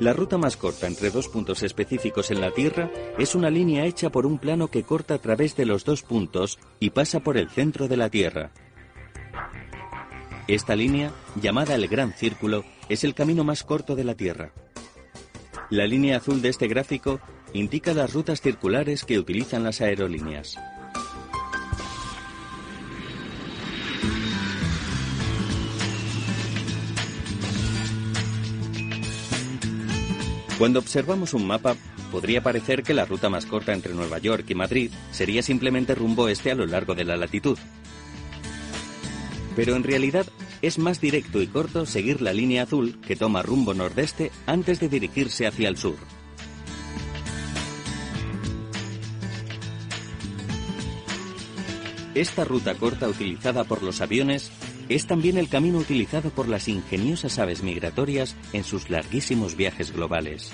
La 0.00 0.14
ruta 0.14 0.38
más 0.38 0.56
corta 0.56 0.86
entre 0.86 1.10
dos 1.10 1.28
puntos 1.28 1.62
específicos 1.62 2.30
en 2.30 2.40
la 2.40 2.50
Tierra 2.52 2.90
es 3.18 3.34
una 3.34 3.50
línea 3.50 3.84
hecha 3.84 4.08
por 4.08 4.24
un 4.24 4.38
plano 4.38 4.68
que 4.68 4.82
corta 4.82 5.12
a 5.12 5.18
través 5.18 5.56
de 5.56 5.66
los 5.66 5.84
dos 5.84 6.02
puntos 6.02 6.58
y 6.80 6.88
pasa 6.88 7.20
por 7.20 7.36
el 7.36 7.50
centro 7.50 7.86
de 7.86 7.98
la 7.98 8.08
Tierra. 8.08 8.50
Esta 10.48 10.74
línea, 10.74 11.12
llamada 11.36 11.74
el 11.74 11.86
Gran 11.86 12.14
Círculo, 12.14 12.64
es 12.88 13.04
el 13.04 13.14
camino 13.14 13.44
más 13.44 13.62
corto 13.62 13.94
de 13.94 14.04
la 14.04 14.14
Tierra. 14.14 14.52
La 15.68 15.86
línea 15.86 16.16
azul 16.16 16.40
de 16.40 16.48
este 16.48 16.66
gráfico 16.66 17.20
indica 17.52 17.92
las 17.92 18.14
rutas 18.14 18.40
circulares 18.40 19.04
que 19.04 19.18
utilizan 19.18 19.64
las 19.64 19.82
aerolíneas. 19.82 20.56
Cuando 30.60 30.78
observamos 30.78 31.32
un 31.32 31.46
mapa, 31.46 31.74
podría 32.12 32.42
parecer 32.42 32.82
que 32.82 32.92
la 32.92 33.06
ruta 33.06 33.30
más 33.30 33.46
corta 33.46 33.72
entre 33.72 33.94
Nueva 33.94 34.18
York 34.18 34.44
y 34.50 34.54
Madrid 34.54 34.90
sería 35.10 35.42
simplemente 35.42 35.94
rumbo 35.94 36.28
este 36.28 36.50
a 36.50 36.54
lo 36.54 36.66
largo 36.66 36.94
de 36.94 37.04
la 37.04 37.16
latitud. 37.16 37.56
Pero 39.56 39.74
en 39.74 39.82
realidad 39.82 40.26
es 40.60 40.78
más 40.78 41.00
directo 41.00 41.40
y 41.40 41.46
corto 41.46 41.86
seguir 41.86 42.20
la 42.20 42.34
línea 42.34 42.64
azul 42.64 43.00
que 43.00 43.16
toma 43.16 43.40
rumbo 43.40 43.72
nordeste 43.72 44.32
antes 44.44 44.80
de 44.80 44.90
dirigirse 44.90 45.46
hacia 45.46 45.66
el 45.66 45.78
sur. 45.78 45.96
Esta 52.14 52.44
ruta 52.44 52.74
corta 52.74 53.08
utilizada 53.08 53.64
por 53.64 53.82
los 53.82 54.02
aviones 54.02 54.52
es 54.90 55.06
también 55.06 55.38
el 55.38 55.48
camino 55.48 55.78
utilizado 55.78 56.30
por 56.30 56.48
las 56.48 56.66
ingeniosas 56.66 57.38
aves 57.38 57.62
migratorias 57.62 58.34
en 58.52 58.64
sus 58.64 58.90
larguísimos 58.90 59.56
viajes 59.56 59.92
globales. 59.92 60.50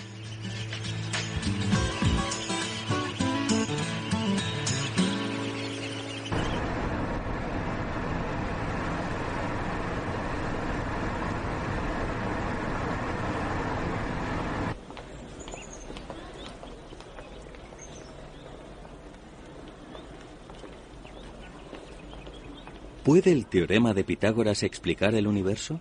¿Puede 23.06 23.30
el 23.30 23.46
teorema 23.46 23.94
de 23.94 24.02
Pitágoras 24.02 24.64
explicar 24.64 25.14
el 25.14 25.28
universo? 25.28 25.80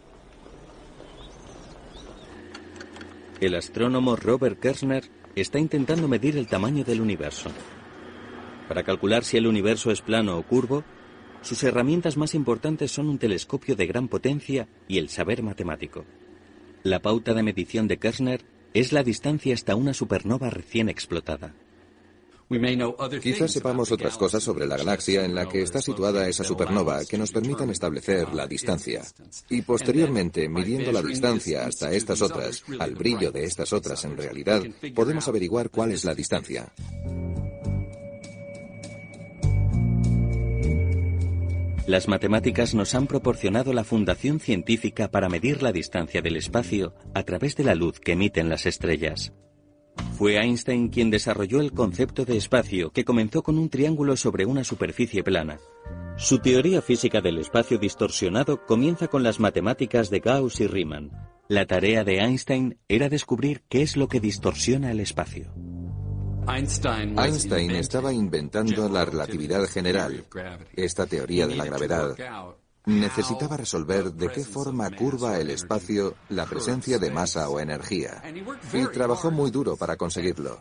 El 3.42 3.56
astrónomo 3.56 4.16
Robert 4.16 4.60
Kersner 4.60 5.06
está 5.36 5.58
intentando 5.58 6.08
medir 6.08 6.38
el 6.38 6.46
tamaño 6.46 6.84
del 6.84 7.02
universo. 7.02 7.50
Para 8.68 8.84
calcular 8.84 9.24
si 9.24 9.38
el 9.38 9.48
universo 9.48 9.90
es 9.90 10.04
plano 10.04 10.38
o 10.38 10.44
curvo, 10.44 10.84
sus 11.42 11.64
herramientas 11.64 12.16
más 12.16 12.36
importantes 12.36 12.92
son 12.92 13.10
un 13.10 13.18
telescopio 13.18 13.76
de 13.76 13.88
gran 13.88 14.08
potencia 14.08 14.68
y 14.88 15.00
el 15.00 15.10
saber 15.10 15.42
matemático. 15.42 16.06
La 16.84 17.02
pauta 17.02 17.34
de 17.34 17.42
medición 17.42 17.88
de 17.88 17.98
Kersner 17.98 18.42
es 18.76 18.94
la 18.94 19.02
distancia 19.02 19.56
hasta 19.56 19.76
una 19.76 19.96
supernova 19.96 20.52
recién 20.52 20.90
explotada. 20.90 21.56
Quizás 23.22 23.52
sepamos 23.52 23.92
otras 23.92 24.18
cosas 24.18 24.44
sobre 24.44 24.68
la 24.68 24.78
galaxia 24.78 25.26
en 25.26 25.34
la 25.34 25.48
que 25.48 25.64
está 25.64 25.82
situada 25.82 26.28
esa 26.28 26.44
supernova 26.44 27.04
que 27.06 27.18
nos 27.18 27.32
permitan 27.32 27.72
establecer 27.72 28.34
la 28.34 28.46
distancia. 28.46 29.04
Y 29.50 29.64
posteriormente, 29.64 30.48
midiendo 30.48 30.92
la 30.92 31.02
distancia 31.02 31.66
hasta 31.66 31.92
estas 31.92 32.22
otras, 32.22 32.64
al 32.80 32.94
brillo 32.94 33.32
de 33.32 33.46
estas 33.46 33.74
otras 33.74 34.06
en 34.06 34.16
realidad, 34.16 34.62
podemos 34.94 35.28
averiguar 35.28 35.72
cuál 35.72 35.92
es 35.92 36.06
la 36.06 36.14
distancia. 36.14 36.72
Las 41.88 42.08
matemáticas 42.08 42.74
nos 42.74 42.96
han 42.96 43.06
proporcionado 43.06 43.72
la 43.72 43.84
fundación 43.84 44.40
científica 44.40 45.12
para 45.12 45.30
medir 45.30 45.62
la 45.62 45.72
distancia 45.72 46.22
del 46.22 46.36
espacio 46.36 46.96
a 47.14 47.24
través 47.24 47.56
de 47.56 47.64
la 47.64 47.76
luz 47.76 48.00
que 48.00 48.14
emiten 48.14 48.50
las 48.50 48.66
estrellas. 48.66 49.34
Fue 50.18 50.38
Einstein 50.38 50.90
quien 50.90 51.10
desarrolló 51.10 51.60
el 51.60 51.74
concepto 51.74 52.24
de 52.26 52.38
espacio 52.38 52.92
que 52.92 53.04
comenzó 53.04 53.44
con 53.44 53.58
un 53.58 53.70
triángulo 53.70 54.16
sobre 54.16 54.46
una 54.46 54.64
superficie 54.64 55.24
plana. 55.24 55.60
Su 56.18 56.40
teoría 56.40 56.82
física 56.82 57.20
del 57.20 57.40
espacio 57.40 57.78
distorsionado 57.78 58.66
comienza 58.66 59.08
con 59.08 59.24
las 59.24 59.40
matemáticas 59.40 60.10
de 60.10 60.22
Gauss 60.22 60.62
y 60.62 60.68
Riemann. 60.68 61.12
La 61.50 61.66
tarea 61.66 62.04
de 62.04 62.20
Einstein 62.20 62.78
era 62.88 63.10
descubrir 63.10 63.64
qué 63.68 63.82
es 63.82 63.98
lo 63.98 64.08
que 64.08 64.20
distorsiona 64.20 64.92
el 64.92 65.02
espacio. 65.02 65.54
Einstein 66.48 67.72
estaba 67.72 68.14
inventando 68.14 68.88
la 68.88 69.04
relatividad 69.04 69.66
general, 69.66 70.26
esta 70.76 71.06
teoría 71.06 71.48
de 71.48 71.56
la 71.56 71.66
gravedad, 71.66 72.16
necesitaba 72.86 73.58
resolver 73.58 74.14
de 74.14 74.30
qué 74.30 74.44
forma 74.44 74.90
curva 74.92 75.40
el 75.40 75.50
espacio 75.50 76.16
la 76.30 76.46
presencia 76.46 77.00
de 77.00 77.12
masa 77.12 77.50
o 77.50 77.60
energía. 77.60 78.22
Y 78.74 78.86
trabajó 78.88 79.32
muy 79.32 79.52
duro 79.52 79.76
para 79.76 79.96
conseguirlo. 79.96 80.60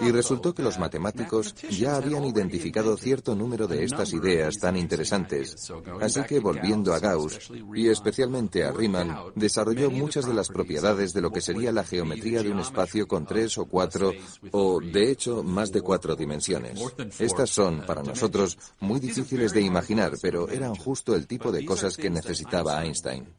Y 0.00 0.10
resultó 0.10 0.54
que 0.54 0.62
los 0.62 0.78
matemáticos 0.78 1.54
ya 1.70 1.96
habían 1.96 2.24
identificado 2.24 2.96
cierto 2.96 3.34
número 3.34 3.66
de 3.66 3.84
estas 3.84 4.12
ideas 4.12 4.58
tan 4.58 4.76
interesantes. 4.76 5.56
Así 6.00 6.22
que 6.22 6.40
volviendo 6.40 6.94
a 6.94 6.98
Gauss, 6.98 7.50
y 7.74 7.88
especialmente 7.88 8.64
a 8.64 8.72
Riemann, 8.72 9.16
desarrolló 9.34 9.90
muchas 9.90 10.26
de 10.26 10.34
las 10.34 10.48
propiedades 10.48 11.12
de 11.12 11.20
lo 11.20 11.30
que 11.30 11.40
sería 11.40 11.72
la 11.72 11.84
geometría 11.84 12.42
de 12.42 12.50
un 12.50 12.60
espacio 12.60 13.06
con 13.06 13.26
tres 13.26 13.58
o 13.58 13.66
cuatro, 13.66 14.12
o 14.52 14.80
de 14.80 15.10
hecho 15.10 15.42
más 15.42 15.72
de 15.72 15.82
cuatro 15.82 16.16
dimensiones. 16.16 16.80
Estas 17.18 17.50
son, 17.50 17.84
para 17.86 18.02
nosotros, 18.02 18.58
muy 18.80 19.00
difíciles 19.00 19.52
de 19.52 19.60
imaginar, 19.60 20.12
pero 20.20 20.48
eran 20.48 20.74
justo 20.74 21.14
el 21.14 21.26
tipo 21.26 21.52
de 21.52 21.65
cosas 21.66 21.96
que 21.96 22.08
necesitaba 22.08 22.82
Einstein. 22.82 23.34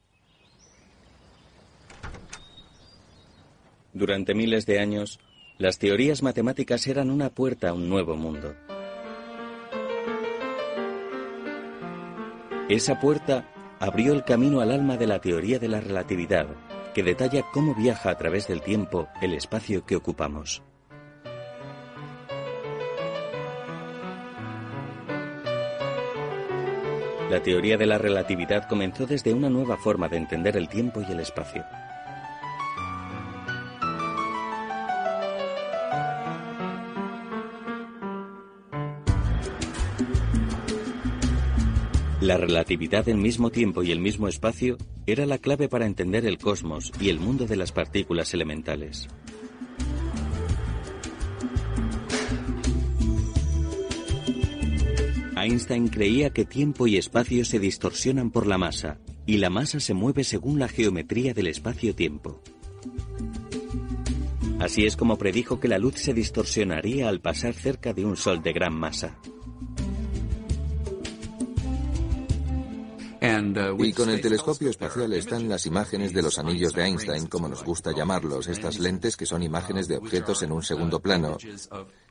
Durante 3.94 4.36
miles 4.36 4.68
de 4.68 4.80
años, 4.80 5.20
las 5.58 5.80
teorías 5.80 6.22
matemáticas 6.22 6.86
eran 6.86 7.10
una 7.10 7.32
puerta 7.32 7.70
a 7.70 7.74
un 7.74 7.90
nuevo 7.90 8.16
mundo. 8.16 8.54
Esa 12.70 13.00
puerta 13.00 13.50
abrió 13.80 14.14
el 14.14 14.24
camino 14.24 14.60
al 14.60 14.72
alma 14.72 14.98
de 14.98 15.08
la 15.08 15.20
teoría 15.20 15.58
de 15.58 15.70
la 15.70 15.80
relatividad, 15.80 16.48
que 16.94 17.02
detalla 17.02 17.46
cómo 17.54 17.74
viaja 17.74 18.12
a 18.12 18.18
través 18.18 18.48
del 18.48 18.62
tiempo 18.62 19.08
el 19.22 19.34
espacio 19.34 19.86
que 19.86 19.96
ocupamos. 19.96 20.67
La 27.30 27.44
teoría 27.44 27.78
de 27.78 27.86
la 27.86 27.98
relatividad 27.98 28.70
comenzó 28.70 29.06
desde 29.06 29.34
una 29.34 29.50
nueva 29.50 29.76
forma 29.76 30.08
de 30.08 30.16
entender 30.16 30.56
el 30.56 30.70
tiempo 30.70 31.02
y 31.02 31.12
el 31.12 31.20
espacio. 31.20 31.66
La 42.22 42.38
relatividad 42.38 43.04
del 43.04 43.18
mismo 43.18 43.50
tiempo 43.50 43.84
y 43.84 43.92
el 43.92 44.00
mismo 44.00 44.30
espacio 44.30 44.78
era 45.06 45.26
la 45.26 45.38
clave 45.38 45.68
para 45.68 45.86
entender 45.86 46.26
el 46.26 46.38
cosmos 46.38 46.94
y 47.00 47.10
el 47.10 47.20
mundo 47.20 47.46
de 47.46 47.58
las 47.58 47.74
partículas 47.74 48.34
elementales. 48.34 49.10
Einstein 55.44 55.88
creía 55.88 56.30
que 56.30 56.46
tiempo 56.46 56.88
y 56.88 56.98
espacio 56.98 57.46
se 57.46 57.60
distorsionan 57.60 58.32
por 58.32 58.48
la 58.48 58.58
masa, 58.58 59.00
y 59.26 59.38
la 59.38 59.50
masa 59.50 59.80
se 59.80 59.94
mueve 59.94 60.24
según 60.24 60.60
la 60.60 60.68
geometría 60.68 61.34
del 61.34 61.48
espacio-tiempo. 61.48 62.42
Así 64.60 64.86
es 64.86 64.96
como 64.96 65.18
predijo 65.18 65.60
que 65.60 65.68
la 65.68 65.78
luz 65.78 65.96
se 65.96 66.14
distorsionaría 66.14 67.10
al 67.10 67.22
pasar 67.22 67.54
cerca 67.54 67.94
de 67.94 68.06
un 68.06 68.18
sol 68.18 68.42
de 68.42 68.54
gran 68.54 68.74
masa. 68.74 69.18
Y 73.20 73.94
con 73.94 74.10
el 74.10 74.22
telescopio 74.22 74.70
espacial 74.70 75.14
están 75.14 75.50
las 75.50 75.66
imágenes 75.66 76.14
de 76.14 76.22
los 76.22 76.38
anillos 76.40 76.74
de 76.74 76.84
Einstein, 76.86 77.28
como 77.28 77.48
nos 77.48 77.64
gusta 77.64 77.92
llamarlos, 77.92 78.48
estas 78.48 78.80
lentes 78.80 79.18
que 79.18 79.26
son 79.26 79.44
imágenes 79.44 79.88
de 79.88 79.98
objetos 79.98 80.44
en 80.44 80.52
un 80.52 80.64
segundo 80.64 81.00
plano 81.00 81.38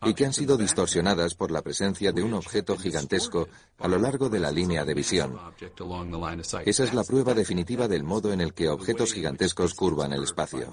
y 0.02 0.14
que 0.14 0.26
han 0.26 0.32
sido 0.32 0.56
distorsionadas 0.56 1.34
por 1.34 1.50
la 1.50 1.62
presencia 1.62 2.12
de 2.12 2.22
un 2.22 2.34
objeto 2.34 2.76
gigantesco 2.76 3.48
a 3.78 3.88
lo 3.88 3.98
largo 3.98 4.28
de 4.28 4.40
la 4.40 4.50
línea 4.50 4.84
de 4.84 4.94
visión. 4.94 5.38
Esa 6.64 6.84
es 6.84 6.94
la 6.94 7.04
prueba 7.04 7.34
definitiva 7.34 7.88
del 7.88 8.04
modo 8.04 8.32
en 8.32 8.40
el 8.40 8.54
que 8.54 8.68
objetos 8.68 9.12
gigantescos 9.12 9.74
curvan 9.74 10.12
el 10.12 10.24
espacio. 10.24 10.72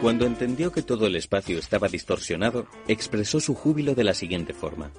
Cuando 0.00 0.26
entendió 0.26 0.70
que 0.70 0.82
todo 0.82 1.08
el 1.08 1.16
espacio 1.16 1.58
estaba 1.58 1.88
distorsionado, 1.88 2.66
expresó 2.86 3.40
su 3.40 3.54
júbilo 3.54 3.96
de 3.96 4.04
la 4.04 4.14
siguiente 4.14 4.54
forma. 4.54 4.92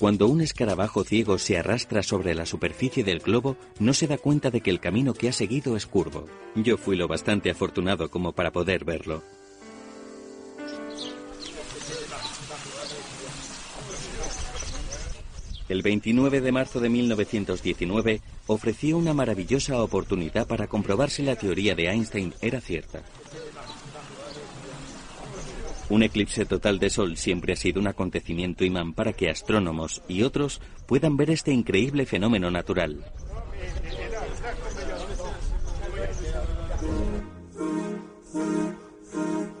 Cuando 0.00 0.26
un 0.26 0.40
escarabajo 0.40 1.04
ciego 1.04 1.38
se 1.38 1.56
arrastra 1.56 2.02
sobre 2.02 2.34
la 2.34 2.46
superficie 2.46 3.04
del 3.04 3.20
globo, 3.20 3.56
no 3.78 3.94
se 3.94 4.08
da 4.08 4.18
cuenta 4.18 4.50
de 4.50 4.60
que 4.60 4.70
el 4.70 4.80
camino 4.80 5.14
que 5.14 5.28
ha 5.28 5.32
seguido 5.32 5.76
es 5.76 5.86
curvo. 5.86 6.26
Yo 6.56 6.76
fui 6.76 6.96
lo 6.96 7.06
bastante 7.06 7.48
afortunado 7.48 8.10
como 8.10 8.32
para 8.32 8.50
poder 8.50 8.84
verlo. 8.84 9.22
El 15.72 15.80
29 15.80 16.42
de 16.42 16.52
marzo 16.52 16.80
de 16.80 16.90
1919 16.90 18.20
ofreció 18.46 18.98
una 18.98 19.14
maravillosa 19.14 19.82
oportunidad 19.82 20.46
para 20.46 20.66
comprobar 20.66 21.08
si 21.08 21.22
la 21.22 21.34
teoría 21.34 21.74
de 21.74 21.88
Einstein 21.88 22.34
era 22.42 22.60
cierta. 22.60 23.02
Un 25.88 26.02
eclipse 26.02 26.44
total 26.44 26.78
de 26.78 26.90
Sol 26.90 27.16
siempre 27.16 27.54
ha 27.54 27.56
sido 27.56 27.80
un 27.80 27.86
acontecimiento 27.86 28.66
imán 28.66 28.92
para 28.92 29.14
que 29.14 29.30
astrónomos 29.30 30.02
y 30.08 30.24
otros 30.24 30.60
puedan 30.86 31.16
ver 31.16 31.30
este 31.30 31.52
increíble 31.52 32.04
fenómeno 32.04 32.50
natural. 32.50 33.06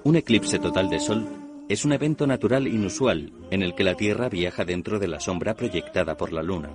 Un 0.04 0.16
eclipse 0.16 0.58
total 0.58 0.90
de 0.90 1.00
Sol 1.00 1.41
es 1.68 1.84
un 1.84 1.92
evento 1.92 2.26
natural 2.26 2.66
inusual 2.66 3.32
en 3.50 3.62
el 3.62 3.74
que 3.74 3.84
la 3.84 3.94
Tierra 3.94 4.28
viaja 4.28 4.64
dentro 4.64 4.98
de 4.98 5.08
la 5.08 5.20
sombra 5.20 5.54
proyectada 5.54 6.16
por 6.16 6.32
la 6.32 6.42
Luna. 6.42 6.70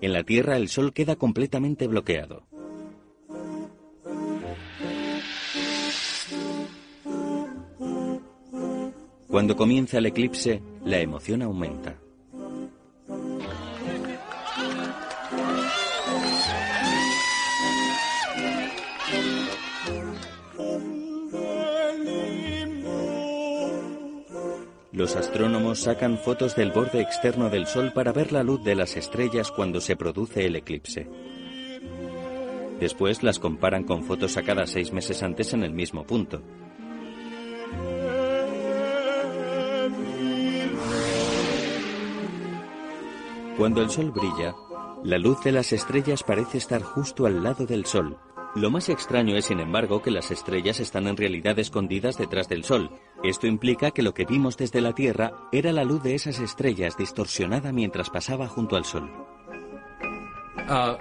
En 0.00 0.12
la 0.12 0.22
Tierra 0.22 0.56
el 0.56 0.68
Sol 0.68 0.92
queda 0.92 1.16
completamente 1.16 1.86
bloqueado. 1.86 2.46
Cuando 9.28 9.56
comienza 9.56 9.98
el 9.98 10.06
eclipse, 10.06 10.62
la 10.84 10.98
emoción 10.98 11.42
aumenta. 11.42 11.98
Los 25.06 25.14
astrónomos 25.14 25.78
sacan 25.78 26.18
fotos 26.18 26.56
del 26.56 26.72
borde 26.72 27.00
externo 27.00 27.48
del 27.48 27.68
Sol 27.68 27.92
para 27.92 28.10
ver 28.10 28.32
la 28.32 28.42
luz 28.42 28.64
de 28.64 28.74
las 28.74 28.96
estrellas 28.96 29.52
cuando 29.52 29.80
se 29.80 29.94
produce 29.94 30.46
el 30.46 30.56
eclipse. 30.56 31.08
Después 32.80 33.22
las 33.22 33.38
comparan 33.38 33.84
con 33.84 34.02
fotos 34.02 34.32
sacadas 34.32 34.70
seis 34.70 34.92
meses 34.92 35.22
antes 35.22 35.52
en 35.52 35.62
el 35.62 35.70
mismo 35.70 36.04
punto. 36.04 36.42
Cuando 43.56 43.82
el 43.82 43.90
Sol 43.90 44.10
brilla, 44.10 44.56
la 45.04 45.18
luz 45.18 45.40
de 45.44 45.52
las 45.52 45.72
estrellas 45.72 46.24
parece 46.24 46.58
estar 46.58 46.82
justo 46.82 47.26
al 47.26 47.44
lado 47.44 47.64
del 47.64 47.86
Sol. 47.86 48.18
Lo 48.56 48.70
más 48.70 48.88
extraño 48.88 49.36
es, 49.36 49.44
sin 49.44 49.60
embargo, 49.60 50.00
que 50.00 50.10
las 50.10 50.30
estrellas 50.30 50.80
están 50.80 51.06
en 51.08 51.18
realidad 51.18 51.58
escondidas 51.58 52.16
detrás 52.16 52.48
del 52.48 52.64
Sol. 52.64 52.90
Esto 53.22 53.46
implica 53.46 53.90
que 53.90 54.00
lo 54.00 54.14
que 54.14 54.24
vimos 54.24 54.56
desde 54.56 54.80
la 54.80 54.94
Tierra 54.94 55.30
era 55.52 55.72
la 55.72 55.84
luz 55.84 56.02
de 56.02 56.14
esas 56.14 56.38
estrellas 56.38 56.96
distorsionada 56.96 57.70
mientras 57.70 58.08
pasaba 58.08 58.48
junto 58.48 58.76
al 58.76 58.86
Sol. 58.86 59.10
Ah, 60.56 60.96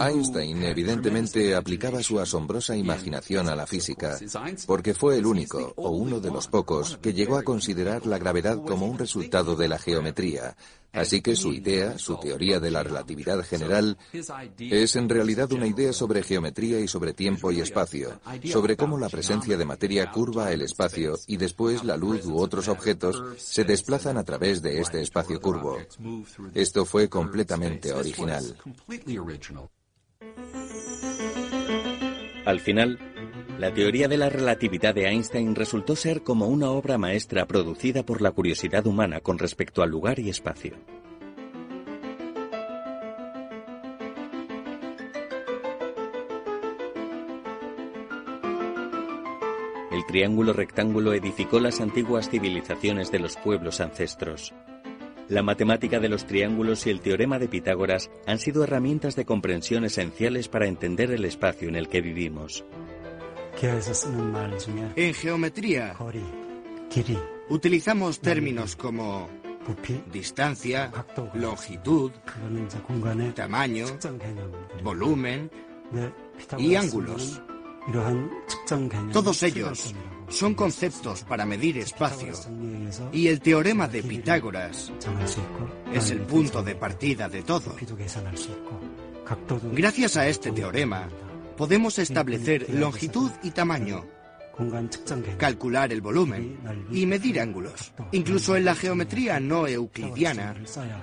Einstein 0.00 0.62
evidentemente 0.62 1.54
aplicaba 1.54 2.02
su 2.02 2.20
asombrosa 2.20 2.76
imaginación 2.76 3.48
a 3.48 3.56
la 3.56 3.66
física, 3.66 4.18
porque 4.66 4.92
fue 4.92 5.18
el 5.18 5.26
único, 5.26 5.72
o 5.76 5.90
uno 5.90 6.20
de 6.20 6.30
los 6.30 6.48
pocos, 6.48 6.98
que 6.98 7.12
llegó 7.12 7.36
a 7.36 7.42
considerar 7.42 8.06
la 8.06 8.18
gravedad 8.18 8.62
como 8.62 8.86
un 8.86 8.98
resultado 8.98 9.56
de 9.56 9.68
la 9.68 9.78
geometría, 9.78 10.56
Así 10.92 11.22
que 11.22 11.36
su 11.36 11.52
idea, 11.52 11.98
su 11.98 12.16
teoría 12.16 12.60
de 12.60 12.70
la 12.70 12.82
relatividad 12.82 13.42
general, 13.44 13.96
es 14.58 14.96
en 14.96 15.08
realidad 15.08 15.50
una 15.52 15.66
idea 15.66 15.92
sobre 15.92 16.22
geometría 16.22 16.80
y 16.80 16.88
sobre 16.88 17.14
tiempo 17.14 17.50
y 17.50 17.60
espacio, 17.60 18.20
sobre 18.44 18.76
cómo 18.76 18.98
la 18.98 19.08
presencia 19.08 19.56
de 19.56 19.64
materia 19.64 20.10
curva 20.10 20.52
el 20.52 20.62
espacio 20.62 21.18
y 21.26 21.38
después 21.38 21.82
la 21.84 21.96
luz 21.96 22.26
u 22.26 22.36
otros 22.36 22.68
objetos 22.68 23.22
se 23.38 23.64
desplazan 23.64 24.18
a 24.18 24.24
través 24.24 24.60
de 24.60 24.80
este 24.80 25.00
espacio 25.00 25.40
curvo. 25.40 25.78
Esto 26.54 26.84
fue 26.84 27.08
completamente 27.08 27.92
original. 27.92 28.56
Al 32.44 32.60
final, 32.60 32.98
la 33.58 33.72
teoría 33.72 34.08
de 34.08 34.16
la 34.16 34.28
relatividad 34.28 34.94
de 34.94 35.06
Einstein 35.06 35.54
resultó 35.54 35.94
ser 35.94 36.22
como 36.22 36.46
una 36.48 36.70
obra 36.70 36.98
maestra 36.98 37.46
producida 37.46 38.02
por 38.02 38.22
la 38.22 38.30
curiosidad 38.30 38.86
humana 38.86 39.20
con 39.20 39.38
respecto 39.38 39.82
al 39.82 39.90
lugar 39.90 40.18
y 40.18 40.30
espacio. 40.30 40.76
El 49.92 50.06
triángulo 50.06 50.52
rectángulo 50.54 51.12
edificó 51.12 51.60
las 51.60 51.80
antiguas 51.80 52.30
civilizaciones 52.30 53.12
de 53.12 53.18
los 53.18 53.36
pueblos 53.36 53.80
ancestros. 53.80 54.54
La 55.28 55.42
matemática 55.42 56.00
de 56.00 56.08
los 56.08 56.26
triángulos 56.26 56.86
y 56.86 56.90
el 56.90 57.00
teorema 57.00 57.38
de 57.38 57.48
Pitágoras 57.48 58.10
han 58.26 58.38
sido 58.38 58.64
herramientas 58.64 59.14
de 59.14 59.24
comprensión 59.24 59.84
esenciales 59.84 60.48
para 60.48 60.66
entender 60.66 61.10
el 61.10 61.24
espacio 61.24 61.68
en 61.68 61.76
el 61.76 61.88
que 61.88 62.00
vivimos. 62.00 62.64
En 64.96 65.14
geometría 65.14 65.96
utilizamos 67.48 68.18
términos 68.18 68.74
como 68.74 69.28
distancia, 70.12 70.90
longitud, 71.34 72.10
tamaño, 73.34 73.86
volumen 74.82 75.50
y 76.58 76.74
ángulos. 76.74 77.40
Todos 79.12 79.42
ellos 79.44 79.94
son 80.28 80.54
conceptos 80.54 81.22
para 81.22 81.46
medir 81.46 81.78
espacio. 81.78 82.32
Y 83.12 83.28
el 83.28 83.40
teorema 83.40 83.86
de 83.86 84.02
Pitágoras 84.02 84.92
es 85.92 86.10
el 86.10 86.20
punto 86.22 86.62
de 86.64 86.74
partida 86.74 87.28
de 87.28 87.42
todo. 87.42 87.76
Gracias 89.72 90.16
a 90.16 90.26
este 90.26 90.50
teorema, 90.50 91.08
podemos 91.62 91.96
establecer 92.00 92.74
longitud 92.74 93.30
y 93.44 93.52
tamaño, 93.52 94.04
calcular 95.38 95.92
el 95.92 96.00
volumen 96.00 96.58
y 96.90 97.06
medir 97.06 97.38
ángulos. 97.38 97.92
Incluso 98.10 98.56
en 98.56 98.64
la 98.64 98.74
geometría 98.74 99.38
no 99.38 99.68
euclidiana, 99.68 100.56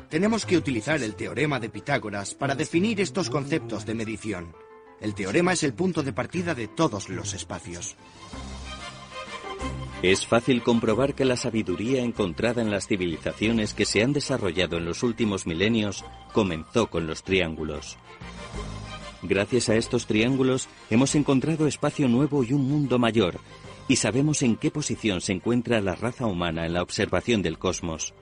tenemos 0.09 0.45
que 0.45 0.57
utilizar 0.57 1.01
el 1.01 1.15
teorema 1.15 1.61
de 1.61 1.69
Pitágoras 1.69 2.35
para 2.35 2.55
definir 2.55 2.99
estos 2.99 3.29
conceptos 3.29 3.85
de 3.85 3.93
medición. 3.93 4.53
El 4.99 5.15
teorema 5.15 5.53
es 5.53 5.63
el 5.63 5.73
punto 5.73 6.03
de 6.03 6.11
partida 6.11 6.53
de 6.53 6.67
todos 6.67 7.07
los 7.07 7.33
espacios. 7.33 7.95
Es 10.03 10.27
fácil 10.27 10.61
comprobar 10.61 11.15
que 11.15 11.23
la 11.23 11.37
sabiduría 11.37 12.01
encontrada 12.01 12.61
en 12.61 12.69
las 12.69 12.85
civilizaciones 12.85 13.73
que 13.73 13.85
se 13.85 14.03
han 14.03 14.11
desarrollado 14.11 14.75
en 14.75 14.83
los 14.83 15.03
últimos 15.03 15.47
milenios 15.47 16.03
comenzó 16.33 16.89
con 16.89 17.07
los 17.07 17.23
triángulos. 17.23 17.97
Gracias 19.21 19.69
a 19.69 19.75
estos 19.75 20.05
triángulos 20.05 20.69
hemos 20.89 21.13
encontrado 21.15 21.67
espacio 21.67 22.07
nuevo 22.07 22.43
y 22.43 22.53
un 22.53 22.69
mundo 22.69 22.99
mayor, 22.99 23.39
y 23.87 23.97
sabemos 23.97 24.41
en 24.43 24.55
qué 24.55 24.71
posición 24.71 25.19
se 25.19 25.33
encuentra 25.33 25.81
la 25.81 25.95
raza 25.95 26.25
humana 26.25 26.65
en 26.65 26.73
la 26.73 26.81
observación 26.81 27.41
del 27.41 27.57
cosmos. 27.57 28.13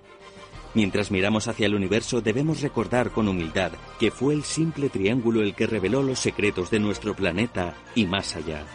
Mientras 0.73 1.11
miramos 1.11 1.47
hacia 1.47 1.65
el 1.65 1.75
universo 1.75 2.21
debemos 2.21 2.61
recordar 2.61 3.11
con 3.11 3.27
humildad 3.27 3.71
que 3.99 4.11
fue 4.11 4.33
el 4.33 4.43
simple 4.43 4.89
triángulo 4.89 5.41
el 5.41 5.55
que 5.55 5.67
reveló 5.67 6.03
los 6.03 6.19
secretos 6.19 6.69
de 6.69 6.79
nuestro 6.79 7.15
planeta 7.15 7.75
y 7.95 8.05
más 8.05 8.35
allá. 8.35 8.65